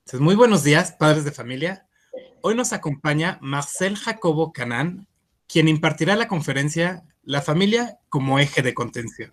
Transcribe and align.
Entonces, 0.00 0.20
muy 0.20 0.34
buenos 0.34 0.64
días, 0.64 0.92
padres 0.92 1.24
de 1.24 1.30
familia. 1.30 1.86
Hoy 2.40 2.56
nos 2.56 2.72
acompaña 2.72 3.38
Marcel 3.40 3.96
Jacobo 3.96 4.52
Canán, 4.52 5.06
quien 5.46 5.68
impartirá 5.68 6.16
la 6.16 6.26
conferencia 6.28 7.04
La 7.22 7.40
familia 7.40 7.98
como 8.08 8.40
eje 8.40 8.62
de 8.62 8.74
contención. 8.74 9.32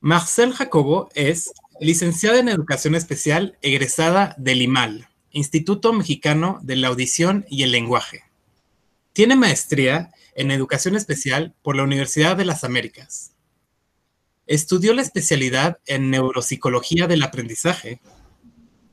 Marcel 0.00 0.54
Jacobo 0.54 1.10
es 1.14 1.52
licenciada 1.80 2.38
en 2.38 2.48
Educación 2.48 2.94
Especial, 2.94 3.58
egresada 3.60 4.34
del 4.38 4.62
IMAL, 4.62 5.08
Instituto 5.32 5.92
Mexicano 5.92 6.60
de 6.62 6.76
la 6.76 6.88
Audición 6.88 7.44
y 7.50 7.64
el 7.64 7.72
Lenguaje. 7.72 8.22
Tiene 9.12 9.36
maestría 9.36 10.12
en 10.34 10.50
Educación 10.50 10.96
Especial 10.96 11.54
por 11.62 11.76
la 11.76 11.82
Universidad 11.82 12.36
de 12.36 12.46
las 12.46 12.64
Américas. 12.64 13.32
Estudió 14.48 14.94
la 14.94 15.02
especialidad 15.02 15.78
en 15.86 16.10
Neuropsicología 16.10 17.06
del 17.06 17.22
Aprendizaje. 17.22 18.00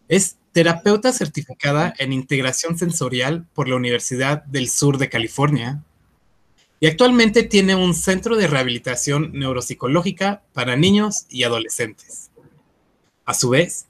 Es 0.10 0.36
terapeuta 0.52 1.14
certificada 1.14 1.94
en 1.98 2.12
Integración 2.12 2.78
Sensorial 2.78 3.48
por 3.54 3.70
la 3.70 3.78
Universidad 3.78 4.44
del 4.44 4.70
Sur 4.70 4.98
de 4.98 5.08
California. 5.08 5.82
Y 6.82 6.88
actualmente 6.88 7.44
tiene 7.44 7.74
un 7.74 7.96
centro 7.96 8.36
de 8.36 8.48
rehabilitación 8.48 9.32
neuropsicológica 9.32 10.44
para 10.52 10.76
niños 10.76 11.26
y 11.30 11.44
adolescentes. 11.44 12.32
A 13.24 13.34
su 13.34 13.50
vez, 13.50 13.88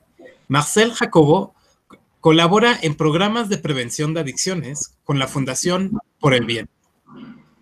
Marcel 0.48 0.94
Jacobo 0.94 1.55
colabora 2.22 2.77
en 2.80 2.94
programas 2.94 3.50
de 3.50 3.58
prevención 3.58 4.13
de 4.13 4.20
adicciones 4.20 4.96
con 5.04 5.18
la 5.18 5.27
Fundación 5.27 6.00
Por 6.20 6.36
el 6.36 6.46
Bien. 6.46 6.70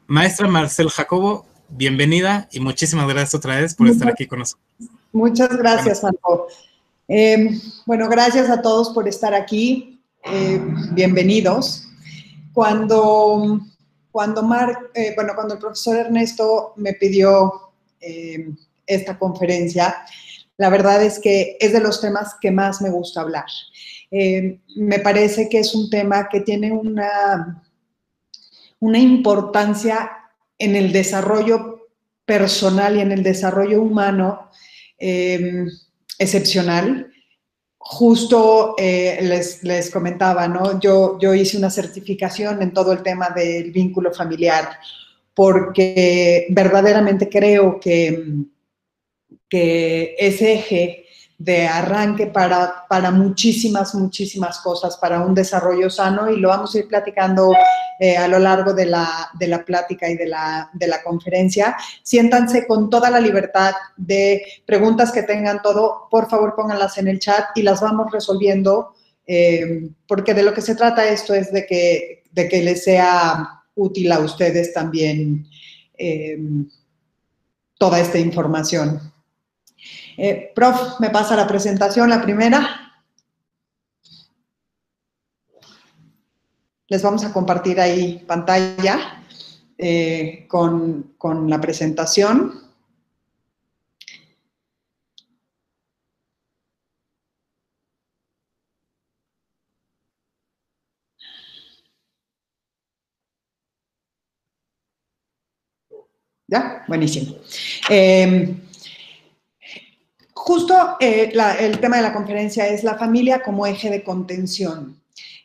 Maestra 0.08 0.50
Marcel 0.50 0.90
Jacobo, 0.90 1.48
bienvenida 1.76 2.48
y 2.52 2.60
muchísimas 2.60 3.08
gracias 3.08 3.36
otra 3.36 3.60
vez 3.60 3.76
por 3.76 3.88
estar 3.88 4.10
aquí 4.10 4.28
con 4.28 4.40
nosotros. 4.40 4.66
Muchas 5.12 5.56
gracias, 5.58 6.04
Marco. 6.04 6.48
Eh, 7.08 7.50
bueno, 7.86 8.08
gracias 8.10 8.50
a 8.50 8.62
todos 8.62 8.90
por 8.90 9.08
estar 9.08 9.34
aquí. 9.34 10.02
Eh, 10.24 10.60
bienvenidos. 10.92 11.88
Cuando, 12.54 13.60
cuando, 14.12 14.44
Mar, 14.44 14.78
eh, 14.94 15.14
bueno, 15.16 15.34
cuando 15.36 15.56
el 15.56 15.60
profesor 15.60 15.98
Ernesto 15.98 16.74
me 16.78 16.94
pidió 16.94 17.72
esta 18.86 19.18
conferencia, 19.18 19.96
la 20.58 20.70
verdad 20.70 21.02
es 21.02 21.20
que 21.20 21.56
es 21.60 21.72
de 21.72 21.80
los 21.80 22.02
temas 22.02 22.36
que 22.42 22.52
más 22.52 22.82
me 22.82 22.90
gusta 22.90 23.22
hablar. 23.22 23.46
Me 24.12 25.00
parece 25.00 25.48
que 25.48 25.60
es 25.60 25.74
un 25.74 25.90
tema 25.90 26.28
que 26.28 26.42
tiene 26.42 26.72
una, 26.74 27.64
una 28.80 29.00
importancia 29.00 30.23
en 30.64 30.76
el 30.76 30.92
desarrollo 30.92 31.88
personal 32.26 32.98
y 32.98 33.02
en 33.02 33.12
el 33.12 33.24
desarrollo 33.24 33.82
humano 33.82 34.50
eh, 34.98 35.66
excepcional. 36.18 37.12
Justo 37.78 38.76
eh, 38.78 39.20
les, 39.22 39.64
les, 39.64 39.90
comentaba, 39.90 40.48
¿no? 40.48 40.80
Yo, 40.80 41.20
yo 41.20 41.34
hice 41.34 41.58
una 41.58 41.70
certificación 41.70 42.62
en 42.62 42.72
todo 42.72 42.94
el 42.94 43.04
tema 43.04 43.30
del 43.30 43.72
vínculo 43.72 44.14
familiar 44.14 44.70
porque 45.34 46.46
verdaderamente 46.50 47.28
creo 47.28 47.80
que 47.80 48.46
que 49.54 50.16
ese 50.18 50.54
eje 50.54 51.03
de 51.44 51.68
arranque 51.68 52.28
para, 52.28 52.86
para 52.88 53.12
muchísimas, 53.12 53.94
muchísimas 53.96 54.60
cosas, 54.60 54.96
para 54.96 55.20
un 55.20 55.36
desarrollo 55.36 55.90
sano 55.90 56.32
y 56.32 56.40
lo 56.40 56.48
vamos 56.48 56.74
a 56.74 56.80
ir 56.80 56.88
platicando 56.88 57.52
eh, 58.00 58.16
a 58.16 58.30
lo 58.30 58.40
largo 58.40 58.74
de 58.74 58.86
la, 58.86 59.30
de 59.38 59.48
la 59.48 59.66
plática 59.66 60.10
y 60.10 60.16
de 60.16 60.28
la, 60.28 60.70
de 60.72 60.88
la, 60.88 61.04
conferencia. 61.04 61.76
Siéntanse 62.02 62.66
con 62.66 62.90
toda 62.90 63.10
la 63.10 63.20
libertad 63.20 63.74
de 63.98 64.42
preguntas 64.66 65.12
que 65.12 65.24
tengan 65.24 65.62
todo, 65.62 66.08
por 66.10 66.30
favor 66.30 66.56
pónganlas 66.56 66.98
en 66.98 67.10
el 67.10 67.20
chat 67.20 67.48
y 67.56 67.62
las 67.62 67.82
vamos 67.82 68.10
resolviendo, 68.10 68.94
eh, 69.28 69.90
porque 70.08 70.34
de 70.34 70.44
lo 70.44 70.54
que 70.54 70.62
se 70.62 70.76
trata 70.76 71.10
esto 71.10 71.34
es 71.34 71.52
de 71.52 71.66
que, 71.66 72.24
de 72.32 72.48
que 72.48 72.64
les 72.64 72.86
sea 72.86 73.64
útil 73.76 74.14
a 74.14 74.20
ustedes 74.20 74.74
también 74.74 75.46
eh, 75.98 76.40
toda 77.78 78.00
esta 78.00 78.18
información. 78.18 79.13
Eh, 80.18 80.52
prof, 80.54 81.00
me 81.00 81.10
pasa 81.10 81.36
la 81.36 81.48
presentación, 81.48 82.10
la 82.10 82.22
primera. 82.22 82.80
Les 86.88 87.02
vamos 87.02 87.24
a 87.26 87.34
compartir 87.34 87.80
ahí 87.80 88.24
pantalla 88.28 89.24
eh, 89.78 90.46
con, 90.48 91.14
con 91.18 91.50
la 91.50 91.60
presentación. 91.60 92.62
¿Ya? 106.48 106.84
Buenísimo. 106.88 107.38
Eh, 107.90 108.56
Justo 110.34 110.98
eh, 111.00 111.32
el 111.60 111.80
tema 111.80 111.98
de 111.98 112.04
la 112.04 112.14
conferencia 112.14 112.68
es 112.68 112.84
la 112.84 112.98
familia 112.98 113.44
como 113.44 113.66
eje 113.66 113.90
de 113.90 114.04
contención, 114.04 115.00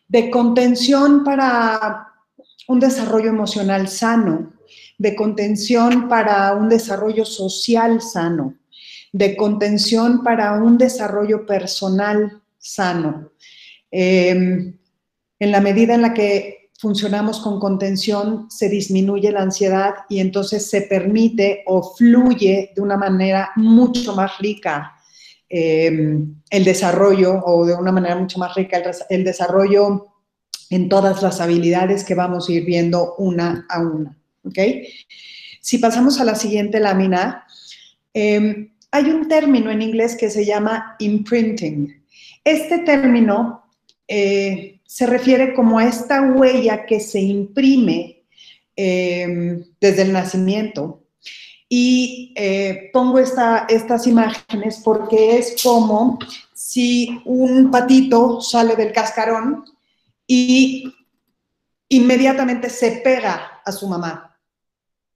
de 0.08 0.30
contención 0.30 1.24
para 1.24 2.08
un 2.68 2.80
desarrollo 2.80 3.28
emocional 3.28 3.88
sano, 3.88 4.52
de 4.98 5.14
contención 5.14 6.08
para 6.08 6.54
un 6.54 6.68
desarrollo 6.68 7.24
social 7.24 8.00
sano, 8.00 8.54
de 9.12 9.36
contención 9.36 10.22
para 10.22 10.52
un 10.54 10.78
desarrollo 10.78 11.46
personal 11.46 12.42
sano. 12.58 13.30
Em, 13.90 14.76
en 15.38 15.50
la 15.52 15.60
medida 15.60 15.94
en 15.94 16.02
la 16.02 16.12
que 16.14 16.57
funcionamos 16.78 17.40
con 17.40 17.58
contención, 17.58 18.48
se 18.50 18.68
disminuye 18.68 19.32
la 19.32 19.42
ansiedad 19.42 19.94
y 20.08 20.20
entonces 20.20 20.70
se 20.70 20.82
permite 20.82 21.64
o 21.66 21.94
fluye 21.94 22.72
de 22.74 22.80
una 22.80 22.96
manera 22.96 23.50
mucho 23.56 24.14
más 24.14 24.38
rica 24.38 24.94
eh, 25.50 25.90
el 26.50 26.64
desarrollo 26.64 27.42
o 27.44 27.66
de 27.66 27.74
una 27.74 27.90
manera 27.90 28.14
mucho 28.14 28.38
más 28.38 28.54
rica 28.54 28.80
el, 29.10 29.24
desarrollo 29.24 30.06
en 30.70 30.88
todas 30.88 31.20
las 31.20 31.40
habilidades 31.40 32.04
que 32.04 32.14
vamos 32.14 32.48
a 32.48 32.52
ir 32.52 32.64
viendo 32.64 33.16
una 33.16 33.66
a 33.68 33.80
una. 33.80 34.16
¿ok? 34.44 34.58
Si 35.60 35.78
pasamos 35.78 36.20
a 36.20 36.24
la 36.24 36.36
siguiente 36.36 36.78
lámina, 36.78 37.44
em, 38.14 38.70
hay 38.92 39.04
un 39.10 39.26
término 39.26 39.72
en 39.72 39.82
inglés 39.82 40.16
que 40.16 40.30
se 40.30 40.44
llama 40.44 40.94
imprinting. 41.00 42.04
Este 42.44 42.78
término 42.78 43.64
eh, 44.06 44.77
se 44.88 45.06
refiere 45.06 45.52
como 45.52 45.78
a 45.78 45.84
esta 45.84 46.22
huella 46.22 46.86
que 46.86 46.98
se 46.98 47.20
imprime 47.20 48.24
em, 48.74 49.62
desde 49.78 50.02
el 50.02 50.14
nacimiento. 50.14 51.04
Y 51.68 52.32
eh, 52.34 52.88
pongo 52.90 53.18
estas 53.18 54.06
imágenes 54.06 54.80
porque 54.82 55.36
es 55.36 55.62
como 55.62 56.18
si 56.54 57.20
un 57.26 57.70
patito 57.70 58.40
sale 58.40 58.76
del 58.76 58.94
cascarón 58.94 59.62
y 60.26 60.90
inmediatamente 61.90 62.70
se 62.70 62.92
pega 62.92 63.60
a 63.66 63.70
su 63.70 63.86
mamá. 63.88 64.38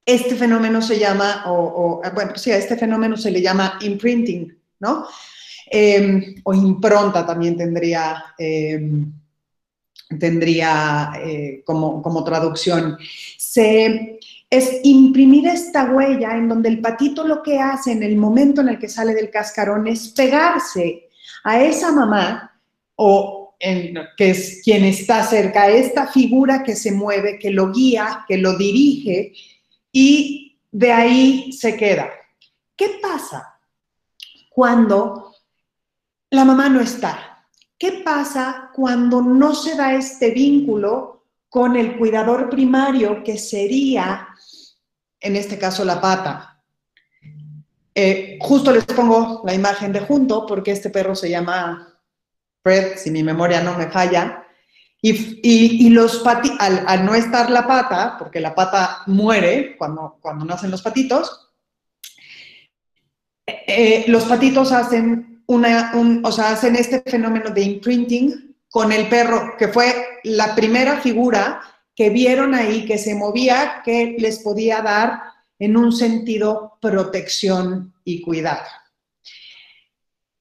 Este 0.04 0.36
fenómeno 0.36 0.82
se 0.82 0.98
llama, 0.98 1.44
o, 1.46 2.02
bueno, 2.14 2.32
sí, 2.36 2.50
a 2.50 2.58
este 2.58 2.76
fenómeno 2.76 3.16
se 3.16 3.30
le 3.30 3.40
llama 3.40 3.78
imprinting, 3.80 4.54
¿no? 4.80 5.06
Em, 5.70 6.34
o 6.44 6.52
impronta 6.52 7.24
también 7.24 7.56
tendría 7.56 8.22
em, 8.36 9.10
tendría 10.18 11.12
eh, 11.24 11.62
como, 11.64 12.02
como, 12.02 12.24
traducción. 12.24 12.98
Se, 13.36 14.18
es 14.50 14.80
imprimir 14.82 15.46
esta 15.46 15.84
huella 15.84 16.36
en 16.36 16.48
donde 16.48 16.68
el 16.68 16.80
patito 16.80 17.26
lo 17.26 17.42
que 17.42 17.58
hace 17.58 17.92
en 17.92 18.02
el 18.02 18.16
momento 18.16 18.60
en 18.60 18.68
el 18.68 18.78
que 18.78 18.88
sale 18.88 19.14
del 19.14 19.30
cascarón 19.30 19.86
es 19.86 20.08
pegarse 20.08 21.08
a 21.44 21.62
esa 21.62 21.92
mamá 21.92 22.60
o 22.96 23.54
en, 23.58 23.96
que 24.16 24.30
es 24.30 24.60
quien 24.64 24.84
está 24.84 25.22
cerca, 25.24 25.68
esta 25.68 26.08
figura 26.08 26.62
que 26.64 26.74
se 26.76 26.92
mueve, 26.92 27.38
que 27.38 27.50
lo 27.50 27.72
guía, 27.72 28.24
que 28.26 28.36
lo 28.36 28.58
dirige 28.58 29.32
y 29.92 30.58
de 30.70 30.92
ahí 30.92 31.52
se 31.52 31.76
queda. 31.76 32.10
¿Qué 32.76 32.98
pasa 33.00 33.58
cuando 34.50 35.34
la 36.30 36.44
mamá 36.44 36.68
no 36.68 36.80
está? 36.80 37.31
¿Qué 37.82 38.00
pasa 38.04 38.70
cuando 38.72 39.20
no 39.20 39.56
se 39.56 39.74
da 39.74 39.92
este 39.92 40.30
vínculo 40.30 41.24
con 41.48 41.74
el 41.74 41.98
cuidador 41.98 42.48
primario 42.48 43.24
que 43.24 43.36
sería, 43.36 44.28
en 45.18 45.34
este 45.34 45.58
caso, 45.58 45.84
la 45.84 46.00
pata? 46.00 46.62
Eh, 47.92 48.38
justo 48.40 48.70
les 48.70 48.84
pongo 48.84 49.42
la 49.44 49.52
imagen 49.52 49.92
de 49.92 49.98
junto 49.98 50.46
porque 50.46 50.70
este 50.70 50.90
perro 50.90 51.16
se 51.16 51.28
llama 51.28 51.98
Fred, 52.62 52.98
si 52.98 53.10
mi 53.10 53.24
memoria 53.24 53.60
no 53.60 53.76
me 53.76 53.90
falla. 53.90 54.46
Y, 55.00 55.90
los 55.90 56.18
pati 56.18 56.52
al, 56.60 57.04
no 57.04 57.16
estar 57.16 57.50
la 57.50 57.66
pata, 57.66 58.14
porque 58.16 58.38
la 58.38 58.54
pata 58.54 59.02
muere 59.08 59.76
cuando, 59.76 60.18
cuando 60.20 60.44
nacen 60.44 60.70
los 60.70 60.82
patitos, 60.82 61.52
eh, 63.44 64.04
los 64.06 64.22
patitos 64.26 64.70
hacen, 64.70 65.31
o 65.54 66.32
sea, 66.32 66.50
hacen 66.50 66.76
este 66.76 67.00
fenómeno 67.00 67.50
de 67.50 67.62
imprinting 67.62 68.56
con 68.68 68.92
el 68.92 69.08
perro, 69.08 69.54
que 69.58 69.68
fue 69.68 70.20
la 70.24 70.54
primera 70.54 71.00
figura 71.00 71.60
que 71.94 72.10
vieron 72.10 72.54
ahí 72.54 72.84
que 72.86 72.98
se 72.98 73.14
movía, 73.14 73.82
que 73.84 74.16
les 74.18 74.38
podía 74.38 74.80
dar 74.80 75.20
en 75.58 75.76
un 75.76 75.92
sentido 75.92 76.78
protección 76.80 77.94
y 78.04 78.22
cuidado. 78.22 78.64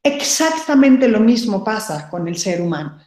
Exactamente 0.04 1.08
lo 1.08 1.20
mismo 1.20 1.64
pasa 1.64 2.10
con 2.10 2.28
el 2.28 2.38
ser 2.38 2.62
humano. 2.62 2.98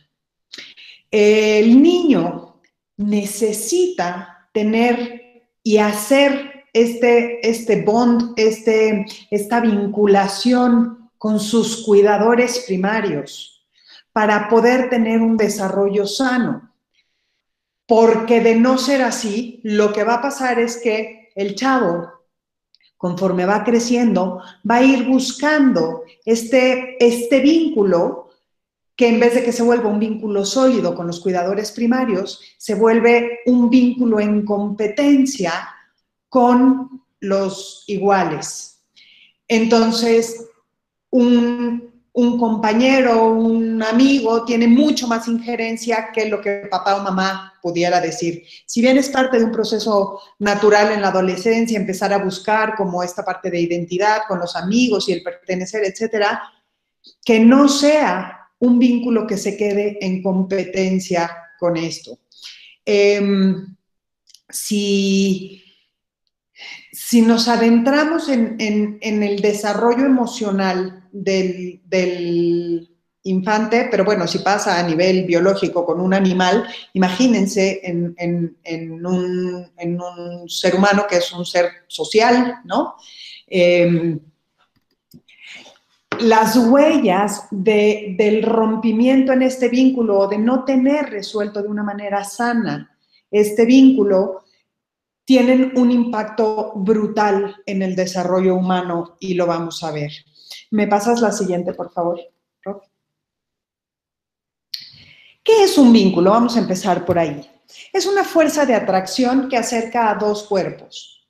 El 1.11 1.83
niño 1.83 2.61
necesita 2.97 4.49
tener 4.53 5.49
y 5.63 5.79
hacer 5.79 6.67
este, 6.73 7.49
este 7.49 7.83
bond, 7.83 8.35
este, 8.37 9.07
esta 9.31 9.61
vinculación 9.61 11.04
con 11.25 11.41
sus 11.41 11.87
cuidadores 11.87 12.65
primarios 12.67 13.67
para 14.13 14.47
poder 14.51 14.91
tener 14.91 15.23
un 15.23 15.39
desarrollo 15.39 16.07
sano. 16.07 16.75
Porque 17.87 18.43
de 18.43 18.57
no 18.57 18.77
ser 18.77 19.01
así, 19.01 19.59
lo 19.65 19.95
que 19.95 20.05
va 20.05 20.17
a 20.17 20.21
pasar 20.21 20.59
es 20.59 20.77
que 20.77 21.31
el 21.35 21.55
chavo, 21.55 22.11
conforme 22.99 23.47
va 23.47 23.65
creciendo, 23.65 24.43
va 24.71 24.75
a 24.75 24.83
ir 24.83 25.09
buscando 25.09 26.03
este, 26.27 27.03
este 27.03 27.41
vínculo 27.41 28.29
que 28.95 29.09
en 29.09 29.19
vez 29.19 29.35
de 29.35 29.45
que 29.45 29.53
se 29.53 29.63
vuelva 29.63 29.89
un 29.89 30.01
vínculo 30.01 30.45
sólido 30.45 30.95
con 30.95 31.07
los 31.07 31.21
cuidadores 31.21 31.73
primarios, 31.73 32.39
se 32.59 32.75
vuelve 32.75 33.39
un 33.47 33.71
vínculo 33.71 34.21
en 34.21 34.45
competencia 34.45 35.71
con 36.29 37.03
los 37.21 37.85
iguales. 37.87 38.83
Entonces, 39.49 40.51
un, 41.15 41.93
compañero, 42.39 43.27
un 43.27 43.83
amigo 43.83 44.45
tiene 44.45 44.67
mucho 44.67 45.07
más 45.07 45.29
injerencia 45.29 46.11
que 46.13 46.29
lo 46.29 46.41
que 46.41 46.67
papá 46.71 46.97
o 46.97 47.03
mamá 47.03 47.55
pudiera 47.63 48.01
decir. 48.01 48.45
Si 48.67 48.81
bien 48.81 48.99
es 48.99 49.09
parte 49.09 49.39
de 49.39 49.45
un 49.45 49.53
proceso 49.53 50.21
natural 50.39 50.93
en 50.93 51.03
la 51.03 51.09
adolescencia, 51.09 51.79
empezar 51.79 52.13
a 52.13 52.19
buscar 52.19 52.75
como 52.77 53.03
esta 53.03 53.25
parte 53.25 53.51
de 53.51 53.61
identidad 53.61 54.23
con 54.29 54.39
los 54.39 54.57
amigos 54.57 55.09
y 55.09 55.13
el 55.13 55.23
pertenecer, 55.23 55.85
etcétera, 55.85 56.43
que 57.25 57.41
no 57.41 57.69
sea 57.69 58.49
un 58.59 58.79
vínculo 58.79 59.27
que 59.27 59.37
se 59.37 59.57
quede 59.57 59.99
en 60.01 60.23
competencia 60.23 61.31
con 61.59 61.77
esto. 61.77 62.19
Em, 62.85 63.77
si, 64.49 65.63
si, 66.93 67.23
nos 67.23 67.49
adentramos 67.49 68.29
en, 68.29 68.99
el 69.01 69.41
desarrollo 69.41 70.05
emocional 70.07 71.04
del, 71.15 72.91
infante, 73.27 73.89
pero 73.91 74.05
bueno, 74.05 74.27
si 74.27 74.41
pasa 74.41 74.79
a 74.79 74.83
nivel 74.83 75.25
biológico 75.25 75.87
con 75.87 75.99
un 75.99 76.13
animal, 76.13 76.67
imagínense 76.93 77.81
en, 77.83 78.15
un, 79.03 80.49
ser 80.49 80.75
humano 80.75 81.07
que 81.09 81.17
es 81.17 81.33
un 81.33 81.47
ser 81.47 81.71
social, 81.89 82.57
¿no? 82.65 82.97
Em, 83.47 84.21
las 86.21 86.57
huellas 86.57 87.47
del 87.51 88.43
rompimiento 88.43 89.33
en 89.33 89.43
este 89.43 89.69
vínculo 89.69 90.19
o 90.19 90.29
de 90.29 90.39
no 90.39 90.65
tener 90.65 91.11
resuelto 91.11 91.63
de 91.63 91.69
una 91.69 91.83
manera 91.83 92.23
sana 92.25 92.95
este 93.35 93.65
vínculo 93.65 94.45
tienen 95.25 95.73
un 95.77 95.91
impacto 95.91 96.73
brutal 96.77 97.57
en 97.67 97.83
el 97.83 97.97
desarrollo 97.97 98.55
humano 98.55 99.17
y 99.19 99.35
lo 99.35 99.47
vamos 99.47 99.83
a 99.83 99.91
ver. 99.91 100.13
¿Me 100.75 100.89
pasas 100.89 101.21
la 101.21 101.31
siguiente, 101.31 101.73
por 101.73 101.93
favor? 101.93 102.19
¿Qué 105.45 105.63
es 105.63 105.79
un 105.79 105.93
vínculo? 105.93 106.33
Vamos 106.33 106.57
a 106.57 106.59
empezar 106.59 107.05
por 107.07 107.17
ahí. 107.17 107.49
Es 107.93 108.07
una 108.07 108.25
fuerza 108.25 108.67
de 108.67 108.75
atracción 108.75 109.49
que 109.49 109.57
acerca 109.57 110.11
a 110.11 110.17
dos 110.17 110.43
cuerpos. 110.43 111.29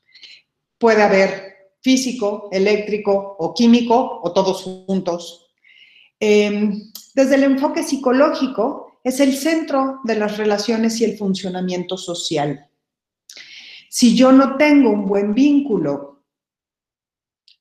Puede 0.79 1.03
haber 1.03 1.75
físico, 1.83 2.49
eléctrico 2.53 3.37
o 3.39 3.53
químico 3.53 4.23
o 4.23 4.33
todos 4.33 4.63
juntos. 4.63 5.47
Em, 6.19 6.91
desde 7.15 7.35
el 7.35 7.43
enfoque 7.43 7.83
psicológico, 7.83 8.99
es 9.05 9.21
el 9.21 9.37
centro 9.37 10.01
de 10.05 10.15
las 10.15 10.39
relaciones 10.39 10.99
y 11.03 11.05
el 11.05 11.19
funcionamiento 11.19 11.99
social. 11.99 12.71
Si 13.91 14.17
yo 14.17 14.33
no 14.33 14.57
tengo 14.57 14.89
un 14.89 15.05
buen 15.05 15.35
vínculo, 15.35 16.25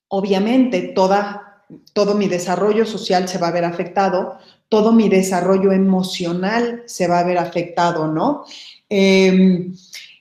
obviamente 0.08 0.80
toda, 0.94 1.43
todo 1.92 2.14
mi 2.14 2.28
desarrollo 2.28 2.86
social 2.86 3.28
se 3.28 3.38
va 3.38 3.48
a 3.48 3.52
ver 3.52 3.64
afectado, 3.64 4.38
todo 4.68 4.92
mi 4.92 5.08
desarrollo 5.08 5.72
emocional 5.72 6.82
se 6.86 7.06
va 7.06 7.20
a 7.20 7.24
ver 7.24 7.38
afectado, 7.38 8.06
¿no? 8.06 8.44
Em, 8.88 9.74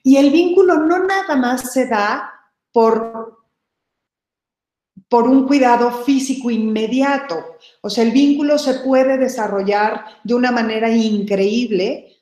y 0.03 0.17
el 0.17 0.31
vínculo 0.31 0.77
no 0.77 0.99
nada 0.99 1.35
más 1.35 1.71
se 1.73 1.87
da 1.87 2.29
por 2.71 3.43
por 5.13 5.27
un 5.27 5.45
cuidado 5.45 5.91
físico 6.03 6.49
inmediato. 6.49 7.35
O 7.81 7.89
sea, 7.91 8.03
el 8.03 8.09
vínculo 8.09 8.57
se 8.57 8.73
puede 8.79 9.19
desarrollar 9.19 10.05
de 10.23 10.33
una 10.33 10.51
manera 10.51 10.89
increíble, 10.89 12.12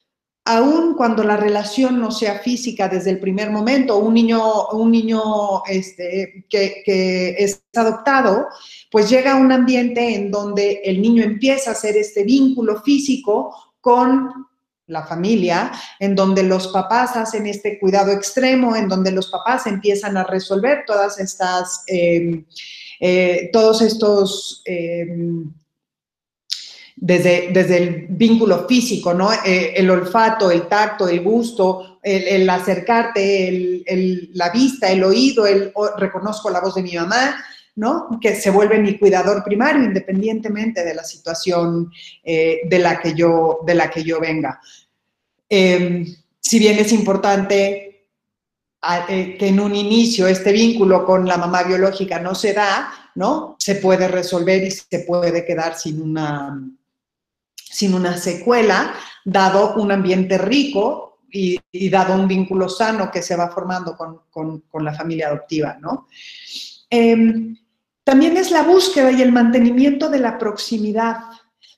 aun 0.46 0.96
cuando 0.96 1.24
la 1.24 1.38
relación 1.38 2.00
no 2.00 2.12
sea 2.12 2.40
física 2.40 2.90
desde 2.90 3.12
el 3.12 3.20
primer 3.20 3.52
momento. 3.52 3.98
Un 3.98 4.14
niño, 4.14 4.70
un 4.70 4.92
niño 4.92 5.64
este, 5.68 6.46
que, 6.50 7.36
es 7.38 7.64
adoptado, 7.76 8.48
pues 8.92 9.10
llega 9.10 9.34
a 9.34 9.38
un 9.38 9.52
ambiente 9.52 10.16
en 10.16 10.32
donde 10.32 10.82
el 10.84 11.02
niño 11.02 11.24
empieza 11.24 11.70
a 11.70 11.74
hacer 11.74 11.96
este 11.96 12.24
vínculo 12.24 12.82
físico 12.82 13.56
con 13.80 14.48
la 14.88 15.06
familia, 15.06 15.72
en 16.00 16.16
donde 16.16 16.44
los 16.44 16.68
papás 16.68 17.16
hacen 17.16 17.48
este 17.48 17.80
cuidado 17.80 18.12
extremo, 18.12 18.76
en 18.76 18.90
donde 18.90 19.12
los 19.12 19.30
papás 19.30 19.66
empiezan 19.68 20.18
a 20.18 20.24
resolver 20.24 20.84
todas 20.86 21.18
estas, 21.20 21.84
em, 21.88 22.46
eh, 23.00 23.50
todos 23.54 23.82
estos, 23.82 24.62
em, 24.66 25.54
desde, 27.04 27.50
desde, 27.52 27.78
el 27.78 28.06
vínculo 28.10 28.68
físico, 28.68 29.12
¿no? 29.12 29.34
Eh, 29.34 29.74
el 29.76 29.90
olfato, 29.90 30.52
el 30.52 30.68
tacto, 30.68 31.10
el 31.10 31.22
gusto, 31.22 31.98
el, 32.04 32.48
acercarte, 32.48 33.84
la 34.34 34.52
vista, 34.52 34.92
el 34.92 35.04
oído, 35.04 35.48
el 35.48 35.74
reconozco 35.98 36.52
la 36.52 36.62
voz 36.62 36.76
de 36.76 36.84
mi 36.84 36.94
mamá, 36.94 37.44
¿no? 37.76 38.20
Que 38.22 38.36
se 38.36 38.52
vuelve 38.52 38.78
mi 38.78 39.00
cuidador 39.00 39.44
primario 39.44 39.84
independientemente 39.84 40.86
de 40.86 40.94
la 40.94 41.04
situación 41.04 41.92
eh, 42.24 42.62
de, 42.70 42.80
la 42.80 43.02
que 43.02 43.16
yo, 43.16 43.62
de 43.66 43.74
la 43.74 43.90
que 43.90 44.04
yo 44.04 44.20
venga. 44.20 44.62
Em, 45.50 46.06
si 46.40 46.60
bien 46.60 46.78
es 46.78 46.94
importante 46.94 48.08
eh, 49.10 49.38
que 49.40 49.48
en 49.48 49.60
un 49.60 49.74
inicio 49.76 50.28
este 50.28 50.52
vínculo 50.52 51.04
con 51.04 51.28
la 51.28 51.38
mamá 51.38 51.64
biológica 51.64 52.20
no 52.20 52.36
se 52.36 52.54
da, 52.54 53.12
¿no? 53.16 53.56
Se 53.58 53.76
puede 53.76 54.08
resolver 54.08 54.64
y 54.64 54.70
se 54.70 55.00
puede 55.00 55.44
quedar 55.44 55.76
sin 55.76 56.00
una, 56.00 56.60
sin 57.72 57.94
una 57.94 58.18
secuela, 58.18 58.94
dado 59.24 59.76
un 59.76 59.92
ambiente 59.92 60.38
rico 60.38 61.20
y, 61.32 61.60
dado 61.90 62.14
un 62.14 62.28
vínculo 62.28 62.68
sano 62.68 63.10
que 63.10 63.22
se 63.22 63.36
va 63.36 63.50
formando 63.50 63.96
con, 63.96 64.64
la 64.84 64.94
familia 64.94 65.28
adoptiva, 65.28 65.78
¿no? 65.80 66.08
Em, 66.90 67.58
también 68.04 68.36
es 68.36 68.52
la 68.52 68.64
búsqueda 68.64 69.12
y 69.12 69.22
el 69.22 69.32
mantenimiento 69.32 70.10
de 70.10 70.20
la 70.20 70.38
proximidad, 70.38 71.20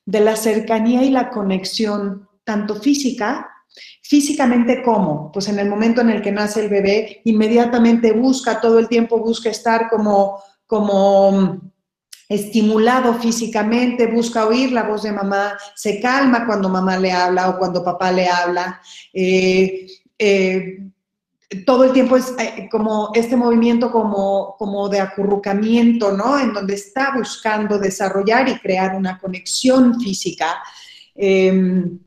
de 0.06 0.20
la 0.20 0.36
cercanía 0.36 1.04
y 1.04 1.12
la 1.12 1.30
conexión, 1.30 2.28
tanto 2.44 2.76
física 2.76 3.54
Físicamente, 4.02 4.84
¿cómo? 4.84 5.32
Pues 5.32 5.48
en 5.48 5.60
el 5.60 5.70
momento 5.70 6.02
en 6.02 6.10
el 6.10 6.22
que 6.22 6.32
nace 6.32 6.60
el 6.60 6.70
bebé, 6.70 7.22
inmediatamente 7.24 8.12
busca, 8.12 8.62
todo 8.62 8.78
el 8.78 8.88
tiempo 8.88 9.18
busca 9.18 9.50
estar 9.50 9.90
como, 9.90 10.44
como 10.68 11.73
estimulado 12.34 13.14
físicamente, 13.16 14.08
busca 14.08 14.46
oír 14.46 14.72
la 14.72 14.84
voz 14.84 15.04
de 15.04 15.12
mamá, 15.12 15.58
se 15.76 16.00
calma 16.00 16.46
cuando 16.46 16.70
mamá 16.70 16.98
le 16.98 17.12
habla 17.12 17.50
o 17.50 17.58
cuando 17.58 17.84
papá 17.84 18.12
le 18.12 18.28
habla. 18.28 18.82
Eh, 19.14 19.88
eh, 20.18 20.80
todo 21.66 21.84
el 21.84 21.94
tiempo 21.94 22.18
es 22.18 22.34
eh, 22.40 22.68
como 22.72 23.12
este 23.14 23.36
movimiento 23.36 23.92
como, 23.92 24.56
como 24.58 24.90
de 24.90 25.00
acurrucamiento, 25.00 26.12
¿no? 26.12 26.40
En 26.40 26.54
donde 26.54 26.74
está 26.76 27.14
buscando 27.16 27.78
desarrollar 27.78 28.50
y 28.50 28.60
crear 28.60 28.96
una 28.96 29.20
conexión 29.20 30.00
física. 30.00 30.64
Em, 31.16 32.00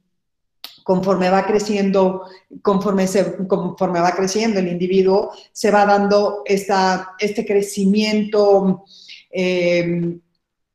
conforme 0.82 1.30
va 1.30 1.44
creciendo, 1.44 2.22
conforme, 2.62 3.08
se, 3.08 3.36
conforme 3.48 4.00
va 4.00 4.12
creciendo 4.12 4.60
el 4.60 4.68
individuo, 4.68 5.32
se 5.50 5.72
va 5.72 5.84
dando 5.84 6.42
esta, 6.44 7.14
este 7.18 7.44
crecimiento 7.44 8.84
em, 9.30 10.20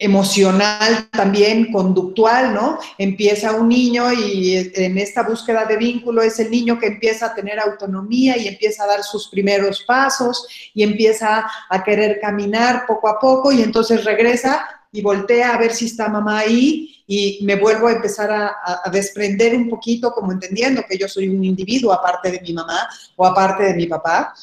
emocional 0.01 1.09
también, 1.11 1.71
conductual, 1.71 2.55
¿no? 2.55 2.79
Empieza 2.97 3.51
un 3.53 3.69
niño 3.69 4.11
y 4.11 4.71
en 4.73 4.97
esta 4.97 5.21
búsqueda 5.21 5.65
de 5.65 5.77
vínculo 5.77 6.23
es 6.23 6.39
el 6.39 6.49
niño 6.49 6.79
que 6.79 6.87
empieza 6.87 7.27
a 7.27 7.35
tener 7.35 7.59
autonomía 7.59 8.35
y 8.35 8.47
empieza 8.47 8.83
a 8.83 8.87
dar 8.87 9.03
sus 9.03 9.29
primeros 9.29 9.83
pasos 9.83 10.47
y 10.73 10.81
empieza 10.81 11.45
a 11.69 11.83
querer 11.83 12.19
caminar 12.19 12.85
poco 12.87 13.09
a 13.09 13.19
poco 13.19 13.51
y 13.51 13.61
entonces 13.61 14.03
regresa 14.03 14.65
y 14.91 15.01
voltea 15.03 15.53
a 15.53 15.57
ver 15.57 15.71
si 15.71 15.85
está 15.85 16.09
mamá 16.09 16.39
ahí 16.39 17.03
y 17.07 17.39
me 17.43 17.55
vuelvo 17.55 17.87
a 17.87 17.93
empezar 17.93 18.31
a, 18.31 18.89
desprender 18.89 19.55
un 19.55 19.69
poquito 19.69 20.11
como 20.11 20.31
entendiendo 20.31 20.83
que 20.89 20.97
yo 20.97 21.07
soy 21.07 21.29
un 21.29 21.43
individuo 21.43 21.93
aparte 21.93 22.31
de 22.31 22.41
mi 22.41 22.53
mamá 22.53 22.89
o 23.15 23.25
aparte 23.25 23.63
de 23.63 23.75
mi 23.75 23.85
papá 23.85 24.33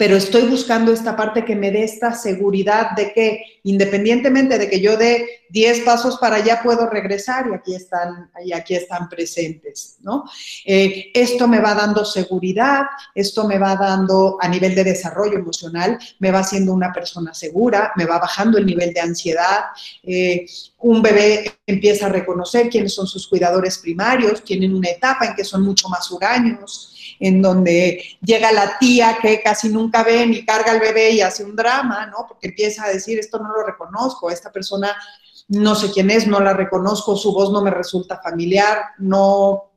pero 0.00 0.16
estoy 0.16 0.44
buscando 0.46 0.94
esta 0.94 1.14
parte 1.14 1.44
que 1.44 1.54
me 1.54 1.70
dé 1.70 1.84
esta 1.84 2.14
seguridad 2.14 2.92
de 2.96 3.12
que 3.12 3.60
independientemente 3.64 4.56
de 4.56 4.70
que 4.70 4.80
yo 4.80 4.96
dé 4.96 5.26
10 5.50 5.80
pasos 5.80 6.16
para 6.16 6.36
allá, 6.36 6.62
puedo 6.62 6.86
regresar 6.86 7.46
y 7.48 7.54
aquí 7.54 7.74
están, 7.74 8.30
y 8.42 8.54
aquí 8.54 8.74
están 8.74 9.10
presentes, 9.10 9.96
¿no? 10.00 10.24
Eh, 10.64 11.10
esto 11.12 11.46
me 11.46 11.58
va 11.58 11.74
dando 11.74 12.06
seguridad, 12.06 12.84
esto 13.14 13.46
me 13.46 13.58
va 13.58 13.76
dando 13.76 14.38
a 14.40 14.48
nivel 14.48 14.74
de 14.74 14.84
desarrollo 14.84 15.38
emocional, 15.38 15.98
me 16.18 16.30
va 16.30 16.38
haciendo 16.38 16.72
una 16.72 16.94
persona 16.94 17.34
segura, 17.34 17.92
me 17.96 18.06
va 18.06 18.18
bajando 18.18 18.56
el 18.56 18.64
nivel 18.64 18.94
de 18.94 19.00
ansiedad. 19.00 19.64
Eh, 20.02 20.46
un 20.78 21.02
bebé 21.02 21.58
empieza 21.66 22.06
a 22.06 22.10
reconocer 22.10 22.70
quiénes 22.70 22.94
son 22.94 23.06
sus 23.06 23.28
cuidadores 23.28 23.76
primarios, 23.76 24.42
tienen 24.44 24.74
una 24.74 24.88
etapa 24.88 25.26
en 25.26 25.34
que 25.34 25.44
son 25.44 25.62
mucho 25.62 25.90
más 25.90 26.10
huraños, 26.10 26.89
en 27.20 27.42
donde 27.42 28.02
llega 28.22 28.50
la 28.50 28.78
tía 28.78 29.18
que 29.20 29.42
casi 29.42 29.68
nunca 29.68 30.02
ven 30.02 30.32
y 30.32 30.44
carga 30.44 30.72
al 30.72 30.80
bebé 30.80 31.10
y 31.10 31.20
hace 31.20 31.44
un 31.44 31.54
drama, 31.54 32.06
¿no? 32.06 32.26
Porque 32.26 32.48
empieza 32.48 32.84
a 32.84 32.88
decir, 32.88 33.18
esto 33.18 33.38
no 33.38 33.52
lo 33.52 33.62
reconozco, 33.62 34.30
esta 34.30 34.50
persona 34.50 34.96
no 35.48 35.74
sé 35.74 35.90
quién 35.92 36.10
es, 36.10 36.26
no 36.26 36.40
la 36.40 36.54
reconozco, 36.54 37.16
su 37.16 37.32
voz 37.32 37.52
no 37.52 37.60
me 37.60 37.70
resulta 37.70 38.20
familiar, 38.22 38.78
no, 38.98 39.72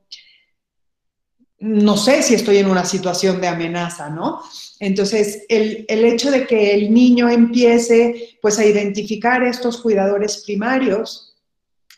no 1.60 1.98
sé 1.98 2.24
si 2.24 2.36
estoy 2.36 2.58
en 2.58 2.70
una 2.70 2.86
situación 2.86 3.42
de 3.42 3.48
amenaza, 3.48 4.10
¿no? 4.10 4.42
Entonces, 4.80 5.44
el, 5.50 5.86
el, 5.88 6.06
hecho 6.06 6.30
de 6.30 6.46
que 6.46 6.74
el 6.74 6.94
niño 6.94 7.30
empiece 7.30 8.38
pues 8.42 8.60
a 8.60 8.66
identificar 8.66 9.44
estos 9.44 9.82
cuidadores 9.82 10.44
primarios, 10.46 11.36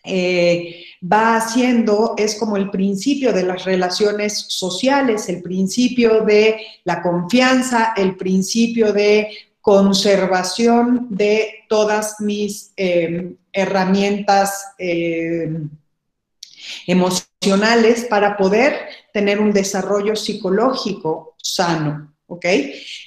eh, 0.04 0.85
va 1.02 1.38
haciendo 1.38 2.16
es 2.18 2.36
como 2.36 2.58
el 2.58 2.70
principio 2.70 3.34
de 3.34 3.44
las 3.44 3.66
relaciones 3.66 4.46
sociales, 4.48 5.30
el 5.30 5.42
principio 5.42 6.22
de 6.22 6.60
la 6.84 7.02
confianza, 7.02 7.94
el 7.96 8.16
principio 8.16 8.94
de 8.94 9.30
conservación 9.62 11.08
de 11.10 11.64
todas 11.68 12.22
mis 12.22 12.72
eh, 12.78 13.36
herramientas 13.52 14.74
eh, 14.78 15.50
emocionales 16.86 18.06
para 18.06 18.38
poder 18.38 18.76
tener 19.12 19.40
un 19.40 19.52
desarrollo 19.52 20.16
psicológico 20.16 21.36
sano, 21.38 22.14
¿ok? 22.28 22.46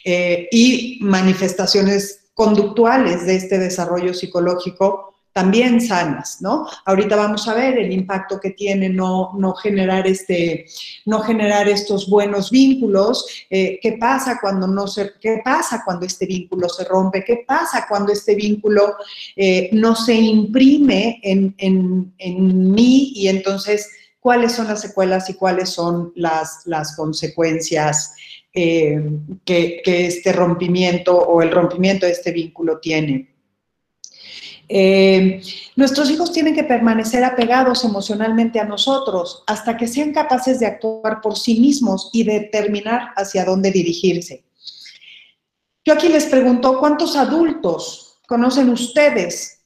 Eh, 0.04 0.48
y 0.50 0.98
manifestaciones 1.02 2.30
conductuales 2.34 3.26
de 3.26 3.36
este 3.36 3.58
desarrollo 3.58 4.14
psicológico 4.14 5.17
también 5.38 5.80
sanas, 5.80 6.38
¿no? 6.40 6.66
Ahorita 6.84 7.14
vamos 7.14 7.46
a 7.46 7.54
ver 7.54 7.78
el 7.78 7.92
impacto 7.92 8.40
que 8.40 8.50
tiene 8.50 8.88
no, 8.88 9.30
no, 9.38 9.54
generar, 9.54 10.04
este, 10.04 10.66
no 11.06 11.20
generar 11.20 11.68
estos 11.68 12.10
buenos 12.10 12.50
vínculos, 12.50 13.24
eh, 13.48 13.78
qué 13.80 13.92
pasa 14.00 14.40
cuando 14.40 14.66
no 14.66 14.86
qué 15.20 15.40
pasa 15.44 15.82
cuando 15.84 16.06
este 16.06 16.26
vínculo 16.26 16.68
se 16.68 16.82
rompe, 16.86 17.22
qué 17.22 17.44
pasa 17.46 17.86
cuando 17.88 18.12
este 18.12 18.34
vínculo 18.34 18.96
eh, 19.36 19.70
no 19.70 19.94
se 19.94 20.14
imprime 20.14 21.20
en, 21.22 21.54
en, 21.58 22.12
en, 22.18 22.72
mí 22.72 23.12
y 23.14 23.28
entonces 23.28 23.88
cuáles 24.18 24.50
son 24.50 24.66
las 24.66 24.80
secuelas 24.80 25.30
y 25.30 25.34
cuáles 25.34 25.68
son 25.68 26.12
las, 26.16 26.62
las 26.64 26.96
consecuencias 26.96 28.12
eh, 28.52 29.00
que, 29.44 29.82
que 29.84 30.06
este 30.06 30.32
rompimiento 30.32 31.16
o 31.16 31.42
el 31.42 31.52
rompimiento 31.52 32.06
de 32.06 32.12
este 32.12 32.32
vínculo 32.32 32.80
tiene. 32.80 33.37
Eh, 34.70 35.40
nuestros 35.76 36.10
hijos 36.10 36.30
tienen 36.30 36.54
que 36.54 36.64
permanecer 36.64 37.24
apegados 37.24 37.84
emocionalmente 37.84 38.60
a 38.60 38.64
nosotros 38.64 39.42
hasta 39.46 39.76
que 39.76 39.86
sean 39.86 40.12
capaces 40.12 40.60
de 40.60 40.66
actuar 40.66 41.20
por 41.22 41.38
sí 41.38 41.58
mismos 41.58 42.10
y 42.12 42.24
determinar 42.24 43.12
hacia 43.16 43.44
dónde 43.44 43.70
dirigirse. 43.70 44.44
Yo 45.84 45.94
aquí 45.94 46.08
les 46.08 46.26
pregunto, 46.26 46.78
¿cuántos 46.78 47.16
adultos 47.16 48.18
conocen 48.26 48.68
ustedes 48.68 49.64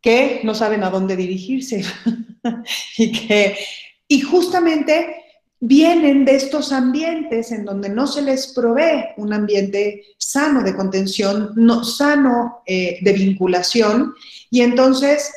que 0.00 0.40
no 0.42 0.54
saben 0.54 0.84
a 0.84 0.90
dónde 0.90 1.16
dirigirse? 1.16 1.84
y 2.96 3.12
que 3.12 3.58
y 4.08 4.20
justamente 4.20 5.23
vienen 5.66 6.26
de 6.26 6.36
estos 6.36 6.72
ambientes 6.72 7.50
en 7.50 7.64
donde 7.64 7.88
no 7.88 8.06
se 8.06 8.20
les 8.20 8.48
provee 8.48 9.06
un 9.16 9.32
ambiente 9.32 10.02
sano 10.18 10.62
de 10.62 10.76
contención, 10.76 11.52
no, 11.56 11.84
sano 11.84 12.62
eh, 12.66 12.98
de 13.00 13.12
vinculación, 13.14 14.14
y 14.50 14.60
entonces 14.60 15.32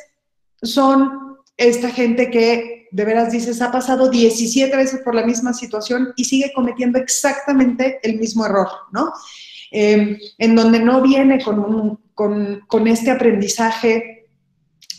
son 0.62 1.38
esta 1.56 1.90
gente 1.90 2.30
que 2.30 2.88
de 2.90 3.04
veras 3.04 3.32
dices, 3.32 3.60
ha 3.62 3.72
pasado 3.72 4.10
17 4.10 4.74
veces 4.76 5.00
por 5.02 5.14
la 5.14 5.24
misma 5.24 5.52
situación 5.52 6.12
y 6.16 6.24
sigue 6.24 6.52
cometiendo 6.54 6.98
exactamente 6.98 7.98
el 8.02 8.18
mismo 8.18 8.46
error, 8.46 8.68
¿no? 8.92 9.12
Eh, 9.70 10.18
en 10.38 10.54
donde 10.54 10.80
no 10.80 11.02
viene 11.02 11.42
con, 11.42 12.00
con 12.14 12.86
este 12.86 13.10
aprendizaje 13.10 14.17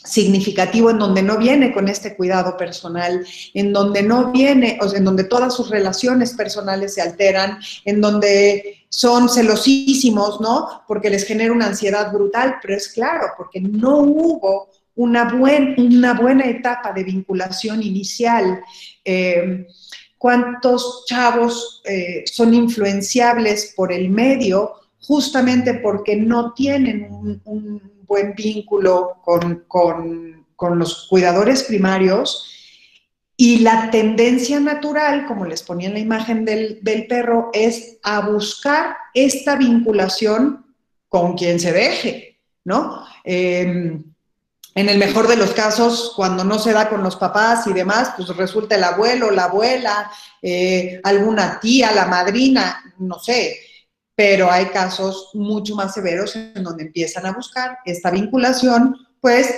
significativo 0.09 0.89
en 0.89 0.97
donde 0.97 1.21
no 1.21 1.37
viene 1.37 1.71
con 1.71 1.87
este 1.87 2.15
cuidado 2.15 2.57
personal, 2.57 3.25
en 3.53 3.71
donde 3.71 4.01
no 4.01 4.31
viene, 4.31 4.79
o 4.81 4.89
sea, 4.89 4.97
en 4.97 5.05
donde 5.05 5.23
todas 5.23 5.55
sus 5.55 5.69
relaciones 5.69 6.33
personales 6.33 6.95
se 6.95 7.01
alteran, 7.01 7.59
en 7.85 8.01
donde 8.01 8.85
son 8.89 9.29
celosísimos, 9.29 10.41
¿no? 10.41 10.83
Porque 10.87 11.11
les 11.11 11.25
genera 11.25 11.53
una 11.53 11.67
ansiedad 11.67 12.11
brutal, 12.11 12.55
pero 12.61 12.75
es 12.75 12.87
claro, 12.87 13.27
porque 13.37 13.61
no 13.61 13.99
hubo 13.99 14.69
una, 14.95 15.31
buen, 15.31 15.79
una 15.79 16.13
buena 16.13 16.45
etapa 16.45 16.91
de 16.91 17.03
vinculación 17.03 17.83
inicial. 17.83 18.61
Eh, 19.05 19.67
¿Cuántos 20.17 21.05
chavos 21.05 21.81
eh, 21.85 22.23
son 22.25 22.53
influenciables 22.53 23.73
por 23.75 23.93
el 23.93 24.09
medio 24.09 24.73
justamente 25.01 25.75
porque 25.75 26.17
no 26.17 26.53
tienen 26.53 27.07
un 27.45 27.98
buen 28.09 28.33
vínculo 28.33 29.21
con, 29.23 30.45
los 30.77 31.07
cuidadores 31.07 31.63
primarios 31.63 32.51
y 33.37 33.59
la 33.59 33.89
tendencia 33.91 34.59
natural, 34.59 35.25
como 35.25 35.45
les 35.45 35.63
ponía 35.63 35.87
en 35.87 35.93
la 35.93 35.99
imagen 35.99 36.43
del, 36.43 36.81
perro, 37.07 37.51
es 37.53 37.97
a 38.03 38.19
buscar 38.19 38.97
esta 39.13 39.55
vinculación 39.55 40.65
con 41.07 41.37
quien 41.37 41.59
se 41.59 41.71
deje, 41.71 42.39
¿no? 42.65 43.05
Em, 43.23 44.03
en 44.75 44.89
el 44.89 44.97
mejor 44.97 45.27
de 45.27 45.37
los 45.37 45.51
casos, 45.51 46.13
cuando 46.15 46.43
no 46.43 46.59
se 46.59 46.73
da 46.73 46.89
con 46.89 47.03
los 47.03 47.15
papás 47.15 47.65
y 47.67 47.73
demás, 47.73 48.13
pues 48.17 48.27
resulta 48.35 48.75
el 48.75 48.83
abuelo, 48.83 49.31
la 49.31 49.45
abuela, 49.45 50.11
eh, 50.41 50.99
alguna 51.03 51.59
tía, 51.59 51.91
la 51.91 52.05
madrina, 52.05 52.93
no 52.97 53.19
sé, 53.19 53.57
pero 54.19 54.51
hay 54.51 54.65
casos 54.65 55.29
mucho 55.33 55.77
más 55.77 55.93
severos 55.93 56.35
en 56.35 56.61
donde 56.61 56.83
empiezan 56.83 57.25
a 57.25 57.31
buscar 57.31 57.77
esta 57.85 58.11
vinculación, 58.11 58.97
pues, 59.21 59.55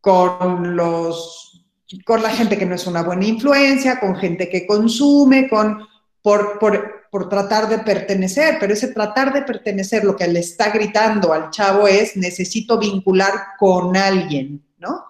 con 0.00 0.74
los 0.74 1.64
con 2.04 2.24
la 2.24 2.30
gente 2.30 2.58
que 2.58 2.66
no 2.66 2.74
es 2.74 2.88
una 2.88 3.04
buena 3.04 3.24
influencia, 3.24 4.00
con 4.00 4.16
gente 4.16 4.48
que 4.48 4.66
consume, 4.66 5.48
con 5.48 5.86
por, 6.22 6.58
por 6.58 7.28
tratar 7.28 7.68
de 7.68 7.78
pertenecer, 7.78 8.56
pero 8.58 8.72
ese 8.72 8.88
tratar 8.88 9.32
de 9.32 9.42
pertenecer 9.42 10.02
lo 10.02 10.16
que 10.16 10.26
le 10.26 10.40
está 10.40 10.70
gritando 10.70 11.32
al 11.32 11.50
chavo 11.50 11.86
es 11.86 12.16
necesito 12.16 12.80
vincular 12.80 13.32
con 13.60 13.96
alguien, 13.96 14.66
¿no? 14.78 15.04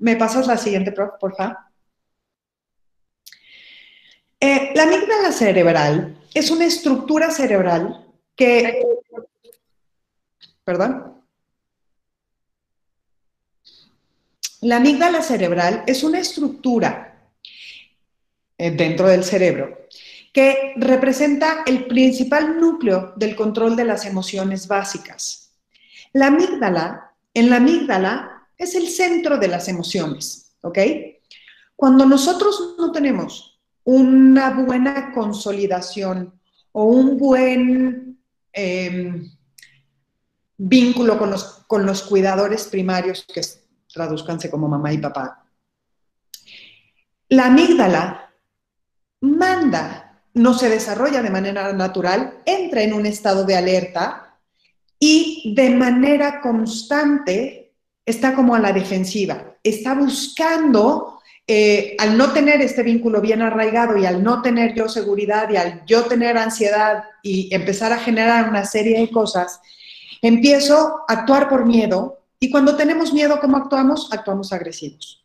¿Me 0.00 0.16
pasas 0.16 0.48
la 0.48 0.58
siguiente, 0.58 0.90
por 0.90 1.36
favor? 1.36 1.58
Eh, 4.40 4.72
la 4.74 4.82
amígdala 4.82 5.30
cerebral 5.30 6.18
es 6.34 6.50
una 6.50 6.64
estructura 6.64 7.30
cerebral 7.30 8.06
que... 8.36 8.82
Perdón. 10.64 11.22
La 14.60 14.76
amígdala 14.76 15.22
cerebral 15.22 15.82
es 15.86 16.04
una 16.04 16.20
estructura 16.20 17.30
eh, 18.56 18.70
dentro 18.70 19.08
del 19.08 19.24
cerebro 19.24 19.82
que 20.32 20.72
representa 20.76 21.62
el 21.66 21.86
principal 21.86 22.58
núcleo 22.58 23.12
del 23.16 23.36
control 23.36 23.76
de 23.76 23.84
las 23.84 24.06
emociones 24.06 24.66
básicas. 24.66 25.52
La 26.12 26.28
amígdala, 26.28 27.12
en 27.34 27.50
la 27.50 27.56
amígdala, 27.56 28.48
es 28.56 28.74
el 28.74 28.88
centro 28.88 29.36
de 29.36 29.48
las 29.48 29.68
emociones, 29.68 30.54
¿ok? 30.62 30.78
Cuando 31.76 32.06
nosotros 32.06 32.76
no 32.78 32.92
tenemos 32.92 33.51
una 33.84 34.50
buena 34.50 35.12
consolidación 35.12 36.40
o 36.72 36.84
un 36.84 37.18
buen, 37.18 38.18
em, 38.52 39.30
vínculo 40.56 41.18
con 41.18 41.30
los, 41.30 41.64
con 41.66 41.84
los 41.84 42.02
cuidadores 42.02 42.64
primarios, 42.64 43.26
que 43.32 43.40
traduzcanse 43.92 44.50
como 44.50 44.68
mamá 44.68 44.92
y 44.92 44.98
papá. 44.98 45.44
La 47.28 47.46
amígdala 47.46 48.32
manda, 49.20 50.22
no 50.34 50.54
se 50.54 50.68
desarrolla 50.68 51.22
de 51.22 51.30
manera 51.30 51.72
natural, 51.72 52.42
entra 52.46 52.82
en 52.82 52.92
un 52.92 53.06
estado 53.06 53.44
de 53.44 53.56
alerta 53.56 54.38
y 54.98 55.54
de 55.56 55.70
manera 55.70 56.40
constante 56.40 57.74
está 58.04 58.34
como 58.34 58.54
a 58.54 58.60
la 58.60 58.72
defensiva, 58.72 59.56
está 59.62 59.94
buscando, 59.94 61.20
eh, 61.46 61.96
al 61.98 62.16
no 62.16 62.32
tener 62.32 62.60
este 62.60 62.82
vínculo 62.82 63.20
bien 63.20 63.42
arraigado 63.42 63.96
y 63.96 64.06
al 64.06 64.22
no 64.22 64.42
tener 64.42 64.74
yo 64.74 64.88
seguridad 64.88 65.50
y 65.50 65.56
al 65.56 65.84
yo 65.86 66.04
tener 66.04 66.38
ansiedad 66.38 67.04
y 67.22 67.52
empezar 67.54 67.92
a 67.92 67.98
generar 67.98 68.48
una 68.48 68.64
serie 68.64 69.00
de 69.00 69.10
cosas, 69.10 69.60
empiezo 70.20 71.04
a 71.08 71.12
actuar 71.12 71.48
por 71.48 71.66
miedo 71.66 72.22
y 72.38 72.50
cuando 72.50 72.76
tenemos 72.76 73.12
miedo, 73.12 73.38
¿cómo 73.40 73.56
actuamos? 73.56 74.08
Actuamos 74.12 74.52
agresivos. 74.52 75.22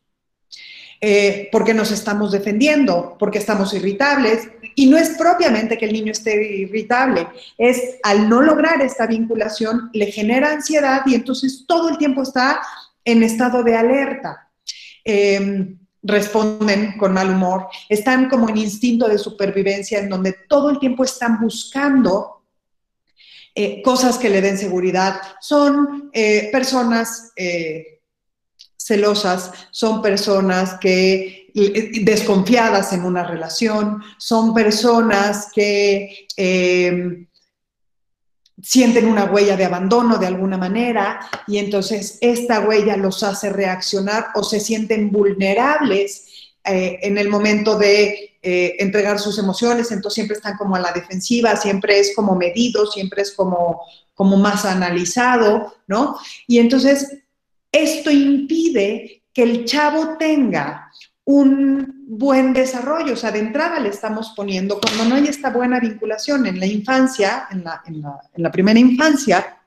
Eh, 0.99 1.49
porque 1.51 1.75
nos 1.75 1.91
estamos 1.91 2.31
defendiendo, 2.31 3.15
porque 3.19 3.37
estamos 3.37 3.73
irritables. 3.73 4.49
Y 4.75 4.87
no 4.87 4.97
es 4.97 5.09
propiamente 5.17 5.77
que 5.77 5.85
el 5.85 5.93
niño 5.93 6.11
esté 6.11 6.59
irritable, 6.59 7.27
es 7.57 7.97
al 8.03 8.29
no 8.29 8.41
lograr 8.41 8.81
esta 8.81 9.07
vinculación, 9.07 9.89
le 9.93 10.11
genera 10.11 10.51
ansiedad 10.51 11.01
y 11.07 11.15
entonces 11.15 11.65
todo 11.67 11.89
el 11.89 11.97
tiempo 11.97 12.21
está 12.21 12.61
en 13.03 13.23
estado 13.23 13.63
de 13.63 13.75
alerta. 13.75 14.49
Em, 15.03 15.79
responden 16.07 16.97
con 16.97 17.13
mal 17.13 17.29
humor, 17.29 17.67
están 17.89 18.29
como 18.29 18.49
en 18.49 18.57
instinto 18.57 19.07
de 19.07 19.17
supervivencia, 19.17 19.99
en 19.99 20.09
donde 20.09 20.33
todo 20.47 20.69
el 20.69 20.79
tiempo 20.79 21.03
están 21.03 21.39
buscando 21.39 22.43
eh, 23.53 23.81
cosas 23.81 24.17
que 24.17 24.29
le 24.29 24.41
den 24.41 24.57
seguridad. 24.57 25.21
Son 25.41 26.09
eh, 26.13 26.49
personas 26.51 27.33
celosas 28.87 29.51
son 29.71 30.01
personas 30.01 30.77
que 30.79 31.51
desconfiadas 32.03 32.93
en 32.93 33.03
una 33.03 33.23
relación, 33.23 34.01
son 34.17 34.53
personas 34.53 35.49
que 35.53 36.27
eh, 36.37 37.26
sienten 38.61 39.07
una 39.07 39.25
huella 39.25 39.55
de 39.55 39.65
abandono 39.65 40.17
de 40.17 40.27
alguna 40.27 40.57
manera 40.57 41.19
y 41.47 41.57
entonces 41.57 42.17
esta 42.21 42.61
huella 42.61 42.97
los 42.97 43.21
hace 43.23 43.51
reaccionar 43.51 44.27
o 44.35 44.43
se 44.43 44.59
sienten 44.59 45.11
vulnerables 45.11 46.53
eh, 46.63 46.99
en 47.03 47.17
el 47.17 47.29
momento 47.29 47.77
de 47.77 48.37
eh, 48.41 48.75
entregar 48.79 49.19
sus 49.19 49.37
emociones, 49.39 49.91
entonces 49.91 50.15
siempre 50.15 50.37
están 50.37 50.57
como 50.57 50.75
a 50.75 50.79
la 50.79 50.91
defensiva, 50.91 51.55
siempre 51.55 51.99
es 51.99 52.13
como 52.15 52.35
medido, 52.35 52.85
siempre 52.87 53.21
es 53.21 53.31
como, 53.31 53.81
como 54.13 54.37
más 54.37 54.65
analizado, 54.65 55.75
¿no? 55.87 56.17
Y 56.47 56.59
entonces 56.59 57.19
esto 57.71 58.11
impide 58.11 59.23
que 59.33 59.43
el 59.43 59.65
chavo 59.65 60.17
tenga 60.17 60.91
un 61.25 61.96
buen 62.09 62.53
desarrollo, 62.53 63.13
o 63.13 63.17
sea, 63.17 63.31
de 63.31 63.39
entrada 63.39 63.81
le 63.81 63.89
estamos 63.89 64.31
poniendo, 64.33 64.79
cuando 64.79 65.03
no 65.03 65.15
hay 65.15 65.27
esta 65.27 65.49
buena 65.49 65.77
vinculación 65.81 66.47
en 66.47 66.57
la 66.57 66.65
infancia, 66.65 67.49
en 67.51 67.65
la, 67.65 68.51
primera 68.51 68.79
infancia 68.79 69.59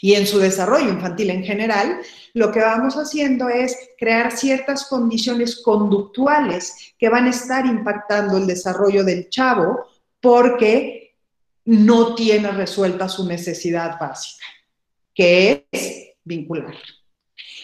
y 0.00 0.14
en 0.14 0.26
su 0.26 0.38
desarrollo 0.38 0.88
infantil 0.88 1.28
en 1.28 1.44
general, 1.44 2.00
lo 2.32 2.50
que 2.50 2.60
vamos 2.60 2.94
haciendo 2.94 3.50
es 3.50 3.76
crear 3.98 4.32
ciertas 4.32 4.86
condiciones 4.86 5.60
conductuales 5.62 6.94
que 6.98 7.10
van 7.10 7.26
a 7.26 7.30
estar 7.30 7.66
impactando 7.66 8.38
el 8.38 8.46
desarrollo 8.46 9.04
del 9.04 9.28
chavo 9.28 9.90
porque 10.22 11.16
no 11.66 12.14
tiene 12.14 12.50
resuelta 12.50 13.10
su 13.10 13.26
necesidad 13.26 14.00
básica, 14.00 14.46
que 15.14 15.66
es 15.70 16.14
vincular. 16.24 16.74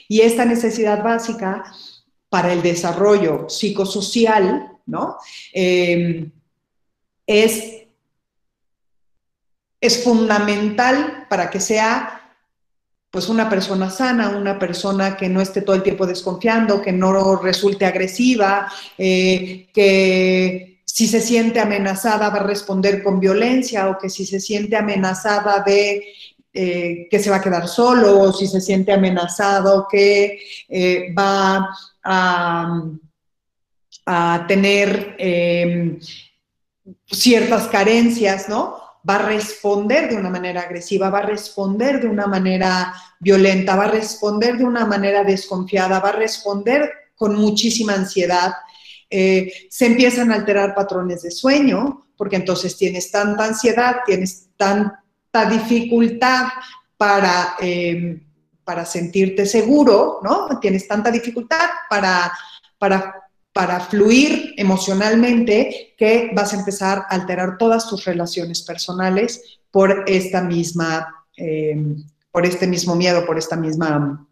Y 0.08 0.20
esta 0.20 0.44
necesidad 0.44 1.02
básica 1.02 1.64
para 2.28 2.52
el 2.52 2.62
desarrollo 2.62 3.48
psicosocial, 3.48 4.72
¿no? 4.86 5.16
Em, 5.52 6.30
es, 7.26 7.84
es 9.80 10.04
fundamental 10.04 11.26
para 11.28 11.50
que 11.50 11.60
sea 11.60 12.14
pues 13.10 13.28
una 13.28 13.48
persona 13.48 13.90
sana, 13.90 14.30
una 14.30 14.58
persona 14.58 15.16
que 15.16 15.28
no 15.28 15.40
esté 15.40 15.62
todo 15.62 15.76
el 15.76 15.82
tiempo 15.82 16.06
desconfiando, 16.06 16.82
que 16.82 16.92
no 16.92 17.36
resulte 17.36 17.86
agresiva, 17.86 18.70
eh, 18.98 19.68
que 19.72 20.82
si 20.84 21.06
se 21.06 21.20
siente 21.20 21.60
amenazada 21.60 22.28
va 22.28 22.38
a 22.38 22.46
responder 22.46 23.02
con 23.02 23.20
violencia 23.20 23.88
o 23.88 23.98
que 23.98 24.10
si 24.10 24.26
se 24.26 24.40
siente 24.40 24.76
amenazada 24.76 25.62
de 25.64 26.04
eh, 26.52 27.06
que 27.10 27.18
se 27.18 27.30
va 27.30 27.36
a 27.36 27.40
quedar 27.40 27.68
solo 27.68 28.18
o 28.20 28.32
si 28.32 28.46
se 28.46 28.60
siente 28.60 28.92
amenazado, 28.92 29.86
que 29.88 30.40
eh, 30.68 31.14
va 31.16 31.68
a, 32.08 32.96
tener 34.48 35.16
em, 35.18 35.98
ciertas 37.06 37.68
carencias, 37.68 38.48
¿no? 38.48 38.78
Va 39.08 39.16
a 39.16 39.26
responder 39.26 40.08
de 40.08 40.16
una 40.16 40.30
manera 40.30 40.62
agresiva, 40.62 41.10
va 41.10 41.18
a 41.18 41.26
responder 41.26 42.00
de 42.00 42.08
una 42.08 42.26
manera 42.26 42.94
violenta, 43.20 43.76
va 43.76 43.84
a 43.84 43.90
responder 43.90 44.56
de 44.56 44.64
una 44.64 44.86
manera 44.86 45.24
desconfiada, 45.24 46.00
va 46.00 46.08
a 46.08 46.12
responder 46.12 46.90
con 47.14 47.36
muchísima 47.36 47.94
ansiedad. 47.94 48.54
Eh, 49.10 49.52
se 49.68 49.86
empiezan 49.86 50.32
a 50.32 50.36
alterar 50.36 50.74
patrones 50.74 51.22
de 51.22 51.30
sueño, 51.30 52.06
porque 52.16 52.36
entonces 52.36 52.76
tienes 52.76 53.10
tanta 53.10 53.44
ansiedad, 53.44 53.96
tienes 54.06 54.48
tan 54.56 54.92
dificultad 55.50 56.48
para, 56.96 57.56
em, 57.60 58.27
para 58.68 58.84
sentirte 58.84 59.46
seguro, 59.46 60.20
¿no? 60.22 60.60
Tienes 60.60 60.86
tanta 60.86 61.10
dificultad 61.10 61.70
para, 61.88 62.30
para, 62.76 63.14
para 63.50 63.80
fluir 63.80 64.52
emocionalmente 64.58 65.94
que 65.96 66.30
vas 66.34 66.52
a 66.52 66.58
empezar 66.58 66.98
a 66.98 67.14
alterar 67.14 67.56
todas 67.56 67.88
tus 67.88 68.04
relaciones 68.04 68.60
personales 68.60 69.58
por 69.70 70.04
esta 70.06 70.42
misma, 70.42 71.24
em, 71.34 72.04
por 72.30 72.44
este 72.44 72.66
mismo 72.66 72.94
miedo, 72.94 73.24
por 73.24 73.38
esta 73.38 73.56
misma 73.56 74.28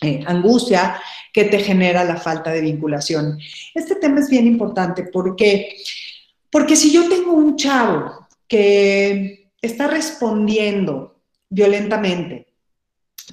eh, 0.00 0.22
angustia 0.28 1.00
que 1.32 1.46
te 1.46 1.58
genera 1.58 2.04
la 2.04 2.18
falta 2.18 2.52
de 2.52 2.60
vinculación. 2.60 3.36
Este 3.74 3.96
tema 3.96 4.20
es 4.20 4.30
bien 4.30 4.46
importante 4.46 5.10
porque, 5.12 5.76
porque 6.52 6.76
si 6.76 6.92
yo 6.92 7.08
tengo 7.08 7.32
un 7.32 7.56
chavo 7.56 8.28
que 8.46 9.50
está 9.60 9.88
respondiendo 9.88 11.16
violentamente. 11.50 12.51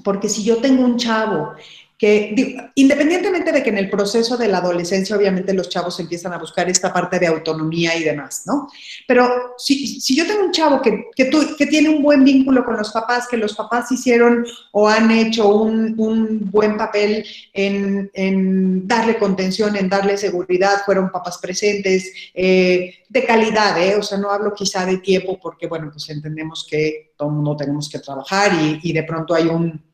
Porque 0.03 0.29
si 0.29 0.43
yo 0.43 0.57
tengo 0.57 0.83
un 0.83 0.97
chavo 0.97 1.53
que, 1.99 2.71
independientemente 2.75 3.51
de 3.51 3.61
que 3.61 3.71
en 3.71 3.77
el 3.77 3.89
proceso 3.89 4.37
de 4.37 4.47
la 4.47 4.59
adolescencia, 4.59 5.17
obviamente 5.17 5.53
los 5.53 5.67
chavos 5.67 5.99
empiezan 5.99 6.31
a 6.31 6.37
buscar 6.37 6.69
esta 6.69 6.93
parte 6.93 7.19
de 7.19 7.27
autonomía 7.27 7.97
y 7.97 8.05
demás, 8.05 8.43
¿no? 8.45 8.69
Pero 9.05 9.55
si, 9.57 9.99
yo 10.15 10.25
tengo 10.25 10.45
un 10.45 10.53
chavo 10.53 10.81
que, 10.81 11.07
que, 11.13 11.25
tiene 11.67 11.89
un 11.89 12.01
buen 12.01 12.23
vínculo 12.23 12.63
con 12.63 12.77
los 12.77 12.93
papás, 12.93 13.27
que 13.27 13.35
los 13.35 13.53
papás 13.53 13.91
hicieron 13.91 14.45
o 14.71 14.87
han 14.87 15.11
hecho 15.11 15.49
un, 15.49 16.49
buen 16.49 16.77
papel 16.77 17.25
en, 17.51 18.87
darle 18.87 19.17
contención, 19.17 19.75
en 19.75 19.89
darle 19.89 20.17
seguridad, 20.17 20.83
fueron 20.85 21.11
papás 21.11 21.37
presentes, 21.37 22.13
eh, 22.33 22.95
de 23.09 23.25
calidad, 23.25 23.77
¿eh? 23.77 23.97
O 23.97 24.03
sea, 24.03 24.17
no 24.17 24.31
hablo 24.31 24.53
quizá 24.53 24.85
de 24.85 24.99
tiempo 24.99 25.37
porque, 25.37 25.67
bueno, 25.67 25.89
pues 25.91 26.09
entendemos 26.09 26.65
que 26.69 27.11
todo 27.17 27.27
el 27.27 27.35
mundo 27.35 27.57
tenemos 27.57 27.89
que 27.89 27.99
trabajar 27.99 28.53
y 28.81 28.93
de 28.93 29.03
pronto 29.03 29.33
hay 29.33 29.47
un 29.47 29.88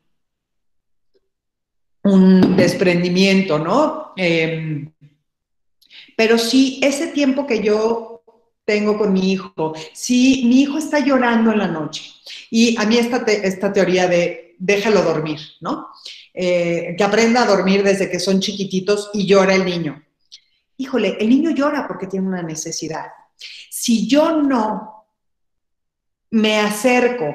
un 2.06 2.56
desprendimiento, 2.56 3.58
¿no? 3.58 4.14
Em, 4.16 4.92
pero 6.16 6.38
sí, 6.38 6.80
ese 6.84 7.08
tiempo 7.08 7.46
que 7.48 7.62
yo 7.62 8.24
tengo 8.64 8.98
con 8.98 9.12
mi 9.12 9.32
hijo, 9.32 9.74
si 9.94 10.46
mi 10.46 10.62
hijo 10.62 10.78
está 10.78 11.00
llorando 11.00 11.52
en 11.52 11.60
la 11.60 11.68
noche, 11.68 12.04
y 12.50 12.78
a 12.78 12.86
mí 12.86 12.98
esta, 12.98 13.18
esta 13.26 13.74
teoría 13.74 14.08
de 14.08 14.56
déjalo 14.58 15.02
dormir, 15.02 15.40
¿no? 15.62 15.88
Eh, 16.34 16.96
que 16.98 17.04
aprenda 17.04 17.44
a 17.44 17.48
dormir 17.48 17.84
desde 17.84 18.10
que 18.10 18.20
son 18.20 18.40
chiquititos 18.40 19.10
y 19.14 19.26
llora 19.26 19.56
el 19.56 19.66
niño. 19.66 20.04
Híjole, 20.78 21.18
el 21.20 21.30
niño 21.30 21.52
llora 21.52 21.88
porque 21.88 22.08
tiene 22.08 22.28
una 22.28 22.44
necesidad. 22.44 23.06
Si 23.70 24.08
yo 24.08 24.42
no 24.42 25.08
me 26.30 26.60
acerco 26.60 27.34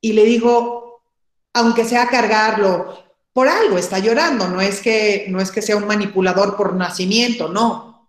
y 0.00 0.12
le 0.12 0.24
digo, 0.24 1.02
aunque 1.52 1.84
sea 1.84 2.08
cargarlo, 2.08 3.03
por 3.34 3.48
algo 3.48 3.76
está 3.76 3.98
llorando, 3.98 4.48
no 4.48 4.60
es 4.60 4.80
que, 4.80 5.26
no 5.28 5.40
es 5.40 5.50
que 5.50 5.60
sea 5.60 5.76
un 5.76 5.88
manipulador 5.88 6.56
por 6.56 6.76
nacimiento, 6.76 7.48
no. 7.48 8.08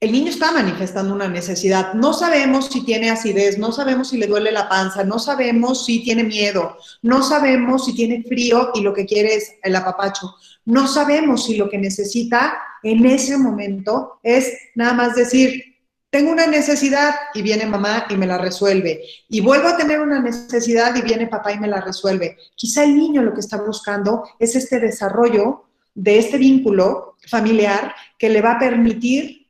El 0.00 0.12
niño 0.12 0.28
está 0.28 0.52
manifestando 0.52 1.12
una 1.12 1.28
necesidad. 1.28 1.94
No 1.94 2.12
sabemos 2.12 2.66
si 2.66 2.84
tiene 2.84 3.10
acidez, 3.10 3.58
no 3.58 3.72
sabemos 3.72 4.10
si 4.10 4.18
le 4.18 4.28
duele 4.28 4.52
la 4.52 4.68
panza, 4.68 5.02
no 5.02 5.18
sabemos 5.18 5.86
si 5.86 6.04
tiene 6.04 6.22
miedo, 6.22 6.76
no 7.02 7.22
sabemos 7.24 7.86
si 7.86 7.94
tiene 7.94 8.22
frío 8.22 8.70
y 8.74 8.82
lo 8.82 8.94
que 8.94 9.06
quiere 9.06 9.34
es 9.34 9.54
el 9.62 9.74
apapacho. 9.74 10.36
No 10.66 10.86
sabemos 10.86 11.46
si 11.46 11.56
lo 11.56 11.68
que 11.68 11.78
necesita 11.78 12.58
en 12.82 13.06
ese 13.06 13.38
momento 13.38 14.20
es 14.22 14.52
nada 14.74 14.92
más 14.92 15.16
decir, 15.16 15.67
tengo 16.10 16.30
una 16.30 16.46
necesidad 16.46 17.14
y 17.34 17.42
viene 17.42 17.66
mamá 17.66 18.06
y 18.08 18.16
me 18.16 18.26
la 18.26 18.38
resuelve. 18.38 19.02
Y 19.28 19.40
vuelvo 19.40 19.68
a 19.68 19.76
tener 19.76 20.00
una 20.00 20.20
necesidad 20.20 20.94
y 20.96 21.02
viene 21.02 21.26
papá 21.26 21.52
y 21.52 21.58
me 21.58 21.68
la 21.68 21.80
resuelve. 21.80 22.38
Quizá 22.54 22.84
el 22.84 22.96
niño 22.96 23.22
lo 23.22 23.34
que 23.34 23.40
está 23.40 23.58
buscando 23.58 24.24
es 24.38 24.56
este 24.56 24.80
desarrollo 24.80 25.64
de 25.94 26.18
este 26.18 26.38
vínculo 26.38 27.16
familiar 27.26 27.94
que 28.18 28.30
le 28.30 28.40
va 28.40 28.52
a 28.52 28.58
permitir 28.58 29.48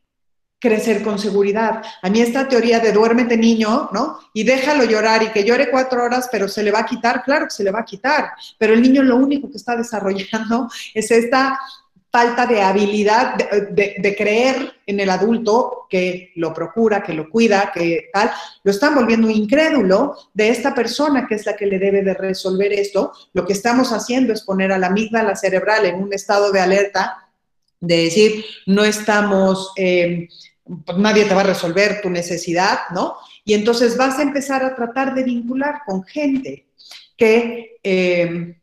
crecer 0.59 1.03
con 1.03 1.18
seguridad. 1.18 1.83
A 2.03 2.11
mí 2.11 2.21
esta 2.21 2.49
teoría 2.49 2.81
de 2.81 2.92
duérmete 2.92 3.37
niño, 3.37 3.90
¿no? 3.92 4.18
Y 4.33 4.42
déjalo 4.42 4.85
llorar 4.85 5.23
y 5.23 5.29
que 5.29 5.44
llore 5.44 5.71
cuatro 5.71 6.03
horas, 6.03 6.29
pero 6.33 6.49
se 6.49 6.64
le 6.64 6.73
va 6.73 6.81
a 6.81 6.87
quitar, 6.87 7.23
claro 7.23 7.47
que 7.47 7.53
se 7.53 7.62
le 7.62 7.71
va 7.71 7.81
a 7.81 7.85
quitar, 7.85 8.33
pero 8.59 8.75
el 8.75 8.83
niño 8.83 9.03
lo 9.03 9.16
único 9.16 9.49
que 9.51 9.57
está 9.57 9.77
desarrollando 9.77 10.68
es 10.94 11.11
esta 11.12 11.61
falta 12.11 12.47
de 12.47 12.62
habilidad 12.62 13.35
de, 13.35 14.14
creer 14.16 14.73
en 14.87 14.99
el 14.99 15.11
adulto 15.11 15.87
que 15.90 16.33
lo 16.37 16.55
procura, 16.55 17.03
que 17.03 17.12
lo 17.12 17.29
cuida, 17.29 17.71
que 17.73 18.09
tal, 18.12 18.31
lo 18.64 18.71
están 18.71 18.94
volviendo 18.94 19.29
incrédulo 19.29 20.16
de 20.33 20.49
esta 20.49 20.75
persona 20.75 21.27
que 21.29 21.35
es 21.35 21.44
la 21.44 21.55
que 21.55 21.66
le 21.66 21.79
debe 21.79 22.03
de 22.03 22.14
resolver 22.14 22.73
esto. 22.73 23.12
Lo 23.35 23.44
que 23.44 23.53
estamos 23.53 23.92
haciendo 23.92 24.33
es 24.33 24.42
poner 24.42 24.73
a 24.73 24.79
la 24.79 24.87
amígdala 24.87 25.37
cerebral 25.37 25.85
en 25.85 25.97
un 25.97 26.12
estado 26.12 26.51
de 26.51 26.61
alerta, 26.61 27.29
de 27.81 28.05
decir, 28.05 28.44
no 28.66 28.85
estamos, 28.85 29.73
eh, 29.77 30.29
nadie 30.97 31.27
te 31.27 31.35
va 31.35 31.42
a 31.42 31.44
resolver 31.44 32.01
tu 32.01 32.09
necesidad, 32.09 32.79
¿no? 32.94 33.16
Y 33.44 33.53
entonces 33.53 33.97
vas 33.97 34.18
a 34.18 34.23
empezar 34.23 34.64
a 34.64 34.75
tratar 34.75 35.14
de 35.14 35.25
vincular 35.25 35.83
con 35.87 36.03
gente 36.05 36.66
que... 37.16 37.79
Eh, 37.83 38.55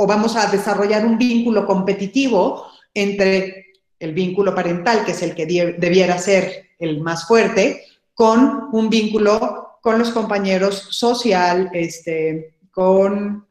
o 0.00 0.06
vamos 0.06 0.34
a 0.34 0.50
desarrollar 0.50 1.04
un 1.04 1.18
vínculo 1.18 1.66
competitivo 1.66 2.66
entre 2.94 3.66
el 3.98 4.14
vínculo 4.14 4.54
parental, 4.54 5.04
que 5.04 5.12
es 5.12 5.20
el 5.20 5.34
que 5.34 5.44
debiera 5.44 6.16
ser 6.16 6.70
el 6.78 7.02
más 7.02 7.28
fuerte, 7.28 7.84
con 8.14 8.70
un 8.72 8.88
vínculo 8.88 9.76
con 9.82 9.98
los 9.98 10.08
compañeros 10.08 10.88
social, 10.90 11.70
este, 11.74 12.54
con 12.70 13.46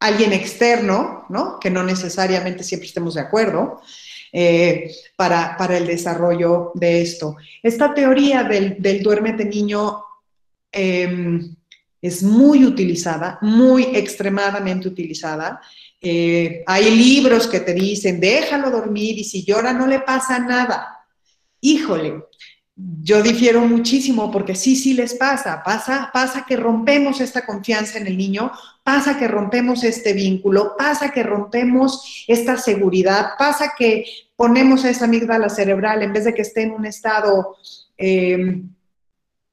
alguien 0.00 0.32
externo, 0.32 1.24
¿no? 1.28 1.60
que 1.60 1.70
no 1.70 1.84
necesariamente 1.84 2.64
siempre 2.64 2.88
estemos 2.88 3.14
de 3.14 3.20
acuerdo, 3.20 3.80
eh, 4.32 4.92
para, 5.14 5.56
el 5.76 5.86
desarrollo 5.86 6.72
de 6.74 7.00
esto. 7.00 7.36
Esta 7.62 7.94
teoría 7.94 8.42
del, 8.42 8.82
del 8.82 9.04
duérmete 9.04 9.44
niño 9.44 10.02
em, 10.72 11.54
es 12.00 12.22
muy 12.22 12.64
utilizada, 12.64 13.38
muy 13.42 13.84
extremadamente 13.94 14.88
utilizada. 14.88 15.60
Eh, 16.00 16.62
hay 16.66 16.90
libros 16.90 17.46
que 17.46 17.60
te 17.60 17.74
dicen, 17.74 18.20
déjalo 18.20 18.70
dormir 18.70 19.18
y 19.18 19.24
si 19.24 19.44
llora 19.44 19.72
no 19.72 19.86
le 19.86 20.00
pasa 20.00 20.38
nada. 20.38 21.04
Híjole, 21.60 22.22
yo 22.76 23.22
difiero 23.22 23.62
muchísimo 23.62 24.30
porque 24.30 24.54
sí, 24.54 24.76
sí 24.76 24.94
les 24.94 25.14
pasa. 25.14 25.62
Pasa, 25.64 26.10
pasa 26.12 26.44
que 26.46 26.56
rompemos 26.56 27.20
esta 27.20 27.44
confianza 27.44 27.98
en 27.98 28.06
el 28.06 28.16
niño, 28.16 28.52
pasa 28.84 29.18
que 29.18 29.26
rompemos 29.26 29.82
este 29.82 30.12
vínculo, 30.12 30.76
pasa 30.78 31.10
que 31.10 31.24
rompemos 31.24 32.24
esta 32.28 32.56
seguridad, 32.56 33.30
pasa 33.36 33.72
que 33.76 34.04
ponemos 34.36 34.84
esa 34.84 35.06
amígdala 35.06 35.48
cerebral 35.48 36.02
en 36.04 36.12
vez 36.12 36.24
de 36.24 36.34
que 36.34 36.42
esté 36.42 36.62
en 36.62 36.70
un 36.70 36.86
estado 36.86 37.56
eh, 37.96 38.62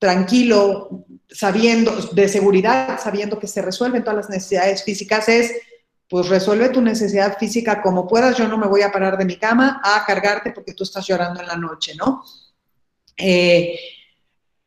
tranquilo, 0.05 1.03
sabiendo, 1.27 1.91
de 2.11 2.29
seguridad, 2.29 2.99
sabiendo 3.01 3.39
que 3.39 3.47
se 3.47 3.63
resuelven 3.63 4.03
todas 4.03 4.17
las 4.17 4.29
necesidades 4.29 4.83
físicas, 4.83 5.27
es, 5.27 5.51
pues 6.07 6.29
resuelve 6.29 6.69
tu 6.69 6.79
necesidad 6.79 7.39
física 7.39 7.81
como 7.81 8.07
puedas, 8.07 8.37
yo 8.37 8.47
no 8.47 8.59
me 8.59 8.67
voy 8.67 8.83
a 8.83 8.91
parar 8.91 9.17
de 9.17 9.25
mi 9.25 9.37
cama 9.37 9.81
a 9.83 10.05
cargarte 10.05 10.51
porque 10.51 10.75
tú 10.75 10.83
estás 10.83 11.07
llorando 11.07 11.41
en 11.41 11.47
la 11.47 11.55
noche, 11.55 11.95
¿no? 11.95 12.23
Eh, 13.17 13.79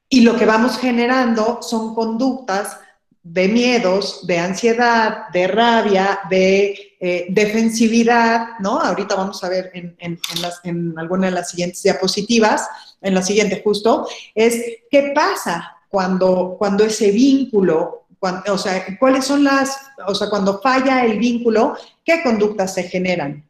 y 0.09 0.23
lo 0.23 0.37
que 0.37 0.45
vamos 0.45 0.77
generando 0.77 1.63
son 1.63 1.95
conductas 1.95 2.81
de 3.23 3.47
miedos, 3.47 4.27
de 4.27 4.41
ansiedad, 4.41 5.29
de 5.33 5.47
rabia, 5.47 6.19
de 6.29 6.88
eh, 7.01 7.27
defensividad, 7.29 8.59
¿no? 8.59 8.81
Ahorita 8.81 9.15
vamos 9.15 9.43
a 9.45 9.49
ver 9.49 9.71
en, 9.75 9.97
en, 9.99 10.19
en 10.65 10.99
alguna 10.99 11.27
de 11.27 11.33
las 11.33 11.51
siguientes 11.51 11.83
diapositivas, 11.83 12.69
en 13.01 13.15
la 13.15 13.23
siguiente 13.23 13.63
justo, 13.63 14.09
es 14.35 14.61
qué 14.91 15.13
pasa 15.15 15.77
cuando, 15.89 16.57
cuando 16.59 16.85
ese 16.85 17.11
vínculo, 17.11 18.07
o 18.21 18.59
sea, 18.59 18.85
cuáles 18.99 19.25
son 19.25 19.45
las, 19.45 19.79
o 20.07 20.15
sea, 20.15 20.29
cuando 20.29 20.61
falla 20.61 21.05
el 21.05 21.19
vínculo, 21.19 21.77
qué 22.05 22.23
conductas 22.23 22.75
se 22.75 22.85
generan. 22.85 23.49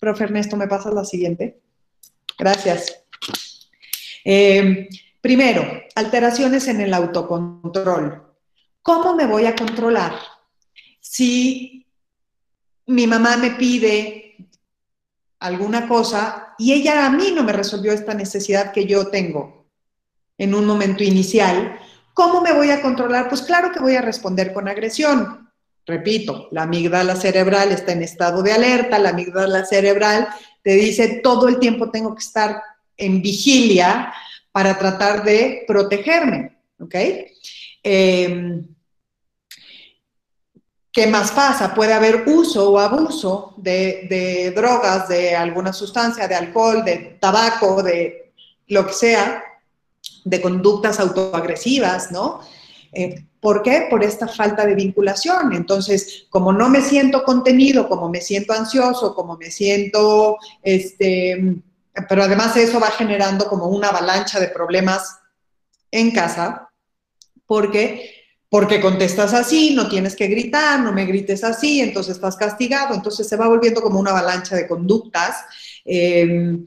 Profe 0.00 0.24
Ernesto, 0.24 0.56
¿me 0.56 0.68
pasas 0.68 0.94
la 0.94 1.04
siguiente? 1.04 1.60
Gracias. 2.38 3.02
Eh, 4.24 4.88
primero, 5.20 5.64
alteraciones 5.94 6.66
en 6.68 6.80
el 6.80 6.92
autocontrol. 6.94 8.22
¿Cómo 8.82 9.14
me 9.14 9.26
voy 9.26 9.46
a 9.46 9.54
controlar? 9.54 10.14
Si 11.00 11.85
mi 12.86 13.06
mamá 13.06 13.36
me 13.36 13.52
pide 13.52 14.36
alguna 15.40 15.86
cosa 15.88 16.54
y 16.58 16.72
ella 16.72 17.06
a 17.06 17.10
mí 17.10 17.32
no 17.34 17.42
me 17.42 17.52
resolvió 17.52 17.92
esta 17.92 18.14
necesidad 18.14 18.72
que 18.72 18.86
yo 18.86 19.08
tengo 19.08 19.66
en 20.38 20.54
un 20.54 20.66
momento 20.66 21.02
inicial, 21.02 21.78
¿cómo 22.14 22.40
me 22.40 22.52
voy 22.52 22.70
a 22.70 22.82
controlar? 22.82 23.28
Pues 23.28 23.42
claro 23.42 23.72
que 23.72 23.80
voy 23.80 23.96
a 23.96 24.02
responder 24.02 24.52
con 24.52 24.68
agresión. 24.68 25.50
Repito, 25.86 26.48
la 26.50 26.62
amígdala 26.62 27.16
cerebral 27.16 27.70
está 27.72 27.92
en 27.92 28.02
estado 28.02 28.42
de 28.42 28.52
alerta, 28.52 28.98
la 28.98 29.10
amígdala 29.10 29.64
cerebral 29.64 30.28
te 30.62 30.74
dice 30.74 31.20
todo 31.22 31.46
el 31.46 31.60
tiempo 31.60 31.90
tengo 31.90 32.14
que 32.14 32.24
estar 32.24 32.60
en 32.96 33.22
vigilia 33.22 34.12
para 34.50 34.76
tratar 34.76 35.22
de 35.22 35.64
protegerme, 35.66 36.58
¿ok? 36.80 36.94
Em, 37.82 38.66
¿Qué 40.96 41.06
más 41.06 41.30
pasa? 41.32 41.74
Puede 41.74 41.92
haber 41.92 42.24
uso 42.26 42.70
o 42.70 42.78
abuso 42.78 43.52
de, 43.58 44.50
drogas, 44.56 45.10
de 45.10 45.36
alguna 45.36 45.74
sustancia, 45.74 46.26
de 46.26 46.34
alcohol, 46.34 46.82
de 46.86 47.18
tabaco, 47.20 47.82
de 47.82 48.32
lo 48.68 48.86
que 48.86 48.94
sea, 48.94 49.44
de 50.24 50.40
conductas 50.40 50.98
autoagresivas, 50.98 52.10
¿no? 52.12 52.40
Eh, 52.94 53.26
¿Por 53.38 53.62
qué? 53.62 53.88
Por 53.90 54.02
esta 54.02 54.26
falta 54.26 54.64
de 54.64 54.74
vinculación. 54.74 55.52
Entonces, 55.52 56.24
como 56.30 56.50
no 56.50 56.70
me 56.70 56.80
siento 56.80 57.24
contenido, 57.24 57.90
como 57.90 58.08
me 58.08 58.22
siento 58.22 58.54
ansioso, 58.54 59.14
como 59.14 59.36
me 59.36 59.50
siento, 59.50 60.38
este, 60.62 61.56
pero 62.08 62.22
además 62.22 62.56
eso 62.56 62.80
va 62.80 62.90
generando 62.92 63.50
como 63.50 63.66
una 63.66 63.88
avalancha 63.88 64.40
de 64.40 64.48
problemas 64.48 65.18
en 65.90 66.10
casa, 66.12 66.70
porque 67.44 68.15
porque 68.56 68.80
contestas 68.80 69.34
así, 69.34 69.74
no 69.74 69.86
tienes 69.86 70.16
que 70.16 70.28
gritar, 70.28 70.80
no 70.80 70.90
me 70.90 71.04
grites 71.04 71.44
así, 71.44 71.82
entonces 71.82 72.14
estás 72.14 72.36
castigado, 72.36 72.94
entonces 72.94 73.28
se 73.28 73.36
va 73.36 73.48
volviendo 73.48 73.82
como 73.82 74.00
una 74.00 74.12
avalancha 74.12 74.56
de 74.56 74.66
conductas 74.66 75.44
em, 75.84 76.66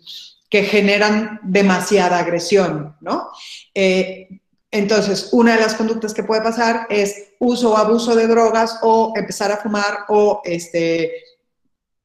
que 0.51 0.61
generan 0.65 1.39
demasiada 1.41 2.19
agresión, 2.19 2.95
¿no? 3.01 3.31
Eh, 3.73 4.29
entonces, 4.69 5.29
una 5.31 5.55
de 5.55 5.61
las 5.61 5.73
conductas 5.73 6.13
que 6.13 6.21
puede 6.21 6.43
pasar 6.43 6.85
es 6.91 7.29
uso 7.39 7.71
o 7.71 7.77
abuso 7.77 8.15
de 8.15 8.27
drogas 8.27 8.77
o 8.83 9.13
empezar 9.15 9.51
a 9.51 9.57
fumar 9.57 10.05
o 10.09 10.43
este, 10.45 11.11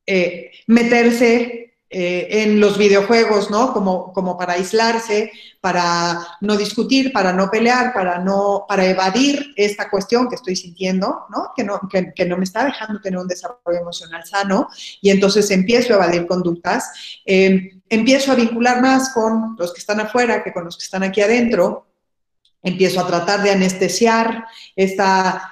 eh, 0.07 0.51
meterse 0.67 1.74
eh, 1.97 2.43
en 2.43 2.59
los 2.59 2.77
videojuegos, 2.77 3.53
¿no? 3.53 3.73
Como, 3.73 4.13
como 4.13 4.37
para 4.37 4.55
aislarse, 4.55 5.31
para 5.61 6.27
no 6.41 6.57
discutir, 6.57 7.13
para 7.13 7.33
no 7.33 7.49
pelear, 7.53 7.95
para, 7.95 8.19
no, 8.19 8.65
para 8.69 8.85
evadir 8.85 9.55
esta 9.55 9.89
cuestión 9.89 10.29
que 10.29 10.35
estoy 10.35 10.57
sintiendo, 10.57 11.27
¿no? 11.31 11.53
Que, 11.55 11.63
no, 11.63 11.81
que, 11.89 12.25
no 12.25 12.37
me 12.37 12.43
está 12.43 12.65
dejando 12.65 13.01
tener 13.01 13.21
un 13.21 13.29
desarrollo 13.29 13.79
emocional 13.81 14.27
sano 14.27 14.67
y 15.01 15.11
entonces 15.11 15.49
empiezo 15.53 15.93
a 15.93 15.97
evadir 15.99 16.27
conductas, 16.27 16.91
em, 17.25 17.81
empiezo 17.89 18.33
a 18.33 18.35
vincular 18.35 18.83
más 18.83 19.15
con 19.15 19.55
los 19.57 19.73
que 19.73 19.79
están 19.79 20.01
afuera 20.01 20.43
que 20.43 20.53
con 20.53 20.65
los 20.65 20.77
que 20.77 20.83
están 20.83 21.05
aquí 21.05 21.21
adentro, 21.21 21.87
empiezo 22.61 23.01
a 23.01 23.07
tratar 23.07 23.41
de 23.45 23.53
anestesiar 23.53 24.47
este 24.75 25.05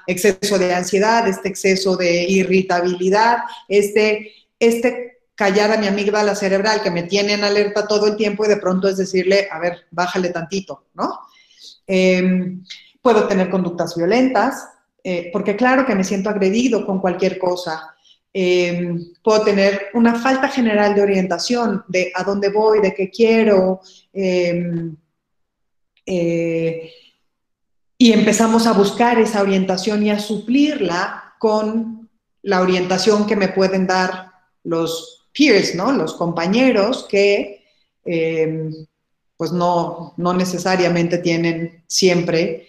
exceso 0.09 0.59
de 0.59 0.75
ansiedad, 0.75 1.29
este 1.29 1.51
exceso 1.51 1.97
de 1.97 2.25
irritabilidad, 2.25 3.45
este, 3.69 4.33
este 4.59 5.22
callar 5.43 5.73
a 5.73 5.77
mi 5.77 5.89
amígdala 5.89 6.37
cerebral 6.37 6.83
que 6.85 6.91
me 6.93 7.03
tiene 7.03 7.33
en 7.33 7.43
alerta 7.43 7.89
todo 7.89 8.07
el 8.07 8.15
tiempo 8.15 8.45
y 8.45 8.49
de 8.49 8.59
pronto 8.59 8.87
es 8.87 8.97
decirle, 8.97 9.49
a 9.51 9.59
ver, 9.59 9.87
bájale 9.91 10.29
tantito, 10.29 10.85
¿no? 10.95 11.19
Em, 11.85 12.63
puedo 13.01 13.27
tener 13.27 13.51
conductas 13.51 13.97
violentas, 13.97 14.69
eh, 15.03 15.31
porque 15.33 15.57
claro 15.57 15.85
que 15.85 15.97
me 15.97 16.05
siento 16.05 16.31
agredido 16.31 16.87
con 16.87 17.01
cualquier 17.01 17.39
cosa. 17.39 17.93
Em, 18.33 19.05
puedo 19.21 19.43
tener 19.43 19.89
una 19.95 20.15
falta 20.15 20.47
general 20.47 20.95
de 20.95 21.03
orientación 21.03 21.85
de 21.89 22.13
a 22.15 22.23
dónde 22.23 22.51
voy, 22.51 22.81
de 22.81 22.95
qué 22.95 23.11
quiero. 23.11 23.81
Em, 24.13 24.97
eh, 26.07 26.89
y 27.99 28.13
empezamos 28.13 28.69
a 28.69 28.75
buscar 28.75 29.19
esa 29.19 29.43
orientación 29.43 30.05
y 30.05 30.11
a 30.11 30.21
suplirla 30.21 31.35
con 31.41 32.09
la 32.43 32.61
orientación 32.61 33.27
que 33.27 33.35
me 33.35 33.49
pueden 33.49 33.89
dar 33.89 34.31
los 34.63 35.22
peers, 35.37 35.75
¿no? 35.75 35.93
Los 35.93 36.15
compañeros 36.15 37.07
que, 37.09 37.65
eh, 38.05 38.71
pues 39.37 39.53
no, 39.53 40.15
no 40.17 40.35
necesariamente 40.35 41.19
tienen 41.19 41.85
siempre 41.87 42.67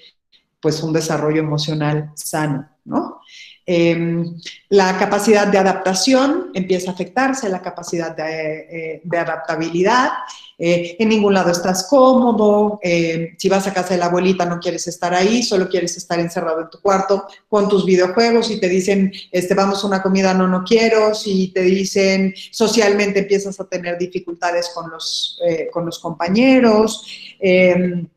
pues 0.59 0.81
un 0.81 0.93
desarrollo 0.93 1.39
emocional 1.41 2.11
sano, 2.15 2.69
¿no? 2.85 3.19
Em, 3.65 4.35
la 4.69 4.97
capacidad 4.97 5.47
de 5.47 5.57
adaptación 5.57 6.51
empieza 6.53 6.91
a 6.91 6.93
afectarse, 6.93 7.47
la 7.47 7.61
capacidad 7.61 8.13
de, 8.15 9.01
eh, 9.03 9.17
adaptabilidad. 9.17 10.09
Eh, 10.57 10.97
en 10.99 11.09
ningún 11.09 11.33
lado 11.33 11.51
estás 11.51 11.87
cómodo. 11.89 12.79
Eh, 12.83 13.35
si 13.37 13.47
vas 13.47 13.65
a 13.65 13.73
casa 13.73 13.93
de 13.93 13.99
la 13.99 14.07
abuelita 14.07 14.45
no 14.45 14.59
quieres 14.59 14.87
estar 14.87 15.13
ahí, 15.13 15.43
solo 15.43 15.69
quieres 15.69 15.95
estar 15.95 16.19
encerrado 16.19 16.61
en 16.61 16.69
tu 16.69 16.81
cuarto 16.81 17.25
con 17.47 17.69
tus 17.69 17.85
videojuegos 17.85 18.51
y 18.51 18.59
te 18.59 18.67
dicen, 18.67 19.13
este, 19.31 19.53
vamos 19.53 19.83
a 19.83 19.87
una 19.87 20.01
comida, 20.01 20.33
no, 20.33 20.47
no 20.47 20.63
quiero. 20.63 21.15
Si 21.15 21.47
te 21.53 21.61
dicen, 21.61 22.33
socialmente 22.51 23.19
empiezas 23.19 23.59
a 23.59 23.65
tener 23.65 23.97
dificultades 23.97 24.71
con 24.75 24.89
los, 24.91 25.39
con 25.71 25.85
los 25.85 25.99
compañeros. 25.99 27.05
Em, 27.39 28.07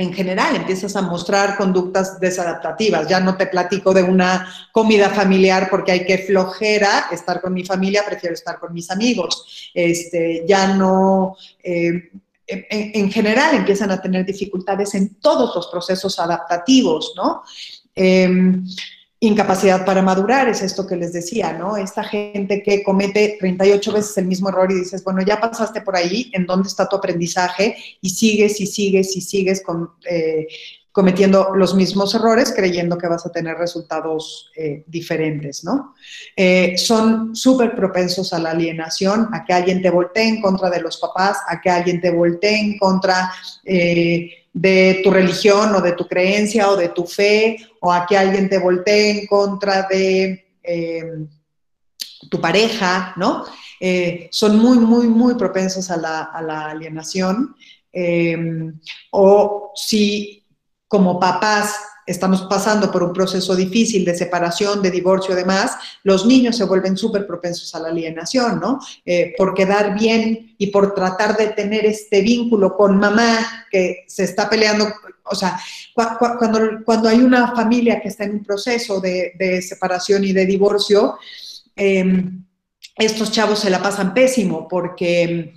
en 0.00 0.14
general 0.14 0.56
empiezas 0.56 0.96
a 0.96 1.02
mostrar 1.02 1.58
conductas 1.58 2.18
desadaptativas. 2.18 3.06
Ya 3.06 3.20
no 3.20 3.36
te 3.36 3.46
platico 3.46 3.92
de 3.92 4.02
una 4.02 4.50
comida 4.72 5.10
familiar 5.10 5.68
porque 5.70 5.92
hay 5.92 6.06
que 6.06 6.16
flojera 6.16 7.08
estar 7.12 7.42
con 7.42 7.52
mi 7.52 7.64
familia, 7.64 8.02
prefiero 8.06 8.34
estar 8.34 8.58
con 8.58 8.72
mis 8.72 8.90
amigos. 8.90 9.70
Este, 9.74 10.42
ya 10.48 10.74
no, 10.74 11.36
eh, 11.62 12.12
en, 12.46 13.12
general 13.12 13.54
empiezan 13.54 13.90
a 13.90 14.00
tener 14.00 14.24
dificultades 14.24 14.94
en 14.94 15.16
todos 15.16 15.54
los 15.54 15.66
procesos 15.66 16.18
adaptativos, 16.18 17.12
¿no? 17.14 17.42
Em, 17.94 18.64
incapacidad 19.22 19.84
para 19.84 20.00
madurar, 20.00 20.48
es 20.48 20.62
esto 20.62 20.86
que 20.86 20.96
les 20.96 21.12
decía, 21.12 21.52
¿no? 21.52 21.76
Esta 21.76 22.02
gente 22.02 22.62
que 22.62 22.82
comete 22.82 23.36
38 23.38 23.92
veces 23.92 24.16
el 24.16 24.26
mismo 24.26 24.48
error 24.48 24.72
y 24.72 24.76
dices, 24.76 25.04
bueno, 25.04 25.20
ya 25.20 25.38
pasaste 25.38 25.82
por 25.82 25.94
ahí, 25.94 26.30
¿en 26.32 26.46
dónde 26.46 26.68
está 26.68 26.88
tu 26.88 26.96
aprendizaje? 26.96 27.76
Y 28.00 28.08
sigues 28.08 28.58
y 28.62 28.66
sigues 28.66 29.14
y 29.16 29.20
sigues 29.20 29.62
con, 29.62 29.90
eh, 30.08 30.48
cometiendo 30.90 31.54
los 31.54 31.74
mismos 31.74 32.14
errores 32.14 32.52
creyendo 32.56 32.96
que 32.96 33.08
vas 33.08 33.26
a 33.26 33.30
tener 33.30 33.58
resultados 33.58 34.50
eh, 34.56 34.84
diferentes, 34.86 35.64
¿no? 35.64 35.94
Eh, 36.34 36.78
son 36.78 37.36
súper 37.36 37.76
propensos 37.76 38.32
a 38.32 38.38
la 38.38 38.52
alienación, 38.52 39.28
a 39.34 39.44
que 39.44 39.52
alguien 39.52 39.82
te 39.82 39.90
voltee 39.90 40.28
en 40.28 40.40
contra 40.40 40.70
de 40.70 40.80
los 40.80 40.96
papás, 40.96 41.36
a 41.46 41.60
que 41.60 41.68
alguien 41.68 42.00
te 42.00 42.10
voltee 42.10 42.58
en 42.58 42.78
contra 42.78 43.30
de 44.52 45.00
tu 45.04 45.10
religión 45.10 45.74
o 45.74 45.80
de 45.80 45.92
tu 45.92 46.06
creencia 46.06 46.70
o 46.70 46.76
de 46.76 46.88
tu 46.88 47.06
fe, 47.06 47.56
o 47.80 47.92
a 47.92 48.06
que 48.06 48.16
alguien 48.16 48.48
te 48.48 48.58
voltee 48.58 49.20
en 49.20 49.26
contra 49.26 49.86
de 49.88 50.46
eh, 50.62 51.12
tu 52.28 52.40
pareja, 52.40 53.14
¿no? 53.16 53.44
Eh, 53.80 54.28
son 54.30 54.58
muy, 54.58 54.78
muy, 54.78 55.08
muy 55.08 55.34
propensos 55.34 55.90
a 55.90 55.96
la, 55.96 56.66
alienación. 56.70 57.54
Eh, 57.92 58.36
o 59.10 59.72
si 59.74 60.44
como 60.86 61.18
papás 61.18 61.76
estamos 62.10 62.42
pasando 62.42 62.90
por 62.90 63.02
un 63.02 63.12
proceso 63.12 63.54
difícil 63.54 64.04
de 64.04 64.16
separación, 64.16 64.82
de 64.82 64.90
divorcio, 64.90 65.34
demás, 65.34 65.76
los 66.02 66.26
niños 66.26 66.56
se 66.56 66.64
vuelven 66.64 66.96
súper 66.96 67.26
propensos 67.26 67.72
a 67.74 67.80
la 67.80 67.88
alienación, 67.88 68.58
¿no? 68.58 68.80
Eh, 69.04 69.32
por 69.36 69.54
quedar 69.54 69.98
bien 69.98 70.54
y 70.58 70.66
por 70.68 70.92
tratar 70.94 71.36
de 71.36 71.48
tener 71.48 71.86
este 71.86 72.20
vínculo 72.20 72.76
con 72.76 72.98
mamá 72.98 73.66
que 73.70 74.04
se 74.08 74.24
está 74.24 74.50
peleando, 74.50 74.92
o 75.24 75.34
sea, 75.34 75.58
cuando, 75.94 76.84
cuando 76.84 77.08
hay 77.08 77.20
una 77.20 77.54
familia 77.54 78.00
que 78.00 78.08
está 78.08 78.24
en 78.24 78.32
un 78.32 78.44
proceso 78.44 79.00
de, 79.00 79.62
separación 79.62 80.24
y 80.24 80.32
de 80.32 80.46
divorcio, 80.46 81.16
em, 81.76 82.44
estos 82.96 83.30
chavos 83.30 83.60
se 83.60 83.70
la 83.70 83.80
pasan 83.80 84.12
pésimo 84.12 84.66
porque 84.68 85.54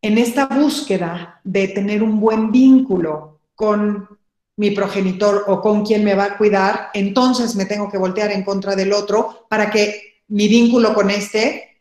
en 0.00 0.18
esta 0.18 0.46
búsqueda 0.46 1.40
de 1.42 1.68
tener 1.68 2.02
un 2.02 2.20
buen 2.20 2.52
vínculo 2.52 3.40
con 3.54 4.19
mi 4.60 4.72
progenitor 4.72 5.44
o 5.46 5.58
con 5.62 5.86
quien 5.86 6.04
me 6.04 6.14
va 6.14 6.24
a 6.24 6.36
cuidar, 6.36 6.90
entonces 6.92 7.56
me 7.56 7.64
tengo 7.64 7.90
que 7.90 7.96
voltear 7.96 8.30
en 8.30 8.44
contra 8.44 8.76
del 8.76 8.92
otro 8.92 9.46
para 9.48 9.70
que 9.70 10.20
mi 10.28 10.48
vínculo 10.48 10.92
con 10.92 11.08
este, 11.08 11.78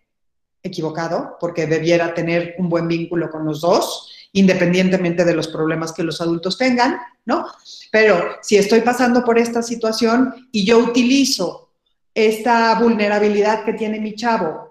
equivocado, 0.63 1.35
porque 1.41 1.67
debiera 1.67 2.13
tener 2.13 2.55
un 2.57 2.69
buen 2.69 2.87
vínculo 2.87 3.29
con 3.29 3.43
los 3.43 3.59
dos, 3.59 4.09
independientemente 4.31 5.25
de 5.25 5.33
los 5.33 5.49
problemas 5.49 5.91
que 5.91 6.03
los 6.03 6.21
adultos 6.21 6.57
tengan, 6.57 6.97
¿no? 7.25 7.47
Pero 7.91 8.37
si 8.41 8.55
estoy 8.55 8.79
pasando 8.79 9.25
por 9.25 9.37
esta 9.37 9.61
situación 9.61 10.47
y 10.53 10.63
yo 10.63 10.79
utilizo 10.79 11.71
esta 12.13 12.79
vulnerabilidad 12.79 13.65
que 13.65 13.73
tiene 13.73 13.99
mi 13.99 14.15
chavo 14.15 14.68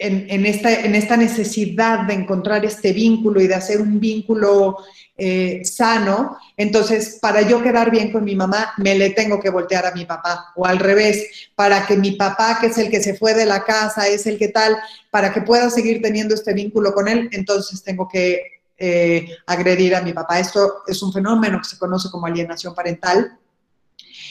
en, 0.00 0.46
esta, 0.46 1.16
necesidad 1.18 2.06
de 2.06 2.14
encontrar 2.14 2.64
este 2.64 2.92
vínculo 2.92 3.40
y 3.40 3.46
de 3.46 3.54
hacer 3.54 3.82
un 3.82 4.00
vínculo 4.00 4.78
eh, 5.16 5.60
sano, 5.62 6.38
entonces 6.56 7.18
para 7.20 7.42
yo 7.42 7.62
quedar 7.62 7.90
bien 7.90 8.10
con 8.10 8.24
mi 8.24 8.34
mamá, 8.34 8.72
me 8.78 8.94
le 8.94 9.10
tengo 9.10 9.38
que 9.38 9.50
voltear 9.50 9.84
a 9.84 9.92
mi 9.92 10.06
papá, 10.06 10.52
o 10.56 10.64
al 10.64 10.78
revés, 10.78 11.50
para 11.54 11.86
que 11.86 11.98
mi 11.98 12.12
papá, 12.12 12.58
que 12.58 12.68
es 12.68 12.78
el 12.78 12.90
que 12.90 13.02
se 13.02 13.14
fue 13.14 13.34
de 13.34 13.44
la 13.44 13.62
casa, 13.62 14.08
es 14.08 14.26
el 14.26 14.38
que 14.38 14.48
tal, 14.48 14.78
para 15.10 15.34
que 15.34 15.42
pueda 15.42 15.68
seguir 15.68 16.00
teniendo 16.00 16.34
este 16.34 16.54
vínculo 16.54 16.94
con 16.94 17.06
él, 17.06 17.28
entonces 17.32 17.82
tengo 17.82 18.08
que 18.08 18.62
eh, 18.78 19.28
agredir 19.46 19.94
a 19.94 20.00
mi 20.00 20.14
papá. 20.14 20.40
Esto 20.40 20.82
es 20.86 21.02
un 21.02 21.12
fenómeno 21.12 21.58
que 21.58 21.68
se 21.68 21.78
conoce 21.78 22.10
como 22.10 22.26
alienación 22.26 22.74
parental. 22.74 23.36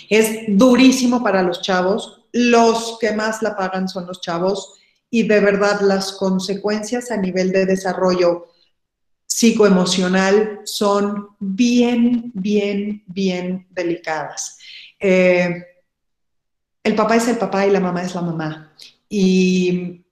Es 0.09 0.45
durísimo 0.47 1.21
para 1.21 1.43
los 1.43 1.61
chavos, 1.61 2.21
los 2.31 2.97
que 2.99 3.11
más 3.11 3.43
la 3.43 3.55
pagan 3.55 3.87
son 3.87 4.07
los 4.07 4.21
chavos 4.21 4.78
y 5.09 5.27
de 5.27 5.39
verdad 5.39 5.81
las 5.81 6.13
consecuencias 6.13 7.11
a 7.11 7.17
nivel 7.17 7.51
de 7.51 7.65
desarrollo 7.65 8.47
psicoemocional 9.25 10.61
son 10.65 11.29
bien, 11.39 12.31
bien, 12.33 13.03
bien 13.07 13.67
delicadas. 13.69 14.57
Eh, 14.99 15.65
el 16.83 16.95
papá 16.95 17.15
es 17.15 17.27
el 17.27 17.37
papá 17.37 17.65
y 17.65 17.71
la 17.71 17.79
mamá 17.79 18.03
es 18.03 18.15
la 18.15 18.21
mamá. 18.21 18.73
Y 19.07 20.03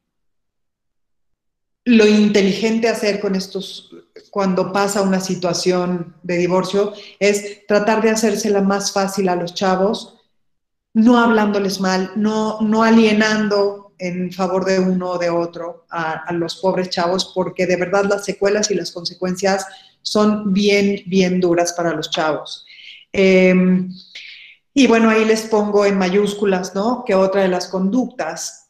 lo 1.85 2.05
inteligente 2.05 2.89
hacer 2.89 3.19
con 3.19 3.35
estos, 3.35 3.95
cuando 4.29 4.73
pasa 4.73 5.01
una 5.01 5.19
situación 5.19 6.15
de 6.21 6.37
divorcio, 6.37 6.93
es 7.19 7.65
tratar 7.65 8.01
de 8.01 8.11
hacérsela 8.11 8.61
más 8.61 8.91
fácil 8.91 9.29
a 9.29 9.35
los 9.35 9.53
chavos, 9.53 10.15
no 10.93 11.17
hablándoles 11.17 11.79
mal, 11.79 12.11
no, 12.15 12.59
no 12.61 12.83
alienando 12.83 13.86
en 13.99 14.31
favor 14.31 14.65
de 14.65 14.79
uno 14.79 15.11
o 15.11 15.17
de 15.17 15.29
otro 15.29 15.85
a, 15.89 16.31
los 16.33 16.57
pobres 16.57 16.89
chavos, 16.89 17.31
porque 17.33 17.65
de 17.65 17.75
verdad 17.75 18.05
las 18.05 18.25
secuelas 18.25 18.69
y 18.71 18.75
las 18.75 18.91
consecuencias 18.91 19.65
son 20.01 20.53
bien, 20.53 21.01
bien 21.05 21.39
duras 21.39 21.73
para 21.73 21.93
los 21.93 22.09
chavos. 22.09 22.65
Em, 23.11 23.91
y 24.73 24.87
bueno, 24.87 25.09
ahí 25.09 25.25
les 25.25 25.43
pongo 25.43 25.85
en 25.85 25.97
mayúsculas, 25.97 26.75
¿no? 26.75 27.03
Que 27.05 27.15
otra 27.15 27.41
de 27.41 27.47
las 27.47 27.67
conductas 27.67 28.66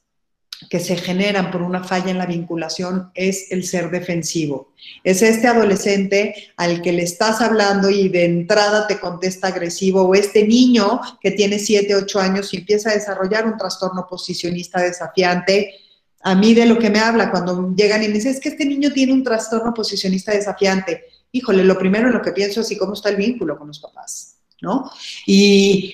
que 0.69 0.79
se 0.79 0.95
generan 0.97 1.51
por 1.51 1.61
una 1.61 1.83
falla 1.83 2.11
en 2.11 2.17
la 2.17 2.25
vinculación 2.25 3.11
es 3.13 3.51
el 3.51 3.65
ser 3.65 3.89
defensivo. 3.89 4.73
Es 5.03 5.21
este 5.21 5.47
adolescente 5.47 6.35
al 6.57 6.81
que 6.81 6.91
le 6.91 7.03
estás 7.03 7.41
hablando 7.41 7.89
y 7.89 8.09
de 8.09 8.25
entrada 8.25 8.87
te 8.87 8.99
contesta 8.99 9.47
agresivo 9.47 10.03
o 10.03 10.15
este 10.15 10.45
niño 10.45 10.99
que 11.21 11.31
tiene 11.31 11.59
7, 11.59 11.95
8 11.95 12.19
años 12.19 12.53
y 12.53 12.57
empieza 12.57 12.89
a 12.89 12.93
desarrollar 12.93 13.45
un 13.45 13.57
trastorno 13.57 14.05
posicionista 14.09 14.81
desafiante. 14.81 15.75
A 16.21 16.35
mí 16.35 16.53
de 16.53 16.65
lo 16.65 16.77
que 16.79 16.89
me 16.89 16.99
habla 16.99 17.31
cuando 17.31 17.73
llegan 17.75 18.03
y 18.03 18.07
me 18.07 18.15
dicen, 18.15 18.31
es 18.31 18.39
que 18.39 18.49
este 18.49 18.65
niño 18.65 18.91
tiene 18.91 19.13
un 19.13 19.23
trastorno 19.23 19.73
posicionista 19.73 20.31
desafiante. 20.31 21.05
Híjole, 21.31 21.63
lo 21.63 21.77
primero 21.77 22.07
en 22.07 22.13
lo 22.13 22.21
que 22.21 22.31
pienso 22.31 22.61
es, 22.61 22.71
¿y 22.71 22.77
cómo 22.77 22.93
está 22.93 23.09
el 23.09 23.15
vínculo 23.15 23.57
con 23.57 23.67
los 23.67 23.79
papás? 23.79 24.37
¿No? 24.61 24.91
Y 25.25 25.93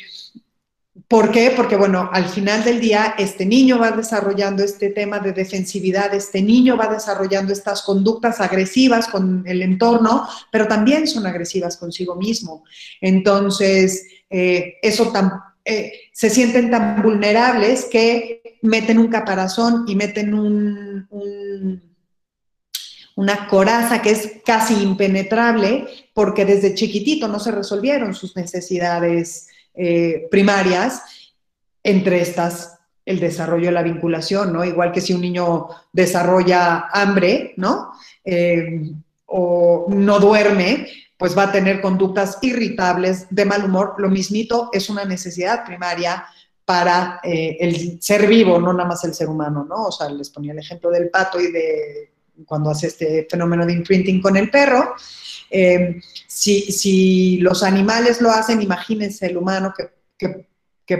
¿Por 1.07 1.31
qué? 1.31 1.53
Porque, 1.55 1.75
bueno, 1.75 2.09
al 2.11 2.27
final 2.27 2.63
del 2.63 2.79
día, 2.79 3.15
este 3.17 3.45
niño 3.45 3.77
va 3.77 3.91
desarrollando 3.91 4.63
este 4.63 4.89
tema 4.89 5.19
de 5.19 5.33
defensividad, 5.33 6.13
este 6.13 6.41
niño 6.41 6.77
va 6.77 6.87
desarrollando 6.87 7.53
estas 7.53 7.81
conductas 7.83 8.41
agresivas 8.41 9.07
con 9.07 9.43
el 9.45 9.61
entorno, 9.61 10.27
pero 10.51 10.67
también 10.67 11.07
son 11.07 11.27
agresivas 11.27 11.77
consigo 11.77 12.15
mismo. 12.15 12.63
Entonces, 13.01 14.07
eh, 14.29 14.77
eso 14.81 15.11
eh, 15.65 15.93
se 16.11 16.29
sienten 16.29 16.71
tan 16.71 17.01
vulnerables 17.03 17.85
que 17.85 18.57
meten 18.63 18.97
un 18.97 19.09
caparazón 19.09 19.85
y 19.87 19.95
meten 19.95 20.33
una 23.15 23.47
coraza 23.47 24.01
que 24.01 24.11
es 24.11 24.31
casi 24.43 24.81
impenetrable 24.81 25.85
porque 26.13 26.45
desde 26.45 26.73
chiquitito 26.73 27.27
no 27.27 27.39
se 27.39 27.51
resolvieron 27.51 28.15
sus 28.15 28.35
necesidades 28.35 29.49
eh, 29.73 30.27
primarias, 30.29 31.03
entre 31.83 32.21
estas 32.21 32.79
el 33.05 33.19
desarrollo 33.19 33.65
de 33.65 33.73
la 33.73 33.83
vinculación, 33.83 34.53
¿no? 34.53 34.63
Igual 34.63 34.91
que 34.91 35.01
si 35.01 35.13
un 35.13 35.21
niño 35.21 35.67
desarrolla 35.91 36.87
hambre, 36.91 37.53
¿no? 37.57 37.91
Eh, 38.23 38.91
o 39.25 39.87
no 39.89 40.19
duerme, 40.19 40.87
pues 41.17 41.37
va 41.37 41.43
a 41.43 41.51
tener 41.51 41.81
conductas 41.81 42.37
irritables, 42.41 43.27
de 43.29 43.45
mal 43.45 43.65
humor. 43.65 43.95
Lo 43.97 44.09
mismito 44.09 44.69
es 44.71 44.89
una 44.89 45.05
necesidad 45.05 45.65
primaria 45.65 46.25
para 46.65 47.19
eh, 47.23 47.57
el 47.59 48.01
ser 48.01 48.27
vivo, 48.27 48.59
no 48.59 48.71
nada 48.71 48.87
más 48.87 49.03
el 49.03 49.13
ser 49.13 49.27
humano, 49.27 49.65
¿no? 49.67 49.87
O 49.87 49.91
sea, 49.91 50.09
les 50.09 50.29
ponía 50.29 50.53
el 50.53 50.59
ejemplo 50.59 50.89
del 50.89 51.09
pato 51.09 51.41
y 51.41 51.51
de 51.51 52.12
cuando 52.45 52.69
hace 52.69 52.87
este 52.87 53.27
fenómeno 53.29 53.65
de 53.65 53.73
imprinting 53.73 54.21
con 54.21 54.35
el 54.37 54.49
perro. 54.49 54.95
Eh, 55.49 56.01
si, 56.27 57.37
los 57.37 57.61
animales 57.61 58.19
lo 58.21 58.31
hacen, 58.31 58.61
imagínense 58.61 59.27
el 59.27 59.37
humano 59.37 59.73
que, 60.17 60.33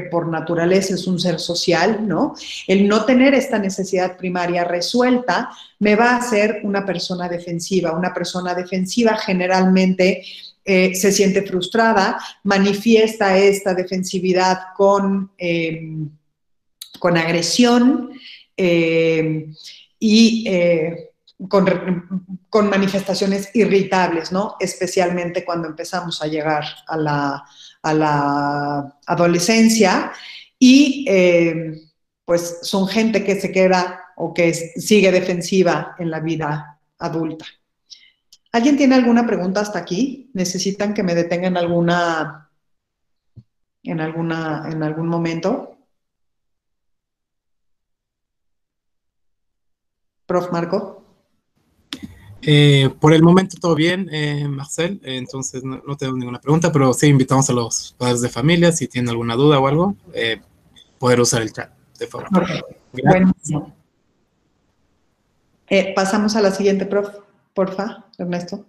por 0.09 0.27
naturaleza 0.27 0.95
es 0.95 1.05
un 1.05 1.19
ser 1.19 1.39
social, 1.39 2.07
¿no? 2.07 2.33
El 2.67 2.87
no 2.87 3.05
tener 3.05 3.35
esta 3.35 3.59
necesidad 3.59 4.17
primaria 4.17 4.63
resuelta 4.63 5.51
me 5.77 5.95
va 5.95 6.11
a 6.11 6.17
hacer 6.17 6.61
una 6.63 6.83
persona 6.83 7.29
defensiva. 7.29 7.91
Una 7.91 8.11
persona 8.11 8.55
defensiva 8.55 9.15
generalmente 9.17 10.23
eh, 10.65 10.95
se 10.95 11.11
siente 11.11 11.43
frustrada, 11.43 12.17
manifiesta 12.43 13.37
esta 13.37 13.75
defensividad 13.75 14.57
con, 14.75 15.31
eh, 15.37 15.79
con 16.97 17.15
agresión 17.15 18.09
y 19.99 20.47
con, 21.49 22.69
manifestaciones 22.69 23.49
irritables, 23.53 24.31
¿no? 24.31 24.55
Especialmente 24.59 25.43
cuando 25.43 25.67
empezamos 25.67 26.21
a 26.21 26.27
llegar 26.27 26.63
a 26.87 26.97
la, 26.97 27.43
adolescencia 29.05 30.13
y 30.57 31.05
eh, 31.09 31.81
pues 32.23 32.59
son 32.61 32.87
gente 32.87 33.23
que 33.23 33.39
se 33.39 33.51
queda 33.51 33.99
o 34.15 34.33
que 34.33 34.53
sigue 34.53 35.11
defensiva 35.11 35.95
en 35.99 36.09
la 36.09 36.19
vida 36.19 36.79
adulta. 36.99 37.45
¿Alguien 38.53 38.77
tiene 38.77 38.95
alguna 38.95 39.25
pregunta 39.25 39.61
hasta 39.61 39.79
aquí? 39.79 40.29
¿Necesitan 40.33 40.93
que 40.93 41.03
me 41.03 41.15
detengan 41.15 41.57
alguna 41.57 42.49
en 43.83 43.99
alguna 43.99 44.69
en 44.71 44.83
algún 44.83 45.07
momento? 45.07 45.77
Prof. 50.25 50.51
Marco. 50.51 51.02
Eh, 52.45 52.89
por 52.99 53.13
el 53.13 53.23
momento 53.23 53.57
todo 53.59 53.73
bien, 53.73 54.09
eh, 54.11 54.47
Marcel, 54.49 54.99
eh, 55.03 55.15
entonces 55.15 55.63
no, 55.63 55.79
tengo 55.95 56.17
ninguna 56.17 56.41
pregunta, 56.41 56.71
pero 56.73 56.93
sí 56.93 57.07
invitamos 57.07 57.49
a 57.49 57.53
los 57.53 57.95
padres 57.97 58.19
de 58.19 58.27
familia, 58.27 58.71
si 58.73 58.87
tienen 58.87 59.09
alguna 59.09 59.35
duda 59.35 59.59
o 59.59 59.67
algo, 59.67 59.95
poder 60.99 61.21
usar 61.21 61.41
el 61.41 61.53
chat, 61.53 61.71
de 61.99 62.07
favor. 62.07 62.29
pasamos 65.95 66.35
a 66.35 66.41
la 66.41 66.51
siguiente, 66.51 66.85
prof, 66.85 67.07
porfa, 67.53 68.05
Ernesto. 68.17 68.65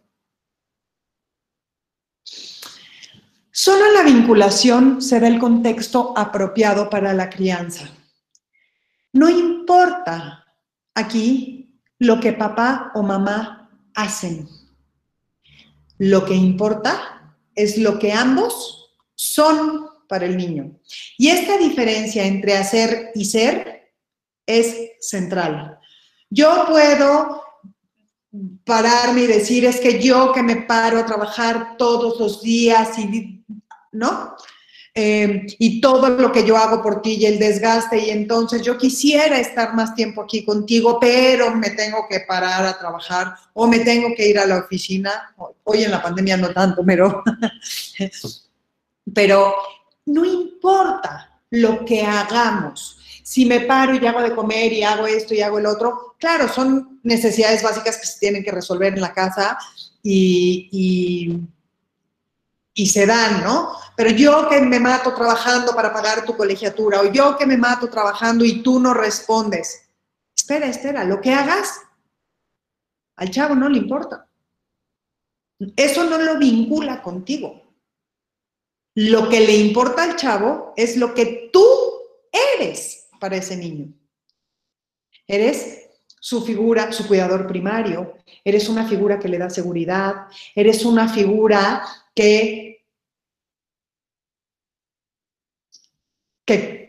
Solo 3.51 3.87
en 3.87 3.95
la 3.95 4.03
vinculación 4.03 5.03
se 5.03 5.19
da 5.19 5.27
el 5.27 5.39
contexto 5.39 6.17
apropiado 6.17 6.91
para 6.91 7.13
la 7.13 7.29
crianza. 7.29 7.89
No 9.13 9.29
importa 9.29 10.45
aquí 10.95 11.81
lo 11.99 12.21
que 12.21 12.33
papá 12.33 12.91
o 12.95 13.03
mamá 13.03 13.64
hacen. 13.95 14.49
Lo 15.99 16.25
que 16.25 16.35
importa 16.35 17.37
es 17.55 17.79
lo 17.79 17.99
que 17.99 18.13
ambos 18.13 18.91
son 19.15 19.87
para 20.09 20.27
el 20.27 20.37
niño. 20.37 20.79
Y 21.17 21.29
esta 21.29 21.57
diferencia 21.59 22.25
entre 22.25 22.57
hacer 22.57 23.11
y 23.15 23.25
ser 23.25 23.93
es 24.47 24.93
central. 25.01 25.79
Yo 26.31 26.67
puedo 26.69 27.43
pararme 28.65 29.23
y 29.23 29.27
decir, 29.27 29.65
es 29.65 29.81
que 29.81 30.03
yo 30.03 30.33
que 30.33 30.43
me 30.43 30.57
paro 30.57 30.99
a 30.99 31.07
trabajar 31.07 31.77
todos 31.77 32.19
los 32.19 32.43
días 32.43 32.99
y, 32.99 33.45
¿no? 33.93 34.35
Eh, 34.97 35.47
y 35.59 35.81
todo 35.81 36.09
lo 36.09 36.31
que 36.31 36.45
yo 36.45 36.57
hago 36.57 36.81
por 36.81 37.03
ti 37.03 37.15
y 37.15 37.27
el 37.27 37.41
desgaste 37.41 37.99
y 37.99 38.11
entonces 38.11 38.63
yo 38.63 38.79
quisiera 38.79 39.41
estar 39.41 39.75
más 39.75 39.93
tiempo 39.97 40.23
aquí 40.23 40.45
contigo, 40.45 41.01
pero 41.01 41.53
me 41.53 41.71
tengo 41.71 42.07
que 42.09 42.21
parar 42.21 42.65
a 42.65 42.79
trabajar 42.79 43.35
o 43.55 43.67
me 43.67 43.81
tengo 43.81 44.15
que 44.17 44.29
ir 44.29 44.39
a 44.39 44.47
la 44.47 44.59
oficina. 44.59 45.35
Hoy 45.65 45.83
en 45.83 45.91
la 45.91 46.01
pandemia 46.01 46.37
no 46.37 46.51
tanto, 46.51 46.85
pero, 46.87 47.25
pero 49.13 49.53
no 50.07 50.25
importa 50.25 51.41
lo 51.51 51.85
que 51.85 52.03
hagamos. 52.03 52.99
Si 53.25 53.47
me 53.47 53.61
paro 53.61 53.97
y 53.97 54.07
hago 54.07 54.23
de 54.23 54.35
comer 54.35 54.73
y 54.73 54.85
hago 54.85 55.09
esto 55.09 55.35
y 55.35 55.41
hago 55.41 55.59
el 55.59 55.67
otro, 55.67 56.15
claro, 56.21 56.47
son 56.47 57.01
necesidades 57.03 57.65
básicas 57.65 57.97
que 57.99 58.07
se 58.07 58.21
tienen 58.21 58.45
que 58.45 58.53
resolver 58.53 58.95
en 58.95 59.01
la 59.01 59.13
casa 59.13 59.59
y 60.05 61.41
y 62.75 62.87
se 62.87 63.07
dan, 63.07 63.43
¿no? 63.45 63.73
Pero 63.97 64.11
yo 64.11 64.49
que 64.49 64.61
me 64.61 64.81
mato 64.81 65.15
trabajando 65.15 65.75
para 65.75 65.93
pagar 65.93 66.25
tu 66.25 66.37
colegiatura, 66.37 67.01
o 67.01 67.13
yo 67.13 67.37
que 67.37 67.47
me 67.47 67.57
mato 67.57 67.89
trabajando 67.89 68.45
y 68.45 68.63
tú 68.63 68.81
no 68.81 68.93
respondes. 68.93 69.89
Espera, 70.37 70.67
espera, 70.67 71.05
lo 71.05 71.21
que 71.21 71.33
hagas, 71.33 71.81
al 73.17 73.31
chavo 73.31 73.55
no 73.55 73.69
le 73.69 73.79
importa. 73.79 74.29
Eso 75.77 76.05
no 76.05 76.19
lo 76.19 76.39
vincula 76.39 77.03
contigo. 77.03 77.63
Lo 78.97 79.29
que 79.29 79.41
le 79.41 79.57
importa 79.57 80.03
al 80.05 80.17
chavo 80.17 80.73
es 80.77 80.97
lo 80.97 81.15
que 81.15 81.51
tú 81.53 81.65
eres 82.59 83.09
para 83.21 83.37
ese 83.37 83.57
niño. 83.57 83.93
Eres 85.27 85.85
su 86.21 86.45
figura, 86.45 86.93
su 86.93 87.07
cuidador 87.07 87.47
primario, 87.47 88.15
eres 88.45 88.69
una 88.69 88.87
figura 88.87 89.19
que 89.19 89.29
le 89.29 89.39
da 89.39 89.51
seguridad, 89.51 90.27
eres 90.55 90.85
una 90.85 91.09
figura 91.09 91.85
que, 92.15 92.64
que 96.45 96.85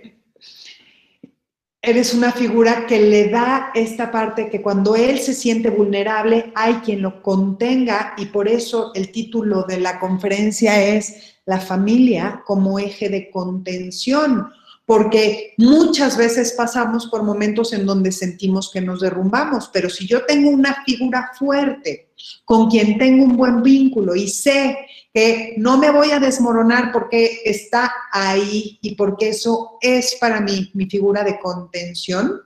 eres 1.82 2.14
una 2.14 2.32
figura 2.32 2.88
que 2.88 3.00
le 3.00 3.30
da 3.30 3.72
esta 3.76 4.12
parte 4.12 4.50
que 4.50 4.62
cuando 4.62 4.96
él 4.96 5.20
se 5.20 5.34
siente 5.34 5.70
vulnerable 5.70 6.52
hay 6.56 6.76
quien 6.76 7.02
lo 7.02 7.22
contenga 7.22 8.16
y 8.18 8.26
por 8.26 8.48
eso 8.48 8.92
el 8.96 9.12
título 9.12 9.64
de 9.64 9.80
la 9.80 10.00
conferencia 10.00 10.82
es 10.84 11.38
La 11.46 11.60
familia 11.60 12.42
como 12.46 12.80
eje 12.80 13.10
de 13.10 13.30
contención 13.30 14.50
porque 14.86 15.56
muchas 15.58 16.16
veces 16.16 16.54
pasamos 16.54 17.08
por 17.08 17.24
momentos 17.24 17.74
en 17.74 17.86
donde 17.86 18.12
sentimos 18.12 18.72
que 18.72 18.82
nos 18.82 19.02
derrumbamos, 19.02 19.70
pero 19.74 19.90
si 19.90 20.06
yo 20.06 20.26
tengo 20.26 20.50
una 20.52 20.84
figura 20.86 21.32
fuerte 21.38 22.12
con 22.46 22.70
quien 22.70 22.98
tengo 22.98 23.24
un 23.24 23.36
buen 23.36 23.64
vínculo 23.64 24.16
y 24.16 24.28
sé 24.28 24.78
que 25.12 25.56
no 25.58 25.78
me 25.78 25.90
voy 25.90 26.12
a 26.12 26.20
desmoronar 26.20 26.92
porque 26.92 27.42
está 27.46 27.92
ahí 28.12 28.78
y 28.82 28.96
porque 28.96 29.30
eso 29.30 29.78
es 29.82 30.16
para 30.20 30.40
mí 30.40 30.70
mi 30.76 30.86
figura 30.88 31.24
de 31.24 31.40
contención, 31.40 32.42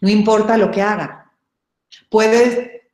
no 0.00 0.10
importa 0.10 0.58
lo 0.58 0.70
que 0.70 0.82
haga. 0.82 1.32
Puede 2.10 2.90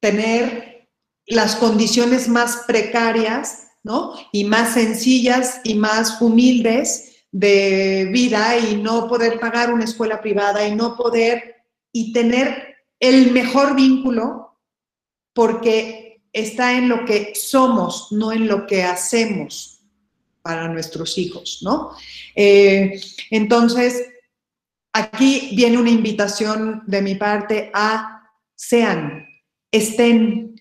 tener 0.00 0.88
las 1.26 1.56
condiciones 1.56 2.28
más 2.28 2.64
precarias, 2.66 3.68
¿no? 3.82 4.14
Y 4.32 4.44
más 4.44 4.74
sencillas 4.74 5.60
y 5.64 5.74
más 5.74 6.20
humildes, 6.22 7.11
de 7.32 8.10
vida 8.12 8.58
y 8.58 8.76
no 8.76 9.08
poder 9.08 9.40
pagar 9.40 9.72
una 9.72 9.84
escuela 9.84 10.20
privada 10.20 10.68
y 10.68 10.76
no 10.76 10.96
poder 10.96 11.64
y 11.90 12.12
tener 12.12 12.76
el 13.00 13.32
mejor 13.32 13.74
vínculo 13.74 14.58
porque 15.32 16.22
está 16.32 16.74
en 16.76 16.88
lo 16.88 17.04
que 17.04 17.34
somos, 17.34 18.12
no 18.12 18.32
en 18.32 18.46
lo 18.46 18.66
que 18.66 18.84
hacemos 18.84 19.80
para 20.42 20.68
nuestros 20.68 21.16
hijos, 21.18 21.60
¿no? 21.62 21.96
Eh, 22.34 23.00
entonces, 23.30 24.02
aquí 24.92 25.50
viene 25.54 25.78
una 25.78 25.90
invitación 25.90 26.82
de 26.86 27.02
mi 27.02 27.14
parte 27.14 27.70
a 27.72 28.30
sean, 28.54 29.26
estén. 29.70 30.60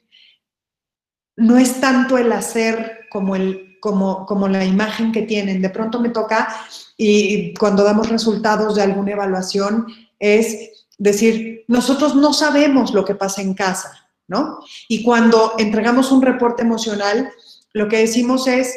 No 1.36 1.58
es 1.58 1.80
tanto 1.80 2.18
el 2.18 2.32
hacer 2.32 3.08
como 3.10 3.36
el 3.36 3.71
como, 3.82 4.48
la 4.48 4.64
imagen 4.64 5.12
que 5.12 5.24
tienen. 5.24 5.62
De 5.62 5.70
pronto 5.70 6.00
me 6.00 6.10
toca, 6.10 6.48
y 6.96 7.54
cuando 7.56 7.84
damos 7.84 8.08
resultados 8.08 8.76
de 8.76 8.84
alguna 8.84 9.12
evaluación, 9.12 9.88
es 10.20 10.70
decir, 10.98 11.66
nosotros 11.68 12.16
no 12.16 12.32
sabemos 12.32 12.94
lo 12.94 13.04
que 13.04 13.16
pasa 13.16 13.42
en 13.42 13.54
casa, 13.54 14.08
¿no? 14.28 14.60
Y 14.88 15.04
cuando 15.04 15.56
entregamos 15.58 16.12
un 16.12 16.22
reporte 16.22 16.62
emocional, 16.62 17.30
lo 17.74 17.90
que 17.90 17.98
decimos 17.98 18.48
es, 18.48 18.74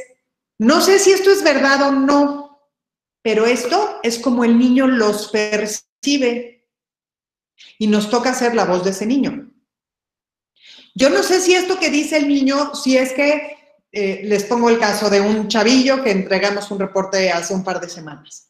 no 0.58 0.80
sé 0.80 0.98
si 0.98 1.12
esto 1.12 1.30
es 1.30 1.44
verdad 1.44 1.88
o 1.88 1.92
no, 1.92 2.58
pero 3.22 3.44
esto 3.46 4.00
es 4.02 4.18
como 4.18 4.44
el 4.44 4.59
niño 4.59 4.86
los 4.86 5.28
percibe 5.28 6.66
y 7.78 7.86
nos 7.86 8.11
toca 8.11 8.34
ser 8.34 8.55
la 8.55 8.64
voz 8.64 8.84
de 8.84 8.90
ese 8.90 9.07
niño. 9.07 9.50
Yo 10.94 11.11
no 11.11 11.22
sé 11.22 11.40
si 11.40 11.55
esto 11.55 11.78
que 11.78 11.90
dice 11.90 12.16
el 12.16 12.28
niño, 12.28 12.74
si 12.74 12.96
es 12.96 13.12
que 13.12 13.55
eh, 13.95 14.22
les 14.24 14.45
pongo 14.45 14.68
el 14.70 14.78
caso 14.78 15.09
de 15.09 15.20
un 15.20 15.47
chavillo 15.47 16.03
que 16.03 16.11
entregamos 16.11 16.68
un 16.72 16.80
reporte 16.80 17.30
hace 17.30 17.55
un 17.55 17.62
par 17.62 17.80
de 17.80 17.88
semanas. 17.88 18.49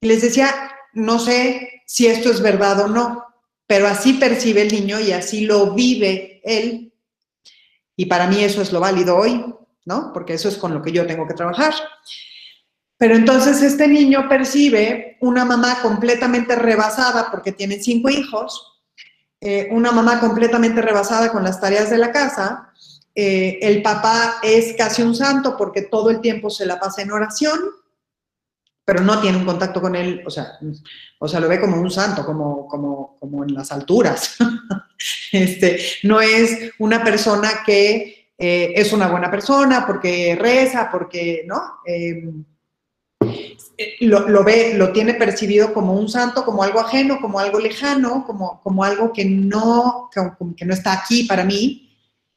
Y 0.00 0.06
les 0.06 0.22
decía, 0.22 0.70
no 0.92 1.18
sé 1.18 1.82
si 1.86 2.06
esto 2.06 2.30
es 2.30 2.40
verdad 2.40 2.80
o 2.82 2.88
no, 2.88 3.24
pero 3.66 3.88
así 3.88 4.12
percibe 4.12 4.62
el 4.62 4.72
niño 4.72 5.00
y 5.00 5.10
así 5.10 5.44
lo 5.44 5.74
vive 5.74 6.40
él. 6.44 6.92
Y 7.96 8.06
para 8.06 8.28
mí 8.28 8.44
eso 8.44 8.62
es 8.62 8.70
lo 8.70 8.78
válido 8.78 9.16
hoy, 9.16 9.44
¿no? 9.86 10.12
Porque 10.12 10.34
eso 10.34 10.48
es 10.48 10.56
con 10.56 10.72
lo 10.72 10.82
que 10.82 10.92
yo 10.92 11.04
tengo 11.04 11.26
que 11.26 11.34
trabajar. 11.34 11.74
Pero 12.96 13.16
entonces 13.16 13.60
este 13.60 13.88
niño 13.88 14.28
percibe 14.28 15.18
una 15.20 15.44
mamá 15.44 15.80
completamente 15.82 16.54
rebasada 16.54 17.30
porque 17.30 17.50
tiene 17.50 17.82
cinco 17.82 18.08
hijos, 18.08 18.82
eh, 19.40 19.68
una 19.72 19.90
mamá 19.90 20.20
completamente 20.20 20.80
rebasada 20.80 21.32
con 21.32 21.42
las 21.42 21.60
tareas 21.60 21.90
de 21.90 21.98
la 21.98 22.12
casa, 22.12 22.72
eh, 23.14 23.58
el 23.62 23.82
papá 23.82 24.38
es 24.42 24.74
casi 24.76 25.02
un 25.02 25.14
santo 25.14 25.56
porque 25.56 25.82
todo 25.82 26.10
el 26.10 26.20
tiempo 26.20 26.50
se 26.50 26.66
la 26.66 26.80
pasa 26.80 27.02
en 27.02 27.12
oración, 27.12 27.58
pero 28.84 29.00
no 29.00 29.20
tiene 29.20 29.38
un 29.38 29.44
contacto 29.44 29.80
con 29.80 29.94
él, 29.94 30.22
o 30.26 30.30
sea, 30.30 30.58
o 31.18 31.28
sea 31.28 31.40
lo 31.40 31.48
ve 31.48 31.60
como 31.60 31.80
un 31.80 31.90
santo, 31.90 32.26
como, 32.26 32.66
como, 32.66 33.16
como 33.18 33.44
en 33.44 33.54
las 33.54 33.72
alturas. 33.72 34.36
este, 35.32 35.80
no 36.02 36.20
es 36.20 36.72
una 36.78 37.02
persona 37.02 37.62
que 37.64 38.30
eh, 38.36 38.72
es 38.74 38.92
una 38.92 39.08
buena 39.08 39.30
persona 39.30 39.86
porque 39.86 40.36
reza, 40.38 40.88
porque, 40.90 41.44
¿no? 41.46 41.62
Em, 41.86 42.44
eh, 43.78 43.96
lo, 44.00 44.44
ve, 44.44 44.74
lo 44.74 44.92
tiene 44.92 45.14
percibido 45.14 45.72
como 45.72 45.94
un 45.94 46.08
santo, 46.08 46.44
como 46.44 46.62
algo 46.62 46.80
ajeno, 46.80 47.20
como 47.20 47.38
algo 47.38 47.58
lejano, 47.58 48.24
como, 48.26 48.60
como 48.62 48.84
algo 48.84 49.12
que 49.12 49.24
no, 49.24 50.10
que 50.56 50.64
no 50.64 50.74
está 50.74 50.92
aquí 50.92 51.24
para 51.24 51.44
mí. 51.44 51.83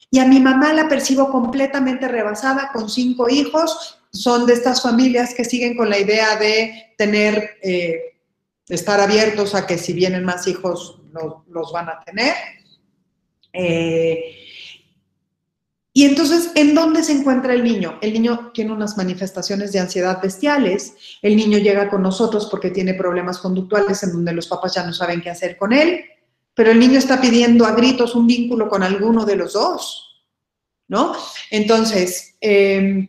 Y 0.09 0.19
a 0.19 0.25
mi 0.25 0.39
mamá 0.39 0.73
la 0.73 0.87
percibo 0.87 1.29
completamente 1.29 2.07
rebasada 2.07 2.71
con 2.71 2.89
cinco 2.89 3.29
hijos. 3.29 3.99
Son 4.11 4.45
de 4.45 4.53
estas 4.53 4.81
familias 4.81 5.33
que 5.33 5.43
siguen 5.43 5.75
con 5.75 5.89
la 5.89 5.99
idea 5.99 6.37
de 6.37 6.93
tener, 6.97 7.57
eh, 7.61 8.15
estar 8.69 8.99
abiertos 8.99 9.53
a 9.53 9.67
que 9.67 9.77
si 9.77 9.93
vienen 9.93 10.23
más 10.23 10.47
hijos 10.47 11.01
los, 11.47 11.71
van 11.73 11.89
a 11.89 11.99
tener. 11.99 12.33
Eh, 13.51 14.35
y 15.91 16.05
entonces, 16.05 16.51
¿en 16.55 16.73
dónde 16.75 17.03
se 17.03 17.11
encuentra 17.11 17.53
el 17.53 17.63
niño? 17.63 17.97
El 18.01 18.13
niño 18.13 18.51
tiene 18.53 18.71
unas 18.71 18.97
manifestaciones 18.97 19.73
de 19.73 19.79
ansiedad 19.79 20.21
bestiales. 20.21 20.93
El 21.21 21.35
niño 21.35 21.57
llega 21.57 21.89
con 21.89 22.03
nosotros 22.03 22.47
porque 22.49 22.69
tiene 22.69 22.93
problemas 22.93 23.39
conductuales 23.39 24.03
en 24.03 24.13
donde 24.13 24.31
los 24.31 24.47
papás 24.47 24.75
ya 24.75 24.85
no 24.85 24.93
saben 24.93 25.21
qué 25.21 25.31
hacer 25.31 25.57
con 25.57 25.73
él 25.73 26.05
pero 26.57 26.71
el 26.71 26.79
niño 26.79 26.97
está 26.97 27.21
pidiendo 27.21 27.67
a 27.67 27.73
gritos 27.73 28.15
un 28.15 28.25
vínculo 28.25 28.67
con 28.67 28.81
alguno 28.81 29.25
de 29.25 29.35
los 29.35 29.53
dos, 29.53 30.25
¿no? 30.87 31.15
Entonces, 31.51 32.35
em, 32.41 33.07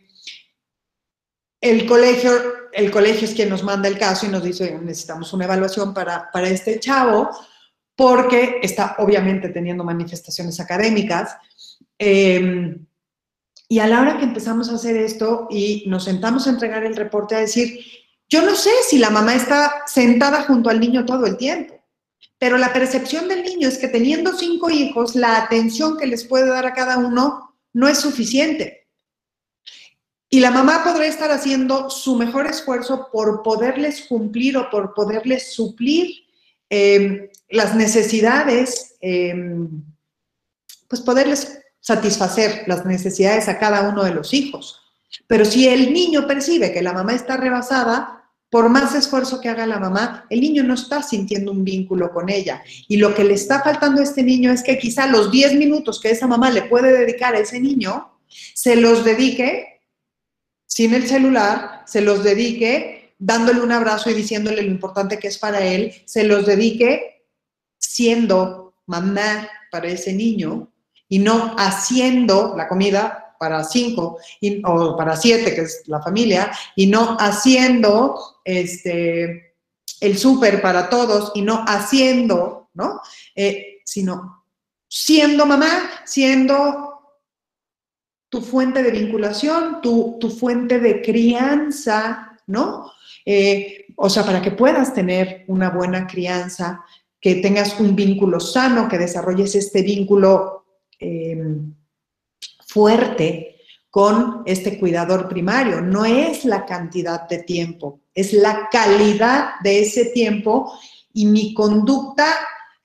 el 1.59 1.87
colegio, 1.87 2.31
el 2.71 2.91
colegio 2.91 3.27
es 3.27 3.33
quien 3.33 3.49
nos 3.49 3.63
manda 3.63 3.89
el 3.89 3.97
caso 3.97 4.27
y 4.27 4.29
nos 4.29 4.43
dice, 4.43 4.77
necesitamos 4.77 5.33
una 5.33 5.45
evaluación 5.45 5.95
para, 5.95 6.29
este 6.43 6.79
chavo, 6.79 7.31
porque 7.95 8.59
está 8.61 8.95
obviamente 8.99 9.49
teniendo 9.49 9.83
manifestaciones 9.83 10.59
académicas. 10.59 11.35
Em, 11.97 12.85
y 13.67 13.79
a 13.79 13.87
la 13.87 14.01
hora 14.01 14.17
que 14.19 14.25
empezamos 14.25 14.69
a 14.69 14.75
hacer 14.75 14.95
esto 14.95 15.47
y 15.49 15.85
nos 15.87 16.03
sentamos 16.03 16.45
a 16.45 16.51
entregar 16.51 16.83
el 16.83 16.95
reporte 16.95 17.33
a 17.33 17.39
decir, 17.39 17.83
yo 18.29 18.43
no 18.43 18.55
sé 18.55 18.69
si 18.87 18.99
la 18.99 19.09
mamá 19.09 19.33
está 19.33 19.85
sentada 19.87 20.43
junto 20.43 20.69
al 20.69 20.79
niño 20.79 21.03
todo 21.03 21.25
el 21.25 21.35
tiempo. 21.35 21.78
Pero 22.39 22.57
la 22.57 22.71
percepción 22.71 23.27
del 23.27 23.43
niño 23.43 23.67
es 23.67 23.77
que 23.77 23.89
teniendo 23.89 24.35
cinco 24.35 24.69
hijos, 24.69 25.15
la 25.15 25.37
atención 25.37 25.97
que 25.97 26.07
les 26.07 26.23
puede 26.23 26.47
dar 26.47 26.65
a 26.65 26.73
cada 26.73 26.97
uno 26.97 27.53
no 27.73 27.87
es 27.87 27.99
suficiente. 27.99 28.87
Y 30.29 30.39
la 30.39 30.51
mamá 30.51 30.83
podrá 30.83 31.05
estar 31.05 31.31
haciendo 31.31 31.89
su 31.89 32.15
mejor 32.15 32.47
esfuerzo 32.47 33.09
por 33.11 33.43
poderles 33.43 34.05
cumplir 34.07 34.57
o 34.57 34.69
por 34.69 34.93
poderles 34.93 35.53
suplir 35.53 36.23
em, 36.69 37.27
las 37.49 37.75
necesidades, 37.75 38.95
em, 39.01 39.83
pues 40.87 41.01
poderles 41.01 41.59
satisfacer 41.81 42.63
las 42.67 42.85
necesidades 42.85 43.49
a 43.49 43.57
cada 43.57 43.89
uno 43.89 44.03
de 44.03 44.13
los 44.13 44.33
hijos. 44.33 44.79
Pero 45.27 45.45
si 45.45 45.67
el 45.67 45.91
niño 45.91 46.27
percibe 46.27 46.71
que 46.71 46.83
la 46.83 46.93
mamá 46.93 47.13
está 47.15 47.35
rebasada, 47.35 48.18
por 48.49 48.69
más 48.69 48.95
esfuerzo 48.95 49.39
que 49.39 49.49
haga 49.49 49.67
la 49.67 49.79
mamá, 49.79 50.25
el 50.29 50.41
niño 50.41 50.63
no 50.63 50.73
está 50.73 51.03
sintiendo 51.03 51.51
un 51.51 51.63
vínculo 51.63 52.11
con 52.11 52.29
ella. 52.29 52.63
Y 52.87 52.97
lo 52.97 53.13
que 53.13 53.23
le 53.23 53.35
está 53.35 53.61
faltando 53.61 54.01
a 54.01 54.03
este 54.03 54.23
niño 54.23 54.51
es 54.51 54.63
que 54.63 54.79
quizá 54.79 55.05
los 55.05 55.31
10 55.31 55.55
minutos 55.55 55.99
que 55.99 56.09
esa 56.09 56.25
mamá 56.25 56.49
le 56.49 56.63
puede 56.63 56.91
dedicar 56.97 57.35
a 57.35 57.39
ese 57.39 57.59
niño, 57.59 58.19
se 58.27 58.75
los 58.75 59.05
dedique 59.05 59.81
sin 60.65 60.93
el 60.93 61.07
celular, 61.07 61.83
se 61.85 62.01
los 62.01 62.23
dedique 62.23 63.13
dándole 63.19 63.61
un 63.61 63.71
abrazo 63.71 64.09
y 64.09 64.13
diciéndole 64.13 64.63
lo 64.63 64.71
importante 64.71 65.19
que 65.19 65.27
es 65.27 65.37
para 65.37 65.61
él, 65.61 65.93
se 66.05 66.23
los 66.23 66.45
dedique 66.45 67.25
siendo 67.77 68.73
mamá 68.87 69.47
para 69.71 69.89
ese 69.89 70.13
niño 70.13 70.71
y 71.07 71.19
no 71.19 71.55
haciendo 71.57 72.55
la 72.57 72.67
comida 72.67 73.28
para 73.39 73.63
cinco 73.63 74.19
o 74.65 74.97
para 74.97 75.15
siete, 75.15 75.55
que 75.55 75.61
es 75.61 75.83
la 75.87 76.01
familia, 76.01 76.51
y 76.75 76.85
no 76.85 77.17
haciendo 77.19 78.41
este, 78.43 79.55
el 80.01 80.17
súper 80.17 80.61
para 80.61 80.89
todos 80.89 81.31
y 81.33 81.41
no 81.41 81.63
haciendo, 81.65 82.69
¿no? 82.73 83.01
Eh, 83.33 83.79
sino 83.85 84.43
siendo 84.87 85.45
mamá, 85.45 85.89
siendo 86.05 86.89
tu 88.27 88.41
fuente 88.41 88.83
de 88.83 88.91
vinculación, 88.91 89.81
tu, 89.81 90.19
fuente 90.37 90.79
de 90.79 91.01
crianza, 91.01 92.37
¿no? 92.45 92.91
Eh, 93.25 93.85
o 93.95 94.09
sea, 94.09 94.23
para 94.23 94.41
que 94.41 94.51
puedas 94.51 94.93
tener 94.93 95.45
una 95.47 95.69
buena 95.69 96.05
crianza, 96.05 96.83
que 97.21 97.35
tengas 97.35 97.79
un 97.79 97.95
vínculo 97.95 98.39
sano, 98.39 98.87
que 98.87 98.97
desarrolles 98.97 99.55
este 99.55 99.81
vínculo 99.81 100.65
eh, 100.99 101.57
fuerte 102.69 103.57
con 103.89 104.43
este 104.45 104.79
cuidador 104.79 105.27
primario. 105.27 105.81
No 105.81 106.05
es 106.05 106.45
la 106.45 106.65
cantidad 106.65 107.27
de 107.27 107.39
tiempo, 107.39 108.01
es 108.13 108.33
la 108.33 108.69
calidad 108.71 109.53
de 109.63 109.81
ese 109.81 110.05
tiempo 110.05 110.71
y 111.11 111.25
mi 111.25 111.55
conducta 111.55 112.27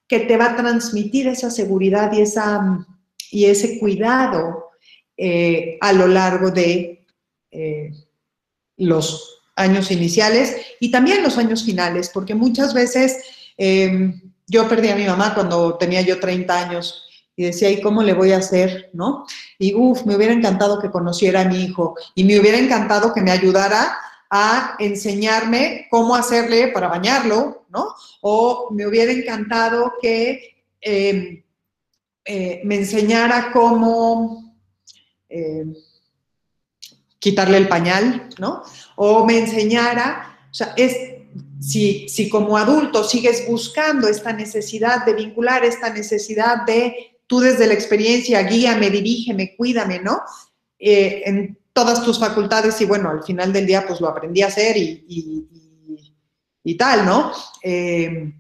que 0.09 0.20
te 0.20 0.37
va 0.39 0.47
a 0.47 0.57
transmitir 0.57 1.28
esa 1.28 1.51
seguridad 1.51 2.11
y, 2.12 2.22
esa, 2.22 2.87
y 3.30 3.45
ese 3.45 3.78
cuidado 3.78 4.70
eh, 5.16 5.76
a 5.82 5.93
lo 5.93 6.07
largo 6.07 6.51
de 6.51 7.07
eh, 7.51 7.91
los 8.78 9.43
años 9.57 9.91
iniciales 9.91 10.57
y 10.80 10.91
también 10.91 11.22
los 11.22 11.37
años 11.37 11.62
finales, 11.62 12.11
porque 12.12 12.35
muchas 12.35 12.72
veces 12.72 13.18
eh, 13.59 14.14
yo 14.47 14.66
perdí 14.66 14.89
a 14.89 14.97
mi 14.97 15.05
mamá 15.05 15.35
cuando 15.35 15.76
tenía 15.76 16.01
yo 16.01 16.18
30 16.18 16.59
años 16.59 17.04
y 17.37 17.45
decía, 17.45 17.70
¿y 17.70 17.80
cómo 17.80 18.03
le 18.03 18.14
voy 18.14 18.32
a 18.32 18.39
hacer? 18.39 18.91
¿No? 18.93 19.26
Y 19.59 19.74
uff, 19.74 20.05
me 20.05 20.16
hubiera 20.16 20.32
encantado 20.32 20.80
que 20.80 20.91
conociera 20.91 21.41
a 21.41 21.45
mi 21.49 21.64
hijo 21.64 21.97
y 22.14 22.24
me 22.24 22.39
hubiera 22.39 22.59
encantado 22.59 23.12
que 23.12 23.22
me 23.22 23.30
ayudara 23.30 23.97
a 24.30 24.76
enseñarme 24.78 25.87
cómo 25.91 26.14
hacerle 26.14 26.68
para 26.68 26.89
bañarlo, 26.89 27.66
¿no? 27.70 27.95
O 28.20 28.68
me 28.72 28.87
hubiera 28.87 29.12
encantado 29.12 29.95
que 30.01 30.57
em, 30.80 31.43
eh, 32.24 32.61
me 32.64 32.76
enseñara 32.76 33.51
cómo 33.53 34.57
em, 35.28 35.74
quitarle 37.18 37.59
el 37.59 37.68
pañal, 37.68 38.28
¿no? 38.39 38.62
O 38.97 39.24
me 39.24 39.39
enseñara, 39.39 40.37
o 40.51 40.55
sea, 40.55 40.74
es, 40.76 40.97
si, 41.61 42.09
si 42.09 42.28
como 42.28 42.57
adulto 42.57 43.05
sigues 43.05 43.47
buscando 43.47 44.09
esta 44.09 44.32
necesidad 44.32 45.05
de 45.05 45.14
vincular, 45.14 45.64
esta 45.64 45.91
necesidad 45.91 46.64
de 46.66 47.14
tú 47.35 47.41
desde 47.41 47.66
la 47.66 47.74
experiencia, 47.74 48.41
guíame, 48.43 48.91
dirígeme, 48.91 49.57
cuídame, 49.57 49.99
¿no? 49.99 50.22
Eh, 50.78 51.22
en 51.26 51.59
todas 51.72 52.05
tus 52.05 52.20
facultades 52.20 52.80
y 52.80 52.85
bueno, 52.85 53.11
al 53.11 53.24
final 53.24 53.53
del 53.53 53.66
día 53.66 53.85
pues 53.85 54.01
lo 54.01 54.09
aprendí 54.09 54.43
a 54.43 54.47
hacer 54.47 54.76
y, 54.76 55.49
tal, 56.78 57.05
¿no? 57.05 57.32
Eh, 57.61 58.32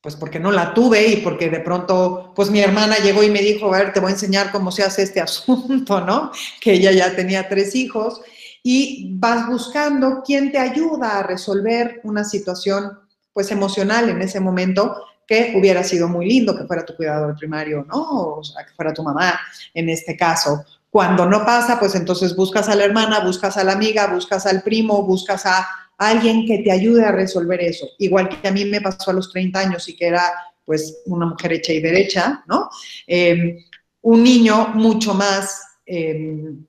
pues 0.00 0.16
porque 0.16 0.40
no 0.40 0.50
la 0.50 0.72
tuve 0.72 1.06
y 1.06 1.16
porque 1.18 1.50
de 1.50 1.60
pronto, 1.60 2.32
pues 2.34 2.50
mi 2.50 2.60
hermana 2.60 2.96
llegó 2.96 3.22
y 3.22 3.30
me 3.30 3.42
dijo, 3.42 3.66
a 3.72 3.78
ver, 3.78 3.92
te 3.92 4.00
voy 4.00 4.08
a 4.08 4.14
enseñar 4.14 4.50
cómo 4.50 4.72
se 4.72 4.82
hace 4.82 5.02
este 5.02 5.20
asunto, 5.28 6.00
¿no? 6.00 6.32
Que 6.58 6.72
ella 6.72 6.90
ya 6.92 7.14
tenía 7.14 7.50
tres 7.50 7.74
hijos 7.74 8.22
y 8.62 9.14
vas 9.18 9.46
buscando 9.46 10.22
quién 10.24 10.50
te 10.50 10.58
ayuda 10.58 11.18
a 11.18 11.22
resolver 11.22 12.00
una 12.04 12.24
situación, 12.24 12.98
pues 13.34 13.50
emocional 13.50 14.08
en 14.08 14.22
ese 14.22 14.40
momento 14.40 14.96
que 15.32 15.54
hubiera 15.56 15.82
sido 15.82 16.08
muy 16.08 16.26
lindo 16.26 16.54
que 16.54 16.64
fuera 16.64 16.84
tu 16.84 16.94
cuidador 16.94 17.34
primario, 17.36 17.86
¿no? 17.88 18.36
O 18.36 18.44
sea, 18.44 18.66
que 18.66 18.74
fuera 18.74 18.92
tu 18.92 19.02
mamá 19.02 19.40
en 19.72 19.88
este 19.88 20.14
caso. 20.14 20.62
Cuando 20.90 21.24
no 21.24 21.46
pasa, 21.46 21.80
pues 21.80 21.94
entonces 21.94 22.36
buscas 22.36 22.68
a 22.68 22.74
la 22.74 22.84
hermana, 22.84 23.20
buscas 23.20 23.56
a 23.56 23.64
la 23.64 23.72
amiga, 23.72 24.08
buscas 24.08 24.44
al 24.44 24.62
primo, 24.62 25.02
buscas 25.04 25.46
a 25.46 25.66
alguien 25.96 26.46
que 26.46 26.58
te 26.58 26.70
ayude 26.70 27.02
a 27.06 27.12
resolver 27.12 27.62
eso. 27.62 27.86
Igual 27.98 28.28
que 28.28 28.46
a 28.46 28.52
mí 28.52 28.66
me 28.66 28.82
pasó 28.82 29.10
a 29.10 29.14
los 29.14 29.32
30 29.32 29.58
años 29.58 29.88
y 29.88 29.96
que 29.96 30.08
era 30.08 30.22
pues 30.66 30.98
una 31.06 31.24
mujer 31.24 31.54
hecha 31.54 31.72
y 31.72 31.80
derecha, 31.80 32.44
¿no? 32.46 32.68
Em, 33.06 33.56
un 34.02 34.22
niño 34.22 34.68
mucho 34.74 35.14
más, 35.14 35.62
em, 35.86 36.62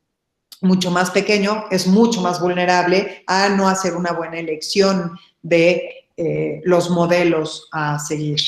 mucho 0.61 0.89
más 0.89 1.11
pequeño 1.11 1.65
es 1.69 1.85
mucho 1.87 2.21
más 2.21 2.39
vulnerable 2.39 3.23
a 3.27 3.49
no 3.49 3.67
hacer 3.67 3.93
una 3.93 4.13
buena 4.13 4.39
elección 4.39 5.17
de 5.41 6.02
eh, 6.17 6.61
los 6.63 6.89
modelos 6.89 7.67
a 7.71 7.99
seguir. 7.99 8.39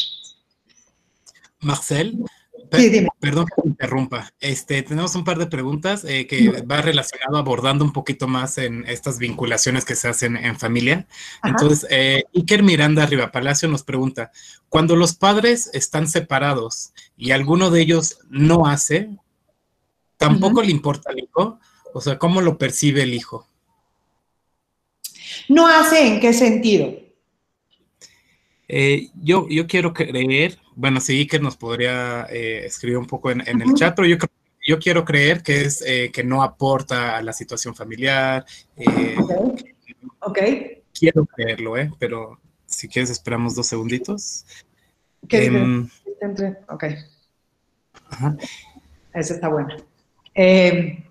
Marcel, 1.61 2.25
Perdón 3.19 3.45
que 3.45 3.61
me 3.63 3.69
interrumpa. 3.69 4.31
Este, 4.39 4.81
tenemos 4.83 5.15
un 5.15 5.23
par 5.23 5.37
de 5.37 5.47
preguntas 5.47 6.03
eh, 6.05 6.27
que 6.27 6.61
va 6.61 6.81
relacionado 6.81 7.37
abordando 7.37 7.83
un 7.83 7.93
poquito 7.93 8.27
más 8.27 8.57
en 8.57 8.85
estas 8.87 9.19
vinculaciones 9.19 9.85
que 9.85 9.95
se 9.95 10.07
hacen 10.07 10.37
en 10.37 10.57
familia. 10.57 11.07
Entonces, 11.43 11.87
eh, 11.89 12.23
Iker 12.33 12.63
Miranda 12.63 13.05
Riva 13.05 13.31
Palacio 13.31 13.67
nos 13.67 13.83
pregunta, 13.83 14.31
cuando 14.69 14.95
los 14.95 15.15
padres 15.15 15.69
están 15.73 16.07
separados 16.07 16.91
y 17.17 17.31
alguno 17.31 17.69
de 17.71 17.81
ellos 17.81 18.19
no 18.29 18.67
hace, 18.67 19.09
¿tampoco 20.17 20.61
le 20.61 20.71
importa 20.71 21.11
al 21.11 21.19
hijo? 21.19 21.59
O 21.93 22.01
sea, 22.01 22.17
¿cómo 22.17 22.41
lo 22.41 22.57
percibe 22.57 23.03
el 23.03 23.13
hijo? 23.13 23.47
¿No 25.47 25.67
hace 25.67 26.07
en 26.07 26.19
qué 26.19 26.33
sentido? 26.33 27.04
Eh, 28.67 29.09
yo, 29.21 29.47
yo 29.49 29.67
quiero 29.67 29.93
creer, 29.93 30.57
bueno, 30.75 30.99
sí, 30.99 31.27
que 31.27 31.39
nos 31.39 31.55
podría 31.55 32.25
eh, 32.29 32.65
escribir 32.65 32.97
un 32.97 33.05
poco 33.05 33.29
en, 33.31 33.41
el 33.41 33.73
chat, 33.75 33.95
pero 33.95 34.07
yo, 34.07 34.17
yo 34.67 34.79
quiero 34.79 35.05
creer 35.05 35.43
que 35.43 35.61
es 35.61 35.83
eh, 35.85 36.11
que 36.11 36.23
no 36.23 36.41
aporta 36.41 37.17
a 37.17 37.21
la 37.21 37.33
situación 37.33 37.75
familiar. 37.75 38.45
ok. 40.19 40.39
Quiero 40.97 41.25
creerlo, 41.25 41.77
¿eh? 41.77 41.91
Pero 41.99 42.39
si 42.65 42.87
quieres 42.87 43.11
esperamos 43.11 43.53
dos 43.55 43.67
segunditos. 43.67 44.45
¿Qué 45.27 45.45
em, 45.45 45.89
ok. 46.69 46.83
Ajá. 48.09 48.37
Esa 49.13 49.33
está 49.35 49.49
buena. 49.49 49.75
Em, 50.33 51.03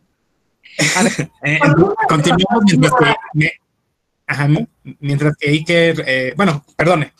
continuamos 2.09 2.65
mientras 2.67 2.93
que, 3.35 3.53
ajá, 4.27 4.49
mientras 4.99 5.37
que 5.37 5.49
Iker, 5.51 6.35
bueno, 6.37 6.65
perdone, 6.77 7.13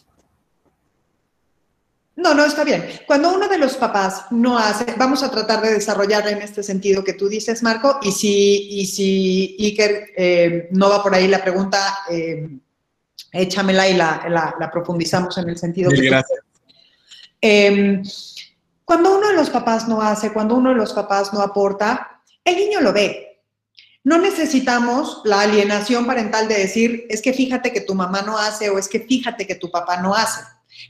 no, 2.16 2.32
no, 2.32 2.44
está 2.44 2.62
bien. 2.62 2.86
Cuando 3.06 3.34
uno 3.34 3.48
de 3.48 3.58
los 3.58 3.76
papás 3.76 4.26
no 4.30 4.56
hace, 4.56 4.94
vamos 4.96 5.24
a 5.24 5.30
tratar 5.30 5.60
de 5.60 5.74
desarrollar 5.74 6.28
en 6.28 6.42
este 6.42 6.62
sentido 6.62 7.02
que 7.02 7.14
tú 7.14 7.28
dices, 7.28 7.62
Marco, 7.62 7.98
y 8.02 8.12
si, 8.12 8.68
y 8.70 8.86
si 8.86 9.56
Iker 9.58 10.12
eh, 10.16 10.68
no 10.70 10.90
va 10.90 11.02
por 11.02 11.12
ahí 11.12 11.26
la 11.26 11.42
pregunta, 11.42 11.98
eh, 12.08 12.48
échamela 13.32 13.88
y 13.88 13.94
la, 13.94 14.70
profundizamos 14.72 15.36
en 15.38 15.48
el 15.48 15.58
sentido 15.58 15.90
que 15.90 16.02
gracias. 16.02 16.38
Em, 17.40 18.02
cuando 18.84 19.18
uno 19.18 19.28
de 19.28 19.34
los 19.34 19.50
papás 19.50 19.88
no 19.88 20.00
hace, 20.00 20.32
cuando 20.32 20.54
uno 20.54 20.70
de 20.70 20.76
los 20.76 20.92
papás 20.92 21.32
no 21.32 21.40
aporta, 21.40 22.22
el 22.44 22.54
niño 22.56 22.80
lo 22.80 22.92
ve. 22.92 23.42
No 24.04 24.18
necesitamos 24.18 25.22
la 25.24 25.40
alienación 25.40 26.06
parental 26.06 26.46
de 26.46 26.58
decir, 26.58 27.06
es 27.08 27.20
que 27.20 27.32
fíjate 27.32 27.72
que 27.72 27.80
tu 27.80 27.94
mamá 27.94 28.22
no 28.22 28.38
hace 28.38 28.70
o 28.70 28.78
es 28.78 28.88
que 28.88 29.00
fíjate 29.00 29.46
que 29.48 29.56
tu 29.56 29.70
papá 29.70 30.00
no 30.00 30.14
hace 30.14 30.42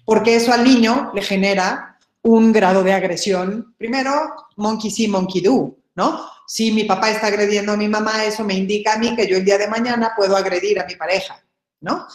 porque 0.05 0.37
eso 0.37 0.53
al 0.53 0.65
niño 0.65 1.11
le 1.15 1.23
genera 1.23 1.99
un 2.23 2.53
grado 2.53 2.83
de 2.83 2.93
agresión. 2.93 3.75
Primero, 3.77 4.13
monkey 4.57 4.91
see, 4.91 5.09
monkey 5.09 5.43
do, 5.43 5.77
¿no? 5.95 6.27
Si 6.47 6.73
mi 6.73 6.85
papá 6.85 7.11
está 7.11 7.29
agrediendo 7.29 7.73
a 7.73 7.77
mi 7.77 7.89
mamá, 7.89 8.25
eso 8.25 8.45
me 8.45 8.55
indica 8.55 8.95
a 8.95 8.99
mí 8.99 9.15
que 9.15 9.27
yo 9.27 9.37
el 9.37 9.45
día 9.45 9.59
de 9.59 9.69
mañana 9.69 10.13
puedo 10.17 10.37
agredir 10.37 10.81
a 10.81 10.87
mi 10.87 10.97
pareja, 10.97 11.43
¿no? 11.81 12.07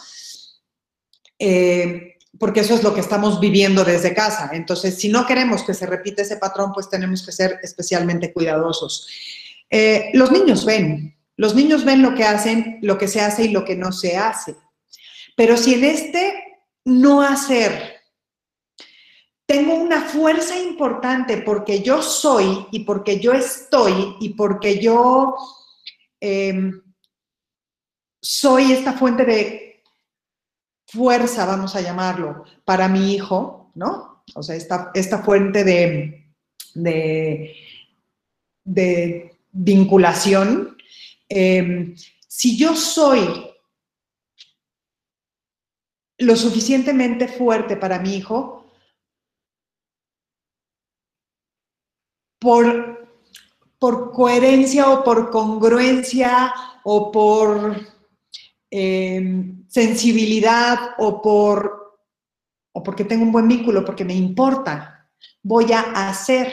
Eh, 1.38 2.16
porque 2.38 2.60
eso 2.60 2.74
es 2.74 2.82
lo 2.82 2.94
que 2.94 3.00
estamos 3.00 3.40
viviendo 3.40 3.84
desde 3.84 4.14
casa. 4.14 4.50
Entonces, 4.52 4.96
si 4.96 5.08
no 5.08 5.26
queremos 5.26 5.62
que 5.62 5.74
se 5.74 5.86
repita 5.86 6.22
ese 6.22 6.36
patrón, 6.36 6.72
pues 6.72 6.88
tenemos 6.88 7.24
que 7.24 7.32
ser 7.32 7.58
especialmente 7.62 8.32
cuidadosos. 8.32 9.08
Eh, 9.68 10.10
los 10.14 10.30
niños 10.32 10.64
ven, 10.64 11.16
los 11.36 11.54
niños 11.54 11.84
ven 11.84 12.02
lo 12.02 12.14
que 12.14 12.24
hacen, 12.24 12.78
lo 12.82 12.98
que 12.98 13.08
se 13.08 13.20
hace 13.20 13.44
y 13.44 13.48
lo 13.48 13.64
que 13.64 13.76
no 13.76 13.92
se 13.92 14.16
hace. 14.16 14.56
Pero 15.36 15.56
si 15.56 15.74
en 15.74 15.84
este 15.84 16.49
no 16.90 17.22
hacer. 17.22 18.00
Tengo 19.46 19.74
una 19.74 20.02
fuerza 20.02 20.58
importante 20.58 21.38
porque 21.38 21.82
yo 21.82 22.02
soy 22.02 22.66
y 22.72 22.80
porque 22.80 23.18
yo 23.20 23.32
estoy 23.32 24.16
y 24.20 24.30
porque 24.30 24.80
yo 24.80 25.36
em, 26.20 26.82
soy 28.20 28.72
esta 28.72 28.92
fuente 28.92 29.24
de 29.24 29.82
fuerza, 30.86 31.46
vamos 31.46 31.74
a 31.76 31.80
llamarlo, 31.80 32.44
para 32.64 32.88
mi 32.88 33.14
hijo, 33.14 33.70
¿no? 33.74 34.24
O 34.34 34.42
sea, 34.42 34.56
esta, 34.56 34.90
esta 34.94 35.18
fuente 35.22 35.64
de, 35.64 36.26
de, 38.64 39.36
vinculación. 39.52 40.76
Em, 41.28 41.96
si 42.28 42.56
yo 42.56 42.76
soy 42.76 43.49
lo 46.20 46.36
suficientemente 46.36 47.28
fuerte 47.28 47.76
para 47.76 47.98
mi 47.98 48.14
hijo 48.16 48.60
por, 52.38 53.08
por 53.78 54.12
coherencia 54.12 54.90
o 54.90 55.04
por 55.04 55.30
congruencia 55.30 56.52
o 56.84 57.10
por 57.10 57.76
em, 58.70 59.66
sensibilidad 59.68 60.94
o 60.98 61.20
por 61.20 61.80
o 62.72 62.82
porque 62.82 63.04
tengo 63.04 63.24
un 63.24 63.32
buen 63.32 63.48
vínculo, 63.48 63.84
porque 63.84 64.04
me 64.04 64.14
importa, 64.14 65.10
voy 65.42 65.72
a 65.72 66.08
hacer. 66.08 66.52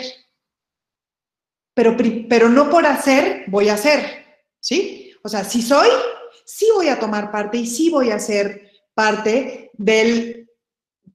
Pero, 1.76 1.96
pero 2.28 2.50
no 2.50 2.72
por 2.72 2.88
hacer, 2.88 3.44
voy 3.48 3.70
a 3.70 3.76
hacer, 3.76 4.26
¿sí? 4.60 5.14
O 5.24 5.30
sea, 5.30 5.44
si 5.44 5.62
soy, 5.62 5.90
sí 6.44 6.68
voy 6.74 6.88
a 6.88 7.00
tomar 7.00 7.32
parte 7.32 7.58
y 7.58 7.68
sí 7.68 7.92
voy 7.92 8.10
a 8.10 8.16
hacer 8.16 8.67
parte 8.98 9.70
del 9.78 10.50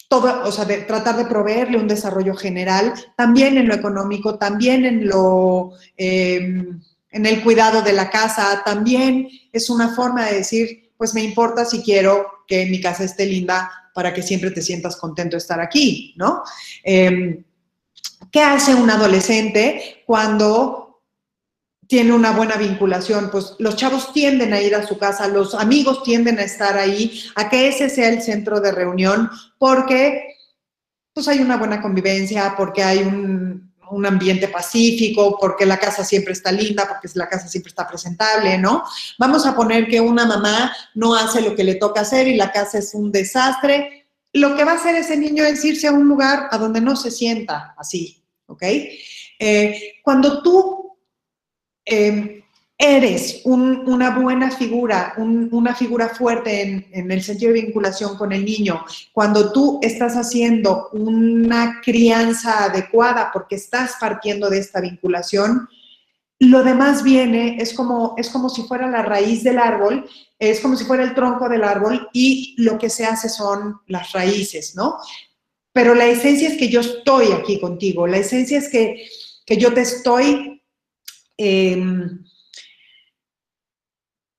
todo, 0.06 0.44
o 0.44 0.52
sea, 0.52 0.64
de 0.64 0.82
tratar 0.82 1.16
de 1.16 1.24
proveerle 1.24 1.78
un 1.78 1.88
desarrollo 1.88 2.36
general, 2.36 2.94
también 3.16 3.58
en 3.58 3.66
lo 3.66 3.74
económico, 3.74 4.38
también 4.38 4.84
en 4.84 5.08
lo, 5.08 5.72
em, 5.96 6.80
en 7.10 7.26
el 7.26 7.42
cuidado 7.42 7.82
de 7.82 7.92
la 7.92 8.08
casa, 8.08 8.62
también 8.64 9.28
es 9.52 9.68
una 9.68 9.96
forma 9.96 10.26
de 10.26 10.36
decir, 10.36 10.92
pues 10.96 11.12
me 11.12 11.24
importa 11.24 11.64
si 11.64 11.82
quiero 11.82 12.44
que 12.46 12.66
mi 12.66 12.80
casa 12.80 13.02
esté 13.02 13.26
linda 13.26 13.68
para 13.92 14.14
que 14.14 14.22
siempre 14.22 14.52
te 14.52 14.62
sientas 14.62 14.96
contento 14.96 15.34
de 15.34 15.38
estar 15.38 15.60
aquí, 15.60 16.14
¿no? 16.16 16.44
Em, 16.84 17.42
¿Qué 18.30 18.40
hace 18.40 18.76
un 18.76 18.88
adolescente 18.90 20.04
cuando 20.06 20.81
tiene 21.92 22.14
una 22.14 22.32
buena 22.32 22.56
vinculación, 22.56 23.28
pues 23.30 23.54
los 23.58 23.76
chavos 23.76 24.14
tienden 24.14 24.54
a 24.54 24.62
ir 24.62 24.74
a 24.74 24.86
su 24.86 24.96
casa, 24.96 25.28
los 25.28 25.54
amigos 25.54 26.02
tienden 26.02 26.38
a 26.38 26.42
estar 26.42 26.78
ahí, 26.78 27.22
a 27.34 27.50
que 27.50 27.68
ese 27.68 27.90
sea 27.90 28.08
el 28.08 28.22
centro 28.22 28.62
de 28.62 28.72
reunión, 28.72 29.28
porque 29.58 30.38
pues 31.12 31.28
hay 31.28 31.40
una 31.40 31.58
buena 31.58 31.82
convivencia, 31.82 32.54
porque 32.56 32.82
hay 32.82 33.00
un, 33.00 33.70
ambiente 34.06 34.48
pacífico, 34.48 35.36
porque 35.38 35.66
la 35.66 35.78
casa 35.78 36.02
siempre 36.02 36.32
está 36.32 36.50
linda, 36.50 36.88
porque 36.88 37.10
la 37.14 37.28
casa 37.28 37.46
siempre 37.46 37.68
está 37.68 37.86
presentable, 37.86 38.56
¿no? 38.56 38.84
Vamos 39.18 39.44
a 39.44 39.54
poner 39.54 39.86
que 39.86 40.00
una 40.00 40.24
mamá 40.24 40.74
no 40.94 41.14
hace 41.14 41.42
lo 41.42 41.54
que 41.54 41.62
le 41.62 41.74
toca 41.74 42.00
hacer 42.00 42.26
y 42.26 42.36
la 42.36 42.50
casa 42.50 42.78
es 42.78 42.94
un 42.94 43.12
desastre. 43.12 44.06
Lo 44.32 44.56
que 44.56 44.64
va 44.64 44.72
a 44.72 44.76
hacer 44.76 44.94
ese 44.94 45.18
niño 45.18 45.44
es 45.44 45.62
irse 45.62 45.88
a 45.88 45.92
un 45.92 46.08
lugar 46.08 46.48
a 46.50 46.56
donde 46.56 46.80
no 46.80 46.96
se 46.96 47.10
sienta 47.10 47.74
así, 47.76 48.24
¿ok? 48.46 48.62
Eh, 49.38 49.96
cuando 50.02 50.42
tú 50.42 50.81
Em, 51.84 52.42
eres 52.78 53.42
una 53.44 54.10
buena 54.18 54.50
figura, 54.50 55.14
una 55.16 55.74
figura 55.74 56.08
fuerte 56.08 56.62
en, 56.62 56.86
en, 56.92 57.12
el 57.12 57.22
sentido 57.22 57.52
de 57.52 57.62
vinculación 57.62 58.16
con 58.16 58.32
el 58.32 58.44
niño, 58.44 58.84
cuando 59.12 59.52
tú 59.52 59.78
estás 59.82 60.14
haciendo 60.14 60.88
una 60.92 61.80
crianza 61.80 62.64
adecuada 62.64 63.30
porque 63.32 63.54
estás 63.54 63.92
partiendo 64.00 64.50
de 64.50 64.58
esta 64.58 64.80
vinculación, 64.80 65.68
lo 66.40 66.64
demás 66.64 67.04
viene, 67.04 67.56
es 67.60 67.72
como, 67.72 68.14
es 68.18 68.28
como 68.28 68.48
si 68.48 68.62
fuera 68.62 68.90
la 68.90 69.02
raíz 69.02 69.44
del 69.44 69.60
árbol, 69.60 70.08
es 70.40 70.58
como 70.58 70.76
si 70.76 70.84
fuera 70.84 71.04
el 71.04 71.14
tronco 71.14 71.48
del 71.48 71.62
árbol 71.62 72.08
y 72.12 72.56
lo 72.58 72.78
que 72.78 72.90
se 72.90 73.04
hace 73.04 73.28
son 73.28 73.80
las 73.86 74.10
raíces, 74.10 74.74
¿no? 74.74 74.96
Pero 75.72 75.94
la 75.94 76.06
esencia 76.06 76.48
es 76.48 76.58
que 76.58 76.68
yo 76.68 76.80
estoy 76.80 77.30
aquí 77.30 77.60
contigo, 77.60 78.08
la 78.08 78.16
esencia 78.16 78.58
es 78.58 78.68
que, 78.68 79.06
que 79.46 79.56
yo 79.56 79.72
te 79.72 79.82
estoy 79.82 80.61
Em, 81.44 82.22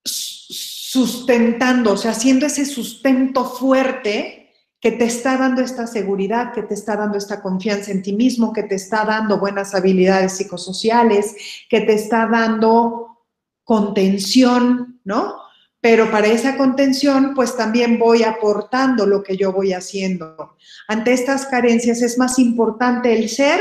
sustentando, 0.06 1.92
o 1.92 1.98
sea, 1.98 2.12
haciendo 2.12 2.46
ese 2.46 2.66
sustento 2.66 3.44
fuerte 3.44 4.54
que 4.80 4.94
te 4.94 5.04
está 5.04 5.36
dando 5.36 5.62
esta 5.62 5.86
seguridad, 5.86 6.54
que 6.54 6.64
te 6.64 6.76
está 6.76 6.96
dando 6.96 7.18
esta 7.18 7.42
confianza 7.42 7.92
en 7.92 8.04
ti 8.04 8.14
mismo, 8.14 8.54
que 8.54 8.64
te 8.64 8.76
está 8.76 9.04
dando 9.04 9.38
buenas 9.38 9.76
habilidades 9.76 10.38
psicosociales, 10.38 11.36
que 11.70 11.82
te 11.82 11.92
está 11.92 12.26
dando 12.26 13.26
contención, 13.66 15.02
¿no? 15.04 15.40
Pero 15.82 16.10
para 16.10 16.28
esa 16.28 16.56
contención, 16.56 17.34
pues 17.36 17.58
también 17.58 18.00
voy 18.00 18.24
aportando 18.24 19.06
lo 19.06 19.24
que 19.24 19.36
yo 19.36 19.52
voy 19.52 19.74
haciendo. 19.74 20.56
Ante 20.88 21.12
estas 21.12 21.48
carencias 21.48 22.02
es 22.02 22.18
más 22.18 22.40
importante 22.40 23.12
el 23.12 23.28
ser 23.28 23.60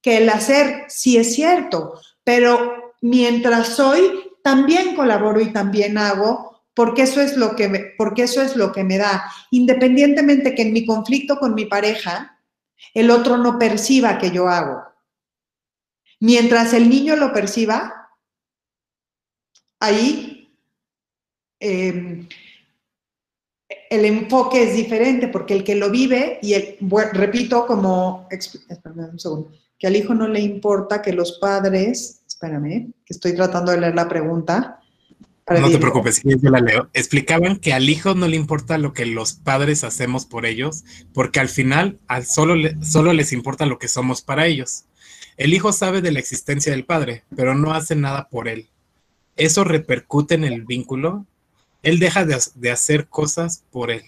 que 0.00 0.16
el 0.16 0.30
hacer, 0.30 0.84
sí 0.88 1.18
es 1.18 1.34
cierto, 1.34 2.00
pero 2.26 2.92
mientras 3.02 3.68
soy, 3.68 4.32
también 4.42 4.96
colaboro 4.96 5.40
y 5.40 5.52
también 5.52 5.96
hago, 5.96 6.60
porque 6.74 7.02
eso 7.02 7.20
es 7.20 7.36
lo 7.36 7.54
que 7.54 7.68
me, 7.68 7.78
porque 7.96 8.24
eso 8.24 8.42
es 8.42 8.56
lo 8.56 8.72
que 8.72 8.82
me 8.82 8.98
da. 8.98 9.30
Independientemente 9.52 10.52
que 10.52 10.62
en 10.62 10.72
mi 10.72 10.84
conflicto 10.84 11.38
con 11.38 11.54
mi 11.54 11.66
pareja, 11.66 12.42
el 12.94 13.12
otro 13.12 13.36
no 13.36 13.60
perciba 13.60 14.18
que 14.18 14.32
yo 14.32 14.48
hago. 14.48 14.82
Mientras 16.18 16.72
el 16.74 16.88
niño 16.88 17.14
lo 17.14 17.32
perciba, 17.32 18.10
ahí 19.78 20.52
em, 21.60 22.28
el 23.88 24.04
enfoque 24.04 24.64
es 24.64 24.74
diferente 24.74 25.28
porque 25.28 25.54
el 25.54 25.62
que 25.62 25.76
lo 25.76 25.90
vive, 25.90 26.40
y 26.42 26.54
el, 26.54 26.76
repito 27.12 27.68
como, 27.68 28.26
espérame 28.32 29.10
un 29.12 29.20
segundo, 29.20 29.52
que 29.78 29.86
al 29.86 29.96
hijo 29.96 30.14
no 30.14 30.28
le 30.28 30.40
importa 30.40 31.02
que 31.02 31.12
los 31.12 31.38
padres, 31.38 32.22
espérame, 32.26 32.92
que 33.04 33.12
estoy 33.12 33.34
tratando 33.34 33.72
de 33.72 33.80
leer 33.80 33.94
la 33.94 34.08
pregunta, 34.08 34.80
no 35.48 35.70
te 35.70 35.78
preocupes, 35.78 36.22
yo 36.24 36.50
la 36.50 36.58
leo. 36.58 36.90
Explicaban 36.92 37.58
que 37.58 37.72
al 37.72 37.88
hijo 37.88 38.14
no 38.14 38.26
le 38.26 38.34
importa 38.34 38.78
lo 38.78 38.92
que 38.92 39.06
los 39.06 39.34
padres 39.34 39.84
hacemos 39.84 40.26
por 40.26 40.44
ellos, 40.44 40.84
porque 41.12 41.38
al 41.38 41.48
final 41.48 42.00
al 42.08 42.26
solo, 42.26 42.56
solo 42.82 43.12
les 43.12 43.32
importa 43.32 43.64
lo 43.64 43.78
que 43.78 43.86
somos 43.86 44.22
para 44.22 44.46
ellos. 44.46 44.86
El 45.36 45.54
hijo 45.54 45.72
sabe 45.72 46.02
de 46.02 46.10
la 46.10 46.18
existencia 46.18 46.72
del 46.72 46.84
padre, 46.84 47.22
pero 47.36 47.54
no 47.54 47.74
hace 47.74 47.94
nada 47.94 48.28
por 48.28 48.48
él. 48.48 48.70
Eso 49.36 49.62
repercute 49.62 50.34
en 50.34 50.44
el 50.44 50.64
vínculo. 50.64 51.26
Él 51.84 52.00
deja 52.00 52.24
de, 52.24 52.36
de 52.56 52.70
hacer 52.72 53.06
cosas 53.06 53.62
por 53.70 53.92
él. 53.92 54.02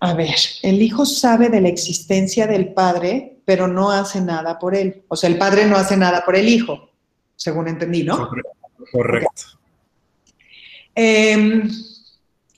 A 0.00 0.14
ver, 0.14 0.36
el 0.62 0.82
hijo 0.82 1.04
sabe 1.06 1.48
de 1.48 1.60
la 1.60 1.68
existencia 1.68 2.46
del 2.46 2.72
padre, 2.72 3.38
pero 3.44 3.68
no 3.68 3.90
hace 3.90 4.20
nada 4.20 4.58
por 4.58 4.74
él. 4.74 5.04
O 5.08 5.16
sea, 5.16 5.28
el 5.28 5.38
padre 5.38 5.66
no 5.66 5.76
hace 5.76 5.96
nada 5.96 6.24
por 6.24 6.36
el 6.36 6.48
hijo 6.48 6.90
según 7.40 7.68
entendí, 7.68 8.02
¿no? 8.02 8.28
Correcto. 8.92 9.42
Em, 10.94 11.70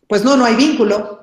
pues 0.09 0.24
no, 0.24 0.36
no 0.36 0.45
hay 0.45 0.57
vínculo. 0.57 1.20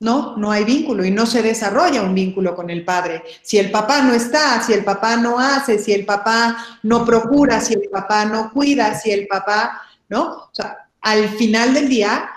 No, 0.00 0.36
no 0.36 0.50
hay 0.50 0.64
vínculo 0.64 1.04
y 1.04 1.12
no 1.12 1.24
se 1.24 1.40
desarrolla 1.40 2.02
un 2.02 2.14
vínculo 2.14 2.56
con 2.56 2.68
el 2.68 2.84
padre. 2.84 3.22
Si 3.42 3.58
el 3.58 3.70
papá 3.70 4.02
no 4.02 4.12
está, 4.12 4.60
si 4.60 4.72
el 4.72 4.82
papá 4.82 5.16
no 5.16 5.38
hace, 5.38 5.78
si 5.78 5.92
el 5.92 6.04
papá 6.04 6.56
no 6.82 7.04
procura, 7.04 7.60
si 7.60 7.74
el 7.74 7.88
papá 7.88 8.24
no 8.24 8.50
cuida, 8.50 8.98
si 8.98 9.12
el 9.12 9.28
papá, 9.28 9.82
¿no? 10.08 10.22
O 10.22 10.50
sea, 10.52 10.88
al 11.02 11.28
final 11.28 11.74
del 11.74 11.88
día, 11.88 12.28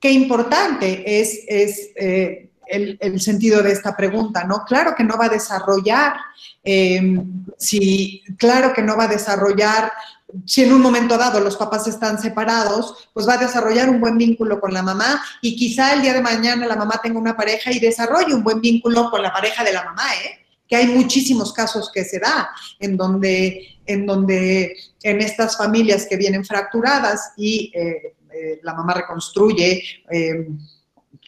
qué 0.00 0.10
importante 0.10 1.20
es, 1.20 1.40
es 1.46 1.90
eh, 1.96 2.50
el, 2.66 3.20
sentido 3.20 3.62
de 3.62 3.72
esta 3.72 3.96
pregunta, 3.96 4.44
¿no? 4.44 4.64
Claro 4.64 4.94
que 4.96 5.04
no 5.04 5.16
va 5.18 5.26
a 5.26 5.30
desarrollar, 5.30 6.14
em, 6.62 7.44
si, 7.58 8.22
claro 8.38 8.72
que 8.72 8.82
no 8.82 8.96
va 8.96 9.04
a 9.04 9.08
desarrollar, 9.08 9.92
si 10.46 10.62
en 10.62 10.72
un 10.72 10.80
momento 10.80 11.18
dado 11.18 11.40
los 11.40 11.56
papás 11.56 11.88
están 11.88 12.20
separados, 12.20 13.08
pues 13.12 13.28
va 13.28 13.34
a 13.34 13.38
desarrollar 13.38 13.90
un 13.90 14.00
buen 14.00 14.16
vínculo 14.16 14.60
con 14.60 14.72
la 14.72 14.82
mamá 14.82 15.20
y 15.42 15.56
quizá 15.56 15.92
el 15.94 16.02
día 16.02 16.14
de 16.14 16.22
mañana 16.22 16.66
la 16.66 16.76
mamá 16.76 17.00
tenga 17.02 17.18
una 17.18 17.36
pareja 17.36 17.72
y 17.72 17.80
desarrolle 17.80 18.34
un 18.34 18.44
buen 18.44 18.60
vínculo 18.60 19.10
con 19.10 19.22
la 19.22 19.32
pareja 19.32 19.64
de 19.64 19.72
la 19.72 19.84
mamá, 19.84 20.04
¿eh? 20.24 20.46
que 20.68 20.76
hay 20.76 20.86
muchísimos 20.86 21.52
casos 21.52 21.90
que 21.92 22.04
se 22.04 22.20
da 22.20 22.48
en 22.78 22.96
donde 22.96 23.80
en 23.86 24.06
donde 24.06 24.76
en 25.02 25.20
estas 25.20 25.56
familias 25.56 26.06
que 26.08 26.16
vienen 26.16 26.44
fracturadas 26.44 27.32
y 27.36 27.72
eh, 27.74 28.14
eh, 28.40 28.60
la 28.62 28.74
mamá 28.74 28.94
reconstruye 28.94 29.82
em, 30.10 30.58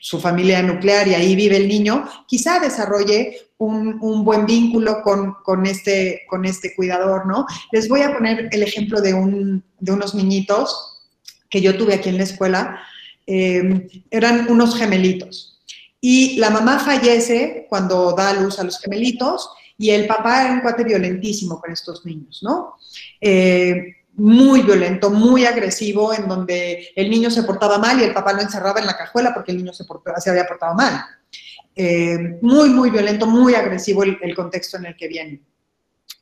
su 0.01 0.19
familia 0.21 0.63
nuclear 0.63 1.07
y 1.07 1.15
ahí 1.15 1.37
vive 1.37 1.57
el 1.57 1.69
niño, 1.69 2.09
quizá 2.27 2.59
desarrolle 2.59 3.37
un, 3.59 4.25
buen 4.25 4.47
vínculo 4.47 5.03
con, 5.03 5.67
este, 5.67 6.23
con 6.29 6.45
este 6.45 6.75
cuidador, 6.75 7.27
¿no? 7.27 7.47
Les 7.71 7.89
voy 7.89 8.03
a 8.03 8.13
poner 8.13 8.49
el 8.51 8.63
ejemplo 8.63 9.01
de, 9.01 9.15
unos 9.15 10.15
niñitos 10.15 11.01
que 11.49 11.61
yo 11.61 11.77
tuve 11.77 11.95
aquí 11.95 12.09
en 12.09 12.17
la 12.17 12.25
escuela. 12.25 12.81
Em, 13.27 13.89
eran 14.11 14.51
unos 14.51 14.77
gemelitos. 14.77 15.61
Y 16.01 16.37
la 16.39 16.51
mamá 16.51 16.81
fallece 16.81 17.67
cuando 17.69 18.13
da 18.13 18.31
a 18.31 18.35
luz 18.35 18.59
a 18.59 18.65
los 18.65 18.81
gemelitos 18.81 19.49
y 19.79 19.91
el 19.91 20.07
papá 20.07 20.45
era 20.45 20.53
un 20.55 20.61
cuate 20.61 20.83
violentísimo 20.83 21.61
con 21.61 21.71
estos 21.71 22.05
niños, 22.05 22.41
¿no? 22.43 22.75
Eh, 23.21 24.02
muy 24.15 24.63
violento, 24.63 25.11
muy 25.11 25.47
agresivo, 25.47 26.13
en 26.13 26.29
donde 26.29 26.89
el 26.95 27.11
niño 27.11 27.31
se 27.31 27.43
portaba 27.45 27.79
mal 27.79 28.01
y 28.01 28.05
el 28.05 28.13
papá 28.13 28.33
lo 28.33 28.43
encerraba 28.43 28.81
en 28.81 28.87
la 28.87 28.97
cajuela 28.97 29.33
porque 29.33 29.53
el 29.53 29.59
niño 29.59 29.73
se, 29.73 29.85
se 30.19 30.31
había 30.31 30.47
portado 30.47 30.75
mal. 30.75 31.05
Eh, 31.75 32.39
muy, 32.43 32.69
muy 32.69 32.91
violento, 32.91 33.27
muy 33.27 33.55
agresivo 33.55 34.03
el, 34.03 34.35
contexto 34.35 34.77
en 34.77 34.87
el 34.87 34.97
que 34.97 35.09
viene. 35.09 35.41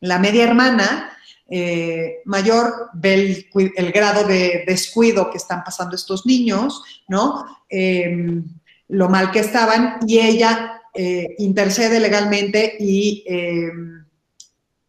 La 0.00 0.18
media 0.18 0.44
hermana 0.44 1.12
eh, 1.48 2.20
mayor 2.24 2.90
ve 2.94 3.46
el, 3.76 3.92
grado 3.92 4.26
de 4.26 4.62
descuido 4.66 5.30
que 5.30 5.38
están 5.38 5.64
pasando 5.64 5.96
estos 5.96 6.24
niños, 6.24 6.82
¿no? 7.08 7.44
Em, 7.68 8.44
lo 8.88 9.08
mal 9.08 9.32
que 9.32 9.40
estaban 9.40 9.98
y 10.06 10.20
ella 10.20 10.82
eh, 10.94 11.34
intercede 11.38 11.98
legalmente 11.98 12.76
y 12.78 13.24
em, 13.26 14.04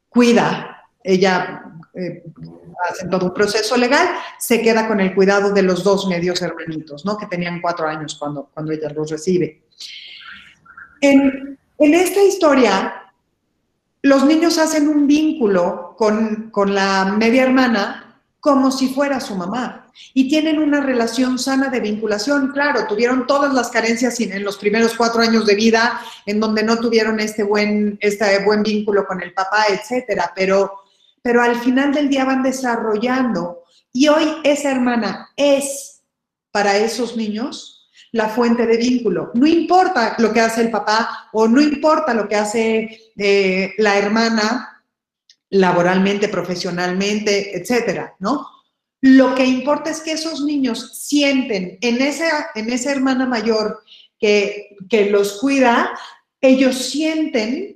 cuida, 0.09 0.85
ella 1.03 1.63
hacen 2.89 3.09
todo 3.09 3.27
un 3.27 3.33
proceso 3.33 3.77
legal, 3.77 4.09
se 4.39 4.61
queda 4.61 4.87
con 4.87 4.99
el 4.99 5.13
cuidado 5.13 5.51
de 5.51 5.61
los 5.61 5.83
dos 5.83 6.07
medios 6.07 6.41
hermanitos, 6.41 7.05
¿no? 7.05 7.17
Que 7.17 7.25
tenían 7.25 7.61
cuatro 7.61 7.87
años 7.87 8.15
cuando, 8.15 8.49
cuando 8.53 8.71
ella 8.71 8.89
los 8.89 9.09
recibe. 9.09 9.63
En, 11.01 11.57
esta 11.77 12.21
historia, 12.21 13.11
los 14.03 14.25
niños 14.25 14.57
hacen 14.57 14.87
un 14.87 15.07
vínculo 15.07 15.95
con, 15.97 16.51
con 16.51 16.75
la 16.75 17.05
media 17.17 17.43
hermana 17.43 18.11
como 18.39 18.71
si 18.71 18.89
fuera 18.89 19.19
su 19.19 19.35
mamá 19.35 19.81
y 20.13 20.27
tienen 20.27 20.59
una 20.59 20.81
relación 20.81 21.37
sana 21.37 21.69
de 21.69 21.79
vinculación. 21.79 22.51
Claro, 22.51 22.87
tuvieron 22.87 23.27
todas 23.27 23.53
las 23.53 23.69
carencias 23.69 24.19
en 24.19 24.43
los 24.43 24.57
primeros 24.57 24.95
cuatro 24.95 25.21
años 25.21 25.45
de 25.45 25.55
vida, 25.55 26.01
en 26.25 26.39
donde 26.39 26.63
no 26.63 26.77
tuvieron 26.77 27.19
este 27.19 27.43
buen, 27.43 27.97
este 28.01 28.43
buen 28.43 28.63
vínculo 28.63 29.05
con 29.05 29.21
el 29.21 29.33
papá, 29.33 29.65
etcétera, 29.69 30.33
pero 30.35 30.80
pero 31.21 31.41
al 31.41 31.55
final 31.55 31.93
del 31.93 32.09
día 32.09 32.25
van 32.25 32.43
desarrollando 32.43 33.63
y 33.93 34.07
hoy 34.07 34.25
esa 34.43 34.71
hermana 34.71 35.29
es 35.35 36.01
para 36.51 36.77
esos 36.77 37.15
niños 37.17 37.89
la 38.11 38.27
fuente 38.29 38.65
de 38.65 38.77
vínculo. 38.77 39.31
No 39.33 39.47
importa 39.47 40.15
lo 40.19 40.33
que 40.33 40.41
hace 40.41 40.61
el 40.61 40.71
papá 40.71 41.29
o 41.31 41.47
no 41.47 41.61
importa 41.61 42.13
lo 42.13 42.27
que 42.27 42.35
hace 42.35 42.99
eh, 43.17 43.73
la 43.77 43.97
hermana 43.97 44.83
laboralmente, 45.49 46.29
profesionalmente, 46.29 47.57
etcétera, 47.57 48.15
¿no? 48.19 48.47
Lo 49.01 49.33
que 49.33 49.45
importa 49.45 49.89
es 49.89 50.01
que 50.01 50.13
esos 50.13 50.43
niños 50.43 50.99
sienten 51.07 51.77
en 51.81 52.01
esa, 52.01 52.51
en 52.55 52.71
esa 52.71 52.91
hermana 52.91 53.25
mayor 53.25 53.83
que, 54.19 54.75
que 54.89 55.09
los 55.09 55.39
cuida, 55.39 55.91
ellos 56.39 56.75
sienten 56.77 57.70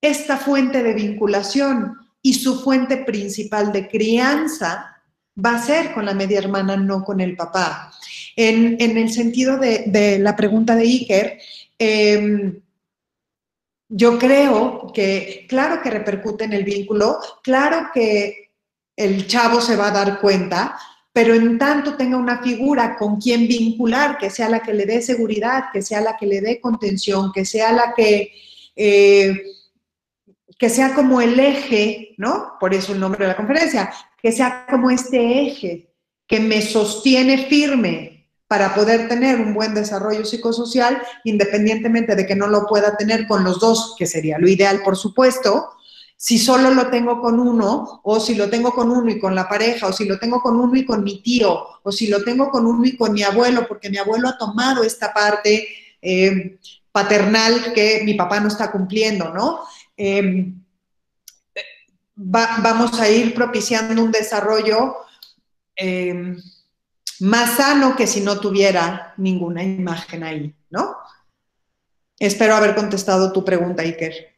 esta 0.00 0.36
fuente 0.36 0.82
de 0.82 0.94
vinculación 0.94 1.96
y 2.22 2.34
su 2.34 2.60
fuente 2.60 2.98
principal 2.98 3.72
de 3.72 3.88
crianza 3.88 4.96
va 5.44 5.54
a 5.54 5.62
ser 5.62 5.92
con 5.92 6.06
la 6.06 6.14
media 6.14 6.38
hermana, 6.38 6.76
no 6.76 7.04
con 7.04 7.20
el 7.20 7.36
papá. 7.36 7.92
En, 8.36 8.80
el 8.80 9.10
sentido 9.10 9.58
de, 9.58 10.18
la 10.20 10.36
pregunta 10.36 10.74
de 10.74 10.82
Iker, 10.82 11.38
em, 11.78 12.60
yo 13.88 14.18
creo 14.18 14.92
que, 14.92 15.46
claro 15.48 15.80
que 15.82 15.90
repercute 15.90 16.44
en 16.44 16.52
el 16.52 16.64
vínculo, 16.64 17.18
claro 17.42 17.88
que 17.92 18.50
el 18.96 19.26
chavo 19.26 19.60
se 19.60 19.76
va 19.76 19.88
a 19.88 19.92
dar 19.92 20.20
cuenta, 20.20 20.78
pero 21.12 21.34
en 21.34 21.58
tanto 21.58 21.96
tenga 21.96 22.16
una 22.16 22.42
figura 22.42 22.96
con 22.96 23.20
quien 23.20 23.48
vincular, 23.48 24.18
que 24.18 24.30
sea 24.30 24.48
la 24.48 24.60
que 24.60 24.74
le 24.74 24.86
dé 24.86 25.00
seguridad, 25.02 25.64
que 25.72 25.82
sea 25.82 26.00
la 26.00 26.16
que 26.16 26.26
le 26.26 26.40
dé 26.40 26.60
contención, 26.60 27.32
que 27.32 27.44
sea 27.44 27.72
la 27.72 27.94
que... 27.96 28.32
Eh, 28.76 29.34
que 30.58 30.68
sea 30.68 30.94
como 30.94 31.20
el 31.20 31.38
eje, 31.38 32.14
¿no? 32.18 32.54
Por 32.58 32.74
eso 32.74 32.92
el 32.92 33.00
nombre 33.00 33.24
de 33.24 33.28
la 33.28 33.36
conferencia, 33.36 33.92
que 34.20 34.32
sea 34.32 34.66
como 34.68 34.90
este 34.90 35.46
eje 35.46 35.88
que 36.26 36.40
me 36.40 36.60
sostiene 36.60 37.46
firme 37.46 38.28
para 38.48 38.74
poder 38.74 39.08
tener 39.08 39.40
un 39.40 39.54
buen 39.54 39.74
desarrollo 39.74 40.24
psicosocial, 40.24 41.00
independientemente 41.24 42.16
de 42.16 42.26
que 42.26 42.34
no 42.34 42.48
lo 42.48 42.66
pueda 42.66 42.96
tener 42.96 43.26
con 43.26 43.44
los 43.44 43.60
dos, 43.60 43.94
que 43.98 44.06
sería 44.06 44.38
lo 44.38 44.48
ideal, 44.48 44.82
por 44.82 44.96
supuesto, 44.96 45.70
si 46.16 46.38
solo 46.38 46.70
lo 46.70 46.88
tengo 46.88 47.20
con 47.20 47.38
uno, 47.38 48.00
o 48.02 48.18
si 48.18 48.34
lo 48.34 48.50
tengo 48.50 48.72
con 48.72 48.90
uno 48.90 49.10
y 49.10 49.20
con 49.20 49.34
la 49.34 49.48
pareja, 49.48 49.86
o 49.86 49.92
si 49.92 50.06
lo 50.06 50.18
tengo 50.18 50.40
con 50.40 50.58
uno 50.58 50.74
y 50.76 50.84
con 50.84 51.04
mi 51.04 51.22
tío, 51.22 51.62
o 51.82 51.92
si 51.92 52.08
lo 52.08 52.24
tengo 52.24 52.50
con 52.50 52.66
uno 52.66 52.84
y 52.84 52.96
con 52.96 53.12
mi 53.12 53.22
abuelo, 53.22 53.68
porque 53.68 53.90
mi 53.90 53.98
abuelo 53.98 54.28
ha 54.28 54.38
tomado 54.38 54.82
esta 54.82 55.12
parte 55.12 55.68
eh, 56.02 56.58
paternal 56.90 57.72
que 57.72 58.02
mi 58.04 58.14
papá 58.14 58.40
no 58.40 58.48
está 58.48 58.72
cumpliendo, 58.72 59.32
¿no? 59.32 59.60
Em, 60.00 60.54
vamos 62.14 63.00
a 63.00 63.10
ir 63.10 63.34
propiciando 63.34 64.02
un 64.02 64.12
desarrollo 64.12 64.94
em, 65.74 66.36
más 67.20 67.56
sano 67.56 67.96
que 67.96 68.06
si 68.06 68.20
no 68.20 68.38
tuviera 68.38 69.12
ninguna 69.16 69.64
imagen 69.64 70.22
ahí, 70.22 70.54
¿no? 70.70 70.96
Espero 72.18 72.54
haber 72.54 72.76
contestado 72.76 73.32
tu 73.32 73.44
pregunta, 73.44 73.82
Iker. 73.82 74.34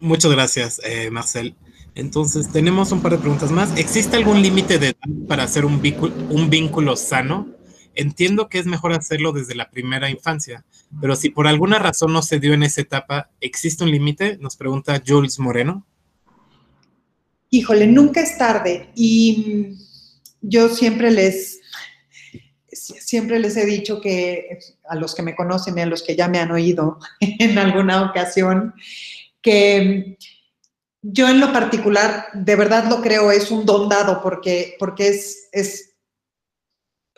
Muchas 0.00 0.32
gracias, 0.32 0.80
eh, 0.84 1.10
Marcel. 1.10 1.54
Entonces, 1.94 2.50
tenemos 2.50 2.92
un 2.92 3.02
par 3.02 3.12
de 3.12 3.18
preguntas 3.18 3.50
más. 3.50 3.76
¿Existe 3.76 4.16
algún 4.16 4.40
límite 4.40 4.78
de 4.78 4.88
edad 4.88 5.26
para 5.26 5.42
hacer 5.42 5.66
un 5.66 5.82
vínculo, 5.82 6.14
un 6.30 6.48
vínculo 6.48 6.96
sano? 6.96 7.57
Entiendo 7.98 8.48
que 8.48 8.58
es 8.58 8.66
mejor 8.66 8.92
hacerlo 8.92 9.32
desde 9.32 9.56
la 9.56 9.70
primera 9.70 10.08
infancia, 10.08 10.64
pero 11.00 11.16
si 11.16 11.30
por 11.30 11.46
alguna 11.46 11.78
razón 11.78 12.12
no 12.12 12.22
se 12.22 12.38
dio 12.38 12.54
en 12.54 12.62
esa 12.62 12.80
etapa, 12.80 13.30
¿existe 13.40 13.82
un 13.84 13.90
límite? 13.90 14.38
Nos 14.38 14.56
pregunta 14.56 15.02
Jules 15.04 15.38
Moreno. 15.38 15.84
Híjole, 17.50 17.86
nunca 17.88 18.20
es 18.20 18.38
tarde. 18.38 18.90
Y 18.94 19.74
yo 20.40 20.68
siempre 20.68 21.10
les, 21.10 21.60
siempre 22.70 23.40
les 23.40 23.56
he 23.56 23.66
dicho 23.66 24.00
que 24.00 24.58
a 24.88 24.94
los 24.94 25.14
que 25.14 25.22
me 25.22 25.34
conocen 25.34 25.76
y 25.76 25.80
a 25.80 25.86
los 25.86 26.04
que 26.04 26.14
ya 26.14 26.28
me 26.28 26.38
han 26.38 26.52
oído 26.52 27.00
en 27.20 27.58
alguna 27.58 28.02
ocasión, 28.02 28.74
que 29.42 30.16
yo 31.02 31.28
en 31.28 31.40
lo 31.40 31.52
particular, 31.52 32.26
de 32.32 32.54
verdad 32.54 32.88
lo 32.88 33.02
creo, 33.02 33.32
es 33.32 33.50
un 33.50 33.66
don 33.66 33.88
dado 33.88 34.22
porque, 34.22 34.76
porque 34.78 35.08
es, 35.08 35.48
es, 35.52 35.87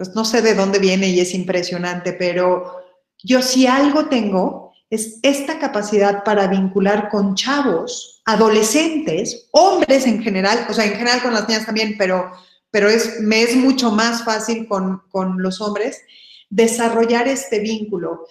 pues 0.01 0.15
no 0.15 0.25
sé 0.25 0.41
de 0.41 0.55
dónde 0.55 0.79
viene 0.79 1.09
y 1.09 1.21
es 1.21 1.35
impresionante, 1.35 2.15
pero 2.15 2.81
yo 3.23 3.43
si 3.43 3.67
algo 3.67 4.07
tengo 4.07 4.73
es 4.89 5.19
esta 5.21 5.59
capacidad 5.59 6.25
para 6.25 6.47
vincular 6.47 7.11
con 7.11 7.35
chavos, 7.35 8.23
adolescentes, 8.25 9.51
hombres 9.51 10.07
en 10.07 10.23
general, 10.23 10.67
o 10.71 10.73
sea, 10.73 10.87
en 10.87 10.93
general 10.93 11.21
con 11.21 11.35
las 11.35 11.47
niñas 11.47 11.67
también, 11.67 11.97
pero, 11.99 12.33
pero 12.71 12.89
es, 12.89 13.21
me 13.21 13.43
es 13.43 13.55
mucho 13.57 13.91
más 13.91 14.25
fácil 14.25 14.67
con, 14.67 15.03
los 15.37 15.61
hombres 15.61 16.01
desarrollar 16.49 17.29
este 17.29 17.61
vínculo. 17.61 18.27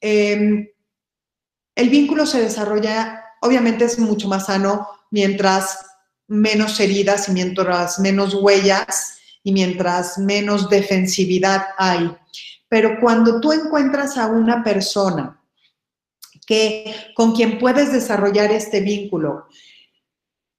Em, 0.00 0.70
el 1.74 1.90
vínculo 1.90 2.24
se 2.24 2.40
desarrolla 2.40 3.24
obviamente 3.42 3.84
es 3.84 3.98
mucho 3.98 4.26
más 4.26 4.46
sano 4.46 4.88
mientras 5.10 5.80
menos 6.28 6.80
heridas 6.80 7.28
y 7.28 7.32
mientras 7.32 7.98
menos 7.98 8.32
huellas 8.32 9.19
y 9.42 9.52
mientras 9.52 10.18
menos 10.18 10.68
defensividad 10.68 11.68
hay. 11.78 12.16
Pero 12.68 13.00
cuando 13.00 13.40
tú 13.40 13.52
encuentras 13.52 14.16
a 14.16 14.26
una 14.26 14.62
persona 14.62 15.40
que 16.46 16.94
con 17.14 17.34
quien 17.34 17.58
puedes 17.58 17.92
desarrollar 17.92 18.50
este 18.50 18.80
vínculo 18.80 19.46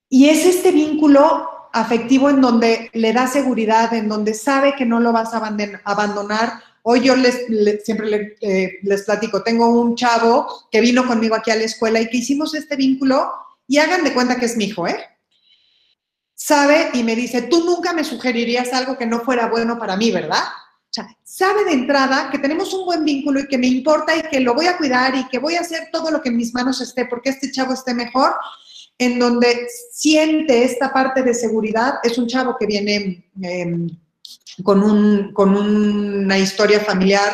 y 0.10 0.30
es 0.30 0.46
este 0.46 0.72
vínculo 0.72 1.50
afectivo 1.74 2.30
en 2.30 2.42
donde 2.42 2.90
le 2.94 3.14
da 3.14 3.28
seguridad, 3.28 3.94
en 3.94 4.10
donde 4.10 4.34
sabe 4.34 4.76
que 4.76 4.86
no 4.86 5.00
lo 5.00 5.12
vas 5.12 5.34
a 5.34 5.56
abandonar 5.86 6.62
Hoy 6.84 7.02
yo 7.02 7.16
les, 7.16 7.46
siempre 7.84 8.38
eh, 8.42 8.80
les 8.82 9.04
platico, 9.04 9.44
tengo 9.44 9.68
un 9.70 9.96
chavo 9.96 10.68
que 10.72 10.82
vino 10.82 11.06
conmigo 11.06 11.36
aquí 11.36 11.52
a 11.52 11.56
la 11.56 11.64
escuela 11.64 12.02
y 12.02 12.10
que 12.10 12.18
hicimos 12.18 12.56
este 12.56 12.76
vínculo 12.76 13.32
y 13.68 13.78
hagan 13.78 14.04
de 14.04 14.14
cuenta 14.14 14.38
que 14.38 14.46
es 14.46 14.58
mi 14.58 14.66
hijo, 14.66 14.88
¿eh? 14.88 14.98
Sabe 16.44 16.90
y 16.94 17.04
me 17.04 17.16
dice, 17.16 17.44
tú 17.44 17.64
nunca 17.64 17.94
me 17.94 18.04
sugerirías 18.04 18.74
algo 18.74 18.98
que 18.98 19.06
no 19.06 19.20
fuera 19.20 19.46
bueno 19.46 19.78
para 19.78 19.96
mí, 19.96 20.10
¿verdad? 20.10 20.42
O 20.42 20.90
sea, 20.90 21.08
sabe 21.24 21.66
de 21.66 21.74
entrada 21.74 22.32
que 22.32 22.40
tenemos 22.40 22.74
un 22.74 22.84
buen 22.84 23.06
vínculo 23.06 23.42
y 23.42 23.48
que 23.48 23.60
me 23.60 23.68
importa 23.68 24.16
y 24.16 24.24
que 24.24 24.40
lo 24.40 24.56
voy 24.56 24.66
a 24.66 24.76
cuidar 24.76 25.14
y 25.14 25.28
que 25.28 25.38
voy 25.38 25.54
a 25.54 25.60
hacer 25.60 25.90
todo 25.92 26.10
lo 26.10 26.20
que 26.20 26.30
en 26.30 26.38
mis 26.38 26.52
manos 26.52 26.82
esté 26.82 27.06
porque 27.06 27.30
este 27.30 27.52
chavo 27.52 27.74
esté 27.74 27.94
mejor, 27.94 28.34
en 28.98 29.20
donde 29.20 29.68
siente 29.92 30.64
esta 30.64 30.92
parte 30.92 31.22
de 31.22 31.36
seguridad. 31.36 32.00
Es 32.02 32.18
un 32.18 32.26
chavo 32.26 32.56
que 32.60 32.66
viene... 32.66 33.24
Em, 33.40 33.88
con, 34.64 34.84
un, 34.84 35.34
con 35.34 35.56
una 35.56 36.38
historia 36.38 36.80
familiar 36.82 37.32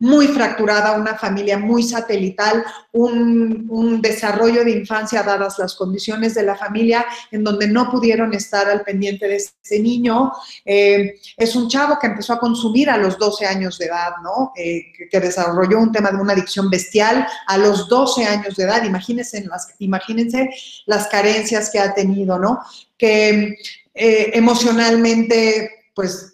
muy 0.00 0.26
fracturada, 0.26 0.92
una 0.92 1.14
familia 1.14 1.56
muy 1.58 1.82
satelital, 1.82 2.64
un, 2.92 4.00
desarrollo 4.02 4.64
de 4.64 4.72
infancia 4.72 5.22
dadas 5.22 5.58
las 5.58 5.74
condiciones 5.74 6.34
de 6.34 6.42
la 6.42 6.56
familia 6.56 7.06
en 7.30 7.44
donde 7.44 7.68
no 7.68 7.90
pudieron 7.90 8.34
estar 8.34 8.68
al 8.68 8.82
pendiente 8.82 9.26
de 9.26 9.36
ese 9.36 9.80
niño. 9.80 10.32
Eh, 10.64 11.14
es 11.36 11.56
un 11.56 11.68
chavo 11.68 11.98
que 11.98 12.08
empezó 12.08 12.34
a 12.34 12.38
consumir 12.38 12.90
a 12.90 12.96
los 12.96 13.18
12 13.18 13.46
años 13.46 13.78
de 13.78 13.86
edad, 13.86 14.12
¿no? 14.22 14.52
Eh, 14.56 14.92
que, 15.10 15.20
desarrolló 15.20 15.78
un 15.78 15.92
tema 15.92 16.10
de 16.10 16.18
una 16.18 16.32
adicción 16.32 16.68
bestial 16.68 17.26
a 17.46 17.56
los 17.56 17.88
12 17.88 18.24
años 18.24 18.56
de 18.56 18.64
edad. 18.64 18.84
Imagínense 18.84 19.42
las, 19.44 19.74
imagínense 19.78 20.50
las 20.86 21.08
carencias 21.08 21.70
que 21.70 21.78
ha 21.78 21.94
tenido, 21.94 22.38
¿no? 22.38 22.60
Que 22.98 23.56
eh, 23.94 24.30
emocionalmente, 24.34 25.86
pues 25.94 26.33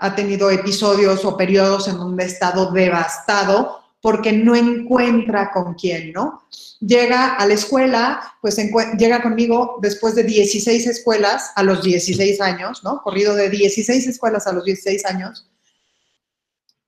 ha 0.00 0.14
tenido 0.16 0.50
episodios 0.50 1.24
o 1.24 1.36
periodos 1.36 1.86
en 1.88 1.98
donde 1.98 2.24
ha 2.24 2.26
estado 2.26 2.72
devastado 2.72 3.80
porque 4.00 4.32
no 4.32 4.56
encuentra 4.56 5.52
con 5.52 5.74
quién, 5.74 6.12
¿no? 6.12 6.42
Llega 6.80 7.34
a 7.34 7.46
la 7.46 7.52
escuela, 7.52 8.34
pues 8.40 8.56
llega 8.98 9.20
conmigo 9.20 9.78
después 9.82 10.14
de 10.14 10.24
16 10.24 10.86
escuelas 10.86 11.52
a 11.54 11.62
los 11.62 11.82
16 11.82 12.40
años, 12.40 12.82
¿no? 12.82 13.02
Corrido 13.02 13.34
de 13.34 13.50
16 13.50 14.06
escuelas 14.06 14.46
a 14.46 14.52
los 14.54 14.64
16 14.64 15.04
años. 15.04 15.46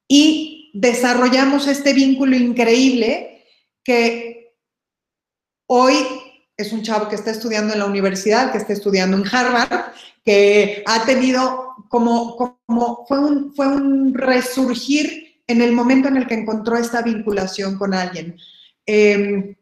Y 0.08 0.70
desarrollamos 0.72 1.66
este 1.66 1.92
vínculo 1.92 2.34
increíble 2.34 3.44
que 3.84 4.54
hoy 5.66 5.94
es 6.56 6.72
un 6.72 6.82
chavo 6.82 7.10
que 7.10 7.16
está 7.16 7.30
estudiando 7.30 7.74
en 7.74 7.80
la 7.80 7.86
universidad, 7.86 8.52
que 8.52 8.58
está 8.58 8.72
estudiando 8.72 9.18
en 9.18 9.26
Harvard, 9.26 9.92
que 10.24 10.82
ha 10.86 11.04
tenido 11.04 11.71
como, 11.92 12.56
como 12.64 13.04
fue, 13.06 13.18
un, 13.18 13.54
fue 13.54 13.68
un 13.68 14.14
resurgir 14.14 15.42
en 15.46 15.60
el 15.60 15.72
momento 15.72 16.08
en 16.08 16.16
el 16.16 16.26
que 16.26 16.32
encontró 16.32 16.78
esta 16.78 17.02
vinculación 17.02 17.76
con 17.76 17.92
alguien. 17.92 18.34
Em, 18.86 19.54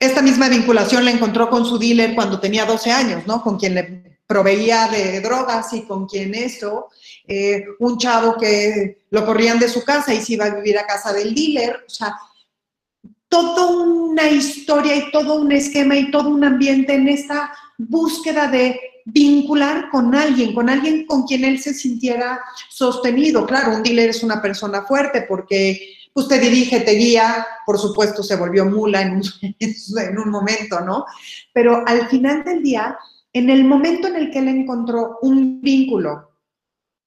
esta 0.00 0.20
misma 0.20 0.48
vinculación 0.48 1.04
la 1.04 1.12
encontró 1.12 1.48
con 1.48 1.64
su 1.64 1.78
dealer 1.78 2.16
cuando 2.16 2.40
tenía 2.40 2.64
12 2.64 2.90
años, 2.90 3.26
¿no? 3.28 3.40
Con 3.40 3.56
quien 3.56 3.76
le 3.76 4.18
proveía 4.26 4.88
de 4.88 5.20
drogas 5.20 5.72
y 5.74 5.82
con 5.82 6.08
quien 6.08 6.34
eso, 6.34 6.88
eh, 7.28 7.64
un 7.78 7.98
chavo 7.98 8.36
que 8.36 9.04
lo 9.10 9.24
corrían 9.24 9.60
de 9.60 9.68
su 9.68 9.84
casa 9.84 10.12
y 10.12 10.20
se 10.20 10.32
iba 10.32 10.46
a 10.46 10.56
vivir 10.56 10.76
a 10.80 10.86
casa 10.88 11.12
del 11.12 11.32
dealer, 11.32 11.84
o 11.86 11.88
sea, 11.88 12.16
toda 13.28 13.64
una 13.64 14.28
historia 14.28 14.96
y 14.96 15.12
todo 15.12 15.36
un 15.36 15.52
esquema 15.52 15.94
y 15.94 16.10
todo 16.10 16.30
un 16.30 16.42
ambiente 16.42 16.94
en 16.94 17.06
esta 17.06 17.52
búsqueda 17.78 18.48
de 18.48 18.80
vincular 19.06 19.88
con 19.90 20.14
alguien, 20.14 20.52
con 20.52 20.68
alguien 20.68 21.06
con 21.06 21.22
quien 21.22 21.44
él 21.44 21.60
se 21.60 21.72
sintiera 21.72 22.40
sostenido. 22.68 23.46
Claro, 23.46 23.76
un 23.76 23.82
dealer 23.82 24.10
es 24.10 24.22
una 24.22 24.42
persona 24.42 24.82
fuerte 24.82 25.22
porque 25.22 25.94
pues 26.12 26.28
te 26.28 26.38
dirige, 26.38 26.80
te 26.80 26.92
guía, 26.92 27.46
por 27.64 27.78
supuesto 27.78 28.22
se 28.22 28.36
volvió 28.36 28.64
mula 28.64 29.02
en 29.02 29.16
un, 29.16 29.22
en 29.60 30.18
un 30.18 30.30
momento, 30.30 30.80
¿no? 30.80 31.04
Pero 31.52 31.84
al 31.86 32.08
final 32.08 32.42
del 32.42 32.62
día, 32.62 32.98
en 33.32 33.48
el 33.48 33.64
momento 33.64 34.08
en 34.08 34.16
el 34.16 34.30
que 34.30 34.40
él 34.40 34.48
encontró 34.48 35.18
un 35.22 35.60
vínculo 35.60 36.32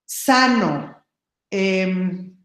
sano, 0.05 1.03
em, 1.51 2.37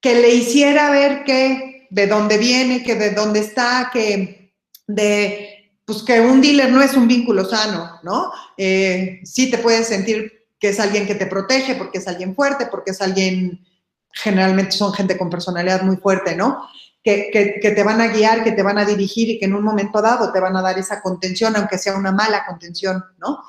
que 0.00 0.14
le 0.14 0.34
hiciera 0.34 0.90
ver 0.90 1.24
que 1.24 1.88
de 1.90 2.06
dónde 2.06 2.38
viene, 2.38 2.84
que 2.84 2.94
de 2.94 3.10
dónde 3.10 3.40
está, 3.40 3.90
que 3.92 4.52
de 4.86 5.53
pues 5.84 6.02
que 6.02 6.20
un 6.20 6.40
dealer 6.40 6.70
no 6.72 6.82
es 6.82 6.94
un 6.94 7.06
vínculo 7.06 7.44
sano, 7.44 7.98
¿no? 8.02 8.32
Eh, 8.56 9.20
sí 9.24 9.50
te 9.50 9.58
puedes 9.58 9.88
sentir 9.88 10.46
que 10.58 10.70
es 10.70 10.80
alguien 10.80 11.06
que 11.06 11.14
te 11.14 11.26
protege, 11.26 11.74
porque 11.74 11.98
es 11.98 12.08
alguien 12.08 12.34
fuerte, 12.34 12.66
porque 12.66 12.92
es 12.92 13.02
alguien, 13.02 13.66
generalmente 14.10 14.72
son 14.72 14.94
gente 14.94 15.18
con 15.18 15.28
personalidad 15.28 15.82
muy 15.82 15.96
fuerte, 15.96 16.34
¿no? 16.34 16.66
Que, 17.02 17.60
te 17.60 17.82
van 17.82 18.00
a 18.00 18.06
guiar, 18.06 18.42
que 18.42 18.52
te 18.52 18.62
van 18.62 18.78
a 18.78 18.86
dirigir 18.86 19.28
y 19.28 19.38
que 19.38 19.44
en 19.44 19.54
un 19.54 19.62
momento 19.62 20.00
dado 20.00 20.32
te 20.32 20.40
van 20.40 20.56
a 20.56 20.62
dar 20.62 20.78
esa 20.78 21.02
contención, 21.02 21.54
aunque 21.54 21.76
sea 21.76 21.96
una 21.96 22.12
mala 22.12 22.46
contención, 22.46 23.04
¿no? 23.18 23.40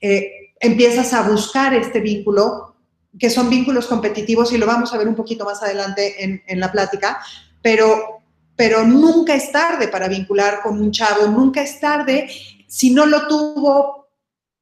Eh, 0.00 0.52
empiezas 0.60 1.12
a 1.12 1.22
buscar 1.22 1.74
este 1.74 1.98
vínculo, 1.98 2.76
que 3.18 3.30
son 3.30 3.50
vínculos 3.50 3.88
competitivos 3.88 4.52
y 4.52 4.58
lo 4.58 4.66
vamos 4.66 4.94
a 4.94 4.98
ver 4.98 5.08
un 5.08 5.16
poquito 5.16 5.44
más 5.44 5.60
adelante 5.60 6.22
en, 6.22 6.40
en 6.46 6.60
la 6.60 6.70
plática, 6.70 7.20
pero 7.60 8.19
pero 8.60 8.84
nunca 8.84 9.34
es 9.34 9.50
tarde 9.50 9.88
para 9.88 10.06
vincular 10.06 10.60
con 10.62 10.78
un 10.78 10.90
chavo, 10.90 11.26
nunca 11.28 11.62
es 11.62 11.80
tarde 11.80 12.28
si 12.68 12.90
no 12.90 13.06
lo 13.06 13.26
tuvo 13.26 14.10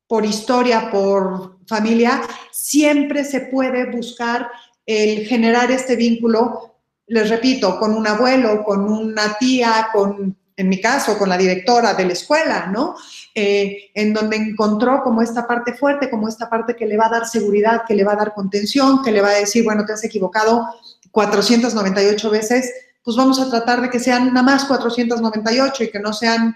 por 0.07 0.25
historia, 0.25 0.89
por 0.89 1.59
familia, 1.67 2.23
siempre 2.53 3.25
se 3.25 3.41
puede 3.41 3.91
buscar 3.91 4.53
el 4.87 5.27
generar 5.27 5.73
este 5.73 5.97
vínculo, 5.97 6.77
les 7.09 7.29
repito, 7.29 7.77
con 7.81 7.93
un 7.93 8.07
abuelo, 8.07 8.63
con 8.63 8.85
una 8.85 9.37
tía, 9.37 9.89
con, 9.93 10.39
en 10.57 10.69
mi 10.69 10.81
caso, 10.81 11.19
con 11.19 11.29
la 11.29 11.37
directora 11.37 11.95
de 11.95 12.07
la 12.07 12.13
escuela, 12.13 12.67
¿no? 12.67 12.95
Eh, 13.35 13.91
en 13.95 14.15
donde 14.15 14.37
encontró 14.37 15.03
como 15.03 15.23
esta 15.23 15.45
parte 15.45 15.75
fuerte, 15.75 16.09
como 16.09 16.29
esta 16.29 16.49
parte 16.49 16.77
que 16.77 16.87
le 16.87 16.97
va 16.97 17.07
a 17.07 17.19
dar 17.19 17.27
seguridad, 17.27 17.83
que 17.85 17.97
le 17.97 18.05
va 18.05 18.13
a 18.13 18.17
dar 18.17 18.33
contención, 18.33 19.03
que 19.03 19.11
le 19.11 19.23
va 19.23 19.31
a 19.31 19.41
decir, 19.41 19.65
bueno, 19.65 19.85
te 19.85 19.95
has 19.95 20.05
equivocado 20.05 20.69
498 21.11 22.31
veces, 22.31 22.73
pues 23.03 23.17
vamos 23.17 23.41
a 23.41 23.49
tratar 23.49 23.81
de 23.81 23.91
que 23.91 24.01
sean 24.01 24.33
nada 24.33 24.43
más 24.43 24.65
498 24.65 25.85
y 25.85 25.91
que 25.91 26.01
no 26.01 26.13
sean 26.13 26.55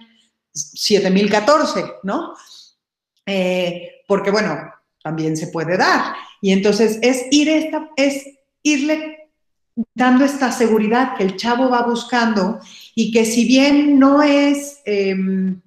7014, 0.52 1.84
¿no? 2.02 2.34
Eh, 3.24 4.02
porque 4.06 4.30
bueno, 4.30 4.72
también 5.02 5.36
se 5.36 5.48
puede 5.48 5.76
dar. 5.76 6.14
Y 6.40 6.52
entonces 6.52 6.98
es 7.02 7.26
ir 7.30 7.48
esta, 7.48 7.88
es 7.96 8.26
irle 8.62 9.30
dando 9.94 10.24
esta 10.24 10.52
seguridad 10.52 11.16
que 11.16 11.24
el 11.24 11.36
chavo 11.36 11.70
va 11.70 11.82
buscando 11.82 12.60
y 12.94 13.10
que 13.10 13.24
si 13.24 13.46
bien 13.46 13.98
no 13.98 14.22
es, 14.22 14.80
em, 14.84 15.61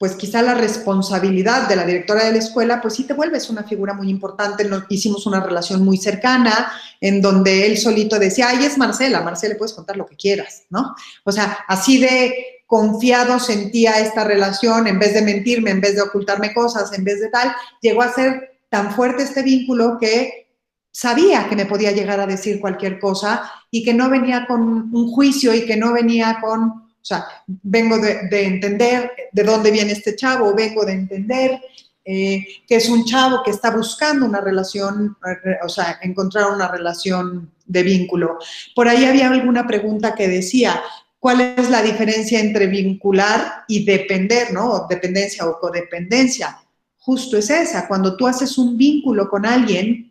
pues 0.00 0.14
quizá 0.14 0.40
la 0.40 0.54
responsabilidad 0.54 1.68
de 1.68 1.76
la 1.76 1.84
directora 1.84 2.24
de 2.24 2.32
la 2.32 2.38
escuela, 2.38 2.80
pues 2.80 2.94
sí 2.94 3.04
te 3.04 3.12
vuelves 3.12 3.50
una 3.50 3.64
figura 3.64 3.92
muy 3.92 4.08
importante. 4.08 4.66
Hicimos 4.88 5.26
una 5.26 5.40
relación 5.40 5.84
muy 5.84 5.98
cercana 5.98 6.72
en 7.02 7.20
donde 7.20 7.66
él 7.66 7.76
solito 7.76 8.18
decía, 8.18 8.48
ay, 8.48 8.64
es 8.64 8.78
Marcela, 8.78 9.20
Marcela, 9.20 9.56
puedes 9.58 9.74
contar 9.74 9.98
lo 9.98 10.06
que 10.06 10.16
quieras, 10.16 10.62
¿no? 10.70 10.94
O 11.22 11.30
sea, 11.30 11.58
así 11.68 12.00
de 12.00 12.34
confiado 12.64 13.38
sentía 13.38 14.00
esta 14.00 14.24
relación, 14.24 14.86
en 14.86 14.98
vez 14.98 15.12
de 15.12 15.20
mentirme, 15.20 15.70
en 15.70 15.82
vez 15.82 15.96
de 15.96 16.00
ocultarme 16.00 16.54
cosas, 16.54 16.94
en 16.94 17.04
vez 17.04 17.20
de 17.20 17.28
tal, 17.28 17.54
llegó 17.82 18.00
a 18.00 18.14
ser 18.14 18.58
tan 18.70 18.94
fuerte 18.94 19.24
este 19.24 19.42
vínculo 19.42 19.98
que 20.00 20.54
sabía 20.90 21.46
que 21.46 21.56
me 21.56 21.66
podía 21.66 21.92
llegar 21.92 22.20
a 22.20 22.26
decir 22.26 22.58
cualquier 22.58 22.98
cosa 22.98 23.52
y 23.70 23.84
que 23.84 23.92
no 23.92 24.08
venía 24.08 24.46
con 24.46 24.62
un 24.62 25.12
juicio 25.12 25.52
y 25.52 25.66
que 25.66 25.76
no 25.76 25.92
venía 25.92 26.38
con 26.40 26.89
o 27.00 27.04
sea, 27.04 27.26
vengo 27.46 27.98
de, 27.98 28.28
entender 28.44 29.10
de 29.32 29.42
dónde 29.42 29.70
viene 29.70 29.92
este 29.92 30.14
chavo, 30.14 30.54
vengo 30.54 30.84
de 30.84 30.92
entender 30.92 31.60
eh, 32.04 32.46
que 32.66 32.76
es 32.76 32.88
un 32.88 33.04
chavo 33.04 33.42
que 33.42 33.50
está 33.50 33.70
buscando 33.70 34.26
una 34.26 34.40
relación, 34.40 35.16
o 35.64 35.68
sea, 35.68 35.98
encontrar 36.02 36.50
una 36.50 36.68
relación 36.68 37.52
de 37.66 37.82
vínculo. 37.82 38.38
Por 38.74 38.88
ahí 38.88 39.04
había 39.04 39.30
alguna 39.30 39.66
pregunta 39.66 40.14
que 40.14 40.28
decía, 40.28 40.82
¿cuál 41.18 41.40
es 41.40 41.70
la 41.70 41.82
diferencia 41.82 42.40
entre 42.40 42.66
vincular 42.66 43.64
y 43.66 43.84
depender, 43.84 44.52
¿no? 44.52 44.86
Dependencia 44.88 45.46
o 45.46 45.58
codependencia. 45.58 46.58
Justo 46.98 47.38
es 47.38 47.48
esa, 47.48 47.88
cuando 47.88 48.16
tú 48.16 48.26
haces 48.26 48.58
un 48.58 48.76
vínculo 48.76 49.28
con 49.30 49.46
alguien, 49.46 50.09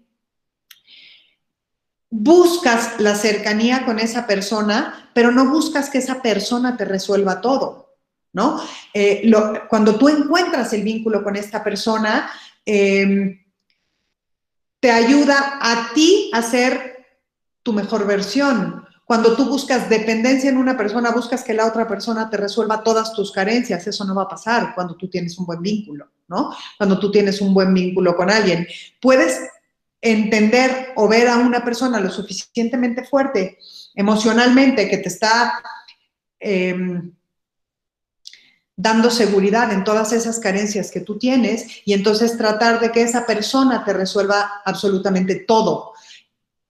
buscas 2.10 3.00
la 3.00 3.16
cercanía 3.16 3.86
con 3.86 4.00
esa 4.00 4.26
persona, 4.26 5.10
pero 5.14 5.32
no 5.32 5.50
buscas 5.50 5.90
que 5.90 6.00
esa 6.00 6.22
persona 6.22 6.76
te 6.76 6.86
resuelva 6.86 7.42
todo, 7.42 7.96
¿no? 8.34 8.60
Eh, 8.94 9.30
cuando 9.70 9.96
tú 9.96 10.10
encuentras 10.10 10.74
el 10.74 10.84
vínculo 10.84 11.24
con 11.24 11.36
esta 11.36 11.64
persona, 11.64 12.30
em, 12.66 13.40
te 14.80 14.92
ayuda 14.92 15.60
a 15.62 15.92
ti 15.94 16.32
a 16.34 16.42
ser 16.42 17.06
tu 17.64 17.74
mejor 17.74 18.08
versión. 18.08 18.86
Cuando 19.06 19.36
tú 19.36 19.46
buscas 19.46 19.90
dependencia 19.90 20.50
en 20.50 20.58
una 20.58 20.78
persona, 20.78 21.12
buscas 21.12 21.44
que 21.44 21.54
la 21.54 21.66
otra 21.66 21.88
persona 21.88 22.30
te 22.30 22.38
resuelva 22.38 22.84
todas 22.84 23.14
tus 23.14 23.32
carencias. 23.32 23.86
Eso 23.88 24.06
no 24.06 24.16
va 24.16 24.24
a 24.24 24.28
pasar 24.28 24.74
cuando 24.76 24.96
tú 24.96 25.10
tienes 25.10 25.38
un 25.38 25.46
buen 25.46 25.62
vínculo, 25.62 26.10
¿no? 26.28 26.56
Cuando 26.78 27.00
tú 27.00 27.12
tienes 27.12 27.42
un 27.42 27.54
buen 27.54 27.74
vínculo 27.74 28.16
con 28.16 28.30
alguien. 28.30 28.68
Puedes 29.02 29.42
entender 30.02 30.94
o 30.96 31.08
ver 31.08 31.28
a 31.28 31.38
una 31.38 31.64
persona 31.64 32.00
lo 32.00 32.10
suficientemente 32.10 33.04
fuerte 33.04 33.58
emocionalmente 33.96 34.90
que 34.90 34.98
te 34.98 35.10
está 35.10 35.62
em, 36.40 37.12
dando 38.76 39.12
seguridad 39.12 39.74
en 39.74 39.84
todas 39.84 40.14
esas 40.14 40.40
carencias 40.40 40.90
que 40.90 41.02
tú 41.02 41.18
tienes 41.18 41.82
y 41.84 41.92
entonces 41.92 42.38
tratar 42.38 42.80
de 42.80 42.92
que 42.94 43.02
esa 43.02 43.26
persona 43.26 43.84
te 43.84 43.92
resuelva 43.92 44.62
absolutamente 44.64 45.36
todo. 45.36 45.94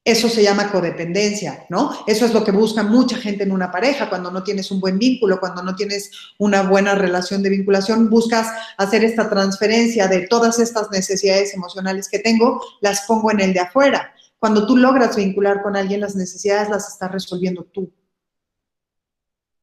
Eso 0.09 0.27
se 0.27 0.41
llama 0.41 0.71
codependencia, 0.71 1.67
¿no? 1.69 2.03
Eso 2.07 2.25
es 2.25 2.33
lo 2.33 2.43
que 2.43 2.51
busca 2.51 2.81
mucha 2.81 3.15
gente 3.15 3.43
en 3.43 3.51
una 3.51 3.71
pareja, 3.71 4.09
cuando 4.09 4.31
no 4.31 4.41
tienes 4.43 4.71
un 4.71 4.79
buen 4.79 4.97
vínculo, 4.97 5.39
cuando 5.39 5.61
no 5.61 5.75
tienes 5.75 6.09
una 6.39 6.63
buena 6.63 6.95
relación 6.95 7.43
de 7.43 7.49
vinculación, 7.49 8.09
buscas 8.09 8.47
hacer 8.77 9.03
esta 9.03 9.29
transferencia 9.29 10.07
de 10.07 10.27
todas 10.27 10.57
estas 10.57 10.89
necesidades 10.89 11.53
emocionales 11.53 12.09
que 12.09 12.17
tengo, 12.17 12.59
las 12.81 13.01
pongo 13.01 13.29
en 13.29 13.39
el 13.39 13.53
de 13.53 13.59
afuera. 13.59 14.11
Cuando 14.39 14.65
tú 14.65 14.77
logras 14.77 15.15
vincular 15.15 15.61
con 15.61 15.75
alguien, 15.75 16.01
las 16.01 16.15
necesidades 16.15 16.69
las 16.69 16.87
estás 16.91 17.11
resolviendo 17.11 17.65
tú. 17.65 17.93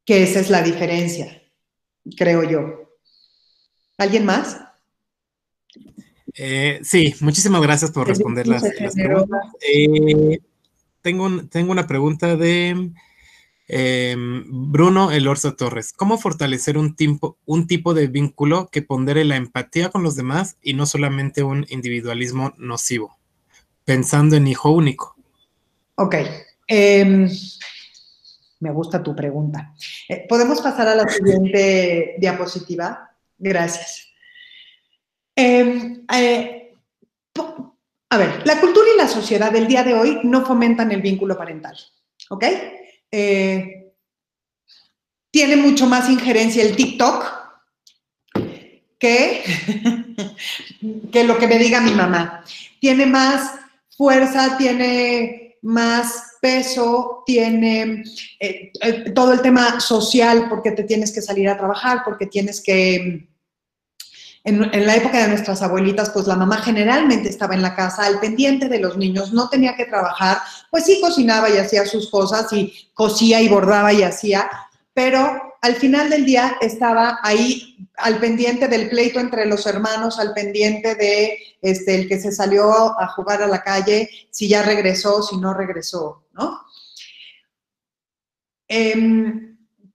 Que 0.05 0.23
esa 0.23 0.39
es 0.39 0.49
la 0.49 0.61
diferencia, 0.61 1.41
creo 2.15 2.43
yo. 2.43 2.95
¿Alguien 3.97 4.25
más? 4.25 4.57
Eh, 6.37 6.79
sí, 6.83 7.15
muchísimas 7.21 7.61
gracias 7.61 7.91
por 7.91 8.07
responder 8.07 8.47
las, 8.47 8.61
preguntas. 8.93 9.41
Eh, 9.61 10.39
tengo, 11.01 11.45
tengo 11.47 11.71
una 11.71 11.87
pregunta 11.87 12.35
de 12.35 12.91
em, 13.67 14.71
Bruno 14.71 15.11
Elorza 15.11 15.55
Torres. 15.55 15.93
¿Cómo 15.93 16.19
fortalecer 16.19 16.77
un, 16.77 16.95
tipo, 16.95 17.37
un 17.45 17.65
tipo 17.65 17.95
de 17.95 18.07
vínculo 18.07 18.69
que 18.71 18.83
pondere 18.83 19.25
la 19.25 19.35
empatía 19.35 19.89
con 19.89 20.03
los 20.03 20.15
demás 20.15 20.57
y 20.61 20.75
no 20.75 20.85
solamente 20.85 21.41
un 21.41 21.65
individualismo 21.69 22.53
nocivo? 22.57 23.17
Pensando 23.83 24.35
en 24.35 24.47
hijo 24.47 24.69
único. 24.69 25.15
Ok. 25.95 26.15
Em, 26.67 27.27
me 28.59 28.71
gusta 28.71 29.01
tu 29.01 29.15
pregunta. 29.15 29.73
Eh, 30.07 30.25
¿Podemos 30.29 30.61
pasar 30.61 30.87
a 30.87 30.95
la 30.95 31.07
siguiente 31.07 32.15
diapositiva? 32.19 33.09
Gracias. 33.39 34.06
Eh, 36.13 36.73
a 38.09 38.17
ver, 38.17 38.45
la 38.45 38.59
cultura 38.59 38.87
y 38.93 38.97
la 38.97 39.07
sociedad 39.07 39.51
del 39.51 39.67
día 39.67 39.83
de 39.83 39.93
hoy 39.93 40.19
no 40.23 40.45
fomentan 40.45 40.91
el 40.91 41.01
vínculo 41.01 41.37
parental, 41.37 41.77
¿ok? 42.29 42.45
Eh, 43.11 43.93
tiene 45.29 45.55
mucho 45.57 45.85
más 45.87 46.09
injerencia 46.09 46.63
el 46.63 46.75
TikTok 46.75 47.25
que, 48.97 49.43
que 51.11 51.23
lo 51.23 51.37
que 51.37 51.47
me 51.47 51.59
diga 51.59 51.81
mi 51.81 51.91
mamá. 51.91 52.43
Tiene 52.79 53.05
más 53.05 53.51
fuerza, 53.89 54.57
tiene 54.57 55.57
más 55.61 56.37
peso, 56.41 57.23
tiene 57.25 58.03
eh, 58.39 58.71
todo 59.13 59.33
el 59.33 59.41
tema 59.41 59.79
social 59.79 60.47
porque 60.49 60.71
te 60.71 60.83
tienes 60.83 61.11
que 61.11 61.21
salir 61.21 61.49
a 61.49 61.57
trabajar, 61.57 62.03
porque 62.05 62.27
tienes 62.27 62.61
que 62.61 63.27
en, 64.47 64.85
la 64.85 64.95
época 64.95 65.21
de 65.21 65.27
nuestras 65.27 65.61
abuelitas, 65.61 66.09
pues 66.11 66.25
la 66.25 66.35
mamá 66.37 66.57
generalmente 66.57 67.27
estaba 67.27 67.53
en 67.53 67.61
la 67.61 67.75
casa 67.75 68.05
al 68.05 68.19
pendiente 68.21 68.69
de 68.69 68.79
los 68.79 68.97
niños, 68.97 69.33
no 69.33 69.49
tenía 69.49 69.75
que 69.75 69.85
trabajar, 69.85 70.37
pues 70.71 70.85
sí 70.85 71.01
cocinaba 71.01 71.49
y 71.49 71.57
hacía 71.57 71.85
sus 71.85 72.09
cosas 72.09 72.51
y 72.53 72.73
cosía 72.93 73.41
y 73.41 73.49
bordaba 73.49 73.91
y 73.91 74.03
hacía, 74.03 74.49
pero 74.93 75.55
al 75.61 75.75
final 75.75 76.09
del 76.09 76.25
día 76.25 76.55
estaba 76.61 77.19
ahí 77.23 77.75
al 77.97 78.19
pendiente 78.19 78.69
del 78.69 78.89
pleito 78.89 79.19
entre 79.19 79.45
los 79.45 79.65
hermanos, 79.65 80.17
al 80.17 80.33
pendiente 80.33 80.95
de 80.95 81.37
este, 81.61 81.95
el 81.95 82.07
que 82.07 82.19
se 82.19 82.31
salió 82.31 82.97
a 82.99 83.07
jugar 83.09 83.41
a 83.41 83.47
la 83.47 83.61
calle, 83.61 84.09
si 84.29 84.47
ya 84.47 84.61
regresó, 84.61 85.23
si 85.23 85.35
no 85.37 85.53
regresó, 85.53 86.23
¿no? 86.33 86.61
Em, 88.69 89.46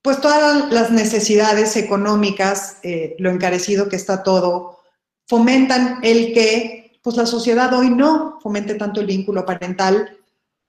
pues 0.02 0.20
todas 0.20 0.72
las 0.72 0.90
necesidades 0.90 1.76
económicas, 1.76 2.78
eh, 2.82 3.14
lo 3.18 3.30
encarecido 3.30 3.88
que 3.88 3.96
está 3.96 4.24
todo, 4.24 4.80
fomentan 5.26 6.00
el 6.02 6.34
que 6.34 6.98
pues 7.02 7.16
la 7.16 7.26
sociedad 7.26 7.72
hoy 7.72 7.90
no 7.90 8.38
fomente 8.42 8.74
tanto 8.74 9.00
el 9.00 9.06
vínculo 9.06 9.46
parental 9.46 10.18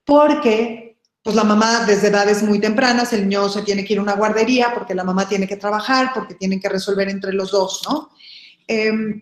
porque 0.06 0.98
pues 1.24 1.36
la 1.36 1.44
mamá 1.44 1.86
desde 1.86 2.10
edades 2.10 2.44
muy 2.44 2.60
tempranas, 2.60 3.14
el 3.14 3.28
niño 3.28 3.48
se 3.50 3.62
tiene 3.62 3.86
que 3.86 3.94
ir 3.94 4.00
a 4.00 4.04
una 4.04 4.16
guardería 4.16 4.74
porque 4.74 4.94
la 4.94 5.06
mamá 5.06 5.28
tiene 5.28 5.48
que 5.48 5.56
trabajar, 5.56 6.12
porque 6.14 6.36
tienen 6.36 6.60
que 6.60 6.68
resolver 6.70 7.08
entre 7.10 7.32
los 7.34 7.52
dos, 7.52 7.82
¿no? 7.90 8.10
Em, 8.68 9.22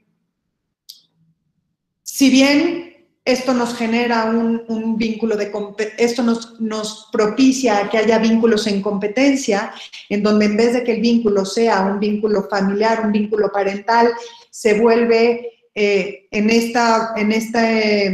si 2.01 2.29
bien 2.31 2.90
esto 3.23 3.53
nos 3.53 3.75
genera 3.75 4.25
un, 4.25 4.97
vínculo 4.97 5.35
de 5.35 5.51
esto 5.97 6.23
nos, 6.23 6.59
nos, 6.59 7.07
propicia 7.11 7.87
que 7.89 7.97
haya 7.99 8.17
vínculos 8.17 8.65
en 8.67 8.81
competencia, 8.81 9.71
en 10.09 10.23
donde 10.23 10.45
en 10.45 10.57
vez 10.57 10.73
de 10.73 10.83
que 10.83 10.93
el 10.93 11.01
vínculo 11.01 11.45
sea 11.45 11.81
un 11.81 11.99
vínculo 11.99 12.47
familiar, 12.49 13.05
un 13.05 13.11
vínculo 13.11 13.51
parental, 13.51 14.11
se 14.49 14.79
vuelve 14.79 15.51
eh, 15.75 16.27
en 16.31 16.49
esta, 16.49 17.13
en 17.15 17.31
este, 17.31 18.05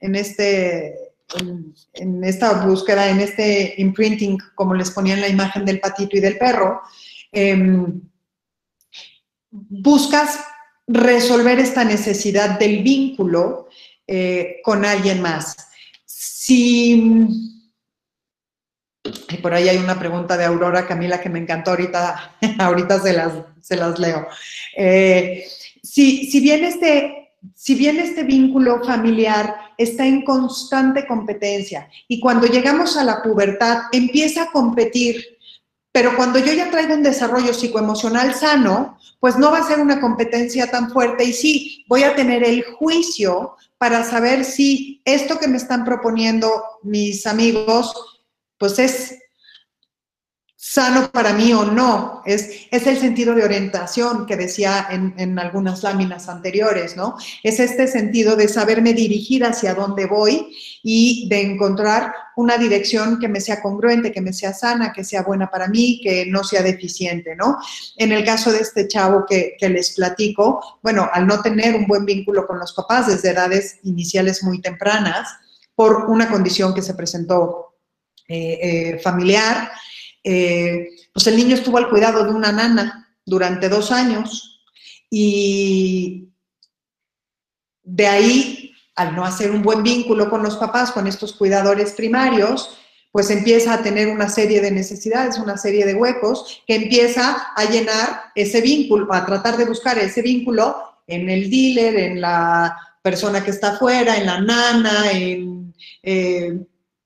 en 0.00 0.14
este, 0.14 0.94
en, 1.94 2.24
esta 2.24 2.66
búsqueda, 2.66 3.08
en 3.08 3.20
este 3.20 3.74
imprinting, 3.78 4.38
como 4.54 4.74
les 4.74 4.90
ponía 4.90 5.14
en 5.14 5.20
la 5.20 5.28
imagen 5.28 5.64
del 5.64 5.80
patito 5.80 6.16
y 6.16 6.20
del 6.20 6.38
perro, 6.38 6.80
em, 7.32 8.00
buscas 9.50 10.40
resolver 10.86 11.58
esta 11.58 11.84
necesidad 11.84 12.58
del 12.58 12.82
vínculo 12.82 13.65
eh, 14.06 14.60
con 14.62 14.84
alguien 14.84 15.20
más. 15.20 15.56
Si, 16.04 16.94
y 19.30 19.36
por 19.42 19.54
ahí 19.54 19.68
hay 19.68 19.78
una 19.78 19.98
pregunta 19.98 20.36
de 20.36 20.44
Aurora 20.44 20.86
Camila 20.86 21.20
que 21.20 21.28
me 21.28 21.38
encantó 21.38 21.70
ahorita, 21.70 22.36
ahorita 22.58 23.00
se 23.00 23.12
las, 23.12 23.32
se 23.60 23.76
las 23.76 23.98
leo. 23.98 24.26
Eh, 24.76 25.46
si, 25.82 26.30
si, 26.30 26.40
bien 26.40 26.64
este, 26.64 27.32
si 27.54 27.74
bien 27.74 27.98
este 27.98 28.24
vínculo 28.24 28.82
familiar 28.84 29.54
está 29.78 30.06
en 30.06 30.24
constante 30.24 31.06
competencia 31.06 31.88
y 32.08 32.18
cuando 32.20 32.46
llegamos 32.46 32.96
a 32.96 33.04
la 33.04 33.22
pubertad 33.22 33.82
empieza 33.92 34.44
a 34.44 34.50
competir 34.50 35.36
pero 35.96 36.14
cuando 36.14 36.38
yo 36.38 36.52
ya 36.52 36.70
traigo 36.70 36.92
un 36.92 37.02
desarrollo 37.02 37.54
psicoemocional 37.54 38.34
sano, 38.34 38.98
pues 39.18 39.38
no 39.38 39.50
va 39.50 39.60
a 39.60 39.66
ser 39.66 39.78
una 39.78 39.98
competencia 39.98 40.70
tan 40.70 40.90
fuerte 40.90 41.24
y 41.24 41.32
sí, 41.32 41.86
voy 41.88 42.02
a 42.02 42.14
tener 42.14 42.44
el 42.44 42.62
juicio 42.64 43.56
para 43.78 44.04
saber 44.04 44.44
si 44.44 45.02
esto 45.04 45.38
que 45.38 45.48
me 45.48 45.56
están 45.56 45.84
proponiendo 45.84 46.62
mis 46.82 47.26
amigos, 47.26 47.94
pues 48.58 48.78
es 48.78 49.18
sano 50.56 51.10
para 51.12 51.34
mí 51.34 51.52
o 51.52 51.64
no. 51.66 52.22
Es, 52.24 52.66
es 52.70 52.86
el 52.86 52.98
sentido 52.98 53.34
de 53.34 53.44
orientación 53.44 54.26
que 54.26 54.36
decía 54.36 54.86
en, 54.90 55.14
en, 55.18 55.38
algunas 55.38 55.82
láminas 55.82 56.28
anteriores, 56.28 56.96
¿no? 56.96 57.16
Es 57.42 57.60
este 57.60 57.86
sentido 57.86 58.36
de 58.36 58.48
saberme 58.48 58.94
dirigir 58.94 59.44
hacia 59.44 59.74
dónde 59.74 60.06
voy 60.06 60.56
y 60.82 61.28
de 61.28 61.42
encontrar 61.42 62.12
una 62.36 62.56
dirección 62.56 63.18
que 63.18 63.28
me 63.28 63.40
sea 63.40 63.60
congruente, 63.60 64.12
que 64.12 64.20
me 64.20 64.32
sea 64.32 64.54
sana, 64.54 64.92
que 64.92 65.04
sea 65.04 65.22
buena 65.22 65.50
para 65.50 65.68
mí, 65.68 66.00
que 66.02 66.26
no 66.26 66.42
sea 66.42 66.62
deficiente, 66.62 67.36
¿no? 67.36 67.58
En 67.96 68.12
el 68.12 68.24
caso 68.24 68.50
de 68.50 68.60
este 68.60 68.88
chavo 68.88 69.24
que, 69.28 69.56
que 69.58 69.68
les 69.68 69.94
platico, 69.94 70.78
bueno, 70.82 71.08
al 71.12 71.26
no 71.26 71.42
tener 71.42 71.76
un 71.76 71.86
buen 71.86 72.04
vínculo 72.06 72.46
con 72.46 72.58
los 72.58 72.72
papás 72.72 73.08
desde 73.08 73.30
edades 73.30 73.78
iniciales 73.84 74.42
muy 74.42 74.60
tempranas, 74.60 75.28
por 75.76 76.06
una 76.06 76.28
condición 76.28 76.74
que 76.74 76.82
se 76.82 76.94
presentó 76.94 77.74
eh, 78.26 78.58
eh, 78.60 78.98
familiar, 78.98 79.70
eh, 80.28 80.90
pues 81.12 81.24
el 81.28 81.36
niño 81.36 81.54
estuvo 81.54 81.78
al 81.78 81.88
cuidado 81.88 82.24
de 82.24 82.32
una 82.32 82.50
nana 82.50 83.16
durante 83.24 83.68
dos 83.68 83.92
años 83.92 84.60
y 85.08 86.30
de 87.84 88.08
ahí, 88.08 88.72
al 88.96 89.14
no 89.14 89.24
hacer 89.24 89.52
un 89.52 89.62
buen 89.62 89.84
vínculo 89.84 90.28
con 90.28 90.42
los 90.42 90.56
papás, 90.56 90.90
con 90.90 91.06
estos 91.06 91.32
cuidadores 91.34 91.92
primarios, 91.92 92.76
pues 93.12 93.30
empieza 93.30 93.74
a 93.74 93.82
tener 93.84 94.08
una 94.08 94.28
serie 94.28 94.60
de 94.60 94.72
necesidades, 94.72 95.38
una 95.38 95.56
serie 95.56 95.86
de 95.86 95.94
huecos, 95.94 96.60
que 96.66 96.74
empieza 96.74 97.52
a 97.54 97.64
llenar 97.70 98.32
ese 98.34 98.60
vínculo, 98.60 99.06
a 99.14 99.24
tratar 99.24 99.56
de 99.56 99.64
buscar 99.64 99.96
ese 99.96 100.22
vínculo 100.22 100.76
en 101.06 101.30
el 101.30 101.48
dealer, 101.48 101.96
en 102.00 102.20
la 102.20 102.76
persona 103.00 103.44
que 103.44 103.52
está 103.52 103.74
afuera, 103.74 104.16
en 104.16 104.26
la 104.26 104.40
nana, 104.40 105.12
en 105.12 105.72
eh, 106.02 106.58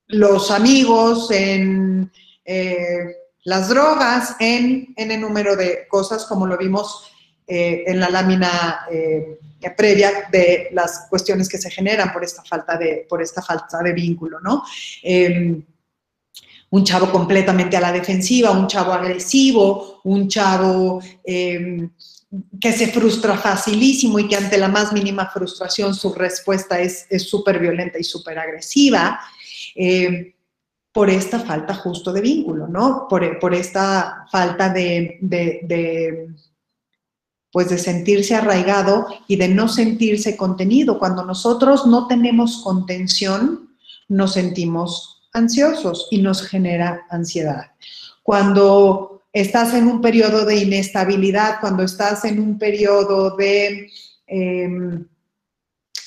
los 0.07 0.51
amigos, 0.51 1.31
en 1.31 2.11
eh, 2.53 3.16
las 3.44 3.68
drogas, 3.68 4.34
en, 4.40 4.92
en, 4.96 5.12
el 5.12 5.20
número 5.20 5.55
de 5.55 5.86
cosas, 5.88 6.26
como 6.26 6.48
lo 6.48 6.59
vimos 6.59 7.12
eh, 7.46 7.84
en 7.86 8.01
la 8.01 8.11
lámina 8.11 8.86
eh, 8.90 9.38
previa 9.76 10.28
de 10.32 10.68
las 10.72 11.07
cuestiones 11.09 11.48
que 11.48 11.59
se 11.59 11.70
generan 11.70 12.12
por 12.12 12.24
esta 12.24 12.42
falta 12.42 12.76
de, 12.76 13.07
por 13.09 13.22
esta 13.22 13.40
falta 13.40 13.80
de 13.84 13.92
vínculo, 13.92 14.40
¿no? 14.40 14.64
Em, 15.01 15.64
un 16.70 16.84
chavo 16.84 17.12
completamente 17.12 17.76
a 17.76 17.80
la 17.80 17.92
defensiva, 17.92 18.51
un 18.51 18.66
chavo 18.66 18.92
agresivo, 18.92 20.01
un 20.05 20.26
chavo 20.26 21.01
em, 21.22 21.88
que 22.61 22.72
se 22.72 22.88
frustra 22.88 23.36
facilísimo 23.36 24.18
y 24.18 24.26
que 24.26 24.36
ante 24.36 24.59
la 24.59 24.68
más 24.68 24.92
mínima 24.92 25.30
frustración 25.30 25.94
su 25.94 26.12
respuesta 26.14 26.80
es 26.80 27.07
súper 27.28 27.61
violenta 27.61 27.96
y 27.98 28.05
súper 28.05 28.40
agresiva. 28.40 29.20
Eh, 29.74 30.34
por 30.93 31.09
esta 31.09 31.38
falta 31.41 31.74
justo 31.74 32.12
de 32.12 32.20
vínculo, 32.20 32.66
¿no? 32.66 33.07
Por, 33.09 33.38
por 33.38 33.55
esta 33.55 34.26
falta 34.30 34.70
de, 34.70 35.18
de, 35.20 36.28
pues 37.53 37.68
de 37.68 37.78
sentirse 37.78 38.34
arraigado 38.34 39.07
y 39.28 39.36
de 39.36 39.49
no 39.49 39.68
sentirse 39.68 40.36
contenido. 40.36 40.99
Cuando 40.99 41.24
nosotros 41.24 41.86
no 41.86 42.07
tenemos 42.07 42.62
contención, 42.62 43.70
nos 44.09 44.32
sentimos 44.32 45.28
ansiosos 45.32 46.09
y 46.11 46.20
nos 46.22 46.43
genera 46.43 47.07
ansiedad. 47.09 47.70
Cuando 48.24 49.22
estás 49.32 49.74
en 49.74 49.86
un 49.86 50.01
periodo 50.01 50.45
de 50.45 50.57
inestabilidad, 50.57 51.61
cuando 51.61 51.84
estás 51.84 52.24
en 52.24 52.41
un 52.41 52.59
periodo 52.59 53.36
de, 53.36 53.88
eh, 54.26 54.68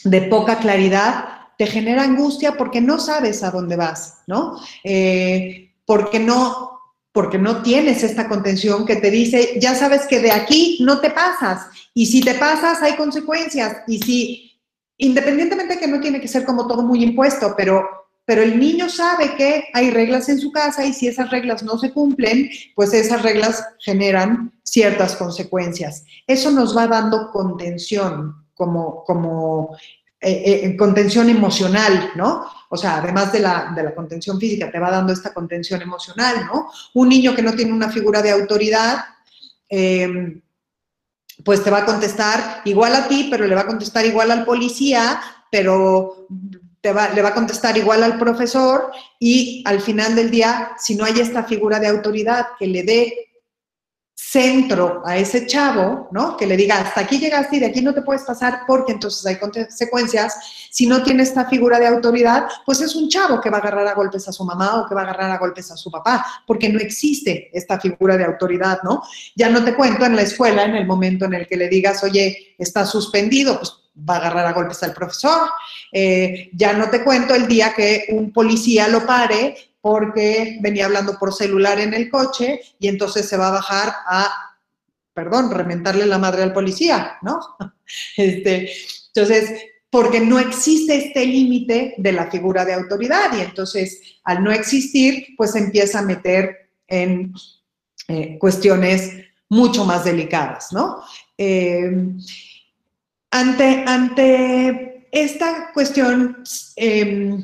de 0.03 0.21
poca 0.23 0.59
claridad, 0.59 1.42
te 1.63 1.71
genera 1.71 2.03
angustia 2.03 2.57
porque 2.57 2.81
no 2.81 2.99
sabes 2.99 3.41
a 3.41 3.49
dónde 3.49 3.77
vas, 3.77 4.23
¿no? 4.27 4.59
Eh, 4.83 5.73
porque 5.85 6.19
no 6.19 6.71
porque 7.13 7.37
no 7.37 7.61
tienes 7.61 8.01
esta 8.01 8.27
contención 8.27 8.87
que 8.87 8.95
te 8.95 9.11
dice, 9.11 9.59
ya 9.61 9.75
sabes 9.75 10.07
que 10.07 10.19
de 10.19 10.31
aquí 10.31 10.79
no 10.81 10.99
te 10.99 11.11
pasas, 11.11 11.67
y 11.93 12.07
si 12.07 12.21
te 12.21 12.33
pasas 12.33 12.81
hay 12.81 12.95
consecuencias, 12.95 13.83
y 13.87 13.99
si, 13.99 14.59
independientemente 14.97 15.77
que 15.77 15.87
no 15.87 16.01
tiene 16.01 16.19
que 16.19 16.27
ser 16.27 16.43
como 16.43 16.65
todo 16.65 16.81
muy 16.81 17.03
impuesto, 17.03 17.53
pero, 17.55 17.87
pero 18.25 18.41
el 18.41 18.59
niño 18.59 18.89
sabe 18.89 19.35
que 19.35 19.65
hay 19.75 19.91
reglas 19.91 20.27
en 20.27 20.39
su 20.39 20.51
casa 20.51 20.83
y 20.83 20.91
si 20.91 21.07
esas 21.07 21.29
reglas 21.29 21.61
no 21.61 21.77
se 21.77 21.93
cumplen, 21.93 22.49
pues 22.75 22.95
esas 22.95 23.21
reglas 23.21 23.63
generan 23.77 24.51
ciertas 24.63 25.15
consecuencias. 25.15 26.03
Eso 26.25 26.49
nos 26.49 26.75
va 26.75 26.87
dando 26.87 27.29
contención 27.31 28.47
como, 28.55 29.03
como 29.03 29.77
eh, 30.23 30.65
eh, 30.65 30.77
contención 30.77 31.29
emocional, 31.29 32.11
¿no? 32.15 32.45
O 32.69 32.77
sea, 32.77 32.97
además 32.97 33.31
de 33.31 33.39
la, 33.39 33.73
de 33.75 33.83
la, 33.83 33.93
contención 33.93 34.39
física, 34.39 34.71
te 34.71 34.79
va 34.79 34.89
dando 34.89 35.13
esta 35.13 35.33
contención 35.33 35.81
emocional, 35.81 36.45
¿no? 36.45 36.71
Un 36.93 37.09
niño 37.09 37.35
que 37.35 37.41
no 37.41 37.53
tiene 37.53 37.73
una 37.73 37.89
figura 37.89 38.21
de 38.21 38.31
autoridad, 38.31 39.03
eh, 39.69 40.41
pues 41.43 41.63
te 41.63 41.69
va 41.69 41.79
a 41.79 41.85
contestar 41.85 42.61
igual 42.65 42.95
a 42.95 43.07
ti, 43.07 43.27
pero 43.29 43.45
le 43.45 43.55
va 43.55 43.61
a 43.61 43.67
contestar 43.67 44.05
igual 44.05 44.31
al 44.31 44.45
policía, 44.45 45.19
pero 45.51 46.27
te 46.81 46.93
va, 46.93 47.09
le 47.09 47.21
va 47.21 47.29
a 47.29 47.35
contestar 47.35 47.77
igual 47.77 48.03
al 48.03 48.17
profesor 48.17 48.91
y 49.19 49.63
al 49.65 49.81
final 49.81 50.15
del 50.15 50.31
día, 50.31 50.71
si 50.77 50.95
no 50.95 51.05
hay 51.05 51.19
esta 51.19 51.43
figura 51.43 51.79
de 51.79 51.87
autoridad 51.87 52.47
que 52.57 52.67
le 52.67 52.83
dé 52.83 53.32
centro 54.33 55.03
a 55.05 55.15
ese 55.15 55.45
chavo, 55.45 56.09
¿no? 56.11 56.35
Que 56.35 56.47
le 56.47 56.57
diga, 56.57 56.79
hasta 56.79 57.01
aquí 57.01 57.19
llegaste 57.19 57.57
y 57.57 57.59
de 57.59 57.67
aquí 57.67 57.81
no 57.81 57.93
te 57.93 58.01
puedes 58.01 58.23
pasar 58.23 58.61
porque 58.65 58.93
entonces 58.93 59.23
hay 59.27 59.35
consecuencias. 59.35 60.33
Si 60.71 60.87
no 60.87 61.03
tiene 61.03 61.21
esta 61.21 61.47
figura 61.47 61.77
de 61.77 61.85
autoridad, 61.85 62.47
pues 62.65 62.81
es 62.81 62.95
un 62.95 63.09
chavo 63.09 63.39
que 63.39 63.51
va 63.51 63.57
a 63.57 63.61
agarrar 63.61 63.85
a 63.85 63.93
golpes 63.93 64.27
a 64.27 64.31
su 64.31 64.43
mamá 64.43 64.81
o 64.81 64.89
que 64.89 64.95
va 64.95 65.01
a 65.01 65.03
agarrar 65.03 65.29
a 65.29 65.37
golpes 65.37 65.69
a 65.69 65.77
su 65.77 65.91
papá, 65.91 66.25
porque 66.47 66.67
no 66.67 66.79
existe 66.79 67.51
esta 67.53 67.79
figura 67.79 68.17
de 68.17 68.25
autoridad, 68.25 68.79
¿no? 68.83 69.03
Ya 69.35 69.49
no 69.49 69.63
te 69.63 69.75
cuento 69.75 70.03
en 70.03 70.15
la 70.15 70.23
escuela, 70.23 70.65
en 70.65 70.77
el 70.77 70.87
momento 70.87 71.25
en 71.25 71.35
el 71.35 71.47
que 71.47 71.55
le 71.55 71.69
digas, 71.69 72.03
oye, 72.03 72.55
está 72.57 72.87
suspendido, 72.87 73.59
pues 73.59 73.71
va 74.09 74.15
a 74.15 74.17
agarrar 74.17 74.47
a 74.47 74.53
golpes 74.53 74.81
al 74.81 74.93
profesor. 74.93 75.47
Eh, 75.91 76.49
ya 76.53 76.73
no 76.73 76.89
te 76.89 77.03
cuento 77.03 77.35
el 77.35 77.47
día 77.47 77.71
que 77.75 78.07
un 78.09 78.33
policía 78.33 78.87
lo 78.87 79.05
pare 79.05 79.72
porque 79.83 80.59
venía 80.61 80.85
hablando 80.85 81.19
por 81.19 81.33
celular 81.33 81.77
en 81.77 81.93
el 81.93 82.09
coche 82.09 82.61
y 82.79 82.87
entonces 82.87 83.27
se 83.27 83.35
va 83.35 83.49
a 83.49 83.59
bajar 83.59 83.93
a, 84.07 84.31
perdón, 85.13 85.51
reventarle 85.51 86.05
la 86.05 86.17
madre 86.17 86.41
al 86.41 86.53
policía, 86.53 87.17
¿no? 87.21 87.39
Este, 88.15 88.71
entonces, 89.13 89.61
porque 89.89 90.21
no 90.21 90.39
existe 90.39 90.95
este 90.95 91.25
límite 91.25 91.95
de 91.97 92.11
la 92.13 92.31
figura 92.31 92.63
de 92.63 92.73
autoridad 92.73 93.37
y 93.37 93.41
entonces 93.41 93.99
al 94.23 94.41
no 94.41 94.53
existir, 94.53 95.27
pues 95.35 95.53
empieza 95.57 95.99
a 95.99 96.03
meter 96.03 96.69
en 96.87 97.33
eh, 98.07 98.37
cuestiones 98.39 99.11
mucho 99.49 99.83
más 99.83 100.05
delicadas, 100.05 100.71
¿no? 100.71 101.03
Eh, 101.37 101.91
ante, 103.31 103.83
ante 103.85 105.07
esta 105.11 105.71
cuestión, 105.73 106.41
eh, 106.77 107.37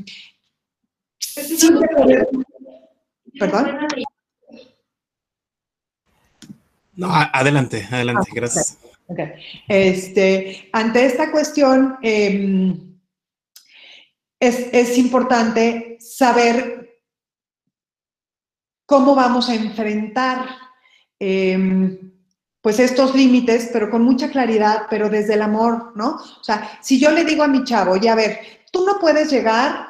¿Perdón? 3.40 3.78
No, 6.96 7.10
adelante, 7.12 7.88
adelante, 7.90 8.28
ah, 8.30 8.36
gracias. 8.36 8.78
Este, 9.68 10.70
ante 10.74 11.06
esta 11.06 11.32
cuestión, 11.32 11.98
em, 12.02 13.00
es, 14.40 14.98
importante 14.98 15.98
saber 16.00 17.02
cómo 18.86 19.16
vamos 19.16 19.50
a 19.50 19.56
enfrentar 19.56 20.46
em, 21.20 22.14
pues 22.62 22.80
estos 22.80 23.16
límites, 23.16 23.70
pero 23.72 23.90
con 23.90 24.04
mucha 24.04 24.30
claridad, 24.30 24.88
pero 24.90 25.10
desde 25.10 25.36
el 25.36 25.42
amor, 25.42 25.94
¿no? 25.96 26.16
O 26.16 26.44
sea, 26.44 26.80
si 26.82 27.00
yo 27.00 27.12
le 27.12 27.24
digo 27.26 27.44
a 27.44 27.48
mi 27.48 27.64
chavo, 27.64 27.98
ya 27.98 28.14
a 28.14 28.16
ver, 28.16 28.40
tú 28.72 28.86
no 28.86 29.00
puedes 29.00 29.32
llegar 29.32 29.88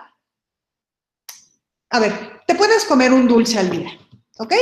a 1.90 2.00
ver, 2.00 2.42
te 2.46 2.56
puedes 2.56 2.86
comer 2.86 3.12
un 3.14 3.28
dulce 3.28 3.58
al 3.60 3.70
día, 3.70 3.90
¿ok? 4.38 4.54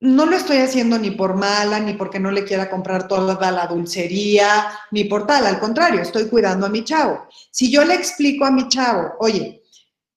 No 0.00 0.26
lo 0.26 0.36
estoy 0.36 0.58
haciendo 0.58 0.98
ni 0.98 1.10
por 1.10 1.34
mala, 1.34 1.80
ni 1.80 1.94
porque 1.94 2.20
no 2.20 2.30
le 2.30 2.44
quiera 2.44 2.70
comprar 2.70 3.08
toda 3.08 3.50
la 3.50 3.66
dulcería, 3.66 4.70
ni 4.92 5.04
por 5.04 5.26
tal, 5.26 5.46
al 5.46 5.58
contrario, 5.58 6.00
estoy 6.00 6.28
cuidando 6.28 6.66
a 6.66 6.68
mi 6.68 6.84
chavo. 6.84 7.26
Si 7.50 7.70
yo 7.70 7.84
le 7.84 7.94
explico 7.94 8.44
a 8.44 8.50
mi 8.50 8.68
chavo, 8.68 9.14
oye, 9.18 9.62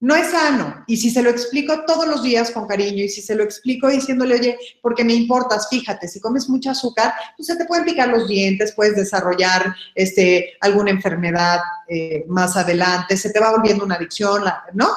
no 0.01 0.15
es 0.15 0.31
sano, 0.31 0.83
y 0.87 0.97
si 0.97 1.11
se 1.11 1.21
lo 1.21 1.29
explico 1.29 1.85
todos 1.85 2.07
los 2.07 2.23
días 2.23 2.49
con 2.49 2.67
cariño, 2.67 3.03
y 3.03 3.09
si 3.09 3.21
se 3.21 3.35
lo 3.35 3.43
explico 3.43 3.87
diciéndole, 3.87 4.35
oye, 4.35 4.57
porque 4.81 5.03
me 5.03 5.13
importas, 5.13 5.67
fíjate, 5.69 6.07
si 6.07 6.19
comes 6.19 6.49
mucho 6.49 6.71
azúcar, 6.71 7.13
pues 7.37 7.45
se 7.45 7.55
te 7.55 7.65
pueden 7.65 7.85
picar 7.85 8.09
los 8.09 8.27
dientes, 8.27 8.73
puedes 8.75 8.95
desarrollar 8.95 9.75
este, 9.93 10.53
alguna 10.61 10.89
enfermedad 10.89 11.59
eh, 11.87 12.25
más 12.27 12.57
adelante, 12.57 13.15
se 13.15 13.29
te 13.29 13.39
va 13.39 13.51
volviendo 13.51 13.85
una 13.85 13.95
adicción, 13.95 14.43
¿no? 14.73 14.89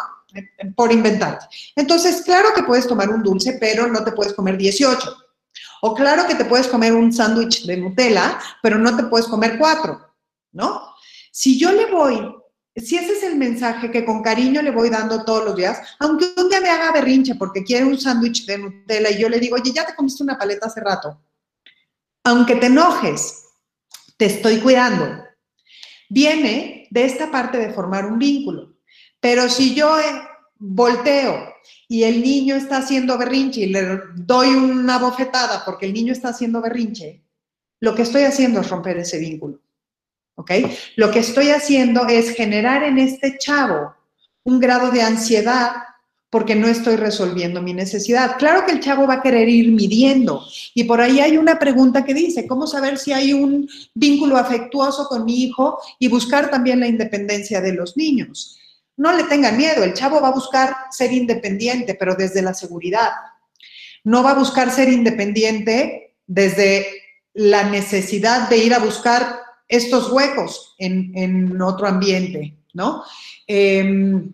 Por 0.74 0.92
inventarte. 0.92 1.46
Entonces, 1.76 2.22
claro 2.22 2.48
que 2.54 2.62
puedes 2.62 2.86
tomar 2.86 3.10
un 3.10 3.22
dulce, 3.22 3.56
pero 3.60 3.86
no 3.86 4.04
te 4.04 4.12
puedes 4.12 4.32
comer 4.32 4.56
18. 4.56 5.16
O 5.82 5.94
claro 5.94 6.26
que 6.26 6.34
te 6.34 6.44
puedes 6.44 6.66
comer 6.66 6.92
un 6.92 7.12
sándwich 7.12 7.66
de 7.66 7.76
Nutella, 7.76 8.38
pero 8.62 8.78
no 8.78 8.96
te 8.96 9.04
puedes 9.04 9.26
comer 9.26 9.58
cuatro, 9.58 10.00
¿no? 10.52 10.94
Si 11.30 11.58
yo 11.58 11.72
le 11.72 11.86
voy 11.86 12.34
si 12.76 12.96
ese 12.96 13.12
es 13.12 13.22
el 13.22 13.36
mensaje 13.36 13.90
que 13.90 14.04
con 14.04 14.22
cariño 14.22 14.60
le 14.60 14.72
voy 14.72 14.90
dando 14.90 15.24
todos 15.24 15.44
los 15.44 15.56
días, 15.56 15.80
aunque 16.00 16.32
un 16.36 16.48
día 16.48 16.60
me 16.60 16.70
haga 16.70 16.90
berrinche 16.90 17.36
porque 17.36 17.62
quiere 17.62 17.84
un 17.84 17.98
sándwich 17.98 18.46
de 18.46 18.58
Nutella 18.58 19.10
y 19.10 19.20
yo 19.20 19.28
le 19.28 19.38
digo, 19.38 19.54
oye, 19.54 19.72
ya 19.72 19.86
te 19.86 19.94
comiste 19.94 20.24
una 20.24 20.36
paleta 20.36 20.66
hace 20.66 20.80
rato, 20.80 21.20
aunque 22.24 22.56
te 22.56 22.66
enojes, 22.66 23.44
te 24.16 24.26
estoy 24.26 24.58
cuidando, 24.58 25.24
viene 26.08 26.88
de 26.90 27.04
esta 27.04 27.30
parte 27.30 27.58
de 27.58 27.72
formar 27.72 28.06
un 28.06 28.18
vínculo. 28.18 28.73
Pero 29.24 29.48
si 29.48 29.74
yo 29.74 29.98
eh, 29.98 30.20
volteo 30.58 31.54
y 31.88 32.02
el 32.02 32.20
niño 32.20 32.56
está 32.56 32.76
haciendo 32.76 33.16
berrinche 33.16 33.62
y 33.62 33.66
le 33.68 34.00
doy 34.16 34.48
una 34.48 34.98
bofetada 34.98 35.64
porque 35.64 35.86
el 35.86 35.94
niño 35.94 36.12
está 36.12 36.28
haciendo 36.28 36.60
berrinche, 36.60 37.22
lo 37.80 37.94
que 37.94 38.02
estoy 38.02 38.24
haciendo 38.24 38.60
es 38.60 38.68
romper 38.68 38.98
ese 38.98 39.18
vínculo. 39.18 39.62
¿Ok? 40.34 40.50
Lo 40.96 41.10
que 41.10 41.20
estoy 41.20 41.48
haciendo 41.48 42.06
es 42.06 42.36
generar 42.36 42.82
en 42.82 42.98
este 42.98 43.38
chavo 43.38 43.94
un 44.42 44.60
grado 44.60 44.90
de 44.90 45.00
ansiedad 45.00 45.70
porque 46.28 46.54
no 46.54 46.68
estoy 46.68 46.96
resolviendo 46.96 47.62
mi 47.62 47.72
necesidad. 47.72 48.36
Claro 48.36 48.66
que 48.66 48.72
el 48.72 48.80
chavo 48.80 49.06
va 49.06 49.14
a 49.14 49.22
querer 49.22 49.48
ir 49.48 49.72
midiendo 49.72 50.44
y 50.74 50.84
por 50.84 51.00
ahí 51.00 51.20
hay 51.20 51.38
una 51.38 51.58
pregunta 51.58 52.04
que 52.04 52.12
dice, 52.12 52.46
¿cómo 52.46 52.66
saber 52.66 52.98
si 52.98 53.14
hay 53.14 53.32
un 53.32 53.70
vínculo 53.94 54.36
afectuoso 54.36 55.08
con 55.08 55.24
mi 55.24 55.44
hijo 55.44 55.78
y 55.98 56.08
buscar 56.08 56.50
también 56.50 56.80
la 56.80 56.88
independencia 56.88 57.62
de 57.62 57.72
los 57.72 57.96
niños? 57.96 58.58
No 58.96 59.12
le 59.12 59.24
tengan 59.24 59.56
miedo, 59.56 59.82
el 59.82 59.94
chavo 59.94 60.20
va 60.20 60.28
a 60.28 60.34
buscar 60.34 60.74
ser 60.90 61.12
independiente, 61.12 61.94
pero 61.94 62.14
desde 62.14 62.42
la 62.42 62.54
seguridad. 62.54 63.10
No 64.04 64.22
va 64.22 64.32
a 64.32 64.38
buscar 64.38 64.70
ser 64.70 64.88
independiente 64.88 66.14
desde 66.26 66.86
la 67.32 67.64
necesidad 67.64 68.48
de 68.48 68.58
ir 68.58 68.74
a 68.74 68.78
buscar 68.78 69.40
estos 69.68 70.10
huecos 70.12 70.74
en, 70.78 71.60
otro 71.60 71.86
ambiente, 71.86 72.54
¿no? 72.72 73.02
Em, 73.46 74.32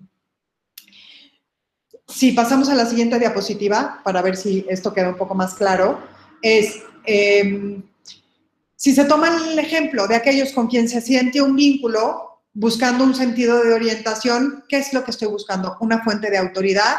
si 2.07 2.33
pasamos 2.33 2.69
a 2.69 2.75
la 2.75 2.87
siguiente 2.87 3.19
diapositiva, 3.19 4.01
para 4.05 4.21
ver 4.21 4.37
si 4.37 4.67
esto 4.69 4.93
queda 4.93 5.11
un 5.11 5.17
poco 5.17 5.35
más 5.35 5.55
claro, 5.55 6.01
es, 6.43 6.83
em, 7.07 7.83
si 8.77 8.95
se 8.95 9.05
toma 9.05 9.29
el 9.51 9.59
ejemplo 9.59 10.07
de 10.07 10.17
aquellos 10.17 10.53
con 10.53 10.67
quien 10.67 10.89
se 10.89 11.01
siente 11.01 11.41
un 11.41 11.55
vínculo, 11.57 12.30
buscando 12.53 13.05
un 13.05 13.15
sentido 13.15 13.63
de 13.63 13.73
orientación, 13.73 14.65
¿qué 14.69 14.79
es 14.79 14.93
lo 14.93 15.05
que 15.05 15.13
estoy 15.13 15.29
buscando? 15.29 15.77
Una 15.81 16.03
fuente 16.03 16.31
de 16.31 16.39
autoridad, 16.39 16.97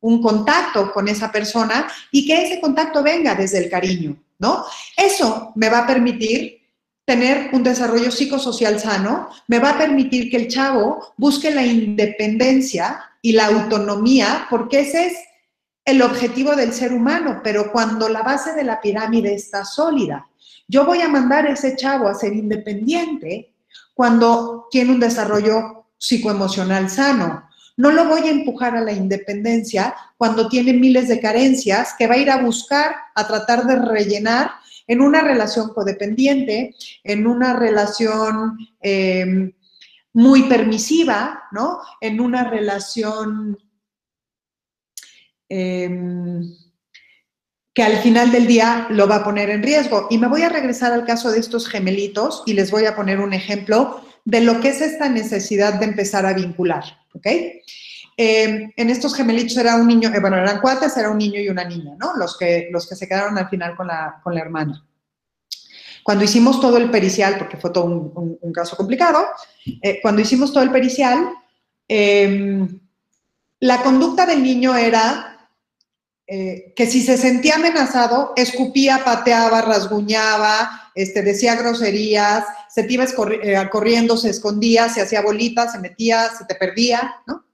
un 0.00 0.22
contacto 0.22 0.92
con 0.92 1.08
esa 1.08 1.30
persona 1.30 1.88
y 2.10 2.26
que 2.26 2.42
ese 2.42 2.60
contacto 2.60 3.02
venga 3.02 3.34
desde 3.34 3.58
el 3.58 3.70
cariño, 3.70 4.16
¿no? 4.38 4.64
Eso 4.96 5.52
me 5.56 5.68
va 5.68 5.80
a 5.80 5.86
permitir 5.86 6.58
tener 7.04 7.50
un 7.52 7.62
desarrollo 7.62 8.10
psicosocial 8.10 8.78
sano, 8.78 9.30
me 9.46 9.58
va 9.58 9.70
a 9.70 9.78
permitir 9.78 10.30
que 10.30 10.36
el 10.36 10.48
chavo 10.48 11.14
busque 11.16 11.50
la 11.50 11.64
independencia 11.64 13.00
y 13.22 13.32
la 13.32 13.46
autonomía, 13.46 14.46
porque 14.50 14.80
ese 14.80 15.06
es 15.06 15.18
el 15.84 16.02
objetivo 16.02 16.54
del 16.54 16.74
ser 16.74 16.92
humano, 16.92 17.40
pero 17.42 17.72
cuando 17.72 18.10
la 18.10 18.22
base 18.22 18.52
de 18.52 18.62
la 18.62 18.80
pirámide 18.80 19.34
está 19.34 19.64
sólida, 19.64 20.28
yo 20.68 20.84
voy 20.84 21.00
a 21.00 21.08
mandar 21.08 21.46
a 21.46 21.52
ese 21.52 21.76
chavo 21.76 22.08
a 22.08 22.14
ser 22.14 22.34
independiente 22.34 23.54
cuando 23.94 24.68
tiene 24.70 24.92
un 24.92 25.00
desarrollo 25.00 25.86
psicoemocional 25.98 26.88
sano. 26.88 27.48
No 27.76 27.92
lo 27.92 28.06
voy 28.06 28.22
a 28.22 28.30
empujar 28.30 28.76
a 28.76 28.80
la 28.80 28.92
independencia 28.92 29.94
cuando 30.16 30.48
tiene 30.48 30.72
miles 30.72 31.08
de 31.08 31.20
carencias 31.20 31.94
que 31.96 32.06
va 32.06 32.14
a 32.14 32.18
ir 32.18 32.30
a 32.30 32.42
buscar, 32.42 32.94
a 33.14 33.26
tratar 33.26 33.66
de 33.66 33.76
rellenar 33.76 34.50
en 34.86 35.00
una 35.00 35.20
relación 35.20 35.68
codependiente, 35.68 36.74
en 37.04 37.26
una 37.26 37.52
relación 37.52 38.58
em, 38.80 39.52
muy 40.12 40.44
permisiva, 40.44 41.44
¿no? 41.52 41.78
En 42.00 42.20
una 42.20 42.44
relación 42.44 43.58
em, 45.48 46.42
que 47.78 47.84
al 47.84 47.98
final 47.98 48.32
del 48.32 48.48
día 48.48 48.88
lo 48.90 49.06
va 49.06 49.14
a 49.14 49.22
poner 49.22 49.50
en 49.50 49.62
riesgo. 49.62 50.08
Y 50.10 50.18
me 50.18 50.26
voy 50.26 50.42
a 50.42 50.48
regresar 50.48 50.90
al 50.92 51.04
caso 51.04 51.30
de 51.30 51.38
estos 51.38 51.68
gemelitos 51.68 52.42
y 52.44 52.54
les 52.54 52.72
voy 52.72 52.86
a 52.86 52.96
poner 52.96 53.20
un 53.20 53.32
ejemplo 53.32 54.00
de 54.24 54.40
lo 54.40 54.58
que 54.58 54.70
es 54.70 54.80
esta 54.80 55.08
necesidad 55.08 55.74
de 55.74 55.84
empezar 55.84 56.26
a 56.26 56.32
vincular, 56.32 56.82
¿ok? 57.14 57.26
Em, 58.16 58.72
en 58.76 58.90
estos 58.90 59.14
gemelitos 59.14 59.56
era 59.58 59.76
un 59.76 59.86
niño, 59.86 60.12
eh, 60.12 60.18
bueno, 60.18 60.38
eran 60.38 60.60
cuates, 60.60 60.96
era 60.96 61.08
un 61.08 61.18
niño 61.18 61.40
y 61.40 61.50
una 61.50 61.62
niña, 61.62 61.94
¿no? 62.00 62.16
Los 62.16 62.36
que, 62.36 62.68
los 62.72 62.88
que 62.88 62.96
se 62.96 63.06
quedaron 63.06 63.38
al 63.38 63.48
final 63.48 63.76
con 63.76 63.86
la, 63.86 64.20
con 64.24 64.34
la 64.34 64.40
hermana. 64.40 64.84
Cuando 66.02 66.24
hicimos 66.24 66.60
todo 66.60 66.78
el 66.78 66.90
pericial, 66.90 67.38
porque 67.38 67.58
fue 67.58 67.70
todo 67.70 67.84
un, 67.84 68.52
caso 68.52 68.76
complicado, 68.76 69.24
eh, 69.82 70.00
cuando 70.02 70.20
hicimos 70.20 70.52
todo 70.52 70.64
el 70.64 70.72
pericial, 70.72 71.28
em, 71.86 72.80
la 73.60 73.84
conducta 73.84 74.26
del 74.26 74.42
niño 74.42 74.74
era 74.74 75.37
eh, 76.30 76.74
que 76.76 76.86
si 76.86 77.00
se 77.00 77.16
sentía 77.16 77.54
amenazado, 77.54 78.34
escupía, 78.36 79.02
pateaba, 79.02 79.62
rasguñaba, 79.62 80.90
este, 80.94 81.22
decía 81.22 81.56
groserías, 81.56 82.44
se 82.68 82.82
te 82.82 82.92
iba 82.92 83.06
corriendo, 83.70 84.14
se 84.18 84.28
escondía, 84.28 84.90
se 84.90 85.00
hacía 85.00 85.22
bolitas, 85.22 85.72
se 85.72 85.78
metía, 85.78 86.28
se 86.36 86.44
te 86.44 86.54
perdía, 86.54 87.22
¿no? 87.26 87.46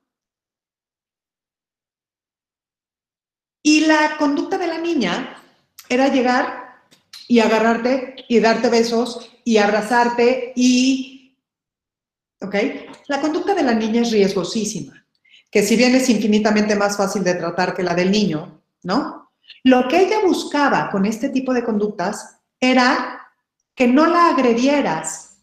Y 3.63 3.87
la 3.87 4.17
conducta 4.19 4.59
de 4.59 4.67
la 4.67 4.79
niña 4.79 5.41
era 5.89 6.09
llegar 6.09 6.83
y 7.29 7.39
agarrarte 7.39 8.17
y 8.29 8.41
darte 8.41 8.71
besos 8.71 9.31
y 9.45 9.59
abrazarte 9.59 10.53
y... 10.57 11.39
¿Ok? 12.41 12.57
La 13.07 13.21
conducta 13.21 13.55
de 13.55 13.63
la 13.63 13.73
niña 13.73 14.03
es 14.03 14.11
riesgosísima, 14.11 15.07
que 15.49 15.63
si 15.63 15.77
bien 15.77 15.95
es 15.95 16.09
infinitamente 16.09 16.75
más 16.75 16.97
fácil 16.97 17.23
de 17.23 17.35
tratar 17.35 17.73
que 17.75 17.85
la 17.85 17.95
del 17.95 18.11
niño, 18.11 18.64
¿no? 18.85 19.33
Lo 19.65 19.89
que 19.89 20.01
ella 20.01 20.21
buscaba 20.25 20.91
con 20.91 21.05
este 21.07 21.31
tipo 21.31 21.53
de 21.53 21.65
conductas 21.65 22.41
era 22.61 23.21
que 23.75 23.89
no 23.89 24.07
la 24.07 24.29
agredieras, 24.29 25.43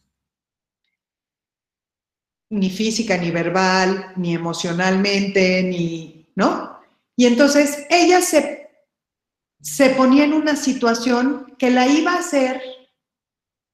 ni 2.50 2.70
física, 2.70 3.18
ni 3.18 3.32
verbal, 3.32 4.14
ni 4.16 4.36
emocionalmente, 4.36 5.64
ni, 5.64 6.32
¿no? 6.36 6.80
Y 7.16 7.26
entonces 7.26 7.86
ella 7.90 8.22
se, 8.22 8.70
se 9.62 9.92
ponía 9.92 10.26
en 10.26 10.34
una 10.34 10.56
situación 10.56 11.56
que 11.58 11.72
la 11.72 11.88
iba 11.88 12.14
a 12.14 12.20
hacer 12.20 12.62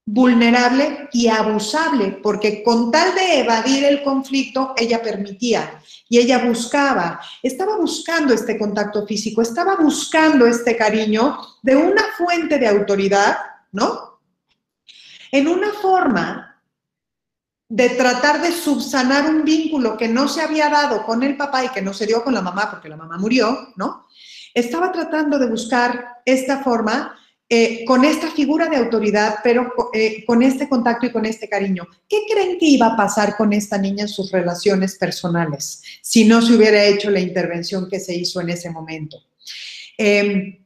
vulnerable 0.10 1.10
y 1.12 1.28
abusable, 1.28 2.18
porque 2.24 2.64
con 2.64 2.89
tal 2.89 3.14
de 3.14 3.41
evadir 3.41 3.84
el 3.84 4.03
conflicto, 4.03 4.74
ella 4.78 5.01
permitía 5.01 5.82
y 6.08 6.18
ella 6.18 6.45
buscaba, 6.45 7.20
estaba 7.43 7.76
buscando 7.76 8.34
este 8.34 8.58
contacto 8.58 9.05
físico, 9.05 9.41
estaba 9.41 9.76
buscando 9.76 10.47
este 10.47 10.78
cariño 10.78 11.38
de 11.62 11.76
una 11.76 12.03
fuente 12.18 12.58
de 12.58 12.70
autoridad, 12.70 13.38
¿no? 13.74 14.22
En 15.30 15.49
una 15.49 15.74
forma 15.74 16.64
de 17.68 17.89
tratar 17.89 18.41
de 18.41 18.53
subsanar 18.53 19.30
un 19.30 19.43
vínculo 19.43 19.97
que 19.97 20.08
no 20.08 20.30
se 20.30 20.41
había 20.41 20.70
dado 20.70 21.05
con 21.05 21.22
el 21.22 21.36
papá 21.36 21.66
y 21.66 21.70
que 21.70 21.82
no 21.82 21.93
se 21.93 22.05
dio 22.05 22.24
con 22.24 22.34
la 22.34 22.41
mamá 22.41 22.72
porque 22.72 22.88
la 22.88 22.95
mamá 22.95 23.18
murió, 23.18 23.74
¿no? 23.76 24.08
Estaba 24.53 24.89
tratando 24.89 25.38
de 25.38 25.47
buscar 25.47 26.22
esta 26.24 26.64
forma 26.64 27.14
eh, 27.50 27.86
con 27.86 28.04
esta 28.04 28.30
figura 28.32 28.68
de 28.68 28.76
autoridad, 28.76 29.36
pero 29.41 29.72
eh, 29.93 30.26
con 30.26 30.43
este 30.43 30.68
contacto 30.68 31.06
y 31.06 31.14
con 31.14 31.26
este 31.26 31.48
cariño. 31.48 31.88
¿Qué 32.10 32.24
creen 32.30 32.60
que 32.60 32.66
iba 32.66 32.88
a 32.88 32.98
pasar 32.98 33.38
con 33.38 33.54
esta 33.54 33.78
niña 33.78 34.02
en 34.04 34.10
sus 34.10 34.32
relaciones 34.32 34.95
personales 34.95 35.82
si 36.02 36.26
no 36.26 36.41
se 36.41 36.56
hubiera 36.56 36.84
hecho 36.84 37.10
la 37.10 37.22
intervención 37.22 37.89
que 37.89 38.02
se 38.02 38.14
hizo 38.14 38.41
en 38.41 38.50
ese 38.50 38.70
momento? 38.70 39.24
Em, 39.98 40.65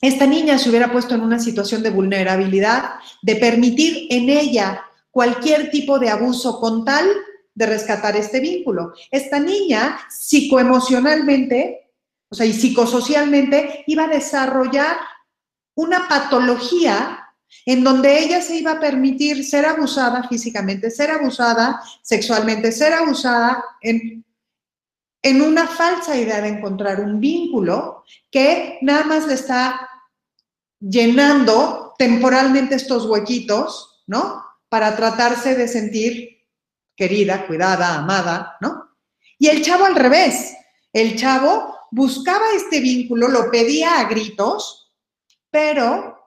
esta 0.00 0.24
niña 0.24 0.56
se 0.58 0.70
hubiera 0.70 0.92
puesto 0.92 1.16
en 1.16 1.22
una 1.22 1.40
situación 1.40 1.82
de 1.82 1.90
vulnerabilidad, 1.90 2.92
de 3.22 3.34
permitir 3.34 4.06
en 4.10 4.30
ella 4.30 4.84
cualquier 5.10 5.72
tipo 5.72 5.98
de 5.98 6.10
abuso 6.10 6.60
con 6.60 6.84
tal 6.84 7.08
de 7.54 7.66
rescatar 7.66 8.16
este 8.16 8.38
vínculo. 8.38 8.92
Esta 9.10 9.40
niña 9.40 9.98
psicoemocionalmente, 10.08 11.90
o 12.28 12.36
sea, 12.36 12.46
y 12.46 12.52
psicosocialmente, 12.52 13.82
iba 13.88 14.04
a 14.04 14.08
desarrollar 14.08 14.96
una 15.74 16.08
patología 16.08 17.26
en 17.66 17.82
donde 17.82 18.18
ella 18.20 18.40
se 18.42 18.56
iba 18.56 18.72
a 18.72 18.80
permitir 18.80 19.44
ser 19.44 19.66
abusada 19.66 20.28
físicamente, 20.28 20.90
ser 20.90 21.10
abusada 21.10 21.82
sexualmente, 22.02 22.72
ser 22.72 22.92
abusada 22.92 23.64
en, 23.80 24.24
en 25.22 25.42
una 25.42 25.66
falsa 25.66 26.16
idea 26.16 26.40
de 26.40 26.48
encontrar 26.48 27.00
un 27.00 27.20
vínculo 27.20 28.04
que 28.30 28.78
nada 28.82 29.04
más 29.04 29.26
le 29.26 29.34
está 29.34 29.88
llenando 30.78 31.94
temporalmente 31.98 32.76
estos 32.76 33.04
huequitos, 33.06 34.02
¿no? 34.06 34.42
para 34.70 34.96
tratarse 34.96 35.54
de 35.56 35.68
sentir 35.68 36.46
querida, 36.96 37.46
cuidada, 37.46 37.96
amada, 37.96 38.56
¿no? 38.60 38.96
Y 39.38 39.48
el 39.48 39.62
chavo 39.62 39.84
al 39.84 39.96
revés, 39.96 40.54
el 40.92 41.16
chavo 41.16 41.76
buscaba 41.90 42.52
este 42.54 42.80
vínculo, 42.80 43.28
lo 43.28 43.50
pedía 43.50 43.98
a 43.98 44.04
gritos, 44.04 44.79
pero 45.50 46.18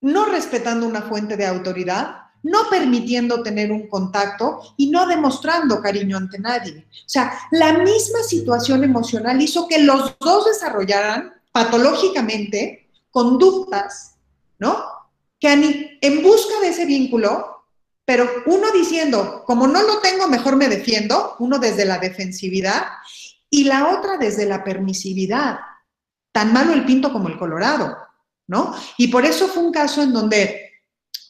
no 0.00 0.26
respetando 0.26 0.86
una 0.86 1.02
fuente 1.02 1.36
de 1.36 1.46
autoridad, 1.46 2.16
no 2.42 2.68
permitiendo 2.70 3.42
tener 3.42 3.70
un 3.70 3.88
contacto 3.88 4.60
y 4.76 4.90
no 4.90 5.06
demostrando 5.06 5.80
cariño 5.80 6.16
ante 6.16 6.38
nadie. 6.38 6.86
O 6.90 7.08
sea, 7.08 7.38
la 7.52 7.72
misma 7.74 8.22
situación 8.26 8.82
emocional 8.82 9.40
hizo 9.40 9.68
que 9.68 9.78
los 9.78 10.16
dos 10.18 10.46
desarrollaran 10.46 11.32
patológicamente 11.52 12.90
conductas, 13.10 14.16
¿no? 14.58 14.76
Que 15.38 15.98
en 16.00 16.22
busca 16.22 16.60
de 16.60 16.68
ese 16.68 16.84
vínculo, 16.84 17.64
pero 18.04 18.28
uno 18.46 18.72
diciendo, 18.72 19.44
como 19.46 19.68
no 19.68 19.82
lo 19.82 20.00
tengo, 20.00 20.26
mejor 20.26 20.56
me 20.56 20.68
defiendo, 20.68 21.36
uno 21.38 21.58
desde 21.58 21.84
la 21.84 21.98
defensividad 21.98 22.86
y 23.48 23.64
la 23.64 23.96
otra 23.96 24.16
desde 24.16 24.46
la 24.46 24.64
permisividad. 24.64 25.58
Tan 26.32 26.52
malo 26.52 26.72
el 26.72 26.84
pinto 26.84 27.12
como 27.12 27.28
el 27.28 27.38
colorado, 27.38 27.96
¿no? 28.46 28.74
Y 28.98 29.08
por 29.08 29.24
eso 29.24 29.48
fue 29.48 29.62
un 29.62 29.72
caso 29.72 30.02
en 30.02 30.12
donde 30.12 30.72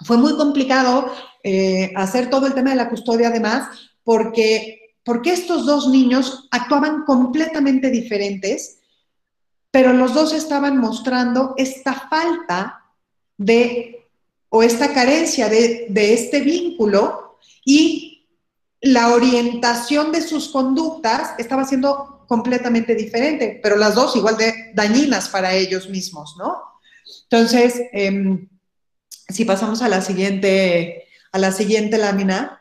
fue 0.05 0.16
muy 0.16 0.36
complicado 0.36 1.12
eh, 1.44 1.93
hacer 1.97 2.30
todo 2.30 2.47
el 2.47 2.55
tema 2.55 2.70
de 2.70 2.76
la 2.76 2.89
custodia 2.89 3.28
además, 3.28 3.68
porque, 4.05 4.97
porque 5.05 5.32
estos 5.32 5.66
dos 5.66 5.89
niños 5.89 6.48
actuaban 6.51 7.05
completamente 7.05 7.90
diferentes, 7.90 8.78
pero 9.70 9.93
los 9.93 10.14
dos 10.14 10.32
estaban 10.32 10.78
mostrando 10.78 11.55
esta 11.56 11.94
falta 11.94 12.84
de, 13.36 14.06
o 14.48 14.62
esta 14.62 14.93
carencia 14.93 15.48
de, 15.48 15.86
de 15.89 16.14
este 16.14 16.40
vínculo 16.40 17.39
y 17.64 18.26
la 18.80 19.12
orientación 19.14 20.10
de 20.12 20.20
sus 20.20 20.48
conductas 20.48 21.34
estaba 21.39 21.64
siendo 21.64 22.24
completamente 22.26 22.94
diferente, 22.94 23.60
pero 23.62 23.76
las 23.76 23.94
dos 23.94 24.16
igual 24.16 24.36
de 24.36 24.72
dañinas 24.74 25.28
para 25.28 25.55
ellos 25.55 25.89
mismos, 25.89 26.36
¿no? 26.36 26.72
Entonces, 27.32 27.80
eh, 27.94 28.46
si 29.26 29.46
pasamos 29.46 29.80
a 29.80 29.88
la 29.88 30.02
siguiente, 30.02 31.06
a 31.32 31.38
la 31.38 31.50
siguiente 31.50 31.96
lámina, 31.96 32.60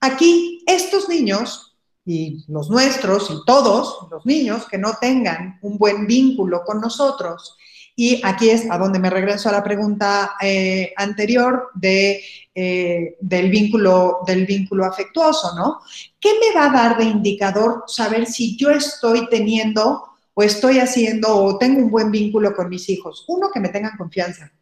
aquí 0.00 0.64
estos 0.66 1.06
niños 1.10 1.76
y 2.06 2.42
los 2.48 2.70
nuestros 2.70 3.30
y 3.30 3.44
todos 3.44 4.08
los 4.10 4.24
niños 4.24 4.66
que 4.70 4.78
no 4.78 4.94
tengan 4.98 5.58
un 5.60 5.76
buen 5.76 6.06
vínculo 6.06 6.64
con 6.64 6.80
nosotros, 6.80 7.58
y 7.94 8.22
aquí 8.24 8.48
es 8.48 8.70
a 8.70 8.78
donde 8.78 8.98
me 8.98 9.10
regreso 9.10 9.50
a 9.50 9.52
la 9.52 9.62
pregunta 9.62 10.32
eh, 10.40 10.94
anterior 10.96 11.68
de, 11.74 12.22
eh, 12.54 13.18
del, 13.20 13.50
vínculo, 13.50 14.20
del 14.26 14.46
vínculo 14.46 14.86
afectuoso, 14.86 15.54
¿no? 15.54 15.80
¿Qué 16.18 16.30
me 16.40 16.58
va 16.58 16.70
a 16.70 16.72
dar 16.72 16.96
de 16.96 17.04
indicador 17.04 17.84
saber 17.86 18.24
si 18.24 18.56
yo 18.56 18.70
estoy 18.70 19.28
teniendo 19.28 20.09
o 20.34 20.42
estoy 20.42 20.78
haciendo 20.78 21.34
o 21.36 21.58
tengo 21.58 21.80
un 21.80 21.90
buen 21.90 22.10
vínculo 22.10 22.54
con 22.54 22.68
mis 22.68 22.88
hijos? 22.88 23.24
Uno, 23.28 23.50
que 23.52 23.60
me 23.60 23.68
tengan 23.68 23.96
confianza 23.96 24.52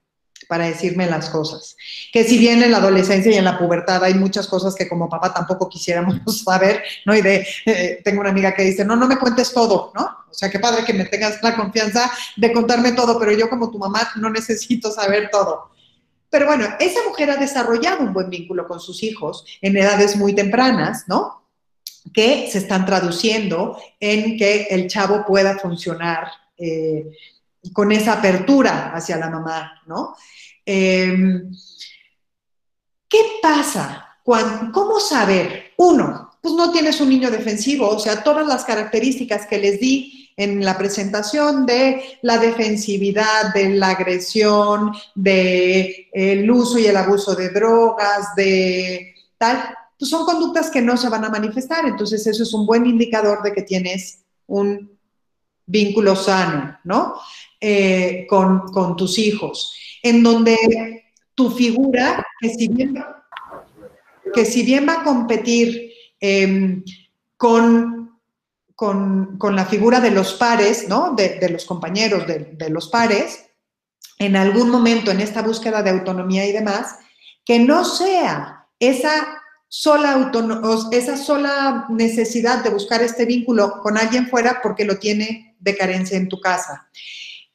para 0.48 0.66
decirme 0.66 1.06
las 1.06 1.28
cosas. 1.30 1.76
Que 2.12 2.24
si 2.24 2.38
bien 2.38 2.62
en 2.62 2.70
la 2.70 2.78
adolescencia 2.78 3.30
y 3.30 3.36
en 3.36 3.44
la 3.44 3.58
pubertad 3.58 4.02
hay 4.02 4.14
muchas 4.14 4.46
cosas 4.48 4.74
que 4.74 4.88
como 4.88 5.08
papá 5.08 5.32
tampoco 5.32 5.68
quisiéramos 5.68 6.16
saber, 6.44 6.82
¿no? 7.04 7.14
Y 7.14 7.20
de, 7.20 7.46
eh, 7.66 8.00
tengo 8.02 8.20
una 8.20 8.30
amiga 8.30 8.54
que 8.54 8.62
dice, 8.62 8.84
no, 8.84 8.96
no 8.96 9.06
me 9.06 9.18
cuentes 9.18 9.52
todo, 9.52 9.92
¿no? 9.94 10.04
O 10.30 10.34
sea, 10.34 10.50
qué 10.50 10.58
padre 10.58 10.84
que 10.84 10.94
me 10.94 11.04
tengas 11.04 11.42
la 11.42 11.54
confianza 11.54 12.10
de 12.36 12.52
contarme 12.52 12.92
todo, 12.92 13.18
pero 13.18 13.32
yo 13.32 13.48
como 13.48 13.70
tu 13.70 13.78
mamá 13.78 14.08
no 14.16 14.30
necesito 14.30 14.90
saber 14.90 15.30
todo. 15.30 15.70
Pero 16.30 16.46
bueno, 16.46 16.66
esa 16.78 17.00
mujer 17.06 17.30
ha 17.30 17.36
desarrollado 17.36 18.02
un 18.02 18.12
buen 18.12 18.28
vínculo 18.28 18.66
con 18.66 18.80
sus 18.80 19.02
hijos 19.02 19.44
en 19.62 19.76
edades 19.76 20.16
muy 20.16 20.34
tempranas, 20.34 21.04
¿no? 21.06 21.37
Que 22.12 22.48
se 22.50 22.58
están 22.58 22.86
traduciendo 22.86 23.78
en 24.00 24.36
que 24.36 24.68
el 24.70 24.88
chavo 24.88 25.24
pueda 25.26 25.58
funcionar 25.58 26.28
eh, 26.56 27.06
con 27.72 27.92
esa 27.92 28.14
apertura 28.14 28.92
hacia 28.94 29.16
la 29.16 29.30
mamá, 29.30 29.82
¿no? 29.86 30.16
Em, 30.64 31.50
¿Qué 33.08 33.18
pasa? 33.42 34.18
¿Cómo 34.24 35.00
saber? 35.00 35.72
Uno, 35.78 36.32
pues 36.42 36.54
no 36.54 36.70
tienes 36.70 37.00
un 37.00 37.08
niño 37.08 37.30
defensivo, 37.30 37.88
o 37.88 37.98
sea, 37.98 38.22
todas 38.22 38.46
las 38.46 38.64
características 38.64 39.46
que 39.46 39.58
les 39.58 39.80
di 39.80 40.30
en 40.36 40.64
la 40.64 40.78
presentación 40.78 41.66
de 41.66 42.18
la 42.22 42.38
defensividad, 42.38 43.52
de 43.54 43.70
la 43.70 43.90
agresión, 43.90 44.92
del 45.14 46.06
el 46.12 46.50
uso 46.50 46.78
y 46.78 46.86
el 46.86 46.96
abuso 46.96 47.34
de 47.34 47.48
drogas, 47.50 48.34
de 48.36 49.14
tal, 49.36 49.74
son 50.06 50.24
conductas 50.24 50.70
que 50.70 50.80
no 50.80 50.96
se 50.96 51.08
van 51.08 51.24
a 51.24 51.30
manifestar. 51.30 51.86
Entonces, 51.86 52.26
eso 52.26 52.42
es 52.42 52.52
un 52.54 52.66
buen 52.66 52.86
indicador 52.86 53.42
de 53.42 53.52
que 53.52 53.62
tienes 53.62 54.20
un 54.46 54.98
vínculo 55.66 56.16
sano, 56.16 56.78
¿no? 56.84 57.14
Eh, 57.60 58.26
con, 58.28 58.96
tus 58.96 59.18
hijos, 59.18 59.74
en 60.02 60.22
donde 60.22 61.12
tu 61.34 61.50
figura, 61.50 62.24
que 62.40 62.48
si 62.48 62.68
bien, 62.68 63.04
que 64.32 64.44
si 64.44 64.62
bien 64.62 64.86
va 64.88 65.00
a 65.00 65.04
competir 65.04 65.92
em, 66.20 66.84
con, 67.36 68.18
con, 68.74 69.38
la 69.56 69.66
figura 69.66 70.00
de 70.00 70.12
los 70.12 70.34
pares, 70.34 70.88
¿no? 70.88 71.14
De, 71.14 71.48
los 71.50 71.64
compañeros 71.64 72.26
de, 72.26 72.50
de 72.56 72.70
los 72.70 72.88
pares, 72.88 73.46
en 74.18 74.36
algún 74.36 74.70
momento 74.70 75.10
en 75.10 75.20
esta 75.20 75.42
búsqueda 75.42 75.82
de 75.82 75.90
autonomía 75.90 76.46
y 76.46 76.52
demás, 76.52 76.96
que 77.44 77.58
no 77.58 77.84
sea 77.84 78.66
esa 78.78 79.42
sola, 79.68 80.32
esa 80.92 81.16
sola 81.16 81.86
necesidad 81.90 82.64
de 82.64 82.70
buscar 82.70 83.02
este 83.02 83.26
vínculo 83.26 83.80
con 83.82 83.98
alguien 83.98 84.28
fuera 84.28 84.60
porque 84.62 84.84
lo 84.84 84.98
tiene 84.98 85.56
de 85.60 85.76
carencia 85.76 86.16
en 86.16 86.28
tu 86.28 86.40
casa. 86.40 86.88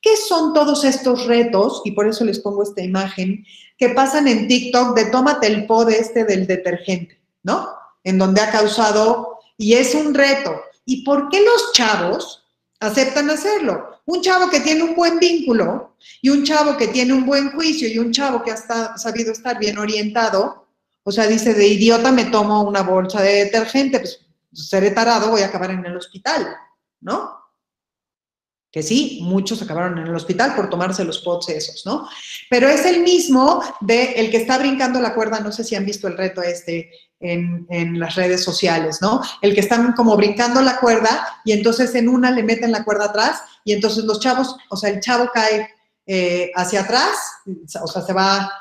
¿Qué 0.02 0.18
son 0.18 0.54
todos 0.54 0.84
estos 0.84 1.26
retos? 1.26 1.82
Y 1.86 1.92
por 1.92 2.08
eso 2.08 2.26
les 2.26 2.40
pongo 2.40 2.64
esta 2.64 2.82
imagen, 2.82 3.46
que 3.78 3.90
pasan 3.90 4.28
en 4.28 4.48
TikTok 4.48 4.96
de 4.96 5.06
tómate 5.06 5.48
el 5.48 5.66
pod 5.66 5.90
este 5.90 6.26
del 6.26 6.46
detergente, 6.46 7.20
¿no? 7.42 7.70
En 8.04 8.18
donde 8.18 8.42
ha 8.42 8.52
causado, 8.52 9.40
y 9.58 9.74
es 9.74 9.96
un 9.96 10.14
reto. 10.14 10.62
¿Y 10.86 11.04
por 11.04 11.30
qué 11.30 11.42
los 11.42 11.72
chavos 11.72 12.46
aceptan 12.80 13.30
hacerlo? 13.30 14.02
Un 14.06 14.22
chavo 14.22 14.50
que 14.50 14.60
tiene 14.60 14.84
un 14.84 14.96
buen 14.96 15.18
vínculo 15.20 15.96
y 16.22 16.30
un 16.30 16.44
chavo 16.44 16.76
que 16.76 16.90
tiene 16.90 17.14
un 17.14 17.26
buen 17.26 17.52
juicio 17.52 17.88
y 17.88 17.98
un 17.98 18.12
chavo 18.12 18.44
que 18.44 18.52
ha 18.52 18.98
sabido 18.98 19.32
estar 19.32 19.58
bien 19.58 19.78
orientado, 19.78 20.63
o 21.04 21.12
sea, 21.12 21.28
dice, 21.28 21.54
de 21.54 21.68
idiota 21.68 22.12
me 22.12 22.26
tomo 22.26 22.62
una 22.64 22.82
bolsa 22.82 23.22
de 23.22 23.46
detergente, 23.46 24.00
pues 24.00 24.20
seré 24.52 24.92
tarado, 24.92 25.32
voy 25.32 25.42
a 25.42 25.48
acabar 25.48 25.72
en 25.72 25.86
el 25.86 25.98
hospital, 25.98 26.56
¿no? 27.02 27.44
que 28.74 28.82
sí, 28.82 29.20
muchos 29.22 29.62
acabaron 29.62 30.00
en 30.00 30.08
el 30.08 30.16
hospital 30.16 30.56
por 30.56 30.68
tomarse 30.68 31.06
los 31.06 31.20
pots 31.20 31.50
esos, 31.50 31.86
¿no? 31.86 32.10
Pero 32.50 32.68
es 32.68 32.84
el 32.88 33.04
mismo 33.04 33.64
de 33.82 34.14
el 34.14 34.32
que 34.32 34.38
está 34.38 34.58
brincando 34.58 35.00
la 35.00 35.14
cuerda, 35.14 35.40
no 35.42 35.52
sé 35.52 35.64
si 35.64 35.76
han 35.76 35.86
visto 35.86 36.08
el 36.08 36.18
reto 36.18 36.42
este 36.42 36.90
en, 37.20 38.00
las 38.00 38.16
redes 38.16 38.44
sociales, 38.44 38.98
¿no? 39.00 39.22
El 39.44 39.54
que 39.54 39.60
están 39.60 39.94
como 39.94 40.18
brincando 40.18 40.60
la 40.62 40.80
cuerda 40.80 41.40
y 41.46 41.52
entonces 41.52 41.94
en 41.94 42.10
una 42.10 42.32
le 42.32 42.42
meten 42.42 42.72
la 42.72 42.84
cuerda 42.84 43.06
atrás 43.06 43.44
y 43.64 43.74
entonces 43.74 44.06
los 44.06 44.20
chavos, 44.20 44.58
o 44.70 44.76
sea, 44.76 44.90
el 44.90 45.00
chavo 45.00 45.30
cae 45.32 45.70
eh, 46.08 46.52
hacia 46.56 46.82
atrás, 46.82 47.16
o 47.80 47.88
sea, 47.88 48.02
se 48.02 48.12
va, 48.12 48.52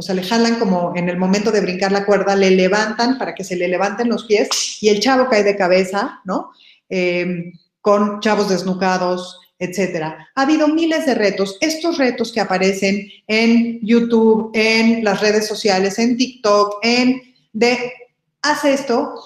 o 0.00 0.02
sea, 0.02 0.14
le 0.14 0.22
jalan 0.22 0.58
como 0.58 0.94
en 0.96 1.10
el 1.10 1.18
momento 1.18 1.52
de 1.52 1.60
brincar 1.60 1.92
la 1.92 2.06
cuerda, 2.06 2.34
le 2.34 2.50
levantan 2.52 3.18
para 3.18 3.34
que 3.34 3.44
se 3.44 3.54
le 3.54 3.68
levanten 3.68 4.08
los 4.08 4.24
pies 4.24 4.48
y 4.80 4.88
el 4.88 4.98
chavo 4.98 5.28
cae 5.28 5.42
de 5.42 5.56
cabeza, 5.56 6.22
¿no? 6.24 6.52
Eh, 6.88 7.52
con 7.82 8.18
chavos 8.20 8.48
desnucados, 8.48 9.38
etcétera. 9.58 10.30
Ha 10.34 10.42
habido 10.42 10.68
miles 10.68 11.04
de 11.04 11.14
retos. 11.14 11.58
Estos 11.60 11.98
retos 11.98 12.32
que 12.32 12.40
aparecen 12.40 13.10
en 13.26 13.78
YouTube, 13.82 14.50
en 14.54 15.04
las 15.04 15.20
redes 15.20 15.46
sociales, 15.46 15.98
en 15.98 16.16
TikTok, 16.16 16.78
en 16.82 17.20
de 17.52 17.92
haz 18.40 18.64
esto. 18.64 19.16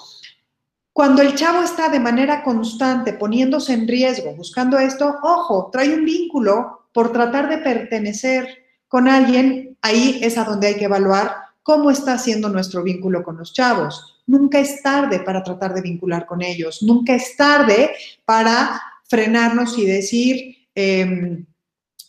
Cuando 0.91 1.21
el 1.21 1.35
chavo 1.35 1.63
está 1.63 1.87
de 1.87 2.01
manera 2.01 2.43
constante 2.43 3.13
poniéndose 3.13 3.71
en 3.71 3.87
riesgo, 3.87 4.35
buscando 4.35 4.77
esto, 4.77 5.19
ojo, 5.23 5.69
trae 5.71 5.93
un 5.93 6.03
vínculo 6.03 6.89
por 6.91 7.13
tratar 7.13 7.47
de 7.47 7.59
pertenecer 7.59 8.64
con 8.95 9.09
alguien, 9.09 9.77
ahí 9.81 10.21
es 10.23 10.37
a 10.37 10.45
donde 10.45 10.67
hay 10.67 10.75
que 10.75 10.85
evaluar 10.85 11.35
cómo 11.63 11.91
está 11.91 12.13
haciendo 12.13 12.47
nuestro 12.47 12.81
vínculo 12.81 13.23
con 13.23 13.35
los 13.35 13.51
chavos 13.51 14.15
nunca 14.27 14.59
es 14.59 14.81
tarde 14.81 15.19
para 15.19 15.43
tratar 15.43 15.73
de 15.73 15.81
vincular 15.81 16.25
con 16.25 16.41
ellos, 16.41 16.81
nunca 16.81 17.13
es 17.13 17.35
tarde 17.35 17.91
para 18.25 18.81
frenarnos 19.07 19.77
y 19.77 19.85
decir, 19.85 20.55
em, 20.73 21.45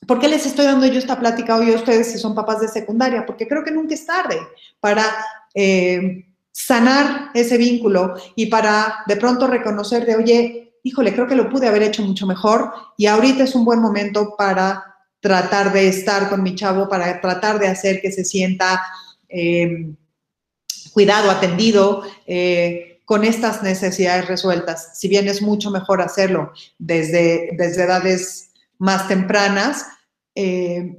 ¿por 0.07 0.19
qué 0.19 0.29
les 0.29 0.47
estoy 0.47 0.67
dando 0.67 0.87
yo 0.87 0.99
esta 0.99 1.19
plática 1.19 1.57
hoy 1.57 1.73
a 1.73 1.77
ustedes 1.77 2.11
si 2.13 2.19
son 2.19 2.35
papás 2.35 2.61
de 2.61 2.69
secundaria? 2.69 3.27
Porque 3.27 3.47
creo 3.47 3.65
que 3.65 3.71
nunca 3.71 3.95
es 3.95 4.07
tarde 4.07 4.39
para 4.81 5.05
em, 5.55 6.25
sanar 6.53 7.31
ese 7.35 7.59
vínculo 7.59 8.15
y 8.35 8.47
para 8.47 9.01
de 9.07 9.17
pronto 9.17 9.47
reconocer 9.47 10.07
de, 10.07 10.17
oye, 10.17 10.81
híjole, 10.83 11.13
creo 11.13 11.27
que 11.27 11.35
lo 11.35 11.51
pude 11.51 11.69
haber 11.69 11.83
hecho 11.83 12.03
mucho 12.03 12.27
mejor 12.27 12.73
y 12.97 13.07
ahorita 13.07 13.45
es 13.45 13.55
un 13.55 13.65
buen 13.65 13.81
momento 13.81 14.35
para 14.39 14.96
tratar 15.21 15.73
de 15.73 15.89
estar 15.89 16.29
con 16.29 16.43
mi 16.43 16.55
chavo, 16.55 16.89
para 16.89 17.21
tratar 17.21 17.59
de 17.59 17.69
hacer 17.69 18.01
que 18.01 18.13
se 18.13 18.25
sienta... 18.25 18.83
Em, 19.29 19.97
cuidado, 20.93 21.31
atendido, 21.31 22.05
eh, 22.27 23.03
con 23.05 23.23
estas 23.23 23.63
necesidades 23.63 24.27
resueltas. 24.29 24.99
Si 24.99 25.09
bien 25.09 25.29
es 25.29 25.43
mucho 25.43 25.71
mejor 25.71 26.01
hacerlo 26.01 26.53
desde, 26.79 27.51
desde 27.53 27.83
edades 27.83 28.51
más 28.79 29.07
tempranas, 29.07 29.85
eh, 30.35 30.97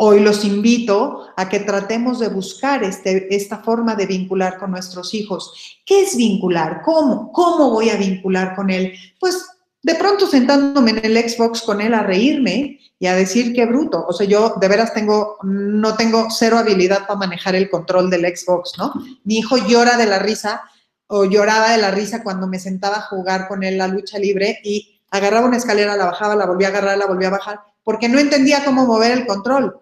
Hoy 0.00 0.20
los 0.20 0.44
invito 0.44 1.26
a 1.36 1.48
que 1.48 1.58
tratemos 1.58 2.20
de 2.20 2.28
buscar 2.28 2.84
este, 2.84 3.34
esta 3.34 3.58
forma 3.58 3.96
de 3.96 4.06
vincular 4.06 4.56
con 4.56 4.70
nuestros 4.70 5.12
hijos. 5.12 5.52
¿Qué 5.84 6.02
es 6.02 6.16
vincular? 6.16 6.82
¿Cómo? 6.84 7.32
¿Cómo 7.32 7.70
voy 7.70 7.90
a 7.90 7.96
vincular 7.96 8.54
con 8.54 8.70
él? 8.70 8.94
Pues 9.18 9.44
de 9.82 9.94
pronto 9.94 10.26
sentándome 10.26 10.90
en 10.90 11.04
el 11.04 11.28
Xbox 11.28 11.62
con 11.62 11.80
él 11.80 11.94
a 11.94 12.02
reírme 12.02 12.80
y 12.98 13.06
a 13.06 13.14
decir 13.14 13.52
qué 13.54 13.64
bruto. 13.66 14.04
O 14.06 14.12
sea, 14.12 14.26
yo 14.26 14.54
de 14.60 14.68
veras 14.68 14.92
tengo, 14.92 15.38
no 15.42 15.96
tengo 15.96 16.28
cero 16.30 16.58
habilidad 16.58 17.06
para 17.06 17.18
manejar 17.18 17.54
el 17.54 17.70
control 17.70 18.10
del 18.10 18.24
Xbox, 18.36 18.72
¿no? 18.76 18.92
Mi 19.24 19.38
hijo 19.38 19.56
llora 19.56 19.96
de 19.96 20.06
la 20.06 20.18
risa 20.18 20.62
o 21.06 21.24
lloraba 21.24 21.70
de 21.70 21.78
la 21.78 21.90
risa 21.90 22.22
cuando 22.22 22.46
me 22.46 22.58
sentaba 22.58 22.96
a 22.96 23.02
jugar 23.02 23.48
con 23.48 23.62
él 23.62 23.78
la 23.78 23.88
lucha 23.88 24.18
libre 24.18 24.58
y 24.64 25.00
agarraba 25.10 25.46
una 25.46 25.56
escalera, 25.56 25.96
la 25.96 26.06
bajaba, 26.06 26.36
la 26.36 26.46
volvía 26.46 26.68
a 26.68 26.70
agarrar, 26.70 26.98
la 26.98 27.06
volvía 27.06 27.28
a 27.28 27.32
bajar, 27.32 27.60
porque 27.82 28.08
no 28.08 28.18
entendía 28.18 28.64
cómo 28.64 28.84
mover 28.84 29.12
el 29.12 29.26
control 29.26 29.80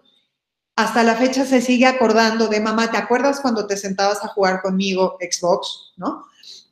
hasta 0.77 1.03
la 1.03 1.15
fecha 1.15 1.43
se 1.43 1.59
sigue 1.59 1.87
acordando 1.87 2.47
de 2.47 2.59
mamá, 2.59 2.91
¿te 2.91 2.97
acuerdas 2.97 3.41
cuando 3.41 3.65
te 3.65 3.75
sentabas 3.75 4.23
a 4.23 4.27
jugar 4.27 4.61
conmigo 4.61 5.17
Xbox? 5.19 5.93
¿No? 5.97 6.23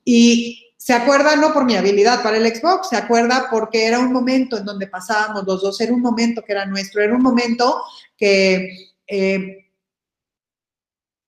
Y 0.06 0.65
se 0.86 0.94
acuerda 0.94 1.36
no 1.36 1.52
por 1.52 1.66
mi 1.66 1.76
habilidad 1.76 2.22
para 2.22 2.38
el 2.38 2.46
Xbox, 2.46 2.90
se 2.90 2.96
acuerda 2.96 3.48
porque 3.50 3.88
era 3.88 3.98
un 3.98 4.14
momento 4.14 4.56
en 4.56 4.66
donde 4.66 4.86
pasábamos 4.86 5.44
los 5.44 5.64
dos, 5.64 5.82
era 5.82 5.92
un 5.92 6.00
momento 6.04 6.44
que 6.44 6.52
era 6.52 6.68
nuestro, 6.68 7.02
era 7.02 7.16
un 7.16 7.24
momento 7.24 7.82
que, 8.16 8.94
eh, 9.08 9.66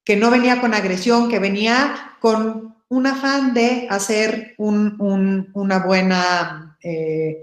que 0.04 0.16
no 0.16 0.30
venía 0.30 0.62
con 0.62 0.76
agresión, 0.76 1.28
que 1.28 1.40
venía 1.40 2.18
con 2.20 2.76
un 2.88 3.08
afán 3.08 3.56
de 3.56 3.88
hacer 3.90 4.54
una 4.60 5.80
buena... 5.80 6.78
Eh, 6.84 7.42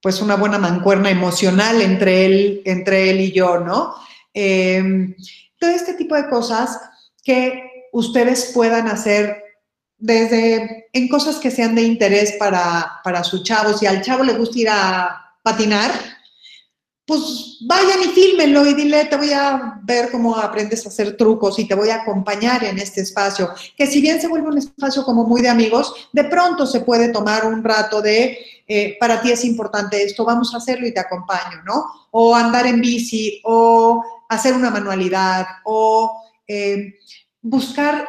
pues 0.00 0.20
una 0.20 0.34
buena 0.34 0.58
mancuerna 0.58 1.10
emocional 1.10 1.80
entre 1.80 2.26
él, 2.26 2.62
entre 2.64 3.08
él 3.08 3.20
y 3.20 3.30
yo, 3.30 3.60
¿no? 3.60 3.94
Em, 4.34 5.14
todo 5.60 5.70
este 5.70 5.94
tipo 5.94 6.16
de 6.16 6.28
cosas 6.28 6.76
que 7.22 7.86
ustedes 7.92 8.50
puedan 8.52 8.88
hacer 8.88 9.41
desde 10.02 10.88
en 10.92 11.08
cosas 11.08 11.36
que 11.36 11.52
sean 11.52 11.76
de 11.76 11.82
interés 11.82 12.32
para, 12.32 13.00
para 13.04 13.22
su 13.22 13.44
chavo. 13.44 13.72
Si 13.78 13.86
al 13.86 14.02
chavo 14.02 14.24
le 14.24 14.32
gusta 14.32 14.58
ir 14.58 14.68
a 14.68 15.36
patinar, 15.44 15.92
pues 17.06 17.58
vayan 17.68 18.02
y 18.02 18.08
fílmenlo 18.08 18.66
y 18.66 18.74
dile, 18.74 19.04
te 19.04 19.16
voy 19.16 19.32
a 19.32 19.80
ver 19.84 20.10
cómo 20.10 20.36
aprendes 20.36 20.84
a 20.84 20.88
hacer 20.88 21.16
trucos 21.16 21.56
y 21.60 21.68
te 21.68 21.76
voy 21.76 21.90
a 21.90 22.02
acompañar 22.02 22.64
en 22.64 22.80
este 22.80 23.00
espacio. 23.02 23.50
Que 23.76 23.86
si 23.86 24.00
bien 24.00 24.20
se 24.20 24.26
vuelve 24.26 24.48
un 24.48 24.58
espacio 24.58 25.04
como 25.04 25.22
muy 25.24 25.40
de 25.40 25.50
amigos, 25.50 25.94
de 26.12 26.24
pronto 26.24 26.66
se 26.66 26.80
puede 26.80 27.10
tomar 27.10 27.46
un 27.46 27.62
rato 27.62 28.02
de, 28.02 28.38
eh, 28.66 28.96
para 28.98 29.20
ti 29.22 29.30
es 29.30 29.44
importante 29.44 30.02
esto, 30.02 30.24
vamos 30.24 30.52
a 30.52 30.56
hacerlo 30.56 30.84
y 30.84 30.94
te 30.94 31.00
acompaño, 31.00 31.62
¿no? 31.64 31.84
O 32.10 32.34
andar 32.34 32.66
en 32.66 32.80
bici, 32.80 33.40
o 33.44 34.02
hacer 34.28 34.54
una 34.54 34.70
manualidad, 34.70 35.46
o 35.64 36.24
eh, 36.48 36.94
buscar 37.40 38.08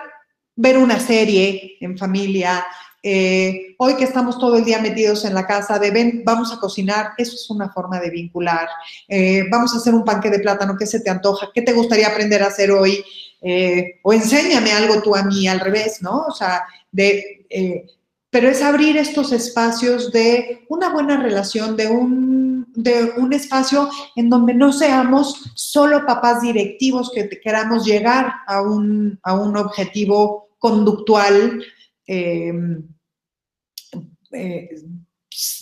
ver 0.55 0.77
una 0.77 0.99
serie 0.99 1.77
en 1.79 1.97
familia, 1.97 2.65
eh, 3.05 3.75
hoy 3.79 3.95
que 3.95 4.05
estamos 4.05 4.39
todo 4.39 4.55
el 4.55 4.63
día 4.63 4.79
metidos 4.79 5.25
en 5.25 5.33
la 5.33 5.45
casa, 5.45 5.77
ven, 5.77 6.23
vamos 6.25 6.53
a 6.53 6.59
cocinar, 6.59 7.11
eso 7.17 7.35
es 7.35 7.49
una 7.49 7.69
forma 7.69 7.99
de 7.99 8.09
vincular. 8.09 8.69
Eh, 9.09 9.43
vamos 9.51 9.73
a 9.73 9.77
hacer 9.77 9.93
un 9.93 10.05
panque 10.05 10.29
de 10.29 10.39
plátano, 10.39 10.77
¿qué 10.79 10.85
se 10.85 11.01
te 11.01 11.09
antoja? 11.09 11.49
¿Qué 11.53 11.61
te 11.61 11.73
gustaría 11.73 12.07
aprender 12.07 12.41
a 12.41 12.47
hacer 12.47 12.71
hoy? 12.71 13.03
Eh, 13.41 13.99
o 14.03 14.13
enséñame 14.13 14.71
algo 14.71 15.01
tú 15.01 15.15
a 15.15 15.23
mí 15.23 15.49
al 15.49 15.59
revés, 15.59 16.01
¿no? 16.01 16.27
O 16.27 16.31
sea, 16.31 16.63
de, 16.93 17.45
pero 18.29 18.47
es 18.47 18.61
abrir 18.61 18.95
estos 18.95 19.33
espacios 19.33 20.13
de 20.13 20.65
una 20.69 20.89
buena 20.89 21.21
relación, 21.21 21.75
de 21.75 21.87
un, 21.87 22.65
de 22.73 23.11
un 23.17 23.33
espacio 23.33 23.89
en 24.15 24.29
donde 24.29 24.53
no 24.53 24.71
seamos 24.71 25.51
solo 25.55 26.05
papás 26.05 26.41
directivos 26.41 27.11
que 27.13 27.29
queramos 27.41 27.85
llegar 27.85 28.33
a 28.47 28.61
un, 28.61 29.19
a 29.23 29.35
un 29.35 29.57
objetivo 29.57 30.42
conductual 30.63 31.61
eh, 32.07 32.53
eh, 34.31 34.69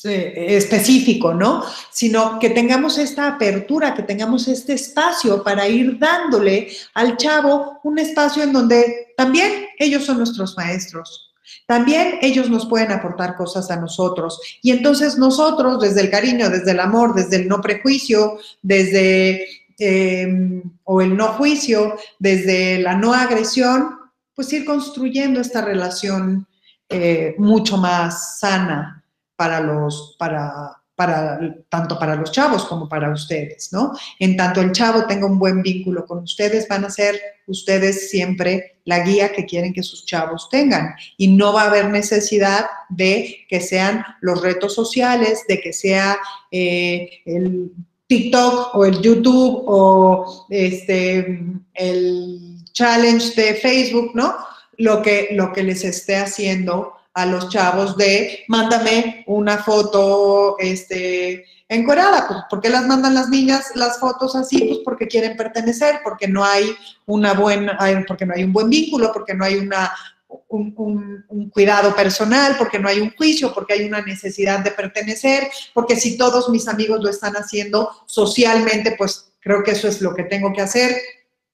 específico, 0.03 1.33
¿no? 1.33 1.63
Sino 1.91 2.37
que 2.37 2.51
tengamos 2.51 2.99
esta 2.99 3.25
apertura, 3.29 3.95
que 3.95 4.03
tengamos 4.03 4.47
este 4.47 4.73
espacio 4.73 5.43
para 5.43 5.67
ir 5.67 5.97
dándole 5.97 6.67
al 6.93 7.17
chavo 7.17 7.79
un 7.83 7.97
espacio 7.97 8.43
en 8.43 8.53
donde 8.53 9.13
también 9.17 9.65
ellos 9.79 10.05
son 10.05 10.19
nuestros 10.19 10.55
maestros. 10.55 11.33
También 11.65 12.19
ellos 12.21 12.51
nos 12.51 12.67
pueden 12.67 12.91
aportar 12.91 13.35
cosas 13.35 13.71
a 13.71 13.77
nosotros. 13.77 14.39
Y 14.61 14.69
entonces 14.69 15.17
nosotros, 15.17 15.81
desde 15.81 16.01
el 16.01 16.11
cariño, 16.11 16.47
desde 16.51 16.71
el 16.71 16.79
amor, 16.79 17.15
desde 17.15 17.37
el 17.37 17.47
no 17.47 17.59
prejuicio, 17.59 18.37
desde 18.61 19.47
o 20.83 21.01
el 21.01 21.17
no 21.17 21.29
juicio, 21.29 21.95
desde 22.19 22.77
la 22.77 22.93
no 22.93 23.15
agresión, 23.15 24.00
pues 24.35 24.51
ir 24.53 24.65
construyendo 24.65 25.39
esta 25.39 25.61
relación 25.61 26.47
eh, 26.89 27.35
mucho 27.37 27.77
más 27.77 28.39
sana 28.39 29.03
para 29.35 29.61
los, 29.61 30.15
para, 30.19 30.81
para, 30.95 31.39
tanto 31.69 31.97
para 31.97 32.15
los 32.15 32.31
chavos 32.31 32.65
como 32.65 32.87
para 32.87 33.11
ustedes, 33.11 33.71
¿no? 33.71 33.93
En 34.19 34.37
tanto 34.37 34.61
el 34.61 34.71
chavo 34.71 35.05
tenga 35.05 35.25
un 35.25 35.39
buen 35.39 35.61
vínculo 35.61 36.05
con 36.05 36.19
ustedes, 36.19 36.67
van 36.67 36.85
a 36.85 36.89
ser 36.89 37.19
ustedes 37.47 38.09
siempre 38.09 38.79
la 38.85 38.99
guía 38.99 39.31
que 39.31 39.45
quieren 39.45 39.73
que 39.73 39.83
sus 39.83 40.05
chavos 40.05 40.49
tengan. 40.49 40.93
Y 41.17 41.29
no 41.29 41.53
va 41.53 41.63
a 41.63 41.67
haber 41.67 41.89
necesidad 41.89 42.65
de 42.89 43.45
que 43.49 43.61
sean 43.61 44.03
los 44.21 44.41
retos 44.41 44.75
sociales, 44.75 45.43
de 45.47 45.59
que 45.59 45.73
sea 45.73 46.17
eh, 46.51 47.09
el 47.25 47.71
TikTok 48.07 48.75
o 48.75 48.85
el 48.85 49.01
YouTube 49.01 49.63
o 49.65 50.45
este, 50.49 51.41
el 51.73 52.60
challenge 52.73 53.33
de 53.35 53.55
Facebook, 53.55 54.11
¿no? 54.13 54.35
lo 54.81 55.01
que, 55.01 55.29
lo 55.31 55.53
que 55.53 55.63
les 55.63 55.83
esté 55.83 56.17
haciendo 56.17 56.93
a 57.13 57.25
los 57.25 57.49
chavos 57.49 57.97
de 57.97 58.43
mándame 58.47 59.23
una 59.27 59.57
foto 59.57 60.55
este, 60.59 61.45
encuerada. 61.67 62.27
Pues, 62.27 62.39
¿Por 62.49 62.61
qué 62.61 62.69
las 62.69 62.87
mandan 62.87 63.13
las 63.13 63.29
niñas 63.29 63.71
las 63.75 63.99
fotos 63.99 64.35
así? 64.35 64.59
Pues 64.59 64.79
porque 64.83 65.07
quieren 65.07 65.37
pertenecer, 65.37 65.99
porque 66.03 66.27
no 66.27 66.43
hay 66.43 66.73
una 67.05 67.33
buena, 67.33 67.77
porque 68.07 68.25
no 68.25 68.33
hay 68.33 68.43
un 68.43 68.53
buen 68.53 68.69
vínculo, 68.69 69.11
porque 69.13 69.33
no 69.33 69.43
hay 69.43 69.55
una, 69.55 69.93
un, 70.47 71.23
un, 71.27 71.49
cuidado 71.49 71.93
personal, 71.93 72.55
porque 72.57 72.79
no 72.79 72.87
hay 72.87 73.01
un 73.01 73.11
juicio, 73.11 73.53
porque 73.53 73.73
hay 73.73 73.85
una 73.85 74.01
necesidad 74.01 74.59
de 74.59 74.71
pertenecer, 74.71 75.49
porque 75.73 75.97
si 75.97 76.17
todos 76.17 76.49
mis 76.49 76.67
amigos 76.67 77.01
lo 77.03 77.09
están 77.09 77.33
haciendo 77.33 77.91
socialmente, 78.05 78.95
pues 78.97 79.33
creo 79.41 79.63
que 79.63 79.71
eso 79.71 79.89
es 79.89 80.01
lo 80.01 80.15
que 80.15 80.23
tengo 80.23 80.53
que 80.53 80.61
hacer 80.61 80.95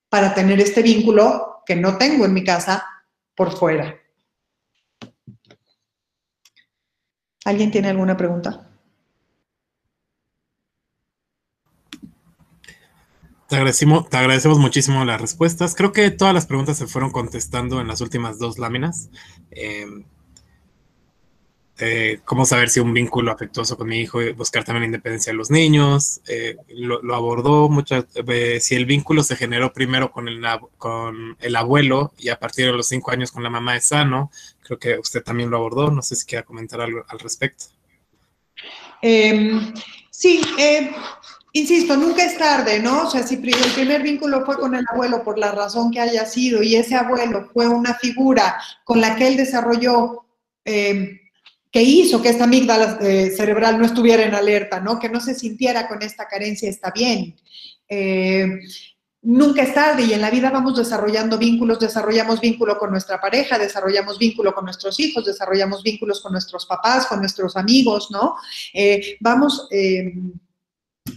para 0.09 0.33
tener 0.33 0.59
este 0.59 0.81
vínculo 0.81 1.63
que 1.65 1.75
no 1.75 1.97
tengo 1.97 2.25
en 2.25 2.33
mi 2.33 2.43
casa 2.43 2.85
por 3.35 3.55
fuera. 3.55 3.95
¿Alguien 7.45 7.71
tiene 7.71 7.89
alguna 7.89 8.17
pregunta? 8.17 8.67
Te 13.47 13.55
agradecemos, 13.55 14.09
te 14.09 14.17
agradecemos 14.17 14.59
muchísimo 14.59 15.05
las 15.05 15.21
respuestas. 15.21 15.73
Creo 15.73 15.93
que 15.93 16.11
todas 16.11 16.33
las 16.33 16.45
preguntas 16.45 16.77
se 16.77 16.87
fueron 16.87 17.11
contestando 17.11 17.79
en 17.79 17.87
las 17.87 18.01
últimas 18.01 18.39
dos 18.39 18.59
láminas. 18.59 19.09
Eh, 19.51 19.85
eh, 21.79 22.21
cómo 22.25 22.43
saber 22.43 22.69
si 22.69 22.79
un 22.79 22.91
vínculo 22.91 23.31
afectuoso 23.31 23.77
con 23.77 23.87
mi 23.87 23.99
hijo, 23.99 24.19
buscar 24.35 24.63
también 24.63 24.81
la 24.81 24.87
independencia 24.87 25.31
de 25.31 25.37
los 25.37 25.51
niños, 25.51 26.21
eh, 26.27 26.57
lo, 26.69 27.13
abordó 27.13 27.69
mucho, 27.69 28.07
eh, 28.15 28.59
si 28.59 28.73
el 28.73 28.87
vínculo 28.87 29.21
se 29.21 29.35
generó 29.35 29.71
primero 29.71 30.11
con 30.11 30.27
el, 30.27 30.43
con 30.79 31.37
el 31.39 31.55
abuelo 31.55 32.13
y 32.17 32.29
a 32.29 32.39
partir 32.39 32.65
de 32.65 32.71
los 32.71 32.87
cinco 32.87 33.11
años 33.11 33.31
con 33.31 33.43
la 33.43 33.51
mamá 33.51 33.75
es 33.75 33.85
sano, 33.85 34.31
creo 34.63 34.79
que 34.79 34.97
usted 34.97 35.21
también 35.21 35.51
lo 35.51 35.57
abordó, 35.57 35.91
no 35.91 36.01
sé 36.01 36.15
si 36.15 36.25
quiera 36.25 36.43
comentar 36.43 36.81
algo 36.81 37.05
al 37.07 37.19
respecto. 37.19 37.65
Em, 39.03 39.71
sí, 40.09 40.41
insisto, 41.53 41.95
nunca 41.95 42.23
es 42.23 42.39
tarde, 42.39 42.79
¿no? 42.79 43.03
O 43.03 43.09
sea, 43.11 43.21
si 43.21 43.35
el 43.35 43.71
primer 43.75 44.01
vínculo 44.01 44.43
fue 44.43 44.57
con 44.57 44.73
el 44.73 44.85
abuelo 44.91 45.23
por 45.23 45.37
la 45.37 45.51
razón 45.51 45.91
que 45.91 45.99
haya 45.99 46.25
sido 46.25 46.63
y 46.63 46.75
ese 46.75 46.95
abuelo 46.95 47.51
fue 47.53 47.67
una 47.67 47.93
figura 47.93 48.59
con 48.83 48.99
la 48.99 49.15
que 49.15 49.27
él 49.27 49.37
desarrolló 49.37 50.25
em, 50.65 51.19
que 51.71 51.81
hizo 51.81 52.21
que 52.21 52.29
esta 52.29 52.45
amígdala 52.45 52.97
eh, 53.01 53.31
cerebral 53.35 53.77
no 53.77 53.85
estuviera 53.85 54.23
en 54.23 54.33
alerta, 54.33 54.79
¿no? 54.79 54.99
Que 54.99 55.09
no 55.09 55.19
se 55.19 55.35
sintiera 55.35 55.87
con 55.87 56.01
esta 56.01 56.27
carencia, 56.27 56.69
está 56.69 56.91
bien. 56.91 57.35
Eh, 57.89 58.47
nunca 59.21 59.63
es 59.63 59.73
tarde 59.73 60.03
y 60.03 60.13
en 60.13 60.21
la 60.21 60.29
vida 60.29 60.49
vamos 60.49 60.77
desarrollando 60.77 61.37
vínculos, 61.37 61.79
desarrollamos 61.79 62.39
vínculo 62.39 62.77
con 62.77 62.91
nuestra 62.91 63.19
pareja, 63.19 63.57
desarrollamos 63.57 64.17
vínculo 64.17 64.53
con 64.53 64.65
nuestros 64.65 64.99
hijos, 64.99 65.25
desarrollamos 65.25 65.83
vínculos 65.83 66.21
con 66.21 66.31
nuestros 66.31 66.65
papás, 66.65 67.07
con 67.07 67.19
nuestros 67.19 67.57
amigos, 67.57 68.09
¿no? 68.11 68.35
Eh, 68.73 69.17
vamos 69.19 69.67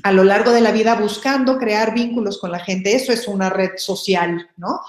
a 0.03 0.13
lo 0.13 0.25
largo 0.25 0.53
de 0.53 0.61
la 0.61 0.73
vida 0.73 0.95
buscando 0.95 1.59
crear 1.59 1.95
vínculos 1.95 2.39
con 2.39 2.51
la 2.51 2.61
gente, 2.61 2.95
eso 2.95 3.13
es 3.13 3.29
una 3.29 3.51
red 3.51 3.73
social, 3.77 4.51
¿no? 4.57 4.81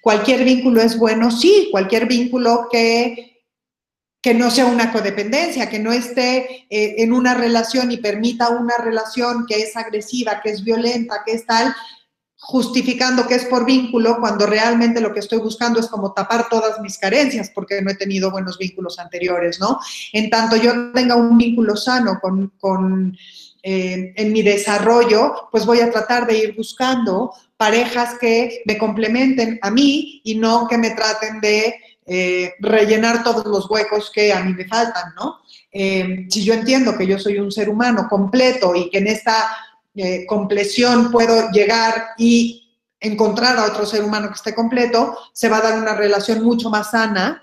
Cualquier 0.00 0.44
vínculo 0.44 0.82
es 0.82 0.98
bueno, 0.98 1.30
sí, 1.30 1.68
cualquier 1.70 2.06
vínculo 2.06 2.68
que 2.70 3.28
que 4.20 4.34
no 4.34 4.50
sea 4.50 4.66
una 4.66 4.92
codependencia, 4.92 5.70
que 5.70 5.78
no 5.78 5.92
esté 5.92 6.66
eh, 6.70 6.96
en 6.98 7.12
una 7.12 7.34
relación 7.34 7.92
y 7.92 7.98
permita 7.98 8.48
una 8.48 8.76
relación 8.76 9.46
que 9.46 9.62
es 9.62 9.76
agresiva, 9.76 10.40
que 10.42 10.50
es 10.50 10.64
violenta, 10.64 11.22
que 11.24 11.32
es 11.32 11.46
tal, 11.46 11.74
justificando 12.40 13.26
que 13.26 13.36
es 13.36 13.44
por 13.44 13.64
vínculo, 13.64 14.18
cuando 14.20 14.46
realmente 14.46 15.00
lo 15.00 15.12
que 15.12 15.20
estoy 15.20 15.38
buscando 15.38 15.80
es 15.80 15.86
como 15.86 16.12
tapar 16.12 16.48
todas 16.48 16.80
mis 16.80 16.98
carencias, 16.98 17.50
porque 17.54 17.80
no 17.80 17.90
he 17.90 17.94
tenido 17.94 18.30
buenos 18.30 18.58
vínculos 18.58 18.98
anteriores, 18.98 19.60
¿no? 19.60 19.78
En 20.12 20.30
tanto 20.30 20.56
yo 20.56 20.92
tenga 20.92 21.14
un 21.16 21.38
vínculo 21.38 21.76
sano 21.76 22.18
con, 22.20 23.16
eh, 23.62 24.12
en 24.16 24.32
mi 24.32 24.42
desarrollo, 24.42 25.48
pues 25.50 25.64
voy 25.64 25.80
a 25.80 25.90
tratar 25.90 26.26
de 26.26 26.38
ir 26.38 26.56
buscando 26.56 27.32
parejas 27.58 28.18
que 28.18 28.62
me 28.64 28.78
complementen 28.78 29.58
a 29.60 29.70
mí 29.70 30.22
y 30.24 30.36
no 30.36 30.66
que 30.66 30.78
me 30.78 30.92
traten 30.92 31.40
de 31.40 31.74
eh, 32.06 32.54
rellenar 32.60 33.22
todos 33.22 33.44
los 33.44 33.68
huecos 33.68 34.10
que 34.14 34.32
a 34.32 34.42
mí 34.42 34.54
me 34.54 34.66
faltan, 34.66 35.12
¿no? 35.16 35.40
Eh, 35.70 36.26
si 36.30 36.42
yo 36.42 36.54
entiendo 36.54 36.96
que 36.96 37.06
yo 37.06 37.18
soy 37.18 37.38
un 37.38 37.52
ser 37.52 37.68
humano 37.68 38.06
completo 38.08 38.74
y 38.74 38.88
que 38.88 38.98
en 38.98 39.08
esta 39.08 39.54
eh, 39.94 40.24
compleción 40.26 41.10
puedo 41.10 41.50
llegar 41.50 42.10
y 42.16 42.78
encontrar 43.00 43.58
a 43.58 43.66
otro 43.66 43.84
ser 43.84 44.02
humano 44.02 44.28
que 44.28 44.36
esté 44.36 44.54
completo, 44.54 45.18
se 45.32 45.48
va 45.48 45.58
a 45.58 45.62
dar 45.62 45.78
una 45.78 45.94
relación 45.94 46.42
mucho 46.42 46.70
más 46.70 46.92
sana 46.92 47.42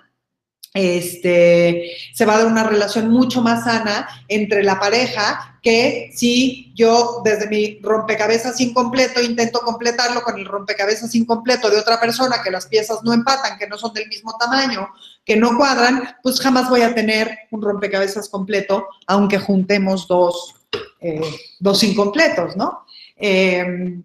este, 0.76 1.94
se 2.14 2.26
va 2.26 2.36
a 2.36 2.40
dar 2.40 2.48
una 2.48 2.66
relación 2.66 3.10
mucho 3.10 3.42
más 3.42 3.64
sana 3.64 4.08
entre 4.28 4.62
la 4.62 4.78
pareja 4.78 5.58
que 5.64 6.12
si 6.14 6.74
yo 6.76 7.22
desde 7.24 7.48
mi 7.48 7.80
rompecabezas 7.82 8.60
incompleto 8.60 9.22
intento 9.22 9.62
completarlo 9.62 10.22
con 10.22 10.38
el 10.38 10.46
rompecabezas 10.46 11.16
incompleto 11.16 11.70
de 11.70 11.80
otra 11.80 12.00
persona, 12.00 12.44
que 12.44 12.52
las 12.52 12.68
piezas 12.68 13.00
no 13.04 13.14
empatan, 13.14 13.58
que 13.58 13.68
no 13.68 13.78
son 13.78 13.94
del 13.94 14.10
mismo 14.10 14.38
tamaño, 14.38 14.90
que 15.26 15.38
no 15.38 15.58
cuadran, 15.58 16.18
pues 16.22 16.42
jamás 16.42 16.70
voy 16.70 16.82
a 16.82 16.94
tener 16.94 17.36
un 17.52 17.62
rompecabezas 17.62 18.28
completo, 18.28 18.86
aunque 19.08 19.40
juntemos 19.40 20.08
dos, 20.10 20.56
eh, 21.00 21.22
dos 21.60 21.84
incompletos, 21.84 22.58
¿no? 22.58 22.86
Eh, 23.16 24.02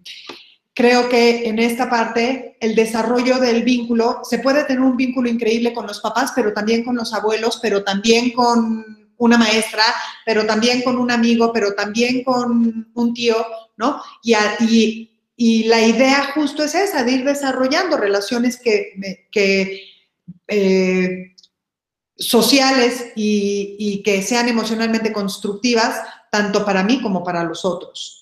creo 0.73 1.09
que 1.09 1.47
en 1.47 1.59
esta 1.59 1.89
parte 1.89 2.57
el 2.59 2.75
desarrollo 2.75 3.39
del 3.39 3.63
vínculo, 3.63 4.21
se 4.23 4.39
puede 4.39 4.63
tener 4.63 4.81
un 4.81 4.95
vínculo 4.95 5.29
increíble 5.29 5.73
con 5.73 5.87
los 5.87 5.99
papás, 5.99 6.31
pero 6.35 6.53
también 6.53 6.83
con 6.83 6.95
los 6.95 7.13
abuelos, 7.13 7.59
pero 7.61 7.83
también 7.83 8.31
con 8.31 9.09
una 9.17 9.37
maestra, 9.37 9.83
pero 10.25 10.45
también 10.45 10.81
con 10.81 10.97
un 10.97 11.11
amigo, 11.11 11.51
pero 11.53 11.73
también 11.73 12.23
con 12.23 12.91
un 12.93 13.13
tío, 13.13 13.35
¿no? 13.77 14.01
Y, 14.23 15.07
la 15.67 15.81
idea 15.81 16.31
justo 16.35 16.63
es 16.63 16.75
esa, 16.75 17.03
de 17.03 17.13
ir 17.13 17.25
desarrollando 17.25 17.97
relaciones 17.97 18.59
que, 18.59 19.81
eh, 20.47 21.35
sociales 22.15 23.11
y 23.15 24.03
que 24.03 24.21
sean 24.21 24.49
emocionalmente 24.49 25.11
constructivas, 25.11 25.99
tanto 26.31 26.63
para 26.63 26.83
mí 26.83 27.01
como 27.01 27.23
para 27.23 27.43
los 27.43 27.65
otros. 27.65 28.20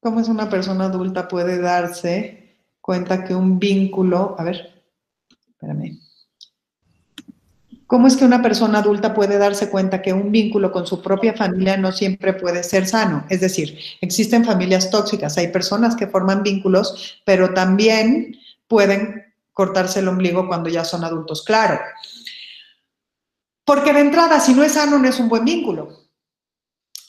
¿Cómo 0.00 0.20
es 0.20 0.28
una 0.28 0.48
persona 0.48 0.86
adulta 0.86 1.28
puede 1.28 1.60
darse 1.60 2.38
cuenta 2.88 3.22
que 3.22 3.34
un 3.34 3.58
vínculo, 3.58 4.34
a 4.38 4.44
ver, 4.44 4.82
espérame. 5.50 6.00
¿Cómo 7.86 8.06
es 8.06 8.16
que 8.16 8.24
una 8.24 8.40
persona 8.40 8.78
adulta 8.78 9.12
puede 9.12 9.36
darse 9.36 9.68
cuenta 9.68 10.00
que 10.00 10.14
un 10.14 10.32
vínculo 10.32 10.72
con 10.72 10.86
su 10.86 11.02
propia 11.02 11.34
familia 11.34 11.76
no 11.76 11.92
siempre 11.92 12.32
puede 12.32 12.62
ser 12.62 12.86
sano? 12.86 13.26
Es 13.28 13.42
decir, 13.42 13.78
existen 14.00 14.42
familias 14.42 14.90
tóxicas, 14.90 15.36
hay 15.36 15.48
personas 15.48 15.96
que 15.96 16.06
forman 16.06 16.42
vínculos, 16.42 17.20
pero 17.26 17.52
también 17.52 18.38
pueden 18.68 19.34
cortarse 19.52 20.00
el 20.00 20.08
ombligo 20.08 20.48
cuando 20.48 20.70
ya 20.70 20.82
son 20.82 21.04
adultos, 21.04 21.42
claro. 21.44 21.78
Porque 23.66 23.92
de 23.92 24.00
entrada, 24.00 24.40
si 24.40 24.54
no 24.54 24.64
es 24.64 24.72
sano, 24.72 24.98
no 24.98 25.08
es 25.08 25.20
un 25.20 25.28
buen 25.28 25.44
vínculo. 25.44 26.08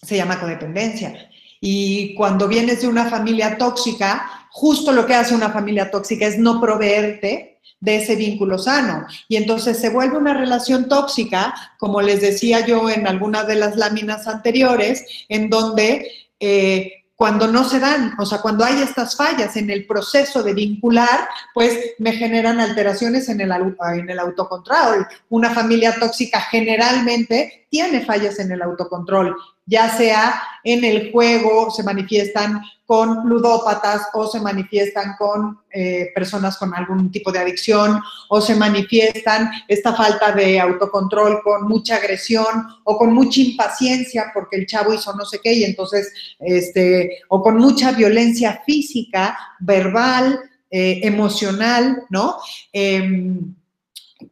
Se 0.01 0.17
llama 0.17 0.41
codependencia. 0.41 1.28
Y 1.61 2.13
cuando 2.15 2.47
vienes 2.47 2.81
de 2.81 2.87
una 2.87 3.09
familia 3.09 3.57
tóxica, 3.57 4.47
justo 4.49 4.91
lo 4.91 5.05
que 5.05 5.15
hace 5.15 5.35
una 5.35 5.49
familia 5.49 5.91
tóxica 5.91 6.25
es 6.25 6.37
no 6.37 6.59
proveerte 6.59 7.59
de 7.79 7.97
ese 7.97 8.15
vínculo 8.15 8.57
sano. 8.57 9.05
Y 9.27 9.37
entonces 9.37 9.79
se 9.79 9.89
vuelve 9.89 10.17
una 10.17 10.33
relación 10.33 10.89
tóxica, 10.89 11.53
como 11.77 12.01
les 12.01 12.21
decía 12.21 12.65
yo 12.65 12.89
en 12.89 13.07
algunas 13.07 13.47
de 13.47 13.55
las 13.55 13.75
láminas 13.75 14.27
anteriores, 14.27 15.05
en 15.29 15.49
donde 15.49 16.11
eh, 16.39 16.93
cuando 17.19 17.47
no 17.47 17.67
se 17.67 17.81
dan, 17.81 18.13
o 18.17 18.25
sea, 18.25 18.41
cuando 18.41 18.63
hay 18.63 18.81
estas 18.81 19.17
fallas 19.17 19.57
en 19.57 19.69
el 19.69 19.85
proceso 19.85 20.41
de 20.41 20.53
vincular, 20.53 21.27
pues 21.53 21.77
me 21.97 22.13
generan 22.13 22.61
alteraciones 22.61 23.27
en 23.27 23.41
el, 23.41 23.51
en 23.51 24.09
el 24.09 24.19
autocontrol. 24.19 25.05
Una 25.27 25.49
familia 25.49 25.95
tóxica 25.99 26.39
generalmente 26.39 27.67
tiene 27.69 28.05
fallas 28.05 28.39
en 28.39 28.51
el 28.51 28.61
autocontrol 28.61 29.35
ya 29.69 29.95
sea 29.95 30.41
en 30.63 30.83
el 30.83 31.11
juego, 31.11 31.69
se 31.69 31.83
manifiestan 31.83 32.63
con 32.87 33.29
ludópatas 33.29 34.07
o 34.15 34.25
se 34.25 34.41
manifiestan 34.41 35.13
con 35.15 35.59
eh, 35.71 36.07
personas 36.15 36.57
con 36.57 36.73
algún 36.73 37.11
tipo 37.11 37.31
de 37.31 37.37
adicción 37.37 38.01
o 38.29 38.41
se 38.41 38.55
manifiestan 38.55 39.51
esta 39.67 39.93
falta 39.93 40.31
de 40.31 40.59
autocontrol 40.59 41.43
con 41.43 41.67
mucha 41.67 41.97
agresión 41.97 42.65
o 42.83 42.97
con 42.97 43.13
mucha 43.13 43.41
impaciencia 43.41 44.31
porque 44.33 44.57
el 44.57 44.65
chavo 44.65 44.91
hizo 44.91 45.13
no 45.13 45.23
sé 45.23 45.39
qué 45.39 45.53
y 45.53 45.63
entonces, 45.63 46.11
este, 46.39 47.19
o 47.27 47.43
con 47.43 47.57
mucha 47.57 47.91
violencia 47.91 48.63
física, 48.65 49.37
verbal, 49.59 50.39
eh, 50.71 51.01
emocional, 51.03 52.05
¿no? 52.09 52.37
Em, 52.73 53.53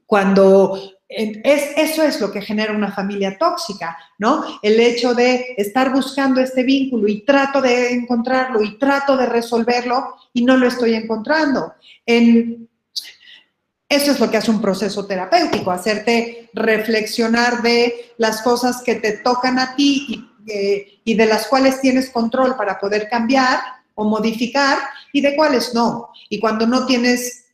cuando 0.07 0.96
es, 1.09 1.77
eso 1.77 2.03
es 2.03 2.19
lo 2.19 2.31
que 2.31 2.41
genera 2.41 2.73
una 2.73 2.91
familia 2.91 3.37
tóxica, 3.37 3.97
¿no? 4.17 4.59
El 4.61 4.79
hecho 4.79 5.13
de 5.13 5.55
estar 5.57 5.91
buscando 5.91 6.41
este 6.41 6.63
vínculo 6.63 7.07
y 7.07 7.21
trato 7.21 7.61
de 7.61 7.93
encontrarlo 7.93 8.61
y 8.61 8.77
trato 8.77 9.15
de 9.15 9.25
resolverlo 9.25 10.15
y 10.33 10.43
no 10.43 10.57
lo 10.57 10.67
estoy 10.67 10.95
encontrando. 10.95 11.73
En, 12.05 12.69
eso 13.87 14.11
es 14.11 14.19
lo 14.19 14.29
que 14.29 14.37
hace 14.37 14.51
un 14.51 14.61
proceso 14.61 15.05
terapéutico, 15.05 15.71
hacerte 15.71 16.49
reflexionar 16.53 17.61
de 17.61 18.13
las 18.17 18.41
cosas 18.41 18.81
que 18.83 18.95
te 18.95 19.13
tocan 19.13 19.59
a 19.59 19.75
ti 19.75 20.05
y, 20.09 20.51
eh, 20.51 20.99
y 21.05 21.13
de 21.13 21.25
las 21.25 21.47
cuales 21.47 21.79
tienes 21.79 22.09
control 22.09 22.57
para 22.57 22.77
poder 22.79 23.07
cambiar 23.09 23.61
o 23.95 24.03
modificar 24.03 24.77
y 25.13 25.21
de 25.21 25.37
cuáles 25.37 25.73
no. 25.73 26.09
Y 26.29 26.39
cuando 26.39 26.67
no 26.67 26.85
tienes 26.85 27.45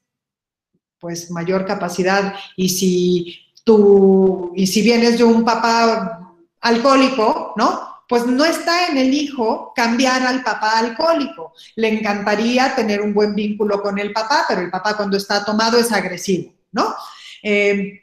pues 1.04 1.30
mayor 1.30 1.66
capacidad 1.66 2.34
y 2.56 2.70
si 2.70 3.43
tú, 3.64 4.52
y 4.56 4.68
si 4.68 4.82
vienes 4.82 5.18
de 5.18 5.24
un 5.24 5.44
papá 5.44 6.36
alcohólico, 6.62 7.54
¿no? 7.56 7.94
Pues 8.08 8.26
no 8.26 8.46
está 8.46 8.88
en 8.88 8.98
el 8.98 9.14
hijo 9.14 9.72
cambiar 9.76 10.26
al 10.26 10.44
papá 10.44 10.80
alcohólico. 10.80 11.54
Le 11.76 12.00
encantaría 12.00 12.76
tener 12.76 13.02
un 13.02 13.14
buen 13.14 13.34
vínculo 13.34 13.82
con 13.82 13.98
el 13.98 14.12
papá, 14.12 14.46
pero 14.48 14.62
el 14.62 14.70
papá 14.70 14.96
cuando 14.96 15.18
está 15.18 15.44
tomado 15.44 15.78
es 15.78 15.92
agresivo, 15.92 16.54
¿no? 16.72 16.94
Eh, 17.42 18.02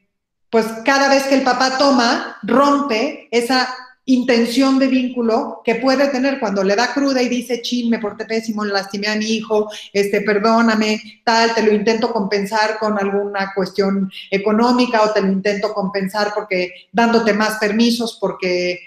pues 0.51 0.67
cada 0.85 1.09
vez 1.09 1.25
que 1.25 1.37
el 1.37 1.43
papá 1.43 1.79
toma, 1.79 2.39
rompe 2.43 3.29
esa 3.31 3.73
intención 4.07 4.79
de 4.79 4.89
vínculo 4.89 5.61
que 5.65 5.77
puede 5.77 6.09
tener 6.09 6.41
cuando 6.41 6.65
le 6.65 6.75
da 6.75 6.93
cruda 6.93 7.23
y 7.23 7.29
dice, 7.29 7.63
chin, 7.63 7.91
me 7.91 7.99
porté 7.99 8.25
pésimo, 8.25 8.65
lastimé 8.65 9.09
a 9.09 9.17
mi 9.17 9.27
hijo, 9.27 9.71
este, 9.93 10.23
perdóname, 10.23 11.23
tal, 11.25 11.55
te 11.55 11.63
lo 11.63 11.73
intento 11.73 12.13
compensar 12.13 12.79
con 12.79 12.99
alguna 12.99 13.53
cuestión 13.55 14.11
económica 14.31 15.03
o 15.03 15.13
te 15.13 15.23
lo 15.23 15.31
intento 15.31 15.73
compensar 15.73 16.33
porque 16.35 16.73
dándote 16.93 17.33
más 17.35 17.59
permisos 17.59 18.19
porque 18.21 18.81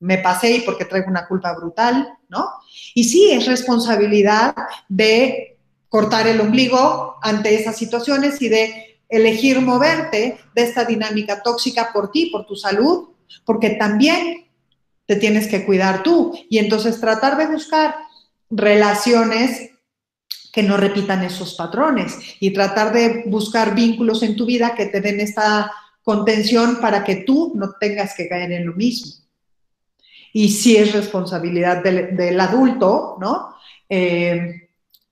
me 0.00 0.18
pasé 0.18 0.56
y 0.56 0.60
porque 0.60 0.84
traigo 0.84 1.08
una 1.08 1.26
culpa 1.26 1.54
brutal, 1.54 2.08
¿no? 2.28 2.46
Y 2.94 3.04
sí, 3.04 3.32
es 3.32 3.46
responsabilidad 3.46 4.54
de 4.88 5.58
cortar 5.88 6.26
el 6.28 6.40
ombligo 6.40 7.16
ante 7.22 7.54
esas 7.54 7.76
situaciones 7.76 8.40
y 8.42 8.48
de 8.48 8.98
elegir 9.08 9.60
moverte 9.60 10.38
de 10.54 10.62
esta 10.62 10.84
dinámica 10.84 11.42
tóxica 11.42 11.90
por 11.92 12.12
ti, 12.12 12.26
por 12.26 12.46
tu 12.46 12.54
salud, 12.54 13.08
porque 13.44 13.70
también 13.70 14.47
te 15.08 15.16
tienes 15.16 15.48
que 15.48 15.64
cuidar 15.64 16.02
tú. 16.02 16.38
Y 16.50 16.58
entonces 16.58 17.00
tratar 17.00 17.38
de 17.38 17.46
buscar 17.46 17.96
relaciones 18.50 19.70
que 20.52 20.62
no 20.62 20.76
repitan 20.76 21.22
esos 21.24 21.54
patrones 21.54 22.18
y 22.40 22.52
tratar 22.52 22.92
de 22.92 23.24
buscar 23.26 23.74
vínculos 23.74 24.22
en 24.22 24.36
tu 24.36 24.44
vida 24.44 24.74
que 24.74 24.86
te 24.86 25.00
den 25.00 25.20
esta 25.20 25.72
contención 26.02 26.78
para 26.80 27.04
que 27.04 27.16
tú 27.16 27.52
no 27.54 27.72
tengas 27.80 28.14
que 28.14 28.28
caer 28.28 28.52
en 28.52 28.66
lo 28.66 28.74
mismo. 28.74 29.12
Y 30.34 30.50
si 30.50 30.76
es 30.76 30.92
responsabilidad 30.92 31.82
del, 31.82 32.38
adulto, 32.38 33.16
¿no? 33.18 33.54
Eh, 33.88 34.67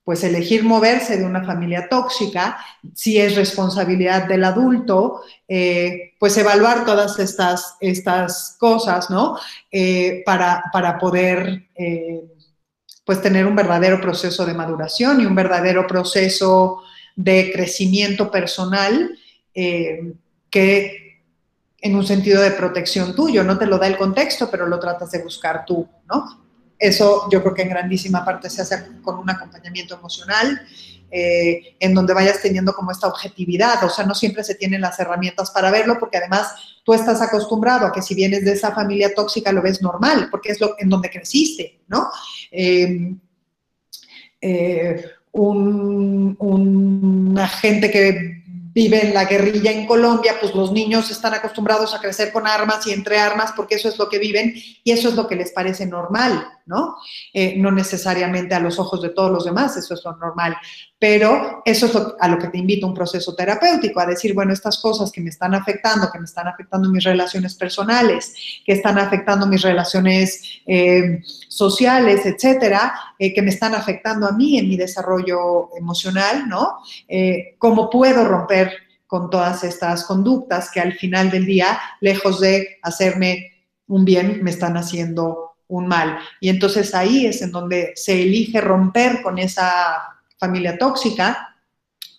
pues 0.07 0.23
elegir 0.23 0.63
moverse 0.63 1.17
de 1.17 1.25
una 1.25 1.43
familia 1.43 1.89
tóxica, 1.89 2.57
si 2.95 3.17
es 3.17 3.35
responsabilidad 3.35 4.25
del 4.25 4.45
adulto, 4.45 5.19
eh, 5.49 6.13
pues 6.17 6.37
evaluar 6.37 6.85
todas 6.85 7.19
estas, 7.19 7.75
estas 7.81 8.55
cosas, 8.57 9.09
¿no? 9.09 9.37
Eh, 9.69 10.23
para, 10.25 10.97
poder, 10.97 11.67
eh, 11.75 12.23
pues 13.03 13.21
tener 13.21 13.45
un 13.45 13.57
verdadero 13.57 13.99
proceso 13.99 14.45
de 14.45 14.53
maduración 14.53 15.19
y 15.19 15.25
un 15.25 15.35
verdadero 15.35 15.85
proceso 15.85 16.83
de 17.17 17.51
crecimiento 17.51 18.31
personal 18.31 19.11
que 19.53 21.21
en 21.81 21.95
un 21.97 22.07
sentido 22.07 22.41
de 22.41 22.51
protección 22.51 23.13
tuyo, 23.13 23.43
no 23.43 23.57
te 23.57 23.65
lo 23.65 23.77
da 23.77 23.87
el 23.87 23.97
contexto, 23.97 24.49
pero 24.49 24.67
lo 24.67 24.79
tratas 24.79 25.11
de 25.11 25.21
buscar 25.21 25.65
tú, 25.65 25.85
¿no? 26.07 26.46
Eso 26.79 27.27
yo 27.31 27.41
creo 27.41 27.53
que 27.53 27.63
en 27.63 27.69
grandísima 27.69 28.23
parte 28.23 28.49
se 28.49 28.61
hace 28.61 29.01
con 29.01 29.17
un 29.17 29.29
acompañamiento 29.29 29.95
emocional, 29.95 30.61
eh, 31.09 31.75
en 31.79 31.93
donde 31.93 32.13
vayas 32.13 32.41
teniendo 32.41 32.73
como 32.73 32.91
esta 32.91 33.07
objetividad, 33.07 33.81
o 33.83 33.89
sea, 33.89 34.05
no 34.05 34.13
siempre 34.13 34.43
se 34.43 34.55
tienen 34.55 34.81
las 34.81 34.99
herramientas 34.99 35.51
para 35.51 35.71
verlo, 35.71 35.97
porque 35.99 36.17
además 36.17 36.53
tú 36.83 36.93
estás 36.93 37.21
acostumbrado 37.21 37.87
a 37.87 37.93
que 37.93 38.01
si 38.01 38.13
vienes 38.13 38.43
de 38.43 38.51
esa 38.51 38.73
familia 38.73 39.15
tóxica 39.15 39.53
lo 39.53 39.61
ves 39.61 39.81
normal, 39.81 40.27
porque 40.29 40.51
es 40.51 40.59
lo, 40.59 40.75
en 40.77 40.89
donde 40.89 41.09
creciste, 41.09 41.79
¿no? 41.87 42.09
Em, 42.51 43.17
eh, 44.41 45.05
un, 45.31 46.35
una 46.39 47.47
gente 47.47 47.89
que 47.89 48.37
vive 48.73 49.07
en 49.07 49.13
la 49.13 49.25
guerrilla 49.25 49.71
en 49.71 49.87
Colombia, 49.87 50.35
pues 50.39 50.53
los 50.53 50.71
niños 50.71 51.09
están 51.09 51.33
acostumbrados 51.33 51.95
a 51.95 51.99
crecer 51.99 52.31
con 52.31 52.45
armas 52.45 52.85
y 52.85 52.91
entre 52.91 53.17
armas 53.17 53.51
porque 53.55 53.75
eso 53.75 53.89
es 53.89 53.97
lo 53.97 54.07
que 54.07 54.19
viven 54.19 54.53
y 54.83 54.91
eso 54.91 55.09
es 55.09 55.15
lo 55.15 55.27
que 55.27 55.35
les 55.35 55.51
parece 55.51 55.85
normal, 55.85 56.47
¿no? 56.67 56.97
Eh, 57.33 57.55
no 57.57 57.71
necesariamente 57.71 58.53
a 58.53 58.59
los 58.59 58.77
ojos 58.79 59.01
de 59.01 59.09
todos 59.09 59.31
los 59.31 59.45
demás, 59.45 59.75
eso 59.77 59.93
es 59.93 60.03
lo 60.03 60.15
normal, 60.17 60.55
pero 60.99 61.61
eso 61.65 61.85
es 61.85 61.97
a 62.19 62.27
lo 62.27 62.37
que 62.37 62.47
te 62.49 62.57
invita 62.57 62.85
un 62.85 62.93
proceso 62.93 63.33
terapéutico, 63.35 63.99
a 63.99 64.05
decir, 64.05 64.33
bueno, 64.33 64.53
estas 64.53 64.79
cosas 64.79 65.11
que 65.11 65.21
me 65.21 65.29
están 65.29 65.55
afectando, 65.55 66.09
que 66.11 66.19
me 66.19 66.25
están 66.25 66.47
afectando 66.47 66.89
mis 66.89 67.03
relaciones 67.03 67.55
personales, 67.55 68.33
que 68.65 68.73
están 68.73 68.97
afectando 68.97 69.47
mis 69.47 69.61
relaciones 69.61 70.61
eh, 70.65 71.21
sociales, 71.47 72.25
etcétera, 72.25 72.93
eh, 73.17 73.33
que 73.33 73.41
me 73.41 73.49
están 73.49 73.73
afectando 73.73 74.27
a 74.27 74.31
mí 74.31 74.57
en 74.57 74.67
mi 74.67 74.77
desarrollo 74.77 75.69
emocional, 75.77 76.47
¿no? 76.47 76.79
¿Cómo 77.57 77.89
puedo 77.89 78.25
romper 78.25 78.87
con 79.07 79.29
todas 79.29 79.63
estas 79.63 80.03
conductas 80.03 80.69
que 80.69 80.81
al 80.81 80.93
final 80.93 81.31
del 81.31 81.45
día, 81.45 81.79
lejos 82.01 82.41
de 82.41 82.77
hacerme 82.83 83.53
un 83.87 84.03
bien, 84.03 84.43
me 84.43 84.51
están 84.51 84.75
haciendo 84.75 85.46
un 85.67 85.87
mal. 85.87 86.19
Y 86.39 86.49
entonces 86.49 86.93
ahí 86.95 87.25
es 87.25 87.41
en 87.41 87.51
donde 87.51 87.93
se 87.95 88.21
elige 88.21 88.61
romper 88.61 89.21
con 89.21 89.37
esa 89.37 90.19
familia 90.37 90.77
tóxica 90.77 91.55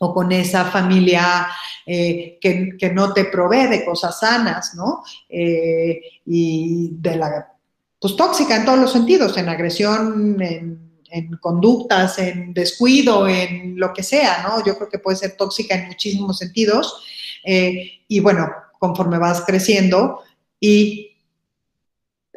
o 0.00 0.14
con 0.14 0.30
esa 0.32 0.64
familia 0.66 1.48
eh, 1.86 2.38
que, 2.40 2.92
no 2.92 3.12
te 3.12 3.24
provee 3.24 3.66
de 3.66 3.84
cosas 3.84 4.20
sanas, 4.20 4.74
¿no? 4.74 5.02
Eh, 5.28 6.00
y 6.26 6.90
de 6.92 7.16
la, 7.16 7.52
pues 8.00 8.14
tóxica 8.16 8.56
en 8.56 8.64
todos 8.64 8.78
los 8.78 8.92
sentidos, 8.92 9.36
en 9.36 9.48
agresión, 9.48 10.40
en 10.40 10.88
en 11.10 11.36
conductas, 11.38 12.18
en 12.18 12.52
descuido, 12.52 13.28
en 13.28 13.78
lo 13.78 13.92
que 13.92 14.02
sea, 14.02 14.42
¿no? 14.42 14.64
Yo 14.64 14.76
creo 14.76 14.88
que 14.88 14.98
puede 14.98 15.16
ser 15.16 15.36
tóxica 15.36 15.74
en 15.74 15.86
muchísimos 15.88 16.38
sentidos. 16.38 17.02
Eh, 17.44 18.02
y 18.08 18.20
bueno, 18.20 18.48
conforme 18.78 19.18
vas 19.18 19.42
creciendo 19.42 20.22
y 20.60 21.07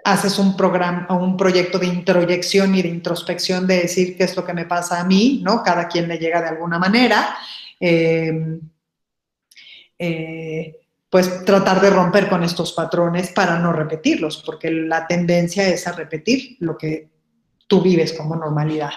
haces 0.04 0.40
un 0.40 0.58
programa, 0.58 1.08
un 1.10 1.38
proyecto 1.38 1.78
de 1.80 1.88
introyección 1.88 2.76
y 2.76 2.82
de 2.82 2.90
introspección 2.90 3.68
de 3.68 3.82
decir 3.82 4.18
qué 4.18 4.24
es 4.24 4.36
lo 4.36 4.46
que 4.46 4.54
me 4.54 4.66
pasa 4.66 5.00
a 5.00 5.04
mí, 5.04 5.42
¿no? 5.44 5.64
Cada 5.64 5.88
quien 5.88 6.08
le 6.08 6.18
llega 6.18 6.42
de 6.42 6.50
alguna 6.50 6.80
manera. 6.80 7.36
Eh, 7.80 8.60
eh, 9.98 10.82
pues 11.12 11.44
tratar 11.44 11.82
de 11.82 11.90
romper 11.90 12.30
con 12.30 12.42
estos 12.44 12.72
patrones 12.72 13.32
para 13.34 13.60
no 13.60 13.74
repetirlos, 13.74 14.42
porque 14.46 14.72
la 14.72 15.06
tendencia 15.06 15.68
es 15.68 15.86
a 15.86 15.92
repetir 15.92 16.56
lo 16.60 16.78
que 16.78 17.10
tú 17.68 17.82
vives 17.82 18.14
como 18.14 18.36
normalidad. 18.36 18.92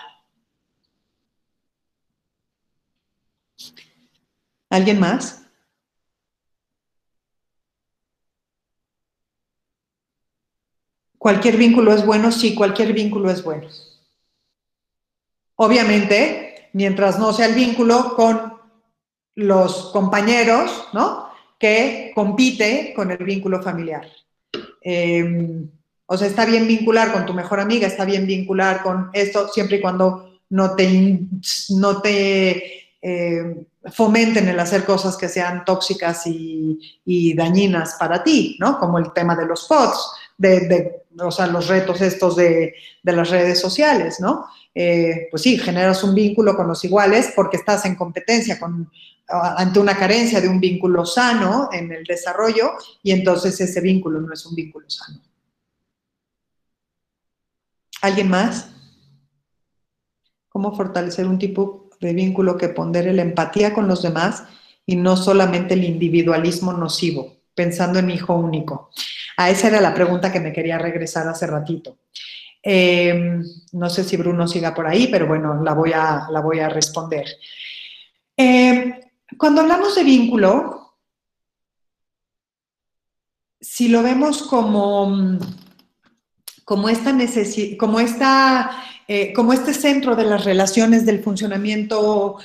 ¿Alguien 4.71 5.01
más? 5.01 5.44
¿Cualquier 11.25 11.57
vínculo 11.57 11.95
es 11.95 12.05
bueno? 12.05 12.31
Sí, 12.31 12.55
cualquier 12.55 12.93
vínculo 12.93 13.31
es 13.31 13.43
bueno. 13.43 13.67
Obviamente, 15.57 16.69
mientras 16.75 17.19
no 17.19 17.33
sea 17.33 17.47
el 17.47 17.55
vínculo 17.55 18.15
con 18.15 18.53
los 19.35 19.87
compañeros, 19.87 20.87
¿no? 20.93 21.31
Que 21.59 22.13
compite 22.15 22.93
con 22.95 23.11
el 23.11 23.25
vínculo 23.25 23.63
familiar. 23.63 24.07
Em, 24.83 25.67
o 26.05 26.19
sea, 26.19 26.29
está 26.29 26.45
bien 26.45 26.69
vincular 26.69 27.11
con 27.11 27.25
tu 27.25 27.33
mejor 27.33 27.59
amiga, 27.59 27.87
está 27.87 28.05
bien 28.05 28.27
vincular 28.27 28.83
con 28.83 29.09
esto, 29.15 29.49
siempre 29.49 29.79
y 29.79 29.81
cuando 29.81 30.41
no 30.51 30.77
te, 30.77 31.21
no 31.71 32.03
te 32.03 32.91
eh, 33.01 33.67
fomenten 33.93 34.47
el 34.49 34.61
hacer 34.61 34.85
cosas 34.85 35.17
que 35.17 35.31
sean 35.31 35.65
tóxicas 35.65 36.27
y, 36.27 37.35
dañinas 37.35 37.97
para 37.99 38.23
ti, 38.23 38.59
¿no? 38.61 38.79
Como 38.79 38.99
el 38.99 39.11
tema 39.15 39.35
de 39.35 39.47
los 39.47 39.67
pods, 39.67 40.11
de, 40.37 41.04
o 41.19 41.31
sea, 41.31 41.47
los 41.47 41.69
retos 41.69 42.01
estos 42.01 42.37
de, 42.37 42.75
las 43.03 43.31
redes 43.31 43.61
sociales, 43.61 44.21
¿no? 44.21 44.47
Eh, 44.75 45.29
pues 45.31 45.43
sí, 45.43 45.59
generas 45.59 46.03
un 46.03 46.15
vínculo 46.15 46.57
con 46.57 46.67
los 46.67 46.85
iguales 46.85 47.33
porque 47.37 47.57
estás 47.57 47.85
en 47.85 47.95
competencia 47.95 48.59
con, 48.59 48.91
ante 49.29 49.79
una 49.79 49.97
carencia 49.97 50.41
de 50.41 50.49
un 50.49 50.61
vínculo 50.61 51.07
sano 51.07 51.69
en 51.73 51.93
el 51.93 52.05
desarrollo 52.05 52.73
y 53.03 53.13
entonces 53.13 53.61
ese 53.61 53.81
vínculo 53.81 54.21
no 54.21 54.33
es 54.33 54.45
un 54.47 54.55
vínculo 54.55 54.89
sano. 54.91 55.21
¿Alguien 58.03 58.29
más? 58.29 58.69
¿Cómo 60.49 60.77
fortalecer 60.77 61.27
un 61.27 61.39
tipo 61.39 61.91
de 62.01 62.13
vínculo 62.13 62.59
que 62.59 62.69
pondere 62.69 63.13
la 63.13 63.23
empatía 63.23 63.73
con 63.73 63.89
los 63.89 64.03
demás 64.03 64.45
y 64.85 64.97
no 64.97 65.17
solamente 65.17 65.75
el 65.75 65.85
individualismo 65.85 66.75
nocivo, 66.75 67.39
pensando 67.55 67.99
en 67.99 68.11
hijo 68.11 68.35
único? 68.35 68.91
A 69.37 69.51
esa 69.51 69.69
era 69.69 69.81
la 69.81 69.95
pregunta 69.95 70.33
que 70.33 70.41
me 70.41 70.53
quería 70.53 70.79
regresar 70.79 71.27
hace 71.29 71.47
ratito. 71.47 71.99
Em, 72.63 73.43
no 73.73 73.91
sé 73.91 74.05
si 74.05 74.17
Bruno 74.17 74.49
siga 74.49 74.73
por 74.73 74.87
ahí, 74.87 75.09
pero 75.09 75.27
bueno, 75.27 75.63
la 75.63 75.75
voy 75.75 75.93
a, 75.93 76.27
la 76.31 76.41
voy 76.41 76.61
a 76.61 76.69
responder. 76.69 77.27
Em, 78.37 79.01
cuando 79.37 79.61
hablamos 79.61 79.95
de 79.95 80.05
vínculo, 80.05 80.97
si 83.61 83.89
lo 83.89 84.03
vemos 84.03 84.43
como 84.43 85.39
como 86.65 86.89
esta 86.89 87.15
como 87.79 88.01
esta, 88.01 88.85
eh, 89.07 89.33
como 89.35 89.53
este 89.53 89.75
centro 89.75 90.17
de 90.17 90.25
las 90.25 90.45
relaciones 90.45 91.05
del 91.05 91.23
funcionamiento 91.23 92.39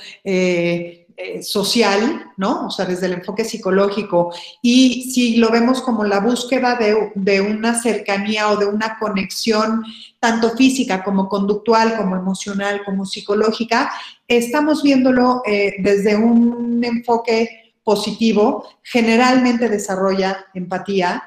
eh, 1.20 1.38
eh, 1.38 1.42
social, 1.42 2.32
¿no? 2.36 2.66
O 2.66 2.70
sea, 2.70 2.84
desde 2.84 3.06
el 3.06 3.14
enfoque 3.14 3.44
psicológico. 3.44 4.32
Y 4.62 5.10
si 5.12 5.36
lo 5.36 5.50
vemos 5.50 5.82
como 5.82 6.04
la 6.04 6.20
búsqueda 6.20 6.76
de, 6.76 7.12
de 7.14 7.40
una 7.40 7.80
cercanía 7.80 8.50
o 8.50 8.56
de 8.56 8.66
una 8.66 8.98
conexión, 8.98 9.84
tanto 10.18 10.56
física 10.56 11.02
como 11.02 11.28
conductual, 11.28 11.96
como 11.96 12.16
emocional, 12.16 12.82
como 12.84 13.04
psicológica, 13.06 13.90
estamos 14.28 14.82
viéndolo 14.82 15.42
desde 15.44 16.16
un 16.16 16.84
enfoque 16.84 17.72
positivo, 17.82 18.68
generalmente 18.82 19.68
desarrolla 19.68 20.46
empatía 20.54 21.24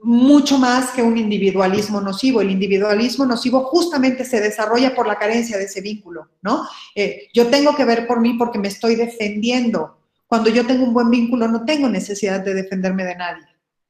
mucho 0.00 0.58
más 0.58 0.90
que 0.90 1.02
un 1.02 1.18
individualismo 1.18 2.00
nocivo. 2.00 2.40
El 2.40 2.50
individualismo 2.50 3.26
nocivo 3.26 3.64
justamente 3.64 4.24
se 4.24 4.40
desarrolla 4.40 4.94
por 4.94 5.06
la 5.06 5.18
carencia 5.18 5.58
de 5.58 5.64
ese 5.64 5.80
vínculo, 5.80 6.28
¿no? 6.42 6.66
Eh, 6.94 7.28
yo 7.34 7.48
tengo 7.48 7.74
que 7.74 7.84
ver 7.84 8.06
por 8.06 8.20
mí 8.20 8.34
porque 8.34 8.58
me 8.58 8.68
estoy 8.68 8.94
defendiendo. 8.94 9.98
Cuando 10.26 10.50
yo 10.50 10.66
tengo 10.66 10.84
un 10.84 10.94
buen 10.94 11.10
vínculo 11.10 11.48
no 11.48 11.64
tengo 11.64 11.88
necesidad 11.88 12.40
de 12.40 12.54
defenderme 12.54 13.04
de 13.04 13.16
nadie, 13.16 13.46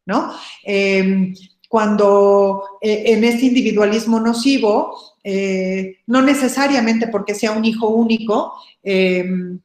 ¿no? 0.06 0.32
Em, 0.62 1.35
cuando 1.68 2.78
eh, 2.80 3.02
en 3.06 3.24
este 3.24 3.47
individualismo 3.47 4.18
nocivo, 4.20 4.97
eh, 5.22 5.98
no 6.06 6.22
necesariamente 6.22 7.09
porque 7.09 7.35
sea 7.35 7.52
un 7.52 7.64
hijo 7.64 7.89
único, 7.89 8.55
em, 8.82 9.60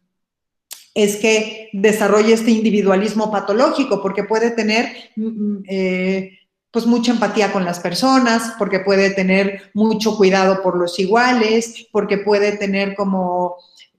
es 0.94 1.18
que 1.18 1.70
desarrolle 1.74 2.34
este 2.34 2.52
individualismo 2.52 3.32
patológico, 3.32 4.02
porque 4.02 4.24
puede 4.24 4.52
tener 4.52 4.94
mm, 5.16 5.26
mm, 5.26 5.64
eh, 5.68 6.40
pues 6.72 6.86
mucha 6.86 7.12
empatía 7.12 7.52
con 7.52 7.66
las 7.66 7.80
personas, 7.80 8.54
porque 8.58 8.80
puede 8.80 9.12
tener 9.12 9.72
mucho 9.74 10.18
cuidado 10.18 10.62
por 10.64 10.78
los 10.78 10.98
iguales, 11.00 11.88
porque 11.92 12.18
puede 12.18 12.58
tener 12.58 12.96
como, 12.96 13.58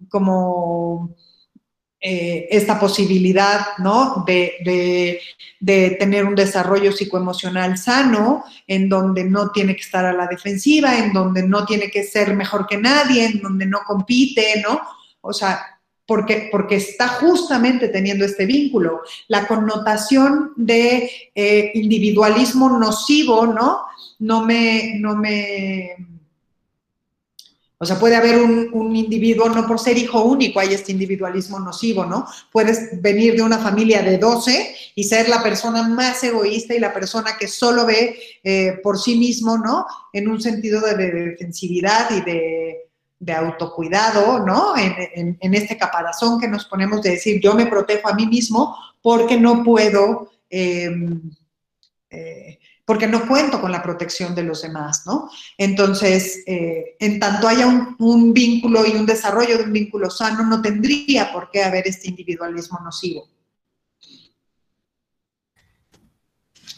como 0.09 1.15
eh, 2.01 2.49
esta 2.51 2.79
posibilidad, 2.79 3.61
¿no? 3.79 4.25
De, 4.27 4.55
de, 5.61 5.91
tener 5.99 6.25
un 6.25 6.35
desarrollo 6.35 6.93
psicoemocional 6.93 7.79
sano, 7.79 8.45
en 8.67 8.89
donde 8.89 9.25
no 9.25 9.53
tiene 9.53 9.75
que 9.75 9.83
estar 9.83 10.05
a 10.05 10.13
la 10.13 10.27
defensiva, 10.27 10.99
en 10.99 11.13
donde 11.13 11.43
no 11.45 11.65
tiene 11.65 11.91
que 11.91 12.03
ser 12.03 12.35
mejor 12.35 12.67
que 12.67 12.77
nadie, 12.77 13.25
en 13.25 13.41
donde 13.41 13.67
no 13.67 13.79
compite, 13.87 14.61
¿no? 14.63 14.81
O 15.23 15.33
sea, 15.33 15.74
porque, 16.07 16.49
porque 16.53 16.77
está 16.77 17.09
justamente 17.09 17.89
teniendo 17.89 18.25
este 18.25 18.47
vínculo. 18.47 19.03
La 19.29 19.47
connotación 19.47 20.53
de 20.57 21.11
eh, 21.35 21.71
individualismo 21.75 22.79
nocivo, 22.79 23.47
¿no? 23.47 23.83
No 24.19 24.45
me, 24.45 24.95
no 24.99 25.17
me, 25.17 25.97
O 27.79 27.87
sea, 27.87 27.99
puede 27.99 28.17
haber 28.17 28.37
un, 28.43 28.95
individuo, 28.95 29.49
no 29.49 29.67
por 29.67 29.81
ser 29.81 29.97
hijo 29.99 30.23
único, 30.23 30.61
hay 30.61 30.75
este 30.75 30.93
individualismo 30.93 31.59
nocivo, 31.59 32.05
¿no? 32.05 32.27
Puedes 32.53 33.01
venir 33.01 33.35
de 33.35 33.43
una 33.43 33.59
familia 33.59 34.03
de 34.03 34.19
12 34.19 34.77
y 34.95 35.05
ser 35.05 35.29
la 35.29 35.43
persona 35.43 35.89
más 35.89 36.23
egoísta 36.23 36.75
y 36.75 36.81
la 36.81 36.93
persona 36.93 37.37
que 37.39 37.49
solo 37.49 37.87
ve 37.87 38.17
eh, 38.45 38.79
por 38.83 38.99
sí 38.99 39.17
mismo, 39.17 39.57
¿no? 39.59 39.87
En 40.13 40.29
un 40.29 40.41
sentido 40.41 40.81
de, 40.83 40.95
defensividad 41.11 42.11
y 42.11 42.21
de, 42.21 42.85
autocuidado, 43.37 44.41
¿no? 44.45 44.77
En, 44.77 45.55
este 45.55 45.79
caparazón 45.79 46.41
que 46.41 46.49
nos 46.49 46.67
ponemos 46.67 47.03
de 47.03 47.11
decir, 47.11 47.41
yo 47.41 47.55
me 47.55 47.67
protejo 47.67 48.09
a 48.09 48.15
mí 48.15 48.27
mismo 48.27 48.77
porque 49.03 49.39
no 49.39 49.63
puedo... 49.63 50.31
Em, 50.51 51.31
eh, 52.11 52.59
porque 52.85 53.07
no 53.07 53.27
cuento 53.27 53.61
con 53.61 53.73
la 53.73 53.83
protección 53.83 54.35
de 54.35 54.43
los 54.43 54.63
demás, 54.63 55.05
¿no? 55.07 55.31
Entonces, 55.57 56.43
eh, 56.47 56.97
en 56.99 57.19
tanto 57.19 57.49
haya 57.49 57.67
un, 57.67 58.35
vínculo 58.35 58.85
y 58.87 58.91
un 58.91 59.07
desarrollo 59.07 59.57
de 59.57 59.65
un 59.65 59.73
vínculo 59.73 60.11
sano, 60.11 60.45
no 60.45 60.61
tendría 60.61 61.33
por 61.33 61.51
qué 61.51 61.65
haber 61.65 61.89
este 61.89 62.09
individualismo 62.09 62.79
nocivo. 62.81 63.29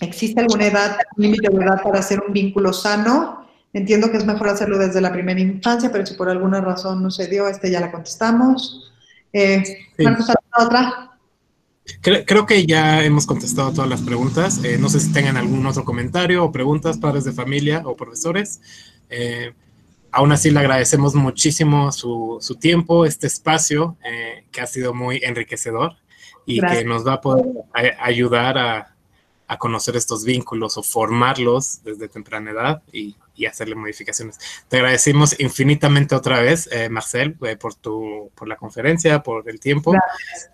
¿Existe 0.01 0.41
alguna 0.41 0.67
edad, 0.67 0.99
límite 1.17 1.49
de 1.51 1.57
edad 1.57 1.83
para 1.83 1.99
hacer 1.99 2.21
un 2.21 2.33
vínculo 2.33 2.73
sano? 2.73 3.46
Entiendo 3.77 4.11
que 4.11 4.17
es 4.17 4.25
mejor 4.25 4.49
hacerlo 4.49 4.79
desde 4.79 5.03
la 5.03 5.13
primera 5.13 5.39
infancia, 5.39 5.93
pero 5.93 6.07
si 6.07 6.15
por 6.15 6.31
alguna 6.31 6.63
razón 6.63 7.03
no 7.03 7.11
se 7.11 7.27
dio, 7.27 7.47
este 7.47 7.71
ya 7.71 7.79
la 7.79 7.93
contestamos. 7.93 8.91
Eh, 9.35 9.63
otra? 10.59 11.19
Creo, 12.01 12.47
que 12.47 12.65
ya 12.65 13.05
hemos 13.05 13.27
contestado 13.27 13.73
todas 13.73 13.91
las 13.91 14.01
preguntas. 14.01 14.65
Eh, 14.65 14.79
no 14.79 14.89
sé 14.89 14.99
si 15.01 15.13
tengan 15.13 15.37
algún 15.37 15.67
otro 15.67 15.85
comentario 15.85 16.43
o 16.43 16.51
preguntas, 16.51 16.97
padres 16.97 17.25
de 17.25 17.33
familia 17.33 17.83
o 17.85 17.95
profesores. 17.95 18.63
Eh, 19.11 19.53
aún 20.11 20.33
así, 20.33 20.51
le 20.51 20.61
agradecemos 20.61 21.15
muchísimo 21.15 21.93
su, 21.93 22.41
tiempo, 22.59 23.05
este 23.05 23.27
espacio, 23.27 23.99
eh, 24.03 24.47
que 24.53 24.63
ha 24.63 24.67
sido 24.67 24.95
muy 24.95 25.21
enriquecedor 25.23 25.97
y 26.47 26.63
que 26.63 26.83
nos 26.83 27.07
va 27.07 27.13
a 27.13 27.21
poder 27.21 27.45
ayudar 28.01 28.57
a, 28.57 28.97
a, 29.47 29.59
conocer 29.59 29.97
estos 29.97 30.25
vínculos 30.25 30.79
o 30.79 30.83
formarlos 30.83 31.83
desde 31.85 32.09
temprana 32.09 32.53
edad 32.53 32.83
y, 32.91 33.17
y 33.37 33.47
hacerle 33.47 33.75
modificaciones. 33.75 34.39
Te 34.69 34.79
agradecemos 34.79 35.39
infinitamente 35.39 36.15
otra 36.15 36.41
vez, 36.41 36.69
Marcel, 36.91 37.35
por, 37.61 37.75
tu, 37.75 38.31
por 38.35 38.49
la 38.49 38.57
conferencia, 38.57 39.23
por 39.23 39.49
el 39.49 39.61
tiempo. 39.61 39.95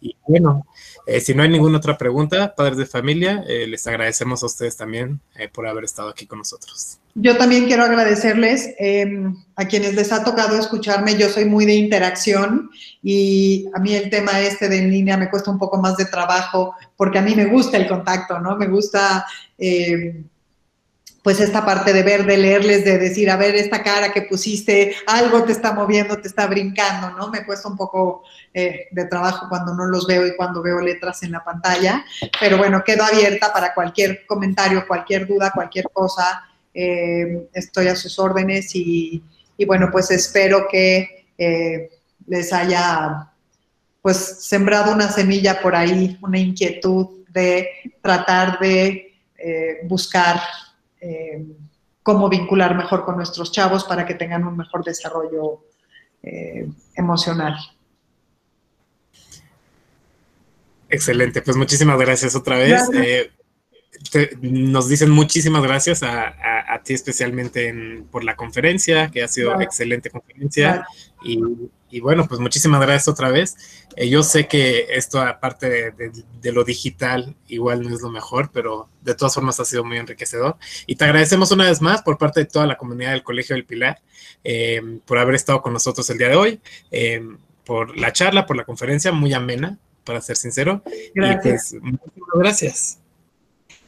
Y 0.00 0.16
bueno, 0.26 0.66
eh, 1.06 1.20
si 1.20 1.34
no 1.34 1.42
hay 1.42 1.48
ninguna 1.48 1.78
otra 1.78 1.98
pregunta, 1.98 2.54
padres 2.54 2.76
de 2.76 2.86
familia, 2.86 3.44
eh, 3.48 3.66
les 3.66 3.86
agradecemos 3.86 4.42
a 4.42 4.46
ustedes 4.46 4.76
también 4.76 5.20
eh, 5.36 5.48
por 5.48 5.66
haber 5.66 5.84
estado 5.84 6.08
aquí 6.08 6.26
con 6.26 6.38
nosotros. 6.38 6.98
Yo 7.14 7.36
también 7.36 7.66
quiero 7.66 7.82
agradecerles 7.82 8.70
em, 8.78 9.36
a 9.56 9.66
quienes 9.66 9.94
les 9.94 10.12
ha 10.12 10.24
tocado 10.24 10.58
escucharme. 10.58 11.16
Yo 11.18 11.28
soy 11.28 11.44
muy 11.44 11.66
de 11.66 11.74
interacción 11.74 12.70
y 13.02 13.66
a 13.74 13.80
mí 13.80 13.94
el 13.94 14.08
tema 14.08 14.40
este 14.40 14.68
de 14.68 14.78
en 14.78 14.90
línea 14.90 15.16
me 15.18 15.28
cuesta 15.28 15.50
un 15.50 15.58
poco 15.58 15.76
más 15.78 15.96
de 15.96 16.06
trabajo 16.06 16.74
porque 16.96 17.18
a 17.18 17.22
mí 17.22 17.34
me 17.34 17.46
gusta 17.46 17.76
el 17.76 17.86
contacto, 17.86 18.38
¿no? 18.38 18.56
Me 18.56 18.68
gusta 18.68 19.26
em, 19.58 20.24
pues 21.22 21.38
esta 21.38 21.64
parte 21.64 21.92
de 21.92 22.02
ver, 22.02 22.26
de 22.26 22.36
leerles, 22.36 22.84
de 22.84 22.98
decir, 22.98 23.30
a 23.30 23.36
ver, 23.36 23.54
esta 23.54 23.82
cara 23.82 24.12
que 24.12 24.22
pusiste, 24.22 24.96
algo 25.06 25.44
te 25.44 25.52
está 25.52 25.72
moviendo, 25.72 26.20
te 26.20 26.26
está 26.26 26.48
brincando, 26.48 27.10
¿no? 27.16 27.30
Me 27.30 27.46
cuesta 27.46 27.68
un 27.68 27.76
poco 27.76 28.24
eh, 28.52 28.88
de 28.90 29.04
trabajo 29.06 29.46
cuando 29.48 29.72
no 29.72 29.84
los 29.84 30.06
veo 30.08 30.26
y 30.26 30.34
cuando 30.34 30.60
veo 30.62 30.80
letras 30.80 31.22
en 31.22 31.30
la 31.30 31.44
pantalla, 31.44 32.04
pero 32.40 32.58
bueno, 32.58 32.82
quedo 32.84 33.04
abierta 33.04 33.52
para 33.52 33.72
cualquier 33.72 34.26
comentario, 34.26 34.84
cualquier 34.86 35.28
duda, 35.28 35.52
cualquier 35.54 35.88
cosa, 35.92 36.42
eh, 36.74 37.48
estoy 37.52 37.86
a 37.86 37.94
sus 37.94 38.18
órdenes 38.18 38.74
y, 38.74 39.22
bueno, 39.64 39.90
pues 39.92 40.10
espero 40.10 40.66
que 40.68 41.28
eh, 41.38 41.88
les 42.26 42.52
haya 42.52 43.28
pues 44.00 44.16
sembrado 44.16 44.92
una 44.92 45.08
semilla 45.08 45.62
por 45.62 45.76
ahí, 45.76 46.18
una 46.20 46.36
inquietud 46.36 47.24
de 47.28 47.68
tratar 48.02 48.58
de 48.58 49.08
buscar 49.84 50.40
eh, 51.02 51.44
cómo 52.02 52.28
vincular 52.28 52.76
mejor 52.76 53.04
con 53.04 53.16
nuestros 53.16 53.50
chavos 53.50 53.84
para 53.84 54.06
que 54.06 54.14
tengan 54.14 54.46
un 54.46 54.56
mejor 54.56 54.84
desarrollo 54.84 55.64
eh, 56.22 56.68
emocional. 56.94 57.56
Excelente, 60.88 61.42
pues 61.42 61.56
muchísimas 61.56 61.98
gracias 61.98 62.36
otra 62.36 62.56
vez. 62.56 62.82
Eh, 62.94 63.30
nos 64.40 64.88
dicen 64.88 65.10
muchísimas 65.10 65.62
gracias 65.62 66.02
a, 66.02 66.80
ti 66.84 66.94
especialmente 66.94 68.02
por 68.10 68.24
la 68.24 68.36
conferencia, 68.36 69.10
que 69.10 69.22
ha 69.22 69.28
sido 69.28 69.60
excelente 69.60 70.10
conferencia. 70.10 70.86
Y 71.24 71.40
y 71.92 72.00
bueno, 72.00 72.26
pues 72.26 72.40
muchísimas 72.40 72.80
gracias 72.80 73.06
otra 73.06 73.28
vez. 73.28 73.54
Eh, 73.96 74.08
yo 74.08 74.22
sé 74.22 74.48
que 74.48 74.86
esto, 74.88 75.20
aparte 75.20 75.92
de, 75.92 76.52
lo 76.52 76.64
digital, 76.64 77.36
igual 77.48 77.82
no 77.82 77.94
es 77.94 78.00
lo 78.00 78.08
mejor, 78.08 78.50
pero 78.50 78.88
de 79.02 79.14
todas 79.14 79.34
formas 79.34 79.60
ha 79.60 79.66
sido 79.66 79.84
muy 79.84 79.98
enriquecedor. 79.98 80.56
Y 80.86 80.96
te 80.96 81.04
agradecemos 81.04 81.52
una 81.52 81.66
vez 81.66 81.82
más 81.82 82.00
por 82.00 82.16
parte 82.16 82.40
de 82.40 82.46
toda 82.46 82.66
la 82.66 82.78
comunidad 82.78 83.12
del 83.12 83.22
Colegio 83.22 83.54
del 83.54 83.66
Pilar 83.66 84.00
eh, 84.42 84.80
por 85.04 85.18
haber 85.18 85.34
estado 85.34 85.60
con 85.60 85.74
nosotros 85.74 86.08
el 86.08 86.16
día 86.16 86.30
de 86.30 86.36
hoy, 86.36 86.60
eh, 86.90 87.22
por 87.66 87.94
la 87.98 88.10
charla, 88.10 88.46
por 88.46 88.56
la 88.56 88.64
conferencia, 88.64 89.12
muy 89.12 89.34
amena, 89.34 89.78
para 90.04 90.22
ser 90.22 90.36
sincero. 90.38 90.82
Gracias. 91.14 91.74
Y 91.74 91.78
pues, 91.78 91.92
muchísimas 91.92 92.38
gracias. 92.38 93.01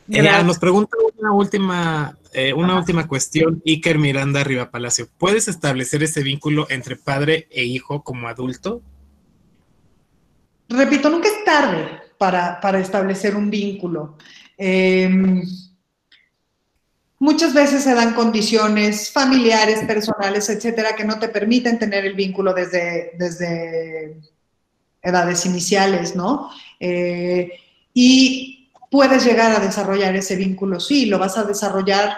Nos 0.07 0.59
pregunta 0.59 0.97
una 1.19 1.33
última 1.33 2.17
eh, 2.37 2.53
una 2.53 2.77
última 2.77 3.07
cuestión, 3.07 3.63
Iker 3.65 3.97
Miranda 3.97 4.43
Riva 4.43 4.69
Palacio. 4.69 5.07
¿Puedes 5.19 5.47
establecer 5.47 6.03
ese 6.03 6.25
vínculo 6.25 6.67
entre 6.69 6.97
padre 6.97 7.47
e 7.49 7.65
hijo 7.65 8.03
como 8.03 8.27
adulto? 8.27 8.83
Repito, 10.69 11.09
nunca 11.11 11.29
es 11.29 11.45
tarde 11.45 12.01
para, 12.19 12.81
establecer 12.81 13.37
un 13.37 13.51
vínculo. 13.51 14.19
Em, 14.59 15.45
muchas 17.21 17.55
veces 17.55 17.85
se 17.85 17.95
dan 17.95 18.15
condiciones 18.15 19.13
familiares, 19.13 19.85
personales, 19.87 20.49
etcétera, 20.49 20.97
que 20.97 21.05
no 21.05 21.21
te 21.21 21.29
permiten 21.29 21.79
tener 21.79 22.05
el 22.05 22.15
vínculo 22.15 22.53
desde, 22.53 23.13
desde 23.17 24.21
edades 25.01 25.47
iniciales, 25.47 26.17
¿no? 26.17 26.51
Eh, 26.81 27.53
y 27.93 28.54
puedes 28.95 29.25
llegar 29.25 29.51
a 29.51 29.59
desarrollar 29.59 30.15
ese 30.15 30.37
vínculo, 30.37 30.79
sí, 30.79 31.07
lo 31.07 31.19
vas 31.19 31.37
a 31.37 31.43
desarrollar 31.43 32.16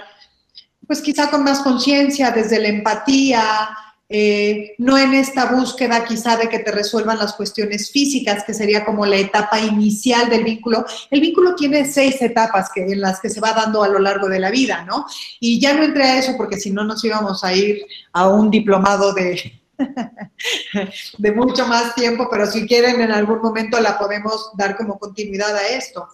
pues 0.86 1.00
quizá 1.00 1.30
con 1.30 1.42
más 1.42 1.60
conciencia, 1.60 2.32
desde 2.32 2.60
la 2.60 2.68
empatía, 2.68 3.70
eh, 4.10 4.74
no 4.76 4.98
en 4.98 5.14
esta 5.14 5.46
búsqueda 5.46 6.04
quizá 6.04 6.36
de 6.36 6.50
que 6.50 6.58
te 6.58 6.70
resuelvan 6.70 7.18
las 7.18 7.32
cuestiones 7.32 7.90
físicas, 7.90 8.44
que 8.44 8.52
sería 8.52 8.84
como 8.84 9.06
la 9.06 9.16
etapa 9.16 9.58
inicial 9.58 10.28
del 10.28 10.44
vínculo. 10.44 10.84
El 11.10 11.22
vínculo 11.22 11.54
tiene 11.54 11.90
seis 11.90 12.20
etapas 12.20 12.68
que, 12.74 12.82
en 12.82 13.00
las 13.00 13.20
que 13.20 13.30
se 13.30 13.40
va 13.40 13.54
dando 13.54 13.82
a 13.82 13.88
lo 13.88 13.98
largo 13.98 14.28
de 14.28 14.38
la 14.38 14.50
vida, 14.50 14.84
¿no? 14.84 15.06
Y 15.40 15.58
ya 15.58 15.72
no 15.72 15.82
entré 15.82 16.02
a 16.02 16.18
eso 16.18 16.34
porque 16.36 16.60
si 16.60 16.72
no 16.72 16.84
nos 16.84 17.02
íbamos 17.02 17.42
a 17.42 17.54
ir 17.54 17.86
a 18.12 18.28
un 18.28 18.50
diplomado 18.50 19.14
de, 19.14 19.62
de 21.18 21.32
mucho 21.32 21.66
más 21.66 21.94
tiempo, 21.94 22.28
pero 22.30 22.44
si 22.44 22.66
quieren 22.66 23.00
en 23.00 23.12
algún 23.12 23.40
momento 23.40 23.80
la 23.80 23.98
podemos 23.98 24.50
dar 24.58 24.76
como 24.76 24.98
continuidad 24.98 25.56
a 25.56 25.68
esto 25.68 26.06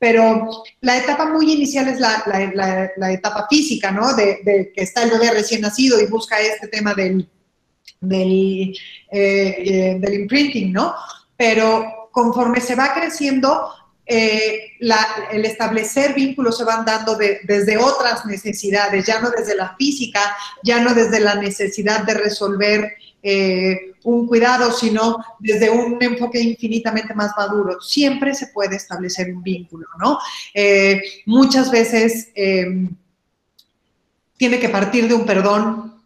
pero 0.00 0.48
la 0.80 0.96
etapa 0.96 1.26
muy 1.26 1.52
inicial 1.52 1.86
es 1.88 2.00
la, 2.00 3.12
etapa 3.12 3.46
física, 3.50 3.90
¿no? 3.90 4.14
De, 4.14 4.72
que 4.74 4.82
está 4.82 5.02
el 5.02 5.10
bebé 5.10 5.30
recién 5.32 5.60
nacido 5.60 6.00
y 6.00 6.06
busca 6.06 6.40
este 6.40 6.68
tema 6.68 6.94
del, 6.94 7.28
del, 8.00 8.74
eh, 9.12 10.00
eh, 10.02 10.14
imprinting, 10.14 10.72
¿no? 10.72 10.94
Pero 11.36 12.08
conforme 12.12 12.62
se 12.62 12.76
va 12.76 12.94
creciendo, 12.94 13.74
eh, 14.06 14.72
el 15.32 15.44
establecer 15.44 16.14
vínculos 16.14 16.56
se 16.56 16.64
van 16.64 16.86
dando 16.86 17.16
desde 17.16 17.76
otras 17.76 18.24
necesidades, 18.24 19.04
ya 19.04 19.20
no 19.20 19.28
desde 19.30 19.54
la 19.54 19.76
física, 19.76 20.34
ya 20.62 20.80
no 20.80 20.94
desde 20.94 21.20
la 21.20 21.34
necesidad 21.34 22.04
de 22.04 22.14
resolver 22.14 22.96
eh, 23.22 23.92
un 24.04 24.26
cuidado, 24.26 24.72
sino 24.72 25.18
desde 25.38 25.68
un 25.68 25.98
enfoque 26.00 26.40
infinitamente 26.40 27.12
más 27.12 27.32
maduro. 27.36 27.78
Siempre 27.80 28.34
se 28.34 28.46
puede 28.46 28.76
establecer 28.76 29.30
un 29.30 29.42
vínculo, 29.42 29.86
¿no? 29.98 30.18
Eh, 30.54 31.02
muchas 31.26 31.70
veces 31.70 32.30
eh, 32.34 32.88
tiene 34.38 34.58
que 34.58 34.70
partir 34.70 35.06
de 35.06 35.12
un 35.12 35.26
perdón, 35.26 36.02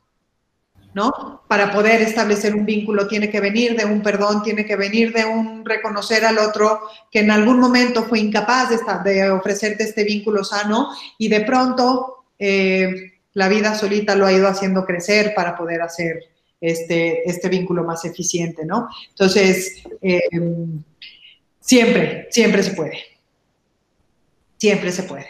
¿no? 0.92 1.42
Para 1.46 1.72
poder 1.72 2.02
establecer 2.02 2.56
un 2.56 2.66
vínculo 2.66 3.06
tiene 3.06 3.30
que 3.30 3.38
venir 3.38 3.76
de 3.76 3.84
un 3.84 4.02
perdón, 4.02 4.42
tiene 4.42 4.66
que 4.66 4.74
venir 4.74 5.12
de 5.12 5.24
un 5.24 5.64
reconocer 5.64 6.24
al 6.24 6.38
otro 6.38 6.80
que 7.12 7.20
en 7.20 7.30
algún 7.30 7.60
momento 7.60 8.04
fue 8.04 8.18
incapaz 8.18 8.70
de, 8.70 9.12
de 9.12 9.30
ofrecerte 9.30 9.84
este 9.84 10.02
vínculo 10.02 10.42
sano 10.42 10.88
y 11.16 11.28
de 11.28 11.40
pronto 11.42 12.24
la 12.38 13.48
vida 13.48 13.74
solita 13.74 14.14
lo 14.14 14.26
ha 14.26 14.32
ido 14.32 14.48
haciendo 14.48 14.84
crecer 14.84 15.32
para 15.34 15.56
poder 15.56 15.80
hacer 15.82 16.33
este, 16.70 17.28
este 17.28 17.48
vínculo 17.48 17.84
más 17.84 18.04
eficiente, 18.04 18.64
¿no? 18.64 18.88
Entonces, 19.10 19.82
eh, 20.00 20.20
siempre, 21.60 22.28
siempre 22.30 22.62
se 22.62 22.72
puede. 22.72 22.98
Siempre 24.56 24.92
se 24.92 25.02
puede. 25.02 25.26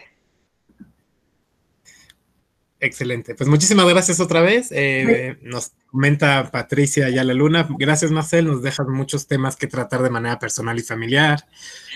Excelente. 2.84 3.34
Pues 3.34 3.48
muchísimas 3.48 3.88
gracias 3.88 4.20
otra 4.20 4.42
vez. 4.42 4.68
Eh, 4.70 5.38
nos 5.40 5.72
comenta 5.86 6.50
Patricia 6.50 7.08
la 7.08 7.32
Luna. 7.32 7.66
Gracias, 7.78 8.10
Marcel. 8.10 8.46
Nos 8.46 8.62
dejas 8.62 8.86
muchos 8.88 9.26
temas 9.26 9.56
que 9.56 9.66
tratar 9.66 10.02
de 10.02 10.10
manera 10.10 10.38
personal 10.38 10.78
y 10.78 10.82
familiar. 10.82 11.46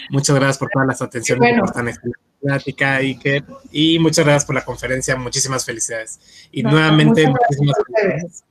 Muchas 0.09 0.35
gracias 0.35 0.57
por 0.57 0.71
todas 0.71 0.89
las 0.89 1.03
atenciones 1.03 1.41
bueno. 1.41 1.65
por 1.65 1.73
tan 1.73 1.93
plática, 2.41 2.97
Iker. 2.97 3.45
Y 3.71 3.99
muchas 3.99 4.25
gracias 4.25 4.47
por 4.47 4.55
la 4.55 4.65
conferencia. 4.65 5.15
Muchísimas 5.17 5.67
felicidades. 5.67 6.49
Y 6.53 6.63
nuevamente, 6.63 7.27
muchísimas 7.27 7.77
gracias. 7.89 8.48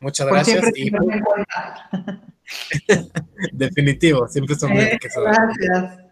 Muchas 0.00 0.26
gracias. 0.26 0.64
Y, 0.76 0.90
Definitivo, 3.52 4.26
siempre 4.28 4.56
son 4.56 4.72
muy 4.72 4.84
Gracias. 4.84 6.10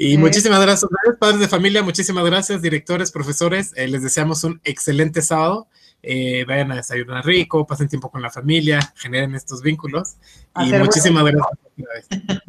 Y 0.00 0.16
muchísimas 0.16 0.60
gracias, 0.60 0.88
padres 1.18 1.40
de 1.40 1.48
familia, 1.48 1.82
muchísimas 1.82 2.24
gracias, 2.24 2.62
directores, 2.62 3.10
profesores. 3.10 3.72
Eh, 3.74 3.88
les 3.88 4.04
deseamos 4.04 4.44
un 4.44 4.60
excelente 4.62 5.22
sábado. 5.22 5.66
Eh, 6.04 6.44
vayan 6.46 6.70
a 6.70 6.76
desayunar 6.76 7.26
rico, 7.26 7.66
pasen 7.66 7.88
tiempo 7.88 8.08
con 8.08 8.22
la 8.22 8.30
familia, 8.30 8.78
generen 8.94 9.34
estos 9.34 9.60
vínculos. 9.60 10.14
y 10.64 10.72
muchísimas 10.74 11.24
gracias. 11.24 12.06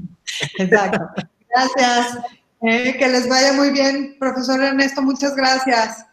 Exacto. 0.59 1.09
Gracias. 1.49 2.19
Eh, 2.61 2.95
que 2.99 3.07
les 3.07 3.27
vaya 3.27 3.53
muy 3.53 3.71
bien, 3.71 4.17
profesor 4.19 4.61
Ernesto, 4.61 5.01
muchas 5.01 5.35
gracias. 5.35 6.05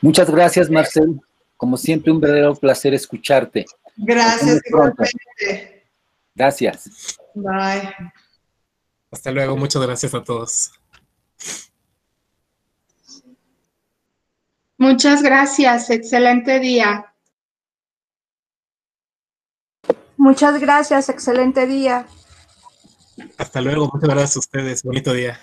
Muchas 0.00 0.28
gracias, 0.28 0.68
Marcel. 0.70 1.20
Como 1.60 1.76
siempre, 1.76 2.10
un 2.10 2.18
verdadero 2.18 2.54
placer 2.54 2.94
escucharte. 2.94 3.66
Gracias, 3.94 4.62
igualmente. 4.64 5.84
Gracias. 6.34 7.18
Bye. 7.34 7.94
Hasta 9.10 9.30
luego, 9.30 9.58
muchas 9.58 9.82
gracias 9.82 10.14
a 10.14 10.24
todos. 10.24 10.72
Muchas 14.78 15.22
gracias, 15.22 15.90
excelente 15.90 16.60
día. 16.60 17.12
Muchas 20.16 20.58
gracias, 20.58 21.10
excelente 21.10 21.66
día. 21.66 22.06
Hasta 23.36 23.60
luego, 23.60 23.90
muchas 23.92 24.08
gracias 24.08 24.36
a 24.36 24.38
ustedes, 24.38 24.82
bonito 24.82 25.12
día. 25.12 25.38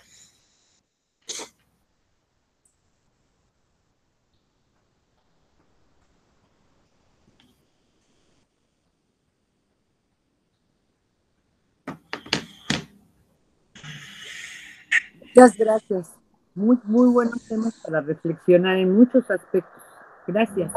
Muchas 15.37 15.55
gracias. 15.55 16.09
Muy, 16.55 16.79
muy 16.83 17.09
buenos 17.09 17.39
temas 17.47 17.75
para 17.85 18.01
reflexionar 18.01 18.77
en 18.77 18.97
muchos 18.97 19.29
aspectos. 19.29 19.83
Gracias. 20.25 20.71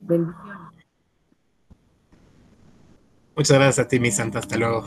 Bendiciones. 0.00 0.72
Muchas 3.36 3.58
gracias 3.58 3.84
a 3.84 3.86
ti, 3.86 4.00
mi 4.00 4.10
santa. 4.10 4.38
Hasta 4.38 4.56
luego. 4.56 4.86